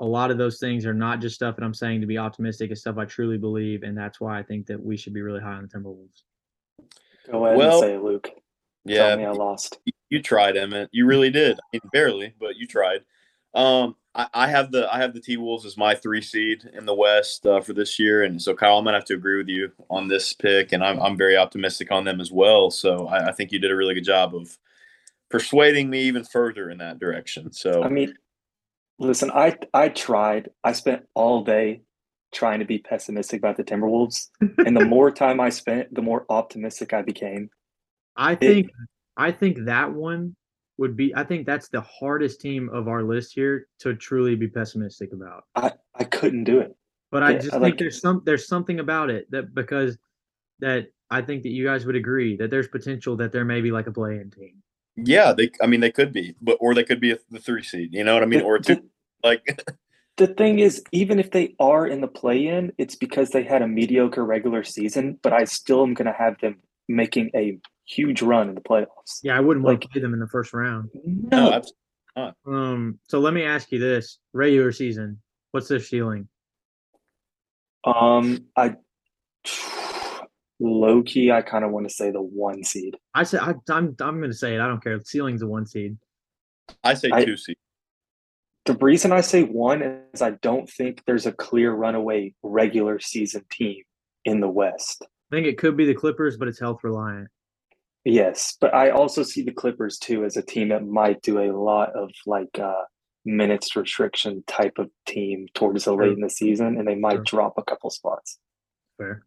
A 0.00 0.04
lot 0.04 0.30
of 0.30 0.38
those 0.38 0.58
things 0.58 0.86
are 0.86 0.94
not 0.94 1.20
just 1.20 1.34
stuff 1.34 1.56
that 1.56 1.64
I'm 1.64 1.74
saying 1.74 2.00
to 2.00 2.06
be 2.06 2.18
optimistic, 2.18 2.70
it's 2.70 2.80
stuff 2.80 2.98
I 2.98 3.04
truly 3.04 3.38
believe, 3.38 3.82
and 3.82 3.96
that's 3.96 4.20
why 4.20 4.38
I 4.38 4.42
think 4.42 4.66
that 4.66 4.80
we 4.80 4.96
should 4.96 5.12
be 5.12 5.22
really 5.22 5.40
high 5.40 5.54
on 5.54 5.62
the 5.62 5.78
Timberwolves. 5.78 6.22
Go 7.30 7.46
ahead 7.46 7.58
well, 7.58 7.72
and 7.72 7.80
say 7.80 7.94
it, 7.94 8.02
Luke. 8.02 8.30
Yeah, 8.84 9.08
Tell 9.08 9.18
me 9.18 9.24
I 9.24 9.30
lost. 9.30 9.78
You 10.08 10.22
tried, 10.22 10.56
Emmett. 10.56 10.88
You 10.92 11.04
really 11.06 11.30
did. 11.30 11.58
I 11.58 11.62
mean, 11.72 11.80
barely, 11.92 12.34
but 12.40 12.56
you 12.56 12.66
tried. 12.66 13.00
Um, 13.54 13.96
I, 14.14 14.28
I, 14.32 14.48
have 14.48 14.70
the 14.70 14.92
I 14.92 14.98
have 14.98 15.14
the 15.14 15.20
T 15.20 15.36
Wolves 15.36 15.66
as 15.66 15.76
my 15.76 15.94
three 15.94 16.22
seed 16.22 16.68
in 16.74 16.86
the 16.86 16.94
West 16.94 17.46
uh, 17.46 17.60
for 17.60 17.72
this 17.72 17.98
year, 17.98 18.22
and 18.22 18.40
so 18.40 18.54
Kyle, 18.54 18.78
I'm 18.78 18.84
gonna 18.84 18.96
have 18.96 19.06
to 19.06 19.14
agree 19.14 19.36
with 19.36 19.48
you 19.48 19.72
on 19.90 20.08
this 20.08 20.32
pick, 20.32 20.72
and 20.72 20.82
I'm 20.82 21.00
I'm 21.00 21.16
very 21.16 21.36
optimistic 21.36 21.90
on 21.90 22.04
them 22.04 22.20
as 22.20 22.30
well. 22.30 22.70
So 22.70 23.06
I, 23.08 23.28
I 23.28 23.32
think 23.32 23.52
you 23.52 23.58
did 23.58 23.70
a 23.70 23.76
really 23.76 23.94
good 23.94 24.04
job 24.04 24.34
of 24.34 24.56
persuading 25.30 25.90
me 25.90 26.02
even 26.02 26.24
further 26.24 26.70
in 26.70 26.78
that 26.78 26.98
direction. 26.98 27.52
So 27.52 27.82
I 27.82 27.88
mean, 27.88 28.14
listen, 28.98 29.30
I 29.30 29.56
I 29.74 29.88
tried. 29.88 30.50
I 30.64 30.72
spent 30.72 31.04
all 31.14 31.44
day 31.44 31.82
trying 32.32 32.58
to 32.58 32.66
be 32.66 32.78
pessimistic 32.78 33.38
about 33.38 33.56
the 33.56 33.64
Timberwolves, 33.64 34.28
and 34.40 34.76
the 34.76 34.84
more 34.86 35.10
time 35.10 35.40
I 35.40 35.48
spent, 35.50 35.94
the 35.94 36.02
more 36.02 36.26
optimistic 36.28 36.92
I 36.92 37.02
became. 37.02 37.50
I 38.16 38.34
think 38.34 38.66
it, 38.66 38.72
I 39.16 39.32
think 39.32 39.64
that 39.64 39.92
one 39.92 40.34
would 40.78 40.96
be 40.96 41.14
I 41.14 41.24
think 41.24 41.46
that's 41.46 41.68
the 41.68 41.80
hardest 41.80 42.40
team 42.40 42.68
of 42.72 42.88
our 42.88 43.02
list 43.02 43.32
here 43.34 43.66
to 43.80 43.94
truly 43.94 44.36
be 44.36 44.48
pessimistic 44.48 45.12
about. 45.12 45.44
I, 45.54 45.72
I 45.94 46.04
couldn't 46.04 46.44
do 46.44 46.60
it. 46.60 46.74
But 47.10 47.22
I 47.22 47.34
just 47.34 47.48
I 47.48 47.50
think 47.52 47.62
like 47.62 47.78
there's 47.78 48.00
some 48.00 48.22
there's 48.24 48.46
something 48.46 48.80
about 48.80 49.10
it 49.10 49.30
that 49.30 49.54
because 49.54 49.96
that 50.60 50.86
I 51.10 51.22
think 51.22 51.42
that 51.44 51.50
you 51.50 51.64
guys 51.64 51.86
would 51.86 51.96
agree 51.96 52.36
that 52.36 52.50
there's 52.50 52.68
potential 52.68 53.16
that 53.16 53.32
there 53.32 53.44
may 53.44 53.60
be 53.60 53.70
like 53.70 53.86
a 53.86 53.92
play-in 53.92 54.30
team. 54.30 54.62
Yeah, 55.04 55.32
they 55.32 55.50
I 55.62 55.66
mean 55.66 55.80
they 55.80 55.90
could 55.92 56.12
be, 56.12 56.34
but 56.40 56.56
or 56.60 56.74
they 56.74 56.84
could 56.84 57.00
be 57.00 57.12
a, 57.12 57.18
the 57.30 57.38
three 57.38 57.62
seed. 57.62 57.94
You 57.94 58.04
know 58.04 58.14
what 58.14 58.22
I 58.22 58.26
mean? 58.26 58.40
The, 58.40 58.44
or 58.46 58.58
two 58.58 58.74
the, 58.76 58.82
like 59.22 59.62
the 60.16 60.26
thing 60.26 60.58
is, 60.58 60.82
even 60.92 61.18
if 61.18 61.30
they 61.30 61.54
are 61.60 61.86
in 61.86 62.00
the 62.00 62.08
play-in, 62.08 62.72
it's 62.78 62.96
because 62.96 63.30
they 63.30 63.42
had 63.44 63.62
a 63.62 63.68
mediocre 63.68 64.24
regular 64.24 64.64
season. 64.64 65.18
But 65.22 65.32
I 65.32 65.44
still 65.44 65.82
am 65.82 65.94
going 65.94 66.06
to 66.06 66.12
have 66.18 66.38
them 66.40 66.56
making 66.88 67.30
a 67.34 67.58
huge 67.86 68.22
run 68.22 68.48
in 68.48 68.54
the 68.54 68.60
playoffs. 68.60 69.20
Yeah, 69.22 69.36
I 69.36 69.40
wouldn't 69.40 69.64
want 69.64 69.74
Like- 69.74 69.80
to 69.82 69.88
play 69.88 70.00
them 70.02 70.14
in 70.14 70.20
the 70.20 70.28
first 70.28 70.52
round. 70.52 70.90
No, 71.04 71.62
No, 72.16 72.32
Um, 72.46 72.98
so 73.08 73.20
let 73.20 73.32
me 73.34 73.44
ask 73.44 73.70
you 73.70 73.78
this: 73.78 74.18
regular 74.32 74.72
season, 74.72 75.20
what's 75.52 75.68
their 75.68 75.78
ceiling? 75.80 76.28
um, 77.84 78.44
I 78.56 78.74
low 80.60 81.02
key, 81.02 81.30
I 81.30 81.42
kind 81.42 81.64
of 81.64 81.70
want 81.70 81.88
to 81.88 81.94
say 81.94 82.10
the 82.10 82.22
one 82.22 82.64
seed. 82.64 82.96
I 83.14 83.22
said 83.24 83.40
I, 83.40 83.54
I'm 83.70 83.94
I'm 84.00 84.18
going 84.18 84.30
to 84.30 84.36
say 84.36 84.54
it. 84.54 84.60
I 84.60 84.66
don't 84.68 84.82
care. 84.82 84.98
Ceiling's 85.04 85.42
a 85.42 85.46
one 85.46 85.66
seed. 85.66 85.96
I 86.84 86.94
say 86.94 87.10
I- 87.12 87.24
two 87.24 87.36
seed. 87.36 87.56
The 88.64 88.74
reason 88.76 89.12
I 89.12 89.22
say 89.22 89.44
one 89.44 89.80
is 90.12 90.20
I 90.20 90.32
don't 90.42 90.68
think 90.68 91.02
there's 91.06 91.24
a 91.24 91.32
clear 91.32 91.72
runaway 91.72 92.34
regular 92.42 92.98
season 93.00 93.44
team 93.50 93.82
in 94.26 94.40
the 94.40 94.48
West. 94.48 95.02
I 95.32 95.36
think 95.36 95.46
it 95.46 95.56
could 95.56 95.74
be 95.74 95.86
the 95.86 95.94
Clippers, 95.94 96.36
but 96.36 96.48
it's 96.48 96.58
health 96.58 96.80
reliant. 96.82 97.28
Yes, 98.04 98.56
but 98.60 98.74
I 98.74 98.90
also 98.90 99.22
see 99.22 99.42
the 99.42 99.52
Clippers 99.52 99.98
too 99.98 100.24
as 100.24 100.36
a 100.36 100.42
team 100.42 100.68
that 100.68 100.86
might 100.86 101.22
do 101.22 101.38
a 101.40 101.52
lot 101.56 101.96
of 101.96 102.10
like 102.26 102.58
uh 102.58 102.82
minutes 103.24 103.74
restriction 103.76 104.44
type 104.46 104.78
of 104.78 104.90
team 105.06 105.46
towards 105.54 105.84
the 105.84 105.94
late 105.94 106.12
in 106.12 106.20
the 106.20 106.28
season, 106.30 106.78
and 106.78 106.86
they 106.86 106.94
might 106.94 107.16
Sure. 107.16 107.24
drop 107.24 107.54
a 107.58 107.62
couple 107.62 107.88
spots. 107.90 108.38
Fair. 108.98 109.22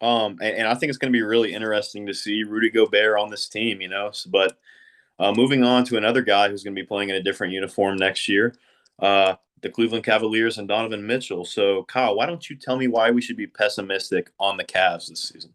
Um, 0.00 0.38
and, 0.42 0.58
and 0.58 0.68
I 0.68 0.74
think 0.74 0.90
it's 0.90 0.98
going 0.98 1.12
to 1.12 1.16
be 1.16 1.22
really 1.22 1.54
interesting 1.54 2.06
to 2.06 2.14
see 2.14 2.42
Rudy 2.42 2.70
Gobert 2.70 3.18
on 3.18 3.30
this 3.30 3.48
team, 3.48 3.80
you 3.80 3.88
know. 3.88 4.10
So, 4.12 4.30
but 4.30 4.58
uh, 5.18 5.32
moving 5.32 5.62
on 5.64 5.84
to 5.84 5.96
another 5.96 6.22
guy 6.22 6.48
who's 6.48 6.64
going 6.64 6.74
to 6.74 6.82
be 6.82 6.86
playing 6.86 7.10
in 7.10 7.16
a 7.16 7.22
different 7.22 7.52
uniform 7.52 7.96
next 7.96 8.28
year, 8.28 8.54
uh, 8.98 9.36
the 9.62 9.70
Cleveland 9.70 10.04
Cavaliers 10.04 10.58
and 10.58 10.68
Donovan 10.68 11.06
Mitchell. 11.06 11.44
So, 11.44 11.84
Kyle, 11.84 12.16
why 12.16 12.26
don't 12.26 12.48
you 12.50 12.56
tell 12.56 12.76
me 12.76 12.88
why 12.88 13.10
we 13.10 13.22
should 13.22 13.36
be 13.36 13.46
pessimistic 13.46 14.30
on 14.38 14.56
the 14.56 14.64
Cavs 14.64 15.08
this 15.08 15.28
season? 15.28 15.54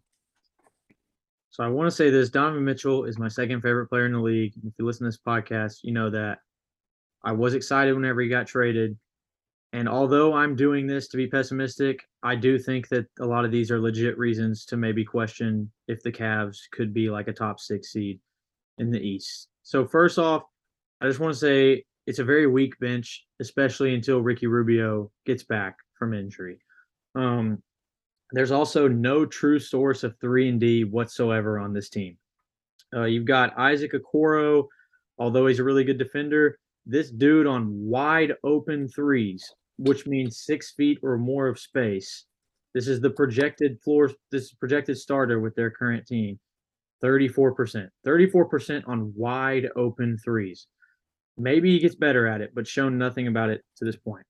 So 1.51 1.63
I 1.63 1.67
want 1.67 1.87
to 1.87 1.95
say 1.95 2.09
this: 2.09 2.29
Donovan 2.29 2.63
Mitchell 2.63 3.03
is 3.03 3.19
my 3.19 3.27
second 3.27 3.61
favorite 3.61 3.87
player 3.87 4.05
in 4.05 4.13
the 4.13 4.19
league. 4.19 4.53
If 4.65 4.73
you 4.77 4.85
listen 4.85 5.03
to 5.03 5.09
this 5.09 5.19
podcast, 5.19 5.79
you 5.83 5.91
know 5.91 6.09
that 6.09 6.39
I 7.23 7.33
was 7.33 7.53
excited 7.53 7.93
whenever 7.93 8.21
he 8.21 8.29
got 8.29 8.47
traded. 8.47 8.97
And 9.71 9.87
although 9.87 10.33
I'm 10.33 10.55
doing 10.55 10.87
this 10.87 11.07
to 11.09 11.17
be 11.17 11.27
pessimistic, 11.27 12.01
I 12.23 12.35
do 12.35 12.57
think 12.57 12.87
that 12.89 13.05
a 13.19 13.25
lot 13.25 13.45
of 13.45 13.51
these 13.51 13.69
are 13.69 13.79
legit 13.79 14.17
reasons 14.17 14.65
to 14.65 14.77
maybe 14.77 15.05
question 15.05 15.71
if 15.87 16.01
the 16.01 16.11
Cavs 16.11 16.57
could 16.71 16.93
be 16.93 17.09
like 17.09 17.27
a 17.27 17.33
top 17.33 17.59
six 17.59 17.91
seed 17.91 18.19
in 18.79 18.89
the 18.89 18.99
East. 18.99 19.47
So 19.61 19.85
first 19.85 20.17
off, 20.17 20.43
I 21.01 21.07
just 21.07 21.19
want 21.19 21.33
to 21.33 21.39
say 21.39 21.83
it's 22.07 22.19
a 22.19 22.23
very 22.23 22.47
weak 22.47 22.79
bench, 22.79 23.25
especially 23.39 23.93
until 23.93 24.21
Ricky 24.21 24.47
Rubio 24.47 25.11
gets 25.27 25.43
back 25.43 25.77
from 25.97 26.15
injury. 26.15 26.59
Um, 27.13 27.61
there's 28.31 28.51
also 28.51 28.87
no 28.87 29.25
true 29.25 29.59
source 29.59 30.03
of 30.03 30.17
three 30.19 30.49
and 30.49 30.59
D 30.59 30.83
whatsoever 30.83 31.59
on 31.59 31.73
this 31.73 31.89
team. 31.89 32.17
Uh, 32.95 33.03
you've 33.03 33.25
got 33.25 33.57
Isaac 33.59 33.93
Okoro, 33.93 34.67
although 35.19 35.45
he's 35.45 35.59
a 35.59 35.63
really 35.63 35.83
good 35.83 35.99
defender. 35.99 36.57
This 36.85 37.11
dude 37.11 37.45
on 37.45 37.69
wide 37.69 38.33
open 38.43 38.87
threes, 38.87 39.51
which 39.79 40.05
means 40.05 40.43
six 40.43 40.73
feet 40.73 40.99
or 41.01 41.17
more 41.17 41.47
of 41.47 41.57
space. 41.57 42.25
This 42.75 42.87
is 42.87 42.99
the 42.99 43.09
projected 43.09 43.81
floor. 43.81 44.11
This 44.31 44.43
is 44.43 44.53
projected 44.53 44.97
starter 44.97 45.39
with 45.39 45.55
their 45.55 45.71
current 45.71 46.05
team. 46.05 46.37
34%. 47.03 47.87
34% 48.05 48.87
on 48.87 49.13
wide 49.15 49.69
open 49.77 50.17
threes. 50.23 50.67
Maybe 51.37 51.71
he 51.71 51.79
gets 51.79 51.95
better 51.95 52.27
at 52.27 52.41
it, 52.41 52.51
but 52.53 52.67
shown 52.67 52.97
nothing 52.97 53.27
about 53.27 53.49
it 53.49 53.61
to 53.77 53.85
this 53.85 53.95
point. 53.95 54.25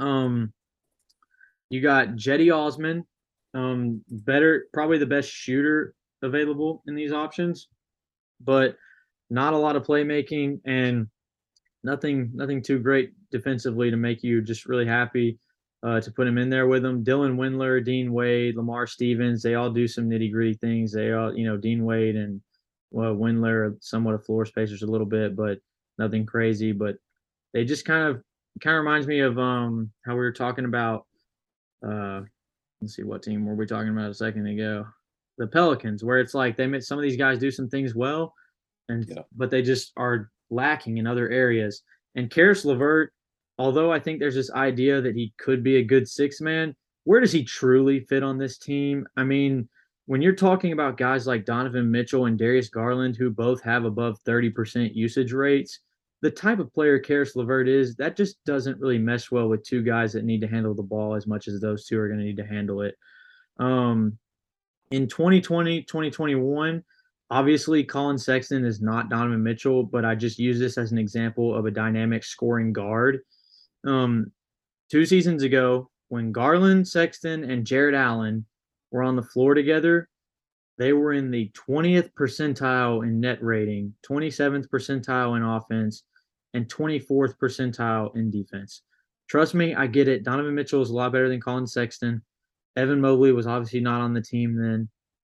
Um, 0.00 0.52
you 1.70 1.80
got 1.80 2.16
Cedi 2.16 2.52
Osman, 2.52 3.04
um, 3.54 4.02
better, 4.10 4.66
probably 4.72 4.98
the 4.98 5.06
best 5.06 5.30
shooter 5.30 5.94
available 6.22 6.82
in 6.88 6.96
these 6.96 7.12
options, 7.12 7.68
but 8.40 8.76
not 9.30 9.52
a 9.52 9.56
lot 9.58 9.76
of 9.76 9.84
playmaking 9.84 10.60
and 10.66 11.06
nothing, 11.84 12.32
nothing 12.34 12.60
too 12.60 12.80
great 12.80 13.12
defensively 13.34 13.90
to 13.90 13.96
make 13.96 14.22
you 14.22 14.40
just 14.40 14.66
really 14.66 14.86
happy 14.86 15.38
uh, 15.82 16.00
to 16.00 16.10
put 16.10 16.26
him 16.26 16.38
in 16.38 16.48
there 16.48 16.66
with 16.66 16.82
them. 16.82 17.04
Dylan 17.04 17.36
Windler, 17.36 17.84
Dean 17.84 18.12
Wade, 18.12 18.56
Lamar 18.56 18.86
Stevens, 18.86 19.42
they 19.42 19.54
all 19.56 19.70
do 19.70 19.86
some 19.86 20.08
nitty 20.08 20.32
gritty 20.32 20.54
things. 20.54 20.92
They 20.92 21.12
all, 21.12 21.36
you 21.36 21.44
know, 21.44 21.56
Dean 21.58 21.84
Wade 21.84 22.16
and 22.16 22.40
well, 22.90 23.14
Windler 23.14 23.76
somewhat 23.80 24.14
of 24.14 24.24
floor 24.24 24.46
spacers 24.46 24.82
a 24.82 24.86
little 24.86 25.06
bit, 25.06 25.36
but 25.36 25.58
nothing 25.98 26.24
crazy. 26.24 26.72
But 26.72 26.96
they 27.52 27.64
just 27.64 27.84
kind 27.84 28.08
of 28.08 28.22
kind 28.62 28.76
of 28.76 28.84
reminds 28.84 29.06
me 29.06 29.20
of 29.20 29.38
um 29.38 29.90
how 30.06 30.12
we 30.12 30.20
were 30.20 30.32
talking 30.32 30.64
about 30.64 31.06
uh 31.86 32.20
let's 32.80 32.94
see 32.94 33.02
what 33.02 33.22
team 33.22 33.44
were 33.44 33.56
we 33.56 33.66
talking 33.66 33.88
about 33.88 34.10
a 34.10 34.14
second 34.14 34.46
ago 34.46 34.86
the 35.38 35.46
pelicans 35.48 36.04
where 36.04 36.20
it's 36.20 36.34
like 36.34 36.56
they 36.56 36.66
made 36.66 36.84
some 36.84 36.98
of 36.98 37.02
these 37.02 37.16
guys 37.16 37.38
do 37.38 37.50
some 37.50 37.68
things 37.68 37.94
well 37.96 38.32
and 38.88 39.06
Yeah. 39.08 39.22
but 39.36 39.50
they 39.50 39.60
just 39.62 39.92
are 39.96 40.30
lacking 40.50 40.98
in 40.98 41.06
other 41.06 41.28
areas 41.30 41.82
and 42.14 42.30
Caris 42.30 42.64
LeVert 42.64 43.12
although 43.58 43.92
i 43.92 43.98
think 43.98 44.18
there's 44.18 44.34
this 44.34 44.50
idea 44.52 45.00
that 45.00 45.16
he 45.16 45.32
could 45.38 45.62
be 45.62 45.76
a 45.76 45.84
good 45.84 46.08
six 46.08 46.40
man 46.40 46.74
where 47.04 47.20
does 47.20 47.32
he 47.32 47.44
truly 47.44 48.00
fit 48.00 48.22
on 48.22 48.38
this 48.38 48.58
team 48.58 49.06
i 49.16 49.24
mean 49.24 49.68
when 50.06 50.20
you're 50.20 50.34
talking 50.34 50.72
about 50.72 50.96
guys 50.96 51.26
like 51.26 51.44
donovan 51.44 51.90
mitchell 51.90 52.26
and 52.26 52.38
darius 52.38 52.68
garland 52.68 53.16
who 53.16 53.30
both 53.30 53.62
have 53.62 53.84
above 53.84 54.18
30% 54.24 54.94
usage 54.94 55.32
rates 55.32 55.80
the 56.24 56.30
type 56.30 56.58
of 56.58 56.72
player 56.72 56.98
Caris 56.98 57.36
LeVert 57.36 57.68
is, 57.68 57.96
that 57.96 58.16
just 58.16 58.42
doesn't 58.46 58.80
really 58.80 58.96
mesh 58.96 59.30
well 59.30 59.46
with 59.46 59.62
two 59.62 59.82
guys 59.82 60.14
that 60.14 60.24
need 60.24 60.40
to 60.40 60.46
handle 60.46 60.72
the 60.72 60.82
ball 60.82 61.14
as 61.14 61.26
much 61.26 61.48
as 61.48 61.60
those 61.60 61.84
two 61.84 62.00
are 62.00 62.08
going 62.08 62.18
to 62.18 62.24
need 62.24 62.38
to 62.38 62.46
handle 62.46 62.80
it. 62.80 62.96
Um, 63.58 64.16
in 64.90 65.06
2020, 65.06 65.82
2021, 65.82 66.82
obviously 67.30 67.84
Collin 67.84 68.16
Sexton 68.16 68.64
is 68.64 68.80
not 68.80 69.10
Donovan 69.10 69.42
Mitchell, 69.42 69.82
but 69.82 70.06
I 70.06 70.14
just 70.14 70.38
use 70.38 70.58
this 70.58 70.78
as 70.78 70.92
an 70.92 70.98
example 70.98 71.54
of 71.54 71.66
a 71.66 71.70
dynamic 71.70 72.24
scoring 72.24 72.72
guard. 72.72 73.20
Um, 73.84 74.32
two 74.90 75.04
seasons 75.06 75.42
ago, 75.42 75.90
when 76.08 76.32
Garland, 76.32 76.86
Sexton, 76.86 77.44
and 77.44 77.66
Jarrett 77.66 77.94
Allen 77.94 78.46
were 78.90 79.02
on 79.02 79.16
the 79.16 79.22
floor 79.22 79.54
together, 79.54 80.08
they 80.78 80.92
were 80.92 81.12
in 81.12 81.30
the 81.30 81.50
20th 81.68 82.10
percentile 82.18 83.02
in 83.04 83.20
net 83.20 83.42
rating, 83.42 83.94
27th 84.08 84.68
percentile 84.68 85.36
in 85.36 85.42
offense, 85.42 86.02
and 86.52 86.68
24th 86.68 87.36
percentile 87.38 88.14
in 88.16 88.30
defense. 88.30 88.82
Trust 89.28 89.54
me, 89.54 89.74
I 89.74 89.86
get 89.86 90.08
it. 90.08 90.24
Donovan 90.24 90.54
Mitchell 90.54 90.82
is 90.82 90.90
a 90.90 90.94
lot 90.94 91.12
better 91.12 91.28
than 91.28 91.40
Collin 91.40 91.66
Sexton. 91.66 92.22
Evan 92.76 93.00
Mobley 93.00 93.32
was 93.32 93.46
obviously 93.46 93.80
not 93.80 94.00
on 94.00 94.14
the 94.14 94.20
team 94.20 94.56
then. 94.56 94.88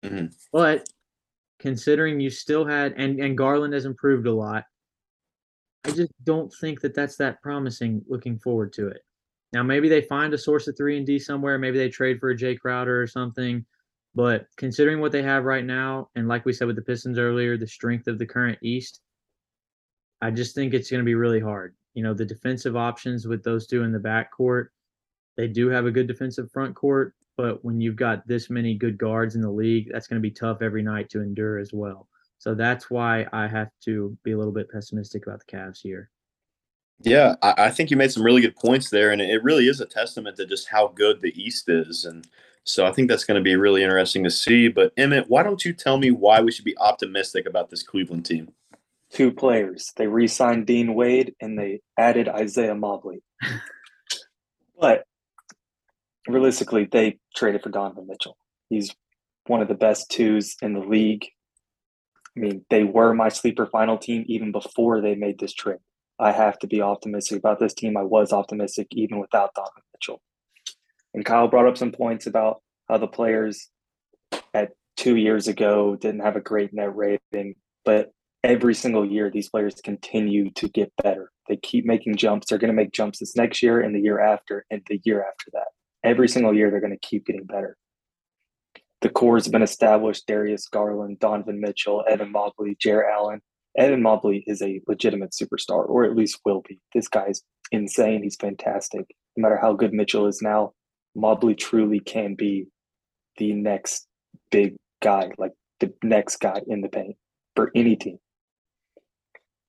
Mhm. 0.05 0.35
But 0.53 0.89
considering 1.59 2.21
you 2.21 2.31
still 2.31 2.65
had 2.65 2.95
and 2.97 3.21
and 3.21 3.37
Garland 3.37 3.75
has 3.75 3.85
improved 3.85 4.27
a 4.27 4.33
lot, 4.33 4.65
I 5.85 5.91
just 5.93 6.13
don't 6.25 6.53
think 6.61 6.81
that 6.81 6.95
that's 6.95 7.17
that 7.17 7.41
promising 7.43 8.03
looking 8.09 8.39
forward 8.39 8.73
to 8.75 8.89
it. 8.89 9.03
Now 9.53 9.63
maybe 9.63 9.89
they 9.89 10.03
find 10.03 10.33
a 10.33 10.39
source 10.39 10.69
of 10.69 10.77
3 10.77 10.99
and 10.99 11.07
D 11.07 11.19
somewhere, 11.19 11.59
maybe 11.59 11.79
they 11.79 11.89
trade 11.89 12.21
for 12.21 12.31
a 12.31 12.37
Jay 12.37 12.55
Crowder 12.55 13.03
or 13.03 13.07
something, 13.07 13.65
but 14.15 14.47
considering 14.57 15.01
what 15.01 15.13
they 15.13 15.23
have 15.23 15.45
right 15.45 15.65
now 15.65 16.09
and 16.15 16.29
like 16.29 16.45
we 16.45 16.53
said 16.53 16.67
with 16.67 16.77
the 16.77 16.83
Pistons 16.83 17.19
earlier, 17.19 17.57
the 17.57 17.67
strength 17.67 18.07
of 18.07 18.19
the 18.19 18.27
current 18.27 18.59
East, 18.63 19.01
I 20.21 20.31
just 20.31 20.55
think 20.55 20.75
it's 20.75 20.91
going 20.91 21.01
to 21.01 21.05
be 21.05 21.15
really 21.15 21.41
hard. 21.41 21.75
You 21.95 22.03
know, 22.03 22.15
the 22.15 22.25
defensive 22.25 22.77
options 22.77 23.27
with 23.27 23.43
those 23.43 23.67
two 23.67 23.83
in 23.83 23.93
the 23.93 23.99
backcourt, 23.99 24.67
they 25.37 25.49
do 25.49 25.69
have 25.69 25.87
a 25.87 25.91
good 25.91 26.07
defensive 26.07 26.51
front 26.53 26.75
court, 26.75 27.15
but 27.37 27.65
when 27.65 27.81
you've 27.81 27.97
got 27.97 28.27
this 28.29 28.51
many 28.51 28.75
good 28.75 28.99
guards 28.99 29.35
in 29.35 29.41
the 29.41 29.51
league, 29.51 29.89
that's 29.91 30.07
going 30.07 30.21
to 30.21 30.29
be 30.29 30.31
tough 30.31 30.61
every 30.61 30.83
night 30.83 31.09
to 31.11 31.23
endure 31.23 31.59
as 31.59 31.73
well. 31.73 32.07
So 32.41 32.55
that's 32.55 32.91
why 32.91 33.27
I 33.35 33.47
have 33.49 33.69
to 33.85 34.17
be 34.25 34.33
a 34.33 34.39
little 34.39 34.53
bit 34.53 34.71
pessimistic 34.71 35.27
about 35.27 35.41
the 35.41 35.57
Cavs 35.57 35.83
here. 35.83 36.09
Yeah, 37.03 37.35
I, 37.43 37.55
I 37.67 37.71
think 37.71 37.91
you 37.91 37.99
made 37.99 38.13
some 38.13 38.23
really 38.23 38.41
good 38.41 38.57
points 38.57 38.89
there, 38.89 39.11
and 39.11 39.21
it 39.21 39.45
really 39.45 39.69
is 39.69 39.79
a 39.79 39.87
testament 39.87 40.39
to 40.39 40.47
just 40.47 40.71
how 40.71 40.89
good 40.89 41.21
the 41.21 41.39
East 41.41 41.69
is. 41.69 42.07
And 42.07 42.27
so 42.65 42.87
I 42.87 42.93
think 42.93 43.11
that's 43.11 43.25
going 43.25 43.39
to 43.39 43.45
be 43.45 43.57
really 43.57 43.83
interesting 43.83 44.25
to 44.25 44.31
see. 44.31 44.69
But 44.69 44.95
Emmett, 44.97 45.29
why 45.29 45.43
don't 45.43 45.63
you 45.67 45.75
tell 45.75 45.99
me 45.99 46.11
why 46.11 46.41
we 46.41 46.51
should 46.51 46.65
be 46.65 46.79
optimistic 46.79 47.47
about 47.47 47.69
this 47.69 47.83
Cleveland 47.83 48.25
team? 48.25 48.53
Two 49.13 49.33
players. 49.33 49.93
They 49.97 50.07
re 50.07 50.27
signed 50.27 50.67
Dean 50.67 50.95
Wade 50.95 51.35
and 51.43 51.59
they 51.59 51.83
added 51.99 52.27
Isaiah 52.27 52.75
Mobley. 52.75 53.23
but 54.81 55.05
realistically, 56.27 56.89
they 56.91 57.19
traded 57.37 57.63
for 57.63 57.69
Donovan 57.69 58.07
Mitchell. 58.07 58.39
He's 58.71 58.95
one 59.47 59.61
of 59.61 59.69
the 59.69 59.75
best 59.75 60.11
twos 60.11 60.57
in 60.63 60.73
the 60.73 60.81
league. 60.81 61.27
I 62.37 62.41
mean, 62.41 62.65
they 62.71 62.85
were 62.85 63.13
my 63.15 63.29
sleeper 63.29 63.67
final 63.67 63.99
team 63.99 64.25
even 64.27 64.53
before 64.53 65.01
they 65.01 65.15
made 65.15 65.39
this 65.39 65.53
trade. 65.53 65.79
I 66.19 66.33
have 66.33 66.59
to 66.61 66.67
be 66.67 66.83
optimistic 66.83 67.39
about 67.39 67.59
this 67.59 67.75
team. 67.75 67.97
I 67.97 68.03
was 68.03 68.33
optimistic 68.33 68.89
even 68.93 69.19
without 69.19 69.55
Donovan 69.55 69.83
Mitchell. 69.95 70.21
And 71.15 71.25
Kyle 71.25 71.49
brought 71.49 71.67
up 71.67 71.77
some 71.77 71.93
points 71.93 72.27
about 72.27 72.63
how 72.89 72.99
the 72.99 73.09
players 73.09 73.69
at 74.55 74.73
two 74.97 75.17
years 75.17 75.49
ago 75.49 75.97
didn't 75.97 76.21
have 76.21 76.37
a 76.37 76.41
great 76.41 76.73
net 76.73 76.95
rating, 76.95 77.55
but 77.85 78.13
every 78.45 78.75
single 78.75 79.05
year 79.05 79.31
these 79.31 79.49
players 79.49 79.75
continue 79.83 80.51
to 80.53 80.69
get 80.69 80.93
better. 81.03 81.31
They 81.49 81.57
keep 81.57 81.85
making 81.85 82.17
jumps. 82.17 82.49
They're 82.49 82.59
going 82.59 82.69
to 82.69 82.75
make 82.75 82.93
jumps 82.93 83.19
this 83.19 83.35
next 83.35 83.63
year 83.63 83.81
and 83.81 83.95
the 83.95 84.01
year 84.01 84.21
after 84.21 84.65
and 84.71 84.83
the 84.89 85.01
year 85.05 85.23
after 85.23 85.51
that. 85.55 85.69
Every 86.05 86.29
single 86.29 86.55
year 86.55 86.71
they're 86.71 86.81
going 86.81 86.97
to 86.99 87.07
keep 87.07 87.27
getting 87.27 87.45
better. 87.45 87.77
The 89.01 89.09
core 89.09 89.37
has 89.37 89.49
been 89.49 89.63
established. 89.63 90.27
Darius 90.27 90.69
Garland, 90.69 91.19
Donovan 91.19 91.61
Mitchell, 91.61 92.05
Evan 92.09 92.33
Mobley, 92.33 92.77
Jarrett 92.81 93.13
Allen. 93.13 93.41
Evan 93.79 94.03
Mobley 94.03 94.45
is 94.47 94.63
a 94.63 94.81
legitimate 94.87 95.31
superstar, 95.31 95.89
or 95.89 96.05
at 96.05 96.17
least 96.17 96.41
will 96.45 96.63
be. 96.69 96.81
This 96.93 97.09
guy's 97.09 97.43
insane. 97.71 98.23
He's 98.23 98.37
fantastic. 98.37 99.07
No 99.37 99.43
matter 99.43 99.59
how 99.61 99.75
good 99.75 99.93
Mitchell 99.93 100.27
is 100.27 100.43
now, 100.43 100.73
Mobley 101.15 101.55
truly 101.55 102.01
can 102.01 102.35
be 102.35 102.67
the 103.39 103.53
next 103.53 104.07
big 104.51 104.77
guy, 105.01 105.31
like 105.39 105.53
the 105.79 105.93
next 106.03 106.37
guy 106.37 106.61
in 106.67 106.81
the 106.81 106.89
paint 106.89 107.17
for 107.57 107.71
any 107.75 107.97
team. 107.97 108.19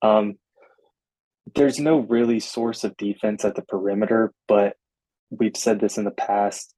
Um, 0.01 0.35
there's 1.55 1.79
no 1.79 1.99
really 1.99 2.39
source 2.39 2.83
of 2.83 2.97
defense 2.97 3.45
at 3.45 3.55
the 3.55 3.61
perimeter, 3.61 4.33
but 4.47 4.75
we've 5.29 5.55
said 5.55 5.79
this 5.79 5.97
in 5.97 6.05
the 6.05 6.11
past. 6.11 6.73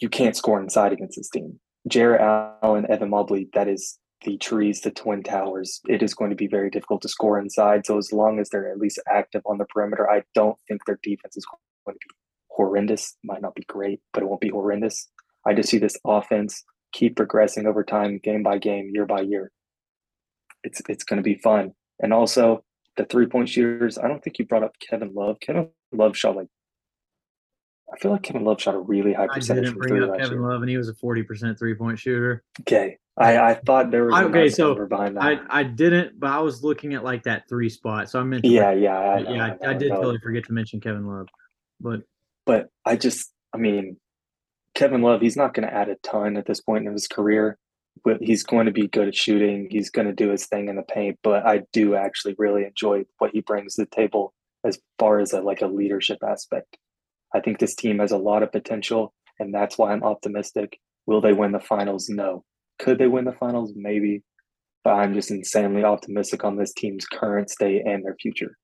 You 0.00 0.08
can't 0.08 0.36
score 0.36 0.60
inside 0.60 0.92
against 0.92 1.16
this 1.16 1.30
team. 1.30 1.60
Jarrett 1.86 2.20
Allen, 2.62 2.86
Evan 2.90 3.10
Mobley, 3.10 3.48
that 3.54 3.68
is 3.68 3.98
the 4.24 4.36
trees, 4.38 4.80
the 4.80 4.90
twin 4.90 5.22
towers. 5.22 5.80
It 5.88 6.02
is 6.02 6.14
going 6.14 6.30
to 6.30 6.36
be 6.36 6.48
very 6.48 6.70
difficult 6.70 7.02
to 7.02 7.08
score 7.08 7.38
inside. 7.38 7.86
So 7.86 7.98
as 7.98 8.12
long 8.12 8.40
as 8.40 8.48
they're 8.48 8.70
at 8.70 8.78
least 8.78 8.98
active 9.08 9.42
on 9.46 9.58
the 9.58 9.64
perimeter, 9.66 10.10
I 10.10 10.22
don't 10.34 10.58
think 10.66 10.84
their 10.84 10.98
defense 11.02 11.36
is 11.36 11.46
going 11.46 11.94
to 11.94 12.08
be 12.08 12.14
horrendous. 12.50 13.16
Might 13.22 13.42
not 13.42 13.54
be 13.54 13.64
great, 13.68 14.00
but 14.12 14.22
it 14.22 14.26
won't 14.26 14.40
be 14.40 14.50
horrendous. 14.50 15.08
I 15.46 15.54
just 15.54 15.70
see 15.70 15.78
this 15.78 15.96
offense 16.04 16.64
keep 16.92 17.16
progressing 17.16 17.66
over 17.66 17.84
time, 17.84 18.18
game 18.18 18.42
by 18.42 18.58
game, 18.58 18.90
year 18.92 19.06
by 19.06 19.20
year. 19.20 19.50
It's 20.64 20.82
it's 20.88 21.04
going 21.04 21.18
to 21.18 21.22
be 21.22 21.36
fun. 21.36 21.72
And 22.00 22.12
also 22.12 22.64
the 22.96 23.04
three 23.04 23.26
point 23.26 23.48
shooters. 23.48 23.98
I 23.98 24.08
don't 24.08 24.22
think 24.22 24.38
you 24.38 24.46
brought 24.46 24.64
up 24.64 24.74
Kevin 24.80 25.14
Love. 25.14 25.38
Kevin 25.40 25.68
Love 25.92 26.16
shot 26.16 26.36
like 26.36 26.48
I 27.92 27.98
feel 27.98 28.10
like 28.10 28.22
Kevin 28.22 28.44
Love 28.44 28.60
shot 28.60 28.74
a 28.74 28.78
really 28.78 29.12
high 29.12 29.26
percentage. 29.28 29.62
I 29.62 29.66
didn't 29.66 29.78
bring 29.78 30.02
up 30.02 30.18
Kevin 30.18 30.38
year. 30.38 30.48
Love, 30.48 30.60
and 30.62 30.70
he 30.70 30.76
was 30.76 30.88
a 30.88 30.94
forty 30.94 31.22
percent 31.22 31.58
three 31.58 31.74
point 31.74 31.98
shooter. 31.98 32.44
Okay, 32.60 32.98
I 33.16 33.38
I 33.38 33.54
thought 33.54 33.90
there 33.90 34.04
was 34.04 34.14
a 34.14 34.24
Okay, 34.24 34.40
nice 34.44 34.56
so 34.56 34.68
number 34.68 34.86
behind 34.86 35.16
that. 35.16 35.22
I 35.22 35.60
I 35.60 35.62
didn't, 35.62 36.20
but 36.20 36.30
I 36.30 36.40
was 36.40 36.62
looking 36.62 36.94
at 36.94 37.04
like 37.04 37.22
that 37.24 37.48
three 37.48 37.68
spot, 37.68 38.10
so 38.10 38.20
I 38.20 38.22
meant 38.24 38.44
yeah, 38.44 38.72
yeah, 38.72 38.98
I, 38.98 39.18
yeah, 39.18 39.56
I, 39.62 39.66
I, 39.66 39.70
I 39.70 39.74
did 39.74 39.90
totally 39.90 40.18
forget 40.18 40.44
to 40.44 40.52
mention 40.52 40.80
Kevin 40.80 41.06
Love, 41.06 41.28
but 41.80 42.02
But 42.46 42.70
I 42.86 42.96
just, 42.96 43.30
I 43.52 43.58
mean, 43.58 43.98
Kevin 44.74 45.02
Love, 45.02 45.20
he's 45.20 45.36
not 45.36 45.52
going 45.52 45.68
to 45.68 45.74
add 45.74 45.90
a 45.90 45.96
ton 45.96 46.38
at 46.38 46.46
this 46.46 46.62
point 46.62 46.86
in 46.86 46.92
his 46.94 47.06
career, 47.06 47.58
but 48.04 48.22
he's 48.22 48.42
going 48.42 48.64
to 48.64 48.72
be 48.72 48.88
good 48.88 49.08
at 49.08 49.14
shooting. 49.14 49.68
He's 49.70 49.90
going 49.90 50.06
to 50.06 50.14
do 50.14 50.30
his 50.30 50.46
thing 50.46 50.70
in 50.70 50.76
the 50.76 50.82
paint. 50.82 51.18
But 51.22 51.44
I 51.44 51.64
do 51.74 51.94
actually 51.94 52.36
really 52.38 52.64
enjoy 52.64 53.04
what 53.18 53.32
he 53.32 53.42
brings 53.42 53.74
to 53.74 53.82
the 53.82 53.90
table 53.90 54.32
as 54.64 54.78
far 54.98 55.20
as 55.20 55.34
a, 55.34 55.42
like 55.42 55.60
a 55.60 55.66
leadership 55.66 56.20
aspect. 56.26 56.78
I 57.34 57.40
think 57.40 57.58
this 57.58 57.74
team 57.74 57.98
has 57.98 58.12
a 58.12 58.16
lot 58.16 58.42
of 58.42 58.52
potential, 58.52 59.14
and 59.38 59.52
that's 59.54 59.76
why 59.78 59.92
I'm 59.92 60.02
optimistic. 60.02 60.78
Will 61.06 61.20
they 61.20 61.32
win 61.32 61.52
the 61.52 61.60
finals? 61.60 62.08
No. 62.08 62.44
Could 62.78 62.98
they 62.98 63.06
win 63.06 63.24
the 63.24 63.32
finals? 63.32 63.72
Maybe. 63.76 64.22
But 64.84 64.94
I'm 64.94 65.14
just 65.14 65.30
insanely 65.30 65.84
optimistic 65.84 66.44
on 66.44 66.56
this 66.56 66.72
team's 66.72 67.06
current 67.06 67.50
state 67.50 67.82
and 67.84 68.04
their 68.04 68.16
future. 68.20 68.56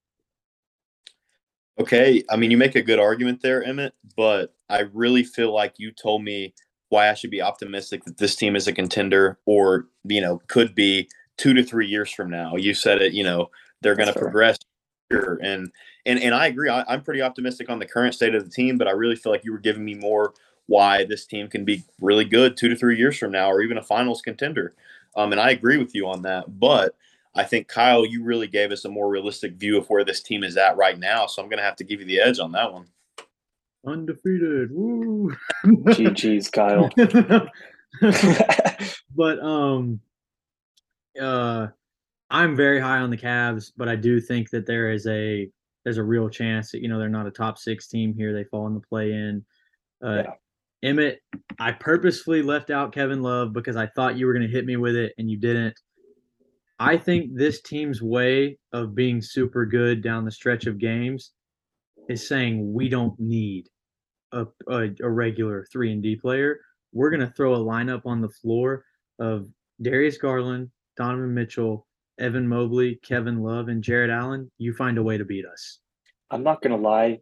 Okay, 1.78 2.22
I 2.30 2.36
mean 2.36 2.52
you 2.52 2.56
make 2.56 2.76
a 2.76 2.82
good 2.82 3.00
argument 3.00 3.42
there, 3.42 3.64
Emmett, 3.64 3.94
but 4.16 4.54
I 4.68 4.84
really 4.92 5.24
feel 5.24 5.52
like 5.52 5.74
you 5.76 5.90
told 5.90 6.22
me 6.22 6.54
why 6.88 7.10
I 7.10 7.14
should 7.14 7.32
be 7.32 7.42
optimistic 7.42 8.04
that 8.04 8.18
this 8.18 8.36
team 8.36 8.54
is 8.54 8.68
a 8.68 8.72
contender 8.72 9.40
or 9.44 9.88
you 10.04 10.20
know 10.20 10.40
could 10.46 10.76
be 10.76 11.08
2 11.38 11.52
to 11.52 11.64
3 11.64 11.88
years 11.88 12.12
from 12.12 12.30
now. 12.30 12.54
You 12.54 12.74
said 12.74 13.02
it, 13.02 13.12
you 13.12 13.24
know, 13.24 13.48
they're 13.82 13.96
going 13.96 14.12
to 14.12 14.18
progress 14.18 14.56
here 15.11 15.38
and 15.42 15.70
and 16.07 16.18
and 16.18 16.34
I 16.34 16.46
agree. 16.46 16.68
I, 16.70 16.84
I'm 16.88 17.02
pretty 17.02 17.22
optimistic 17.22 17.70
on 17.70 17.78
the 17.78 17.86
current 17.86 18.14
state 18.14 18.34
of 18.34 18.44
the 18.44 18.50
team, 18.50 18.78
but 18.78 18.88
I 18.88 18.92
really 18.92 19.16
feel 19.16 19.32
like 19.32 19.44
you 19.44 19.52
were 19.52 19.59
giving 19.59 19.84
me 19.84 19.94
more 19.94 20.34
why 20.66 21.05
this 21.05 21.26
team 21.26 21.48
can 21.48 21.64
be 21.64 21.84
really 22.00 22.24
good 22.24 22.57
2 22.57 22.68
to 22.70 22.76
3 22.76 22.96
years 22.96 23.18
from 23.18 23.32
now 23.32 23.50
or 23.50 23.61
even 23.62 23.78
a 23.78 23.82
finals 23.82 24.22
contender. 24.22 24.74
Um 25.16 25.32
and 25.32 25.40
I 25.40 25.50
agree 25.50 25.76
with 25.78 25.94
you 25.94 26.07
on 26.09 26.22
that, 26.22 26.59
but 26.59 26.94
I 27.36 27.44
think 27.44 27.68
Kyle, 27.68 28.07
you 28.07 28.22
really 28.22 28.46
gave 28.46 28.70
us 28.72 28.84
a 28.84 28.88
more 28.88 29.09
realistic 29.11 29.55
view 29.55 29.76
of 29.76 29.86
where 29.88 30.05
this 30.05 30.22
team 30.22 30.44
is 30.44 30.57
at 30.57 30.76
right 30.76 30.98
now. 30.98 31.26
So 31.26 31.42
I'm 31.42 31.48
going 31.48 31.59
to 31.59 31.64
have 31.64 31.76
to 31.76 31.84
give 31.84 31.98
you 32.00 32.07
the 32.07 32.20
edge 32.20 32.38
on 32.38 32.52
that 32.52 32.72
one. 32.72 32.86
undefeated. 33.86 34.70
Woo. 34.72 35.34
GG's, 35.64 36.48
Kyle. 36.50 36.88
but 39.16 39.38
um 39.40 40.00
uh 41.20 41.68
I'm 42.30 42.56
very 42.56 42.80
high 42.80 42.98
on 42.98 43.10
the 43.10 43.16
Cavs, 43.16 43.72
but 43.76 43.88
I 43.88 43.96
do 43.96 44.20
think 44.20 44.50
that 44.50 44.66
there 44.66 44.90
is 44.90 45.06
a 45.06 45.50
there's 45.84 45.98
a 45.98 46.02
real 46.02 46.28
chance 46.28 46.72
that 46.72 46.80
you 46.82 46.88
know 46.88 46.98
they're 46.98 47.08
not 47.08 47.26
a 47.26 47.30
top 47.30 47.58
six 47.58 47.88
team 47.88 48.14
here. 48.16 48.32
They 48.32 48.44
fall 48.44 48.66
in 48.66 48.74
the 48.74 48.80
play 48.80 49.12
in. 49.12 49.44
Uh 50.04 50.22
Yeah. 50.24 50.32
Emmett, 50.82 51.20
I 51.58 51.72
purposefully 51.72 52.42
left 52.42 52.68
out 52.70 52.92
Kevin 52.92 53.22
Love 53.22 53.54
because 53.54 53.76
I 53.76 53.86
thought 53.86 54.18
you 54.18 54.26
were 54.26 54.34
gonna 54.34 54.48
hit 54.48 54.66
me 54.66 54.76
with 54.76 54.96
it 54.96 55.14
and 55.16 55.30
you 55.30 55.38
didn't. 55.38 55.78
I 56.78 56.96
think 56.96 57.30
this 57.34 57.62
team's 57.62 58.02
way 58.02 58.58
of 58.72 58.94
being 58.94 59.22
super 59.22 59.64
good 59.64 60.02
down 60.02 60.24
the 60.24 60.30
stretch 60.30 60.66
of 60.66 60.78
games 60.78 61.32
is 62.08 62.26
saying 62.28 62.72
we 62.72 62.88
don't 62.88 63.18
need 63.18 63.68
a, 64.32 64.46
a, 64.68 64.90
a 65.00 65.08
regular 65.08 65.66
three 65.72 65.92
and 65.92 66.02
D 66.02 66.16
player. 66.16 66.60
We're 66.92 67.10
gonna 67.10 67.32
throw 67.34 67.54
a 67.54 67.58
lineup 67.58 68.02
on 68.04 68.20
the 68.20 68.28
floor 68.28 68.84
of 69.18 69.48
Darius 69.80 70.18
Garland, 70.18 70.70
Donovan 70.96 71.32
Mitchell, 71.32 71.86
Evan 72.18 72.46
Mobley, 72.48 72.98
Kevin 73.02 73.42
Love, 73.42 73.68
and 73.68 73.82
Jarrett 73.82 74.10
Allen. 74.10 74.50
You 74.58 74.72
find 74.74 74.98
a 74.98 75.02
way 75.02 75.18
to 75.18 75.24
beat 75.24 75.44
us. 75.46 75.78
I'm 76.30 76.42
not 76.42 76.62
gonna 76.62 76.76
lie, 76.76 77.20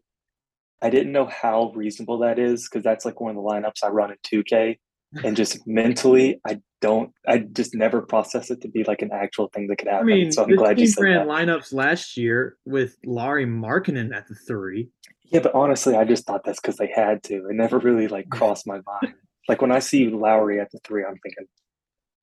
I 0.81 0.91
didn't 0.91 1.13
know 1.13 1.27
how 1.27 1.73
reasonable 1.75 2.19
that 2.19 2.39
is 2.39 2.69
because 2.69 2.83
that's 2.85 3.05
like 3.05 3.21
one 3.21 3.31
of 3.31 3.37
the 3.37 3.43
lineups 3.43 3.85
I 3.85 3.89
run 3.89 4.11
in 4.11 4.17
2K, 4.25 4.79
and 5.25 5.37
just 5.37 5.67
mentally, 5.67 6.41
I 6.47 6.61
don't, 6.81 7.13
I 7.27 7.39
just 7.39 7.75
never 7.75 8.03
process 8.03 8.51
it 8.51 8.61
to 8.63 8.69
be 8.69 8.83
like 8.85 9.03
an 9.03 9.11
actual 9.13 9.49
thing 9.49 9.69
that 9.69 9.77
could 9.77 9.89
I 9.89 9.93
happen. 9.93 10.07
mean, 10.09 10.33
so 10.33 10.45
I'm 10.45 10.57
glad 10.57 10.79
you 10.81 10.87
team 10.87 10.93
said 10.93 11.03
ran 11.03 11.27
that. 11.27 11.29
lineups 11.29 11.73
last 11.73 12.17
year 12.17 12.57
with 12.65 12.97
Lauri 13.05 13.47
Markkanen 13.47 14.15
at 14.15 14.27
the 14.29 14.35
three. 14.35 14.89
Yeah, 15.25 15.41
but 15.41 15.55
honestly, 15.55 15.95
I 15.97 16.05
just 16.05 16.27
thought 16.27 16.43
that's 16.45 16.61
because 16.61 16.77
they 16.77 16.91
had 16.95 17.23
to. 17.25 17.35
It 17.49 17.55
never 17.55 17.79
really 17.79 18.09
like 18.09 18.29
crossed 18.31 18.67
my 18.67 18.81
mind. 18.87 19.15
Like 19.49 19.61
when 19.63 19.73
I 19.73 19.79
see 19.79 20.09
Lauri 20.09 20.61
at 20.61 20.71
the 20.73 20.79
three, 20.85 21.05
I'm 21.05 21.17
thinking 21.23 21.47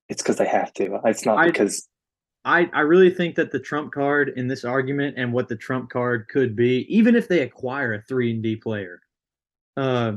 it's 0.09 0.22
because 0.22 0.38
they 0.38 0.47
have 0.47 0.74
to. 0.74 0.99
It's 1.05 1.26
not 1.26 1.38
I- 1.39 1.45
because 1.47 1.88
I, 2.50 2.68
I 2.74 2.80
really 2.82 3.12
think 3.12 3.36
that 3.36 3.52
the 3.52 3.60
trump 3.60 3.93
card 3.93 4.34
in 4.36 4.47
this 4.47 4.66
argument 4.66 5.20
and 5.20 5.32
what 5.32 5.47
the 5.47 5.56
trump 5.56 5.91
card 5.91 6.28
could 6.30 6.56
be, 6.56 6.84
even 6.89 7.16
if 7.16 7.28
they 7.28 7.41
acquire 7.41 7.93
a 7.93 8.02
three 8.02 8.32
and 8.32 8.41
D 8.41 8.56
player, 8.56 9.02
uh, 9.78 10.14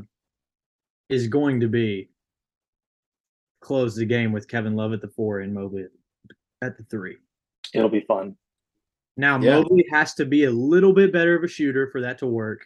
is 1.10 1.28
going 1.28 1.60
to 1.60 1.68
be 1.68 2.08
close 3.60 3.94
the 3.94 4.06
game 4.06 4.32
with 4.32 4.48
Kevin 4.48 4.74
Love 4.74 4.94
at 4.94 5.02
the 5.02 5.08
four 5.08 5.40
and 5.40 5.52
Mobley 5.52 5.84
at 6.62 6.78
the 6.78 6.84
three. 6.84 7.18
it'll 7.74 7.90
be 7.90 8.00
fun. 8.00 8.34
Now 9.18 9.38
Yeah. 9.38 9.58
Mobley 9.58 9.84
has 9.92 10.14
to 10.14 10.24
be 10.24 10.44
a 10.44 10.50
little 10.50 10.94
bit 10.94 11.12
better 11.12 11.36
of 11.36 11.44
a 11.44 11.48
shooter 11.48 11.90
for 11.90 12.00
that 12.00 12.16
to 12.20 12.26
work. 12.26 12.64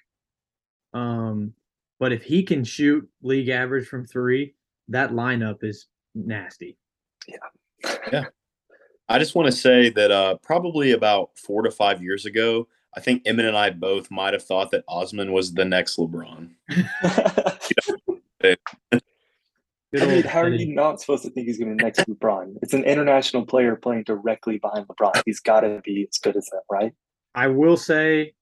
Um, 0.95 1.55
but 1.99 2.12
if 2.12 2.23
he 2.23 2.45
can 2.45 2.62
shoot 2.62 3.09
league 3.20 3.49
average 3.49 3.89
from 3.89 4.07
three, 4.07 4.55
that 4.89 5.11
lineup 5.11 5.65
is 5.65 5.89
nasty. 6.15 6.78
I 9.09 9.19
just 9.19 9.35
want 9.35 9.47
to 9.47 9.53
say 9.53 9.89
that 9.91 10.11
uh, 10.11 10.37
probably 10.43 10.93
about 10.93 11.31
four 11.37 11.62
to 11.62 11.70
five 11.70 12.03
years 12.03 12.27
ago, 12.27 12.66
I 12.97 13.01
think 13.01 13.23
Emmett 13.24 13.47
and 13.47 13.57
I 13.57 13.70
both 13.70 14.11
might 14.11 14.33
have 14.33 14.43
thought 14.43 14.70
that 14.73 14.85
Osman 14.89 15.33
was 15.33 15.55
the 15.55 15.65
next 15.65 15.97
LeBron. 15.97 16.51
I 18.43 20.07
mean, 20.07 20.23
how 20.24 20.43
are 20.43 20.49
you 20.49 20.74
not 20.74 21.01
supposed 21.01 21.23
to 21.24 21.31
think 21.31 21.47
he's 21.47 21.59
going 21.59 21.77
to 21.77 21.85
next 21.85 22.01
LeBron? 22.01 22.57
It's 22.62 22.74
an 22.74 22.85
international 22.85 23.47
player 23.47 23.77
playing 23.77 24.05
directly 24.05 24.59
behind 24.59 24.89
LeBron. 24.89 25.23
He's 25.24 25.41
got 25.41 25.61
to 25.61 25.81
be 25.85 26.07
as 26.11 26.19
good 26.19 26.37
as 26.37 26.47
that, 26.47 26.62
right? 26.70 26.93
I 27.35 27.49
will 27.49 27.77
say 27.77 28.33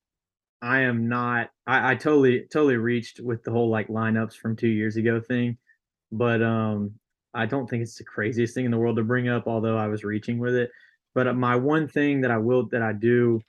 I 0.62 0.80
am 0.80 1.08
not 1.08 1.50
I, 1.66 1.92
I 1.92 1.94
totally 1.96 2.46
totally 2.50 2.76
reached 2.76 3.20
with 3.20 3.42
the 3.42 3.50
whole 3.50 3.68
like 3.68 3.88
lineups 3.88 4.34
from 4.34 4.56
two 4.56 4.68
years 4.68 4.96
ago 4.96 5.20
thing. 5.20 5.58
But 6.10 6.42
um 6.42 6.92
I 7.34 7.46
don't 7.46 7.68
think 7.68 7.82
it's 7.82 7.96
the 7.96 8.04
craziest 8.04 8.54
thing 8.54 8.64
in 8.64 8.70
the 8.70 8.78
world 8.78 8.96
to 8.96 9.02
bring 9.02 9.28
up, 9.28 9.46
although 9.46 9.76
I 9.76 9.88
was 9.88 10.04
reaching 10.04 10.38
with 10.38 10.54
it. 10.54 10.70
But 11.14 11.28
uh, 11.28 11.34
my 11.34 11.56
one 11.56 11.88
thing 11.88 12.20
that 12.22 12.30
I 12.30 12.38
will 12.38 12.68
that 12.68 12.82
I 12.82 12.92
do 12.92 13.40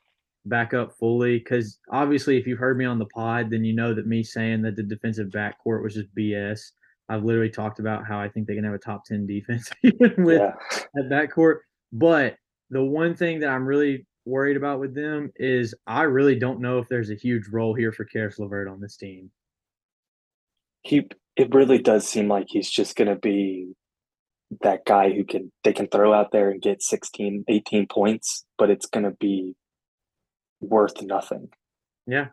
back 0.45 0.73
up 0.73 0.95
fully, 0.97 1.39
because 1.39 1.79
obviously 1.91 2.37
if 2.37 2.47
you've 2.47 2.59
heard 2.59 2.77
me 2.77 2.85
on 2.85 2.99
the 2.99 3.05
pod, 3.05 3.49
then 3.49 3.63
you 3.63 3.73
know 3.73 3.93
that 3.93 4.07
me 4.07 4.23
saying 4.23 4.61
that 4.63 4.75
the 4.75 4.83
defensive 4.83 5.27
backcourt 5.27 5.83
was 5.83 5.95
just 5.95 6.13
BS. 6.15 6.71
I've 7.09 7.23
literally 7.23 7.49
talked 7.49 7.79
about 7.79 8.05
how 8.05 8.19
I 8.19 8.29
think 8.29 8.47
they 8.47 8.55
can 8.55 8.63
have 8.63 8.73
a 8.73 8.79
top 8.79 9.05
ten 9.05 9.27
defense 9.27 9.69
even 9.83 10.23
with 10.23 10.41
yeah. 10.41 10.53
at 10.97 11.09
backcourt. 11.09 11.59
But 11.91 12.37
the 12.69 12.83
one 12.83 13.15
thing 13.15 13.39
that 13.39 13.49
I'm 13.49 13.65
really 13.65 14.05
worried 14.25 14.57
about 14.57 14.79
with 14.79 14.95
them 14.95 15.31
is 15.35 15.75
I 15.85 16.03
really 16.03 16.37
don't 16.37 16.59
know 16.59 16.79
if 16.79 16.89
there's 16.89 17.11
a 17.11 17.15
huge 17.15 17.47
role 17.49 17.75
here 17.75 17.91
for 17.91 18.05
Caris 18.05 18.39
LeVert 18.39 18.67
on 18.67 18.81
this 18.81 18.97
team. 18.97 19.29
He 20.81 21.07
it 21.35 21.53
really 21.53 21.77
does 21.77 22.07
seem 22.07 22.27
like 22.27 22.45
he's 22.49 22.69
just 22.69 22.95
going 22.95 23.09
to 23.09 23.15
be 23.15 23.73
that 24.61 24.85
guy 24.85 25.11
who 25.11 25.23
can 25.23 25.51
they 25.63 25.73
can 25.73 25.87
throw 25.87 26.13
out 26.13 26.31
there 26.31 26.51
and 26.51 26.61
get 26.61 26.81
16 26.81 27.45
18 27.47 27.87
points, 27.87 28.45
but 28.57 28.69
it's 28.69 28.85
going 28.85 29.03
to 29.03 29.15
be 29.19 29.55
worth 30.61 31.01
nothing. 31.01 31.49
Yeah. 32.07 32.27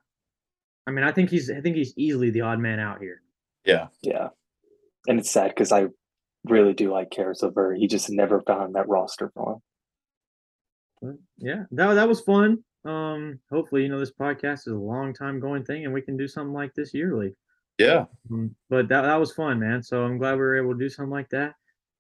I 0.87 0.91
mean, 0.91 1.05
I 1.05 1.12
think 1.12 1.31
he's 1.31 1.51
I 1.51 1.61
think 1.61 1.77
he's 1.77 1.95
easily 1.97 2.31
the 2.31 2.43
odd 2.43 2.59
man 2.59 2.81
out 2.81 3.01
here. 3.01 3.23
Yeah. 3.65 3.89
Yeah. 4.03 4.29
And 5.09 5.19
it's 5.19 5.31
sad 5.31 5.55
cuz 5.57 5.73
I 5.73 5.87
really 6.45 6.74
do 6.74 6.93
like 6.93 7.11
Caris 7.11 7.43
LeVert. 7.43 7.79
He 7.79 7.87
just 7.87 8.11
never 8.11 8.41
found 8.43 8.74
that 8.74 8.89
roster 8.89 9.31
for 9.35 9.55
him. 9.55 11.19
Yeah, 11.39 11.65
that 11.73 11.95
that 11.95 12.09
was 12.09 12.20
fun. 12.20 12.65
Um, 12.85 13.41
hopefully, 13.51 13.83
you 13.83 13.89
know, 13.89 13.99
this 13.99 14.12
podcast 14.12 14.66
is 14.66 14.74
a 14.74 14.77
long 14.77 15.15
time 15.15 15.41
going 15.41 15.65
thing, 15.65 15.85
and 15.85 15.93
we 15.93 16.03
can 16.03 16.16
do 16.16 16.29
something 16.29 16.55
like 16.55 16.74
this 16.74 16.95
yearly. 16.95 17.35
Yeah. 17.78 18.05
Um, 18.31 18.55
but 18.69 18.89
that 18.89 19.03
that 19.03 19.16
was 19.16 19.32
fun, 19.32 19.61
man. 19.61 19.82
So 19.82 20.05
I'm 20.05 20.19
glad 20.19 20.35
we 20.35 20.40
were 20.40 20.57
able 20.57 20.73
to 20.73 20.78
do 20.78 20.89
something 20.89 21.11
like 21.11 21.31
that. 21.31 21.55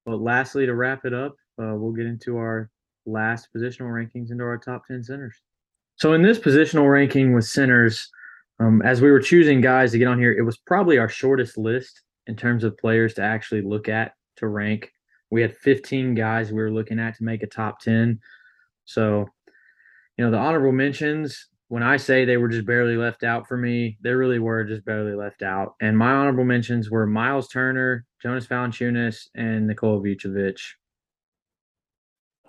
But 0.04 0.20
lastly, 0.20 0.66
to 0.66 0.74
wrap 0.74 1.04
it 1.04 1.14
up, 1.14 1.36
uh, 1.60 1.74
we'll 1.74 1.92
get 1.92 2.06
into 2.06 2.36
our 2.36 2.70
last 3.06 3.48
positional 3.54 3.90
rankings 3.90 4.30
into 4.30 4.44
our 4.44 4.58
top 4.58 4.86
ten 4.86 5.02
centers. 5.02 5.36
So 5.96 6.14
in 6.14 6.22
this 6.22 6.38
positional 6.38 6.90
ranking 6.90 7.32
with 7.32 7.44
centers, 7.44 8.10
um, 8.58 8.82
as 8.82 9.00
we 9.00 9.10
were 9.10 9.20
choosing 9.20 9.60
guys 9.60 9.92
to 9.92 9.98
get 9.98 10.08
on 10.08 10.18
here, 10.18 10.32
it 10.32 10.42
was 10.42 10.56
probably 10.56 10.98
our 10.98 11.08
shortest 11.08 11.58
list 11.58 12.02
in 12.26 12.36
terms 12.36 12.64
of 12.64 12.78
players 12.78 13.14
to 13.14 13.22
actually 13.22 13.62
look 13.62 13.88
at 13.88 14.14
to 14.36 14.46
rank. 14.46 14.92
We 15.30 15.42
had 15.42 15.56
15 15.56 16.14
guys 16.14 16.50
we 16.52 16.60
were 16.60 16.70
looking 16.70 16.98
at 16.98 17.16
to 17.16 17.24
make 17.24 17.42
a 17.42 17.46
top 17.46 17.80
10. 17.80 18.20
So, 18.84 19.26
you 20.16 20.24
know, 20.24 20.30
the 20.30 20.38
honorable 20.38 20.72
mentions, 20.72 21.48
when 21.72 21.82
I 21.82 21.96
say 21.96 22.26
they 22.26 22.36
were 22.36 22.48
just 22.48 22.66
barely 22.66 22.98
left 22.98 23.24
out 23.24 23.48
for 23.48 23.56
me, 23.56 23.96
they 24.02 24.10
really 24.10 24.38
were 24.38 24.62
just 24.62 24.84
barely 24.84 25.14
left 25.14 25.40
out. 25.40 25.72
And 25.80 25.96
my 25.96 26.12
honorable 26.12 26.44
mentions 26.44 26.90
were 26.90 27.06
Miles 27.06 27.48
Turner, 27.48 28.04
Jonas 28.22 28.46
Valanciunas, 28.46 29.28
and 29.34 29.68
Nikola 29.68 30.02
Vucevic. 30.02 30.60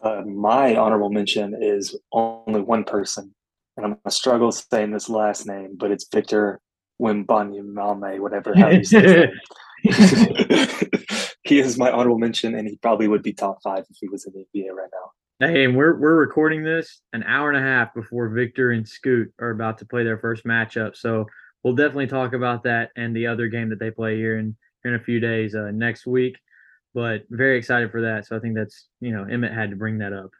Uh, 0.03 0.23
my 0.25 0.75
honorable 0.75 1.09
mention 1.09 1.55
is 1.57 1.97
only 2.11 2.59
one 2.59 2.83
person, 2.83 3.33
and 3.77 3.85
I'm 3.85 3.93
gonna 3.93 4.11
struggle 4.11 4.51
saying 4.51 4.91
this 4.91 5.07
last 5.07 5.47
name, 5.47 5.77
but 5.79 5.89
it's 5.89 6.05
Victor 6.13 6.59
Wembanyama, 7.01 8.19
whatever 8.19 8.53
how 8.53 8.71
you 8.71 8.83
say 8.83 9.31
he 11.43 11.59
is 11.59 11.77
my 11.77 11.89
honorable 11.91 12.19
mention, 12.19 12.55
and 12.55 12.67
he 12.67 12.75
probably 12.75 13.07
would 13.07 13.23
be 13.23 13.31
top 13.31 13.59
five 13.63 13.85
if 13.89 13.95
he 14.01 14.09
was 14.09 14.25
in 14.25 14.33
the 14.33 14.45
NBA 14.53 14.73
right 14.73 14.89
now. 14.91 15.11
Hey, 15.45 15.65
and 15.65 15.75
we're 15.75 15.97
we're 15.97 16.15
recording 16.15 16.63
this 16.63 17.01
an 17.11 17.21
hour 17.23 17.49
and 17.49 17.57
a 17.57 17.61
half 17.61 17.93
before 17.93 18.29
Victor 18.29 18.71
and 18.71 18.87
Scoot 18.87 19.33
are 19.39 19.49
about 19.49 19.77
to 19.79 19.85
play 19.85 20.01
their 20.01 20.17
first 20.17 20.45
matchup. 20.45 20.95
So 20.95 21.25
we'll 21.63 21.75
definitely 21.75 22.07
talk 22.07 22.31
about 22.31 22.63
that 22.63 22.91
and 22.95 23.13
the 23.13 23.27
other 23.27 23.49
game 23.49 23.67
that 23.69 23.77
they 23.77 23.91
play 23.91 24.15
here 24.15 24.37
in 24.37 24.55
in 24.85 24.93
a 24.93 24.99
few 24.99 25.19
days 25.19 25.53
uh, 25.53 25.71
next 25.71 26.07
week. 26.07 26.37
But 26.93 27.25
very 27.29 27.57
excited 27.57 27.91
for 27.91 27.99
that. 28.03 28.25
So 28.25 28.37
I 28.37 28.39
think 28.39 28.55
that's 28.55 28.87
you 29.01 29.11
know 29.11 29.25
Emmett 29.25 29.51
had 29.51 29.69
to 29.71 29.75
bring 29.75 29.97
that 29.97 30.13
up. 30.13 30.31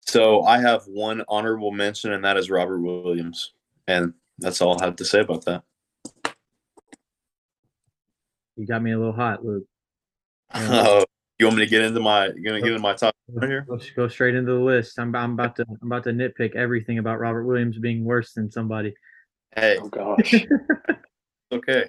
So 0.00 0.42
I 0.42 0.58
have 0.58 0.82
one 0.86 1.22
honorable 1.28 1.70
mention, 1.70 2.14
and 2.14 2.24
that 2.24 2.36
is 2.36 2.50
Robert 2.50 2.80
Williams, 2.80 3.52
and 3.86 4.12
that's 4.38 4.60
all 4.60 4.82
I 4.82 4.86
have 4.86 4.96
to 4.96 5.04
say 5.04 5.20
about 5.20 5.44
that. 5.44 5.62
You 8.56 8.66
got 8.66 8.82
me 8.82 8.90
a 8.90 8.98
little 8.98 9.12
hot, 9.12 9.44
Luke. 9.44 9.66
Uh, 10.52 11.04
you 11.38 11.46
want 11.46 11.58
me 11.58 11.64
to 11.64 11.70
get 11.70 11.82
into 11.82 12.00
my? 12.00 12.26
You 12.26 12.44
gonna 12.44 12.60
get 12.60 12.68
into 12.68 12.80
my 12.80 12.94
top 12.94 13.14
right 13.32 13.48
here? 13.48 13.66
Let's 13.68 13.90
go 13.90 14.08
straight 14.08 14.34
into 14.34 14.52
the 14.52 14.58
list. 14.58 14.98
I'm, 14.98 15.14
I'm 15.14 15.32
about 15.32 15.56
to 15.56 15.66
I'm 15.68 15.92
about 15.92 16.04
to 16.04 16.10
nitpick 16.10 16.54
everything 16.56 16.98
about 16.98 17.20
Robert 17.20 17.44
Williams 17.44 17.78
being 17.78 18.04
worse 18.04 18.32
than 18.32 18.50
somebody. 18.50 18.94
Hey, 19.54 19.78
Oh 19.80 19.88
gosh. 19.88 20.46
okay. 21.52 21.86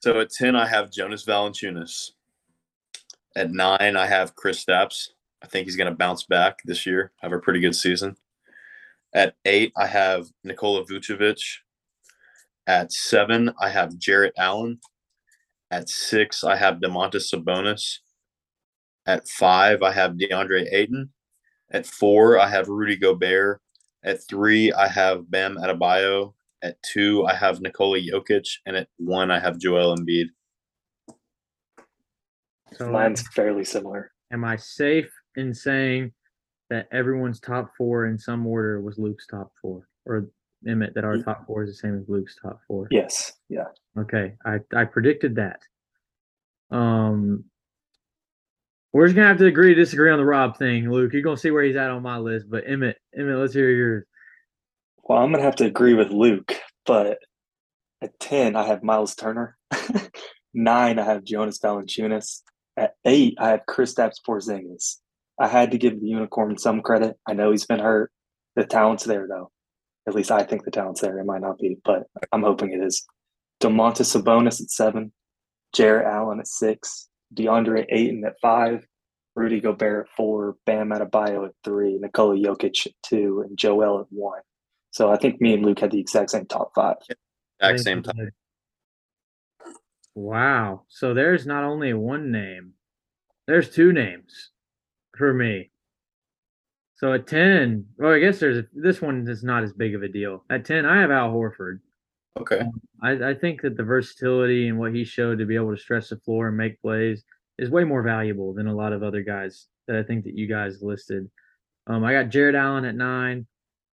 So 0.00 0.20
at 0.20 0.30
ten, 0.30 0.56
I 0.56 0.66
have 0.66 0.90
Jonas 0.90 1.24
Valanciunas. 1.24 2.10
At 3.36 3.50
nine, 3.50 3.96
I 3.96 4.06
have 4.06 4.36
Kristaps. 4.36 5.08
I 5.42 5.46
think 5.46 5.66
he's 5.66 5.76
going 5.76 5.90
to 5.90 5.96
bounce 5.96 6.24
back 6.24 6.58
this 6.64 6.86
year, 6.86 7.12
have 7.20 7.32
a 7.32 7.38
pretty 7.38 7.60
good 7.60 7.74
season. 7.74 8.16
At 9.12 9.34
eight, 9.44 9.72
I 9.76 9.86
have 9.86 10.26
Nikola 10.42 10.84
Vucevic. 10.86 11.40
At 12.66 12.92
seven, 12.92 13.52
I 13.60 13.68
have 13.68 13.98
Jarrett 13.98 14.32
Allen. 14.38 14.80
At 15.70 15.90
six, 15.90 16.44
I 16.44 16.56
have 16.56 16.76
Domantas 16.76 17.32
Sabonis. 17.32 17.98
At 19.06 19.28
five, 19.28 19.82
I 19.82 19.92
have 19.92 20.12
DeAndre 20.12 20.72
Ayton. 20.72 21.10
At 21.70 21.86
four, 21.86 22.38
I 22.38 22.48
have 22.48 22.68
Rudy 22.68 22.96
Gobert. 22.96 23.60
At 24.02 24.26
three, 24.28 24.72
I 24.72 24.88
have 24.88 25.30
Bam 25.30 25.56
Adebayo. 25.56 26.34
At 26.62 26.82
two, 26.82 27.26
I 27.26 27.34
have 27.34 27.60
Nikola 27.60 27.98
Jokic. 27.98 28.46
And 28.64 28.76
at 28.76 28.88
one, 28.96 29.30
I 29.30 29.38
have 29.38 29.58
Joel 29.58 29.96
Embiid. 29.96 30.26
So 32.76 32.90
Mine's 32.90 33.26
fairly 33.28 33.64
similar. 33.64 34.12
am 34.32 34.44
I 34.44 34.56
safe 34.56 35.10
in 35.36 35.54
saying 35.54 36.12
that 36.70 36.88
everyone's 36.92 37.40
top 37.40 37.70
four 37.76 38.06
in 38.06 38.18
some 38.18 38.46
order 38.46 38.80
was 38.80 38.98
Luke's 38.98 39.26
top 39.26 39.52
four, 39.60 39.86
or 40.06 40.28
Emmett 40.66 40.94
that 40.94 41.04
our 41.04 41.18
top 41.18 41.46
four 41.46 41.62
is 41.62 41.70
the 41.70 41.76
same 41.76 41.96
as 41.96 42.08
Luke's 42.08 42.36
top 42.40 42.60
four? 42.66 42.88
Yes. 42.90 43.34
Yeah. 43.48 43.66
Okay, 43.98 44.34
I 44.44 44.58
I 44.74 44.84
predicted 44.84 45.36
that. 45.36 45.60
Um, 46.74 47.44
we're 48.94 49.06
just 49.06 49.16
gonna 49.16 49.26
have 49.26 49.38
to 49.38 49.46
agree 49.46 49.74
to 49.74 49.80
disagree 49.80 50.10
on 50.10 50.18
the 50.18 50.24
Rob 50.24 50.56
thing, 50.56 50.88
Luke. 50.88 51.12
You're 51.12 51.22
gonna 51.22 51.36
see 51.36 51.50
where 51.50 51.64
he's 51.64 51.74
at 51.74 51.90
on 51.90 52.02
my 52.02 52.16
list, 52.18 52.46
but 52.48 52.62
Emmett, 52.64 52.96
Emmett, 53.18 53.38
let's 53.38 53.52
hear 53.52 53.68
yours. 53.68 54.04
Well, 55.02 55.18
I'm 55.18 55.32
gonna 55.32 55.42
have 55.42 55.56
to 55.56 55.66
agree 55.66 55.94
with 55.94 56.10
Luke, 56.10 56.54
but 56.86 57.18
at 58.00 58.18
ten, 58.20 58.54
I 58.54 58.64
have 58.64 58.84
Miles 58.84 59.16
Turner. 59.16 59.58
Nine, 60.54 61.00
I 61.00 61.04
have 61.04 61.24
Jonas 61.24 61.58
Valanciunas. 61.58 62.42
At 62.76 62.94
eight, 63.04 63.34
I 63.40 63.48
have 63.48 63.62
Kristaps 63.68 64.20
Porzingis. 64.26 64.98
I 65.40 65.48
had 65.48 65.72
to 65.72 65.78
give 65.78 66.00
the 66.00 66.06
unicorn 66.06 66.56
some 66.56 66.80
credit. 66.80 67.16
I 67.26 67.32
know 67.32 67.50
he's 67.50 67.66
been 67.66 67.80
hurt. 67.80 68.12
The 68.54 68.64
talent's 68.64 69.04
there, 69.04 69.26
though. 69.28 69.50
At 70.06 70.14
least 70.14 70.30
I 70.30 70.44
think 70.44 70.64
the 70.64 70.70
talent's 70.70 71.00
there. 71.00 71.18
It 71.18 71.26
might 71.26 71.40
not 71.40 71.58
be, 71.58 71.78
but 71.84 72.04
I'm 72.30 72.44
hoping 72.44 72.72
it 72.72 72.80
is. 72.80 73.04
Domantas 73.60 74.14
Sabonis 74.14 74.62
at 74.62 74.70
seven, 74.70 75.12
Jarrett 75.72 76.06
Allen 76.06 76.38
at 76.38 76.46
six, 76.46 77.08
DeAndre 77.34 77.86
Ayton 77.88 78.24
at 78.24 78.40
five, 78.40 78.86
Rudy 79.34 79.60
Gobert 79.60 80.06
at 80.06 80.16
four, 80.16 80.56
Bam 80.66 80.90
Adebayo 80.90 81.46
at 81.46 81.54
three, 81.64 81.98
Nikola 81.98 82.36
Jokic 82.36 82.86
at 82.86 82.92
two, 83.02 83.44
and 83.46 83.58
Joel 83.58 84.00
at 84.00 84.06
one. 84.10 84.40
So 84.90 85.10
I 85.10 85.16
think 85.16 85.40
me 85.40 85.54
and 85.54 85.64
Luke 85.64 85.80
had 85.80 85.90
the 85.90 86.00
exact 86.00 86.30
same 86.30 86.46
top 86.46 86.72
five. 86.74 86.96
Exact 87.60 87.80
same 87.80 88.02
time. 88.02 88.30
Wow. 90.14 90.82
So 90.88 91.14
there's 91.14 91.46
not 91.46 91.64
only 91.64 91.92
one 91.94 92.30
name, 92.30 92.74
there's 93.46 93.70
two 93.70 93.92
names 93.92 94.50
for 95.16 95.34
me. 95.34 95.70
So 96.96 97.12
at 97.12 97.26
10, 97.26 97.86
well, 97.98 98.12
I 98.12 98.20
guess 98.20 98.38
there's 98.38 98.58
a, 98.58 98.66
this 98.72 99.02
one 99.02 99.26
is 99.28 99.42
not 99.42 99.64
as 99.64 99.72
big 99.72 99.94
of 99.94 100.02
a 100.02 100.08
deal. 100.08 100.44
At 100.48 100.64
10, 100.64 100.86
I 100.86 101.00
have 101.00 101.10
Al 101.10 101.32
Horford. 101.32 101.80
Okay. 102.36 102.62
I, 103.02 103.30
I 103.30 103.34
think 103.34 103.62
that 103.62 103.76
the 103.76 103.84
versatility 103.84 104.68
and 104.68 104.78
what 104.78 104.94
he 104.94 105.04
showed 105.04 105.38
to 105.38 105.46
be 105.46 105.54
able 105.54 105.74
to 105.74 105.80
stretch 105.80 106.08
the 106.08 106.16
floor 106.16 106.48
and 106.48 106.56
make 106.56 106.80
plays 106.80 107.22
is 107.58 107.70
way 107.70 107.84
more 107.84 108.02
valuable 108.02 108.52
than 108.52 108.66
a 108.66 108.74
lot 108.74 108.92
of 108.92 109.02
other 109.02 109.22
guys 109.22 109.66
that 109.86 109.96
I 109.96 110.02
think 110.02 110.24
that 110.24 110.36
you 110.36 110.48
guys 110.48 110.82
listed. 110.82 111.30
Um, 111.86 112.04
I 112.04 112.12
got 112.12 112.30
Jarrett 112.30 112.54
Allen 112.54 112.84
at 112.84 112.96
nine. 112.96 113.46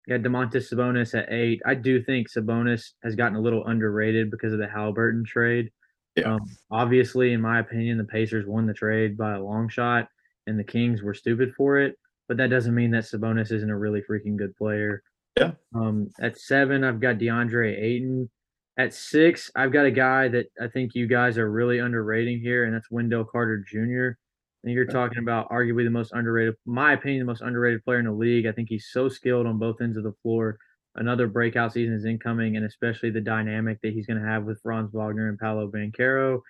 Got 0.08 0.22
Domantas 0.22 0.72
Sabonis 0.72 1.16
at 1.16 1.30
eight. 1.30 1.60
I 1.66 1.74
do 1.74 2.02
think 2.02 2.28
Sabonis 2.30 2.92
has 3.02 3.14
gotten 3.14 3.36
a 3.36 3.40
little 3.40 3.66
underrated 3.66 4.30
because 4.30 4.52
of 4.52 4.58
the 4.58 4.66
Halliburton 4.66 5.24
trade. 5.24 5.70
Yeah. 6.16 6.34
Um, 6.34 6.40
obviously, 6.70 7.32
in 7.32 7.40
my 7.40 7.60
opinion, 7.60 7.98
the 7.98 8.04
Pacers 8.04 8.46
won 8.46 8.66
the 8.66 8.74
trade 8.74 9.16
by 9.16 9.34
a 9.34 9.42
long 9.42 9.68
shot, 9.68 10.08
and 10.46 10.58
the 10.58 10.64
Kings 10.64 11.02
were 11.02 11.14
stupid 11.14 11.52
for 11.54 11.78
it. 11.78 11.96
But 12.28 12.38
that 12.38 12.50
doesn't 12.50 12.74
mean 12.74 12.90
that 12.92 13.04
Sabonis 13.04 13.52
isn't 13.52 13.70
a 13.70 13.76
really 13.76 14.02
freaking 14.08 14.36
good 14.36 14.56
player. 14.56 15.02
Yeah. 15.40 15.52
Um, 15.74 16.10
at 16.20 16.38
seven, 16.38 16.84
I've 16.84 17.00
got 17.00 17.18
DeAndre 17.18 17.80
Ayton. 17.80 18.30
At 18.76 18.94
six, 18.94 19.50
I've 19.56 19.72
got 19.72 19.86
a 19.86 19.90
guy 19.90 20.28
that 20.28 20.46
I 20.60 20.68
think 20.68 20.94
you 20.94 21.06
guys 21.06 21.36
are 21.38 21.50
really 21.50 21.78
underrating 21.78 22.40
here, 22.40 22.64
and 22.64 22.74
that's 22.74 22.90
Wendell 22.90 23.24
Carter 23.24 23.64
Jr. 23.66 24.16
And 24.62 24.74
you're 24.74 24.84
talking 24.84 25.18
about 25.18 25.48
arguably 25.50 25.84
the 25.84 25.90
most 25.90 26.12
underrated, 26.12 26.54
my 26.66 26.92
opinion, 26.92 27.20
the 27.20 27.30
most 27.30 27.40
underrated 27.40 27.82
player 27.84 27.98
in 27.98 28.04
the 28.04 28.12
league. 28.12 28.46
I 28.46 28.52
think 28.52 28.68
he's 28.68 28.88
so 28.90 29.08
skilled 29.08 29.46
on 29.46 29.58
both 29.58 29.80
ends 29.80 29.96
of 29.96 30.04
the 30.04 30.14
floor. 30.22 30.58
Another 30.96 31.26
breakout 31.26 31.72
season 31.72 31.94
is 31.94 32.04
incoming, 32.04 32.56
and 32.56 32.66
especially 32.66 33.10
the 33.10 33.20
dynamic 33.20 33.80
that 33.82 33.94
he's 33.94 34.06
going 34.06 34.20
to 34.20 34.26
have 34.26 34.44
with 34.44 34.60
Franz 34.62 34.90
Wagner 34.92 35.28
and 35.28 35.38
Paolo 35.38 35.70
Banchero. 35.70 36.40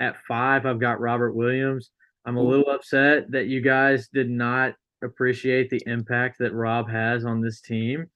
At 0.00 0.16
five, 0.26 0.64
I've 0.64 0.80
got 0.80 1.00
Robert 1.00 1.34
Williams. 1.34 1.90
I'm 2.24 2.36
a 2.36 2.42
little 2.42 2.70
upset 2.70 3.30
that 3.30 3.46
you 3.46 3.60
guys 3.60 4.08
did 4.12 4.30
not 4.30 4.74
appreciate 5.02 5.70
the 5.70 5.82
impact 5.86 6.38
that 6.38 6.52
Rob 6.52 6.88
has 6.90 7.24
on 7.24 7.40
this 7.40 7.60
team, 7.60 8.06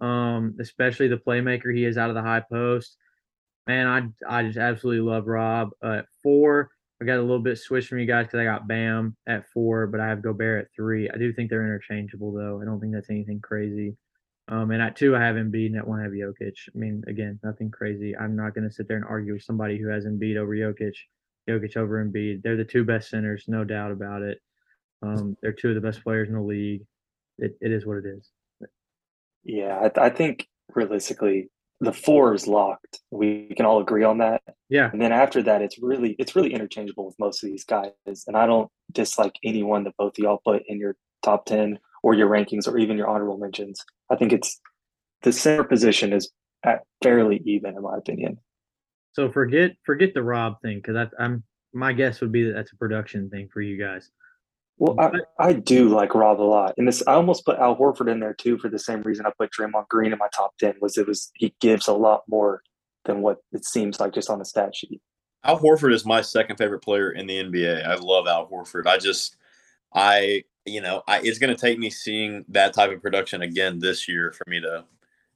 um, 0.00 0.56
especially 0.60 1.08
the 1.08 1.16
playmaker 1.16 1.74
he 1.74 1.84
is 1.84 1.98
out 1.98 2.10
of 2.10 2.14
the 2.14 2.22
high 2.22 2.42
post. 2.50 2.96
Man, 3.66 3.86
I 3.86 4.38
I 4.38 4.42
just 4.42 4.58
absolutely 4.58 5.08
love 5.08 5.26
Rob. 5.26 5.70
Uh, 5.82 5.98
at 5.98 6.06
four, 6.22 6.70
I 7.00 7.04
got 7.04 7.18
a 7.18 7.22
little 7.22 7.38
bit 7.38 7.58
switched 7.58 7.88
from 7.88 7.98
you 7.98 8.06
guys 8.06 8.26
because 8.26 8.40
I 8.40 8.44
got 8.44 8.68
Bam 8.68 9.16
at 9.26 9.48
four, 9.48 9.86
but 9.86 10.00
I 10.00 10.08
have 10.08 10.22
Gobert 10.22 10.66
at 10.66 10.74
three. 10.74 11.08
I 11.08 11.16
do 11.16 11.32
think 11.32 11.50
they're 11.50 11.64
interchangeable 11.64 12.32
though. 12.32 12.60
I 12.60 12.64
don't 12.64 12.80
think 12.80 12.92
that's 12.92 13.10
anything 13.10 13.40
crazy. 13.40 13.96
Um, 14.48 14.70
and 14.72 14.82
at 14.82 14.96
two, 14.96 15.16
I 15.16 15.20
have 15.20 15.36
Embiid, 15.36 15.66
and 15.68 15.76
at 15.76 15.88
one, 15.88 16.00
I 16.00 16.02
have 16.02 16.12
Jokic. 16.12 16.54
I 16.74 16.78
mean, 16.78 17.02
again, 17.06 17.40
nothing 17.42 17.70
crazy. 17.70 18.14
I'm 18.16 18.36
not 18.36 18.54
going 18.54 18.68
to 18.68 18.74
sit 18.74 18.88
there 18.88 18.98
and 18.98 19.06
argue 19.06 19.32
with 19.32 19.42
somebody 19.42 19.78
who 19.78 19.88
has 19.88 20.04
Embiid 20.04 20.36
over 20.36 20.54
Jokic, 20.54 20.94
Jokic 21.48 21.76
over 21.78 22.04
Embiid. 22.04 22.42
They're 22.42 22.56
the 22.56 22.64
two 22.64 22.84
best 22.84 23.08
centers, 23.08 23.44
no 23.48 23.64
doubt 23.64 23.90
about 23.90 24.20
it. 24.22 24.42
Um, 25.02 25.36
they're 25.40 25.52
two 25.52 25.70
of 25.70 25.74
the 25.74 25.80
best 25.80 26.02
players 26.02 26.28
in 26.28 26.34
the 26.34 26.42
league. 26.42 26.82
It, 27.38 27.56
it 27.60 27.72
is 27.72 27.86
what 27.86 27.96
it 27.98 28.04
is. 28.06 28.30
Yeah, 29.44 29.88
I, 29.96 30.06
I 30.06 30.10
think 30.10 30.46
realistically, 30.74 31.50
the 31.80 31.92
four 31.92 32.34
is 32.34 32.46
locked. 32.46 33.00
We 33.10 33.52
can 33.56 33.66
all 33.66 33.80
agree 33.80 34.04
on 34.04 34.18
that. 34.18 34.42
Yeah. 34.68 34.90
And 34.90 35.00
then 35.00 35.12
after 35.12 35.42
that, 35.42 35.62
it's 35.62 35.78
really 35.78 36.16
it's 36.18 36.34
really 36.34 36.54
interchangeable 36.54 37.06
with 37.06 37.18
most 37.18 37.42
of 37.42 37.50
these 37.50 37.64
guys. 37.64 37.92
And 38.26 38.36
I 38.36 38.46
don't 38.46 38.70
dislike 38.92 39.36
anyone 39.44 39.84
that 39.84 39.96
both 39.96 40.18
of 40.18 40.22
y'all 40.22 40.40
put 40.44 40.62
in 40.66 40.78
your 40.78 40.96
top 41.22 41.46
ten 41.46 41.78
or 42.02 42.14
your 42.14 42.28
rankings 42.28 42.68
or 42.68 42.78
even 42.78 42.96
your 42.96 43.08
honorable 43.08 43.38
mentions. 43.38 43.84
I 44.10 44.16
think 44.16 44.32
it's 44.32 44.60
the 45.22 45.32
center 45.32 45.64
position 45.64 46.12
is 46.12 46.30
at 46.64 46.82
fairly 47.02 47.42
even 47.44 47.76
in 47.76 47.82
my 47.82 47.96
opinion. 47.96 48.38
So 49.12 49.30
forget 49.30 49.72
forget 49.84 50.14
the 50.14 50.22
Rob 50.22 50.60
thing 50.62 50.78
because 50.78 51.08
I'm 51.18 51.44
my 51.72 51.92
guess 51.92 52.20
would 52.20 52.32
be 52.32 52.44
that 52.44 52.52
that's 52.52 52.72
a 52.72 52.76
production 52.76 53.30
thing 53.30 53.48
for 53.52 53.60
you 53.60 53.78
guys. 53.78 54.10
Well, 54.78 54.98
I, 54.98 55.10
I 55.38 55.52
do 55.52 55.88
like 55.88 56.14
Rob 56.14 56.40
a 56.40 56.42
lot, 56.42 56.74
and 56.76 56.88
this 56.88 57.02
I 57.06 57.12
almost 57.12 57.44
put 57.44 57.58
Al 57.58 57.76
Horford 57.76 58.10
in 58.10 58.18
there 58.18 58.34
too 58.34 58.58
for 58.58 58.68
the 58.68 58.78
same 58.78 59.02
reason 59.02 59.24
I 59.24 59.30
put 59.38 59.52
Draymond 59.52 59.88
Green 59.88 60.12
in 60.12 60.18
my 60.18 60.28
top 60.34 60.56
ten 60.58 60.74
was 60.80 60.98
it 60.98 61.06
was 61.06 61.30
he 61.36 61.54
gives 61.60 61.86
a 61.86 61.92
lot 61.92 62.22
more 62.28 62.62
than 63.04 63.20
what 63.20 63.38
it 63.52 63.64
seems 63.64 64.00
like 64.00 64.14
just 64.14 64.30
on 64.30 64.40
the 64.40 64.44
stat 64.44 64.74
sheet. 64.74 65.00
Al 65.44 65.60
Horford 65.60 65.92
is 65.92 66.04
my 66.04 66.22
second 66.22 66.56
favorite 66.56 66.82
player 66.82 67.10
in 67.10 67.26
the 67.26 67.42
NBA. 67.42 67.86
I 67.86 67.94
love 67.96 68.26
Al 68.26 68.48
Horford. 68.48 68.86
I 68.86 68.98
just 68.98 69.36
I 69.94 70.42
you 70.64 70.80
know 70.80 71.02
I, 71.06 71.20
it's 71.20 71.38
going 71.38 71.54
to 71.54 71.60
take 71.60 71.78
me 71.78 71.90
seeing 71.90 72.44
that 72.48 72.74
type 72.74 72.90
of 72.90 73.00
production 73.00 73.42
again 73.42 73.78
this 73.78 74.08
year 74.08 74.32
for 74.32 74.44
me 74.48 74.60
to 74.60 74.84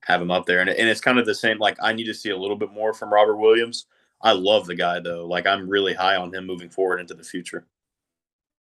have 0.01 0.20
him 0.20 0.32
up 0.32 0.47
there, 0.47 0.60
and 0.60 0.70
and 0.70 0.89
it's 0.89 1.01
kind 1.01 1.19
of 1.19 1.27
the 1.27 1.35
same. 1.35 1.59
Like 1.59 1.77
I 1.81 1.93
need 1.93 2.06
to 2.06 2.15
see 2.15 2.31
a 2.31 2.36
little 2.36 2.56
bit 2.56 2.73
more 2.73 2.93
from 2.93 3.12
Robert 3.12 3.36
Williams. 3.36 3.86
I 4.20 4.32
love 4.32 4.66
the 4.66 4.74
guy 4.74 4.98
though. 4.98 5.27
Like 5.27 5.47
I'm 5.47 5.69
really 5.69 5.94
high 5.94 6.16
on 6.16 6.35
him 6.35 6.44
moving 6.44 6.70
forward 6.70 6.98
into 6.98 7.15
the 7.15 7.23
future. 7.23 7.66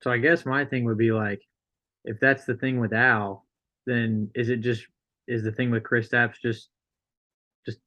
So 0.04 0.10
I 0.10 0.18
guess 0.18 0.44
my 0.44 0.66
thing 0.66 0.84
would 0.84 0.98
be 0.98 1.12
like, 1.12 1.40
if 2.04 2.20
that's 2.20 2.44
the 2.44 2.56
thing 2.56 2.78
with 2.78 2.92
Al, 2.92 3.46
then 3.86 4.30
is 4.34 4.50
it 4.50 4.58
just 4.58 4.86
is 5.26 5.42
the 5.42 5.50
thing 5.50 5.70
with 5.70 5.82
Kristaps 5.82 6.34
just 6.44 6.68
just 7.64 7.78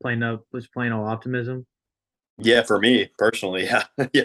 plain 0.00 0.22
up 0.22 0.46
just 0.54 0.72
plain 0.72 0.90
all 0.90 1.06
optimism? 1.06 1.66
Yeah, 2.38 2.62
for 2.62 2.78
me 2.78 3.10
personally, 3.18 3.64
yeah, 3.64 3.84
yeah. 4.14 4.22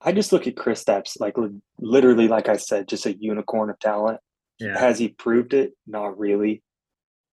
I 0.00 0.10
just 0.10 0.32
look 0.32 0.48
at 0.48 0.56
Kristaps 0.56 1.12
like 1.20 1.36
literally, 1.78 2.26
like 2.26 2.48
I 2.48 2.56
said, 2.56 2.88
just 2.88 3.06
a 3.06 3.16
unicorn 3.16 3.70
of 3.70 3.78
talent. 3.78 4.18
Yeah. 4.58 4.76
Has 4.76 4.98
he 4.98 5.10
proved 5.10 5.54
it? 5.54 5.74
Not 5.86 6.18
really. 6.18 6.64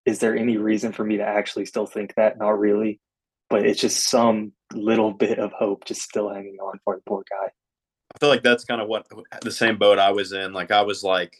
Is 0.05 0.19
there 0.19 0.37
any 0.37 0.57
reason 0.57 0.91
for 0.91 1.03
me 1.03 1.17
to 1.17 1.25
actually 1.25 1.65
still 1.65 1.87
think 1.87 2.13
that? 2.13 2.37
Not 2.37 2.59
really. 2.59 3.01
But 3.49 3.65
it's 3.65 3.81
just 3.81 4.07
some 4.07 4.51
little 4.71 5.13
bit 5.13 5.39
of 5.39 5.51
hope 5.51 5.85
just 5.85 6.01
still 6.01 6.29
hanging 6.29 6.57
on 6.61 6.79
for 6.85 6.95
the 6.97 7.01
poor 7.07 7.23
guy. 7.27 7.49
I 8.15 8.19
feel 8.19 8.29
like 8.29 8.43
that's 8.43 8.65
kind 8.65 8.81
of 8.81 8.87
what 8.87 9.05
the 9.41 9.51
same 9.51 9.77
boat 9.77 9.99
I 9.99 10.11
was 10.11 10.31
in. 10.31 10.53
Like 10.53 10.71
I 10.71 10.81
was 10.81 11.03
like, 11.03 11.35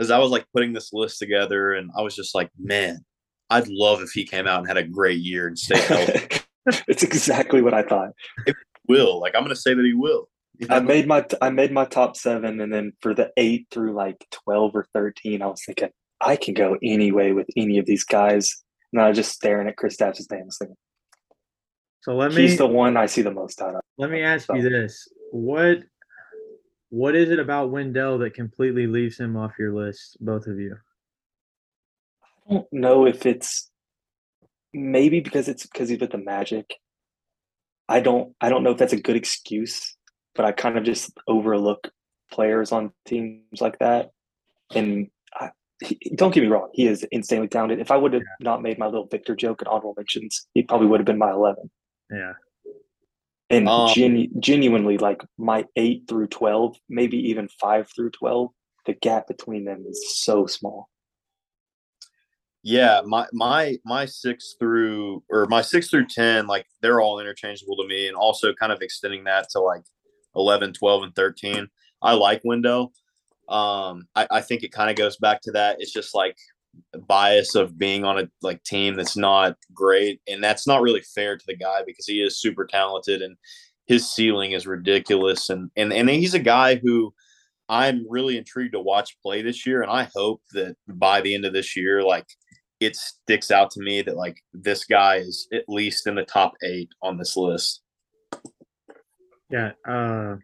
as 0.00 0.10
I 0.10 0.18
was 0.18 0.30
like 0.30 0.46
putting 0.54 0.72
this 0.72 0.92
list 0.92 1.18
together, 1.18 1.74
and 1.74 1.90
I 1.96 2.02
was 2.02 2.16
just 2.16 2.34
like, 2.34 2.50
man, 2.58 3.04
I'd 3.50 3.68
love 3.68 4.00
if 4.00 4.10
he 4.10 4.24
came 4.24 4.46
out 4.46 4.60
and 4.60 4.68
had 4.68 4.76
a 4.76 4.82
great 4.82 5.18
year 5.18 5.46
and 5.46 5.58
stayed 5.58 5.80
healthy. 5.80 6.40
it's 6.88 7.02
exactly 7.02 7.62
what 7.62 7.74
I 7.74 7.82
thought. 7.82 8.10
It 8.46 8.56
will 8.88 9.20
like 9.20 9.34
I'm 9.34 9.42
going 9.42 9.54
to 9.54 9.60
say 9.60 9.74
that 9.74 9.84
he 9.84 9.94
will. 9.94 10.28
You 10.58 10.66
know? 10.66 10.76
I 10.76 10.80
made 10.80 11.06
my 11.06 11.24
I 11.40 11.50
made 11.50 11.72
my 11.72 11.84
top 11.84 12.16
seven, 12.16 12.60
and 12.60 12.72
then 12.72 12.92
for 13.00 13.14
the 13.14 13.30
eight 13.36 13.66
through 13.70 13.92
like 13.92 14.26
twelve 14.30 14.74
or 14.74 14.86
thirteen, 14.94 15.42
I 15.42 15.46
was 15.46 15.62
thinking 15.64 15.90
I 16.20 16.36
can 16.36 16.54
go 16.54 16.76
any 16.82 17.12
way 17.12 17.32
with 17.32 17.46
any 17.56 17.78
of 17.78 17.86
these 17.86 18.04
guys. 18.04 18.64
And 18.92 19.02
I 19.02 19.08
was 19.08 19.18
just 19.18 19.32
staring 19.32 19.68
at 19.68 19.76
Kristaps' 19.76 20.30
name, 20.30 20.48
thinking, 20.58 20.74
so 22.00 22.14
let 22.14 22.32
me. 22.32 22.42
He's 22.42 22.56
the 22.56 22.66
one 22.66 22.96
I 22.96 23.06
see 23.06 23.22
the 23.22 23.30
most 23.30 23.60
out 23.60 23.74
of. 23.74 23.82
Let 23.98 24.10
me 24.10 24.22
ask 24.22 24.46
so. 24.46 24.54
you 24.54 24.68
this: 24.68 25.06
what 25.30 25.82
what 26.90 27.14
is 27.14 27.30
it 27.30 27.38
about 27.38 27.70
Wendell 27.70 28.18
that 28.18 28.34
completely 28.34 28.86
leaves 28.86 29.18
him 29.18 29.36
off 29.36 29.58
your 29.58 29.74
list, 29.74 30.16
both 30.20 30.46
of 30.46 30.58
you? 30.58 30.76
I 32.48 32.54
don't 32.54 32.72
know 32.72 33.06
if 33.06 33.26
it's 33.26 33.70
maybe 34.72 35.20
because 35.20 35.48
it's 35.48 35.66
because 35.66 35.88
he's 35.88 36.00
with 36.00 36.12
the 36.12 36.18
Magic. 36.18 36.74
I 37.88 38.00
don't 38.00 38.34
I 38.40 38.48
don't 38.48 38.62
know 38.62 38.70
if 38.70 38.78
that's 38.78 38.92
a 38.92 39.00
good 39.00 39.16
excuse, 39.16 39.96
but 40.34 40.44
I 40.44 40.52
kind 40.52 40.78
of 40.78 40.84
just 40.84 41.10
overlook 41.26 41.90
players 42.30 42.72
on 42.72 42.92
teams 43.06 43.60
like 43.60 43.78
that. 43.78 44.10
And 44.74 45.08
I, 45.34 45.50
he, 45.82 45.98
don't 46.14 46.34
get 46.34 46.42
me 46.42 46.48
wrong, 46.48 46.68
he 46.72 46.86
is 46.86 47.06
insanely 47.10 47.48
talented. 47.48 47.80
If 47.80 47.90
I 47.90 47.96
would 47.96 48.12
have 48.12 48.22
yeah. 48.22 48.44
not 48.44 48.62
made 48.62 48.78
my 48.78 48.86
little 48.86 49.06
Victor 49.06 49.34
joke 49.36 49.62
and 49.62 49.68
honorable 49.68 49.94
mentions, 49.96 50.46
he 50.54 50.62
probably 50.62 50.86
would 50.86 51.00
have 51.00 51.06
been 51.06 51.18
my 51.18 51.30
eleven. 51.30 51.70
Yeah. 52.10 52.32
And 53.50 53.68
um, 53.68 53.94
genu- 53.94 54.28
genuinely, 54.40 54.98
like 54.98 55.22
my 55.38 55.64
eight 55.76 56.04
through 56.08 56.26
12, 56.28 56.76
maybe 56.88 57.16
even 57.30 57.48
five 57.60 57.88
through 57.94 58.10
12, 58.10 58.50
the 58.86 58.92
gap 58.94 59.26
between 59.26 59.64
them 59.64 59.84
is 59.88 60.16
so 60.18 60.46
small. 60.46 60.88
Yeah, 62.62 63.00
my 63.06 63.26
my 63.32 63.78
my 63.84 64.04
six 64.04 64.56
through 64.58 65.22
or 65.30 65.46
my 65.46 65.62
six 65.62 65.88
through 65.88 66.06
ten, 66.08 66.46
like 66.46 66.66
they're 66.82 67.00
all 67.00 67.20
interchangeable 67.20 67.76
to 67.76 67.86
me, 67.86 68.08
and 68.08 68.16
also 68.16 68.52
kind 68.52 68.72
of 68.72 68.82
extending 68.82 69.24
that 69.24 69.48
to 69.50 69.60
like 69.60 69.82
11, 70.34 70.72
12, 70.74 71.02
and 71.04 71.14
13. 71.14 71.68
I 72.02 72.12
like 72.14 72.42
window 72.44 72.92
Um, 73.48 74.08
I, 74.14 74.26
I 74.30 74.40
think 74.42 74.62
it 74.62 74.72
kind 74.72 74.90
of 74.90 74.96
goes 74.96 75.16
back 75.16 75.40
to 75.42 75.52
that. 75.52 75.76
It's 75.80 75.92
just 75.92 76.14
like 76.14 76.36
bias 77.06 77.54
of 77.54 77.78
being 77.78 78.04
on 78.04 78.18
a 78.18 78.28
like 78.42 78.62
team 78.64 78.94
that's 78.94 79.16
not 79.16 79.56
great 79.72 80.20
and 80.28 80.42
that's 80.42 80.66
not 80.66 80.82
really 80.82 81.02
fair 81.14 81.36
to 81.36 81.44
the 81.46 81.56
guy 81.56 81.82
because 81.86 82.06
he 82.06 82.22
is 82.22 82.40
super 82.40 82.66
talented 82.66 83.22
and 83.22 83.36
his 83.86 84.10
ceiling 84.10 84.52
is 84.52 84.66
ridiculous 84.66 85.50
and 85.50 85.70
and 85.76 85.92
and 85.92 86.08
he's 86.10 86.34
a 86.34 86.38
guy 86.38 86.76
who 86.76 87.12
I'm 87.70 88.06
really 88.08 88.38
intrigued 88.38 88.72
to 88.72 88.80
watch 88.80 89.16
play 89.22 89.42
this 89.42 89.66
year 89.66 89.82
and 89.82 89.90
I 89.90 90.08
hope 90.14 90.42
that 90.52 90.76
by 90.86 91.20
the 91.20 91.34
end 91.34 91.44
of 91.44 91.52
this 91.52 91.76
year 91.76 92.02
like 92.02 92.26
it 92.80 92.96
sticks 92.96 93.50
out 93.50 93.70
to 93.72 93.80
me 93.80 94.02
that 94.02 94.16
like 94.16 94.36
this 94.52 94.84
guy 94.84 95.16
is 95.16 95.48
at 95.52 95.64
least 95.68 96.06
in 96.06 96.14
the 96.14 96.24
top 96.24 96.54
8 96.62 96.88
on 97.02 97.18
this 97.18 97.36
list. 97.36 97.82
Yeah, 99.50 99.72
uh 99.86 100.36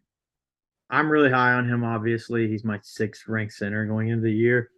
I'm 0.90 1.11
really 1.11 1.31
high 1.31 1.52
on 1.52 1.69
him 1.69 1.85
obviously. 1.85 2.48
He's 2.48 2.65
my 2.65 2.78
6th 2.78 3.28
ranked 3.28 3.55
center 3.55 3.86
going 3.86 4.09
into 4.09 4.23
the 4.23 4.32
year. 4.32 4.70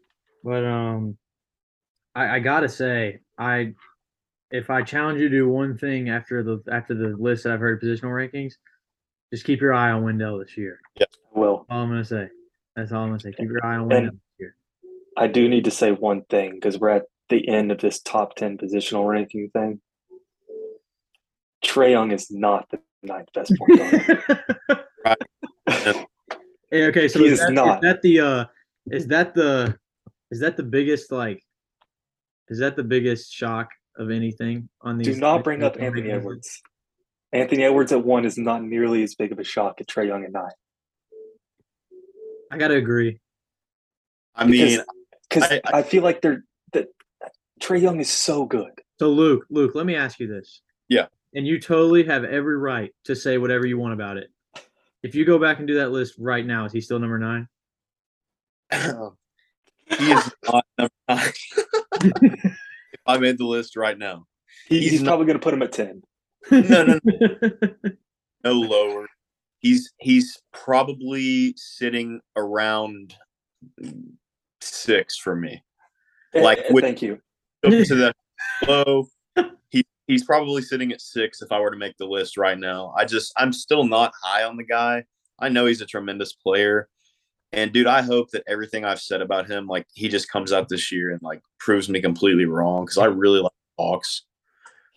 But 0.42 0.64
um 0.64 1.16
I, 2.16 2.36
I 2.36 2.38
gotta 2.40 2.68
say, 2.68 3.20
I 3.38 3.74
if 4.50 4.70
I 4.70 4.82
challenge 4.82 5.20
you 5.20 5.28
to 5.28 5.36
do 5.36 5.48
one 5.48 5.76
thing 5.76 6.08
after 6.08 6.42
the 6.42 6.62
after 6.72 6.94
the 6.94 7.14
list 7.16 7.44
that 7.44 7.52
I've 7.52 7.60
heard 7.60 7.82
of 7.82 7.86
positional 7.86 8.10
rankings, 8.10 8.54
just 9.32 9.44
keep 9.44 9.60
your 9.60 9.74
eye 9.74 9.90
on 9.90 10.02
Wendell 10.02 10.38
this 10.38 10.56
year. 10.56 10.80
Yeah, 10.98 11.06
will. 11.34 11.66
all 11.68 11.82
I'm 11.82 11.90
gonna 11.90 12.04
say. 12.04 12.28
That's 12.74 12.90
all 12.90 13.02
I'm 13.02 13.10
gonna 13.10 13.20
say. 13.20 13.32
Keep 13.32 13.50
your 13.50 13.64
eye 13.64 13.76
on 13.76 13.88
Wendell 13.88 14.12
this 14.12 14.20
year. 14.38 14.56
I 15.16 15.26
do 15.26 15.46
need 15.46 15.66
to 15.66 15.70
say 15.70 15.92
one 15.92 16.22
thing 16.22 16.54
because 16.54 16.78
we're 16.78 16.88
at 16.88 17.04
the 17.28 17.46
end 17.48 17.70
of 17.70 17.80
this 17.80 18.00
top 18.00 18.34
ten 18.34 18.56
positional 18.56 19.06
ranking 19.06 19.50
thing. 19.50 19.80
Trae 21.62 21.90
Young 21.90 22.12
is 22.12 22.30
not 22.30 22.70
the 22.70 22.78
ninth 23.02 23.28
best 23.34 23.52
point 23.58 23.78
guard. 23.78 24.84
right. 25.04 26.06
okay, 26.72 27.08
so 27.08 27.18
he 27.18 27.26
is, 27.26 27.32
is 27.32 27.40
that, 27.40 27.52
not. 27.52 27.76
is 27.76 27.80
that 27.82 28.00
the 28.00 28.20
uh 28.20 28.44
is 28.90 29.06
that 29.08 29.34
the 29.34 29.76
is 30.30 30.40
that 30.40 30.56
the 30.56 30.62
biggest 30.62 31.12
like 31.12 31.42
is 32.48 32.58
that 32.58 32.76
the 32.76 32.84
biggest 32.84 33.32
shock 33.32 33.70
of 33.96 34.10
anything 34.10 34.68
on 34.80 34.98
these? 34.98 35.14
Do 35.14 35.20
not 35.20 35.44
bring 35.44 35.62
up 35.62 35.80
Anthony 35.80 36.10
Edwards. 36.10 36.62
Anthony 37.32 37.64
Edwards 37.64 37.92
at 37.92 38.04
one 38.04 38.24
is 38.24 38.38
not 38.38 38.62
nearly 38.62 39.02
as 39.02 39.14
big 39.14 39.32
of 39.32 39.38
a 39.38 39.44
shock 39.44 39.80
as 39.80 39.86
Trae 39.86 40.06
Young 40.06 40.24
at 40.24 40.32
nine. 40.32 40.50
I 42.50 42.58
gotta 42.58 42.76
agree. 42.76 43.18
I 44.34 44.46
mean, 44.46 44.80
because 45.28 45.50
I, 45.50 45.60
I, 45.64 45.78
I, 45.78 45.82
feel 45.82 46.02
like 46.02 46.20
they're 46.20 46.44
that 46.72 46.88
Trae 47.60 47.80
Young 47.80 48.00
is 48.00 48.10
so 48.10 48.44
good. 48.44 48.70
So 48.98 49.10
Luke, 49.10 49.46
Luke, 49.50 49.74
let 49.74 49.86
me 49.86 49.96
ask 49.96 50.20
you 50.20 50.26
this. 50.26 50.60
Yeah. 50.88 51.06
And 51.34 51.46
you 51.46 51.60
totally 51.60 52.04
have 52.04 52.24
every 52.24 52.56
right 52.56 52.94
to 53.04 53.16
say 53.16 53.38
whatever 53.38 53.66
you 53.66 53.78
want 53.78 53.94
about 53.94 54.16
it. 54.16 54.30
If 55.02 55.14
you 55.14 55.24
go 55.24 55.38
back 55.38 55.58
and 55.58 55.68
do 55.68 55.74
that 55.76 55.90
list 55.90 56.14
right 56.18 56.44
now, 56.44 56.64
is 56.64 56.72
he 56.72 56.80
still 56.80 56.98
number 56.98 57.18
nine? 57.18 57.48
he 58.70 60.12
is 60.12 60.32
not 60.44 60.64
number 60.78 60.94
nine. 61.08 61.32
if 62.06 63.00
I 63.06 63.18
made 63.18 63.38
the 63.38 63.46
list 63.46 63.76
right 63.76 63.98
now, 63.98 64.26
he's, 64.68 64.90
he's 64.90 65.02
probably 65.02 65.26
going 65.26 65.38
to 65.38 65.42
put 65.42 65.54
him 65.54 65.62
at 65.62 65.72
ten. 65.72 66.02
No, 66.50 66.84
no, 66.84 67.00
no, 67.04 67.50
no 68.44 68.52
lower. 68.52 69.06
He's 69.58 69.92
he's 69.98 70.42
probably 70.52 71.54
sitting 71.56 72.20
around 72.36 73.14
six 74.60 75.16
for 75.18 75.34
me. 75.34 75.62
Eh, 76.34 76.42
like, 76.42 76.60
with, 76.70 76.84
thank 76.84 77.02
you. 77.02 77.20
to 77.64 77.70
that 77.94 78.14
low, 78.68 79.08
he 79.70 79.84
he's 80.06 80.24
probably 80.24 80.62
sitting 80.62 80.92
at 80.92 81.00
six 81.00 81.42
if 81.42 81.50
I 81.50 81.58
were 81.58 81.70
to 81.70 81.76
make 81.76 81.96
the 81.98 82.06
list 82.06 82.36
right 82.36 82.58
now. 82.58 82.94
I 82.96 83.04
just 83.04 83.32
I'm 83.36 83.52
still 83.52 83.84
not 83.84 84.12
high 84.22 84.44
on 84.44 84.56
the 84.56 84.64
guy. 84.64 85.04
I 85.38 85.48
know 85.48 85.66
he's 85.66 85.80
a 85.80 85.86
tremendous 85.86 86.32
player. 86.32 86.88
And 87.56 87.72
dude, 87.72 87.86
I 87.86 88.02
hope 88.02 88.30
that 88.32 88.44
everything 88.46 88.84
I've 88.84 89.00
said 89.00 89.22
about 89.22 89.50
him, 89.50 89.66
like 89.66 89.86
he 89.94 90.08
just 90.08 90.30
comes 90.30 90.52
out 90.52 90.68
this 90.68 90.92
year 90.92 91.10
and 91.10 91.22
like 91.22 91.40
proves 91.58 91.88
me 91.88 92.02
completely 92.02 92.44
wrong 92.44 92.84
because 92.84 92.98
I 92.98 93.06
really 93.06 93.40
like 93.40 93.52
Hawks. 93.78 94.24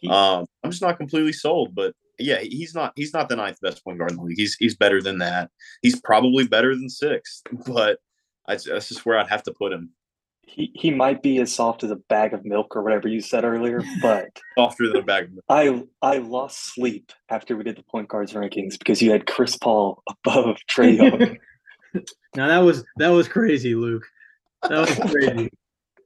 Um, 0.09 0.45
I'm 0.63 0.69
just 0.69 0.81
not 0.81 0.97
completely 0.97 1.33
sold, 1.33 1.73
but 1.73 1.93
yeah, 2.19 2.39
he's 2.41 2.75
not 2.75 2.91
he's 2.97 3.13
not 3.13 3.29
the 3.29 3.37
ninth 3.37 3.59
best 3.61 3.83
point 3.83 3.97
guard 3.97 4.11
in 4.11 4.17
the 4.17 4.23
league. 4.23 4.37
He's 4.37 4.55
he's 4.59 4.75
better 4.75 5.01
than 5.01 5.19
that. 5.19 5.49
He's 5.81 5.99
probably 6.01 6.47
better 6.47 6.75
than 6.75 6.89
sixth, 6.89 7.43
but 7.65 7.99
I, 8.47 8.55
that's 8.55 8.89
just 8.89 9.05
where 9.05 9.17
I'd 9.17 9.29
have 9.29 9.43
to 9.43 9.53
put 9.53 9.71
him. 9.71 9.91
he, 10.45 10.71
he 10.73 10.91
might 10.91 11.21
be 11.21 11.39
as 11.39 11.53
soft 11.53 11.83
as 11.83 11.91
a 11.91 11.95
bag 11.95 12.33
of 12.33 12.43
milk 12.43 12.75
or 12.75 12.83
whatever 12.83 13.07
you 13.07 13.21
said 13.21 13.45
earlier, 13.45 13.81
but 14.01 14.27
Softer 14.57 14.87
than 14.87 14.97
a 14.97 15.03
bag 15.03 15.25
of 15.25 15.31
milk. 15.31 15.45
I 15.47 15.83
I 16.01 16.17
lost 16.17 16.73
sleep 16.73 17.13
after 17.29 17.55
we 17.55 17.63
did 17.63 17.77
the 17.77 17.83
point 17.83 18.09
guards 18.09 18.33
rankings 18.33 18.77
because 18.77 19.01
you 19.01 19.11
had 19.11 19.27
Chris 19.27 19.55
Paul 19.55 20.03
above 20.09 20.57
Trae 20.69 20.97
Young. 20.97 21.37
Now 22.35 22.47
that 22.47 22.59
was 22.59 22.83
that 22.97 23.09
was 23.09 23.27
crazy, 23.27 23.73
Luke. 23.73 24.03
That 24.63 24.79
was 24.79 24.95
crazy. 25.11 25.49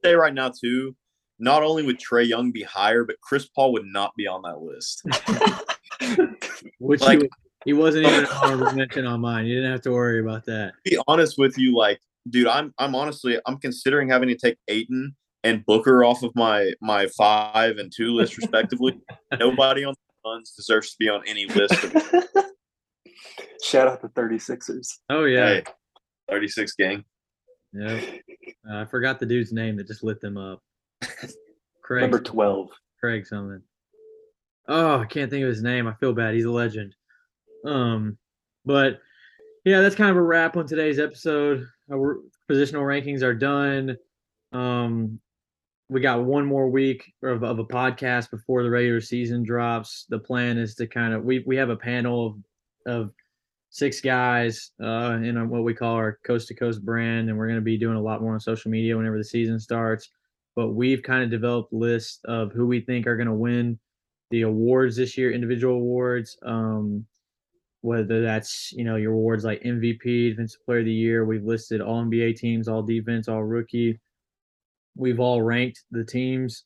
Say 0.02 0.14
right 0.14 0.32
now 0.32 0.50
too. 0.50 0.96
Not 1.38 1.62
only 1.62 1.82
would 1.82 1.98
Trae 2.00 2.26
Young 2.26 2.50
be 2.52 2.62
higher, 2.62 3.04
but 3.04 3.20
Chris 3.20 3.46
Paul 3.48 3.72
would 3.74 3.84
not 3.84 4.12
be 4.16 4.26
on 4.26 4.42
that 4.42 4.60
list. 4.60 5.02
Which 6.78 7.00
Like- 7.02 7.22
he, 7.22 7.28
he 7.66 7.72
wasn't 7.72 8.06
even 8.06 8.20
an 8.20 8.26
honorable 8.30 8.72
mention 8.72 9.06
on 9.06 9.20
mine. 9.20 9.46
You 9.46 9.56
didn't 9.56 9.72
have 9.72 9.82
to 9.82 9.92
worry 9.92 10.20
about 10.20 10.44
that. 10.46 10.72
To 10.86 10.90
be 10.90 10.98
honest 11.08 11.36
with 11.38 11.58
you, 11.58 11.76
like, 11.76 12.00
dude, 12.30 12.46
I'm 12.46 12.72
I'm 12.78 12.94
honestly 12.94 13.38
I'm 13.46 13.58
considering 13.58 14.08
having 14.08 14.28
to 14.28 14.36
take 14.36 14.56
Ayton 14.68 15.14
and 15.42 15.64
Booker 15.66 16.04
off 16.04 16.22
of 16.22 16.34
my 16.34 16.72
my 16.80 17.06
five 17.18 17.76
and 17.78 17.92
two 17.94 18.12
list 18.12 18.36
respectively. 18.38 18.98
Nobody 19.38 19.84
on 19.84 19.94
the 19.94 20.28
Suns 20.30 20.52
deserves 20.52 20.90
to 20.92 20.96
be 20.98 21.08
on 21.08 21.22
any 21.26 21.46
list. 21.46 21.74
Of, 23.38 23.44
Shout 23.62 23.88
out 23.88 24.02
the 24.02 24.08
36ers. 24.08 24.98
Oh 25.10 25.24
yeah, 25.24 25.46
Hey, 25.54 25.64
36 26.28 26.72
gang. 26.74 27.04
yeah. 27.72 28.00
Uh, 28.70 28.78
I 28.82 28.84
forgot 28.86 29.20
the 29.20 29.26
dude's 29.26 29.52
name 29.52 29.76
that 29.76 29.86
just 29.86 30.04
lit 30.04 30.20
them 30.20 30.36
up. 30.36 30.60
Craig. 31.82 32.02
Number 32.02 32.20
12. 32.20 32.70
Craig 33.00 33.26
something. 33.26 33.62
Oh, 34.68 34.98
I 35.00 35.04
can't 35.04 35.30
think 35.30 35.42
of 35.42 35.48
his 35.48 35.62
name. 35.62 35.86
I 35.86 35.92
feel 35.94 36.14
bad. 36.14 36.34
He's 36.34 36.46
a 36.46 36.50
legend. 36.50 36.94
Um, 37.66 38.16
but 38.64 39.00
yeah, 39.64 39.80
that's 39.82 39.94
kind 39.94 40.10
of 40.10 40.16
a 40.16 40.22
wrap 40.22 40.56
on 40.56 40.66
today's 40.66 40.98
episode. 40.98 41.66
Our 41.92 42.20
positional 42.50 42.82
rankings 42.82 43.22
are 43.22 43.34
done. 43.34 43.96
Um, 44.52 45.20
we 45.90 46.00
got 46.00 46.24
one 46.24 46.46
more 46.46 46.68
week 46.70 47.12
of, 47.22 47.42
of 47.44 47.58
a 47.58 47.64
podcast 47.64 48.30
before 48.30 48.62
the 48.62 48.70
regular 48.70 49.02
season 49.02 49.42
drops. 49.42 50.06
The 50.08 50.18
plan 50.18 50.56
is 50.56 50.74
to 50.76 50.86
kind 50.86 51.12
of 51.12 51.24
we 51.24 51.44
we 51.46 51.56
have 51.56 51.68
a 51.68 51.76
panel 51.76 52.26
of 52.26 52.36
of 52.86 53.10
six 53.70 54.00
guys 54.00 54.70
uh 54.80 55.18
in 55.22 55.48
what 55.48 55.64
we 55.64 55.74
call 55.74 55.94
our 55.94 56.18
coast 56.24 56.48
to 56.48 56.54
coast 56.54 56.84
brand, 56.84 57.28
and 57.28 57.36
we're 57.36 57.48
going 57.48 57.58
to 57.58 57.64
be 57.64 57.78
doing 57.78 57.96
a 57.96 58.02
lot 58.02 58.22
more 58.22 58.34
on 58.34 58.40
social 58.40 58.70
media 58.70 58.96
whenever 58.96 59.18
the 59.18 59.24
season 59.24 59.58
starts 59.58 60.10
but 60.56 60.70
we've 60.70 61.02
kind 61.02 61.22
of 61.22 61.30
developed 61.30 61.72
lists 61.72 62.20
of 62.24 62.52
who 62.52 62.66
we 62.66 62.80
think 62.80 63.06
are 63.06 63.16
going 63.16 63.28
to 63.28 63.34
win 63.34 63.78
the 64.30 64.42
awards 64.42 64.96
this 64.96 65.18
year, 65.18 65.32
individual 65.32 65.74
awards. 65.74 66.36
Um, 66.44 67.06
whether 67.80 68.22
that's 68.22 68.72
you 68.72 68.82
know 68.84 68.96
your 68.96 69.12
awards 69.12 69.44
like 69.44 69.62
MVP, 69.62 70.30
Defensive 70.30 70.64
Player 70.64 70.78
of 70.78 70.84
the 70.86 70.92
Year. 70.92 71.24
We've 71.24 71.44
listed 71.44 71.80
all 71.80 72.02
NBA 72.02 72.36
teams, 72.36 72.66
all 72.66 72.82
defense, 72.82 73.28
all 73.28 73.44
rookie. 73.44 74.00
We've 74.96 75.20
all 75.20 75.42
ranked 75.42 75.84
the 75.90 76.04
teams 76.04 76.64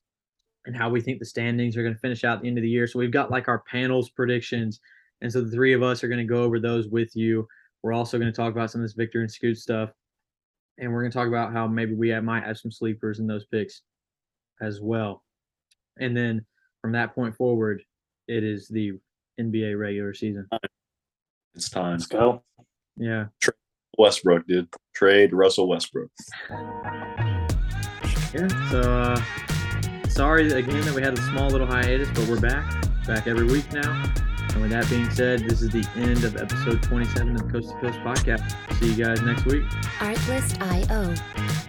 and 0.66 0.76
how 0.76 0.90
we 0.90 1.00
think 1.00 1.18
the 1.18 1.24
standings 1.24 1.76
are 1.76 1.82
going 1.82 1.94
to 1.94 2.00
finish 2.00 2.24
out 2.24 2.42
the 2.42 2.48
end 2.48 2.58
of 2.58 2.62
the 2.62 2.68
year. 2.68 2.86
So 2.86 2.98
we've 2.98 3.10
got 3.10 3.30
like 3.30 3.48
our 3.48 3.64
panels 3.70 4.10
predictions, 4.10 4.80
and 5.22 5.32
so 5.32 5.40
the 5.40 5.50
three 5.50 5.72
of 5.72 5.82
us 5.82 6.02
are 6.02 6.08
going 6.08 6.18
to 6.18 6.24
go 6.24 6.42
over 6.42 6.60
those 6.60 6.88
with 6.88 7.14
you. 7.14 7.46
We're 7.82 7.92
also 7.92 8.18
going 8.18 8.30
to 8.30 8.36
talk 8.36 8.52
about 8.52 8.70
some 8.70 8.80
of 8.80 8.84
this 8.84 8.94
Victor 8.94 9.20
and 9.20 9.30
Scoot 9.30 9.56
stuff 9.56 9.90
and 10.78 10.92
we're 10.92 11.00
going 11.00 11.10
to 11.10 11.18
talk 11.18 11.28
about 11.28 11.52
how 11.52 11.66
maybe 11.66 11.94
we 11.94 12.08
have, 12.10 12.24
might 12.24 12.44
have 12.44 12.58
some 12.58 12.70
sleepers 12.70 13.18
in 13.18 13.26
those 13.26 13.44
picks 13.46 13.82
as 14.60 14.80
well. 14.80 15.24
And 15.98 16.16
then 16.16 16.44
from 16.80 16.92
that 16.92 17.14
point 17.14 17.36
forward, 17.36 17.82
it 18.28 18.44
is 18.44 18.68
the 18.68 18.92
NBA 19.40 19.78
regular 19.78 20.14
season. 20.14 20.48
It's 21.54 21.68
time. 21.68 21.92
Let's 21.92 22.06
go. 22.06 22.42
Yeah. 22.96 23.26
Westbrook, 23.96 24.46
dude. 24.46 24.68
Trade 24.94 25.32
Russell 25.32 25.68
Westbrook. 25.68 26.10
Yeah. 28.34 28.70
So 28.70 28.80
uh 28.80 29.22
sorry 30.08 30.52
again 30.52 30.80
that 30.82 30.94
we 30.94 31.02
had 31.02 31.14
a 31.18 31.22
small 31.22 31.48
little 31.48 31.66
hiatus, 31.66 32.08
but 32.14 32.28
we're 32.28 32.40
back. 32.40 32.70
Back 33.06 33.26
every 33.26 33.46
week 33.46 33.72
now. 33.72 34.12
And 34.58 34.64
with 34.64 34.72
that 34.72 34.90
being 34.90 35.08
said, 35.10 35.48
this 35.48 35.62
is 35.62 35.70
the 35.70 35.88
end 35.94 36.24
of 36.24 36.36
episode 36.36 36.82
27 36.82 37.36
of 37.36 37.46
the 37.46 37.52
Coast 37.52 37.68
to 37.70 37.74
Coast 37.78 38.00
podcast. 38.00 38.74
See 38.80 38.92
you 38.92 39.04
guys 39.04 39.22
next 39.22 39.44
week. 39.46 39.62
Artlist.io. 40.00 41.67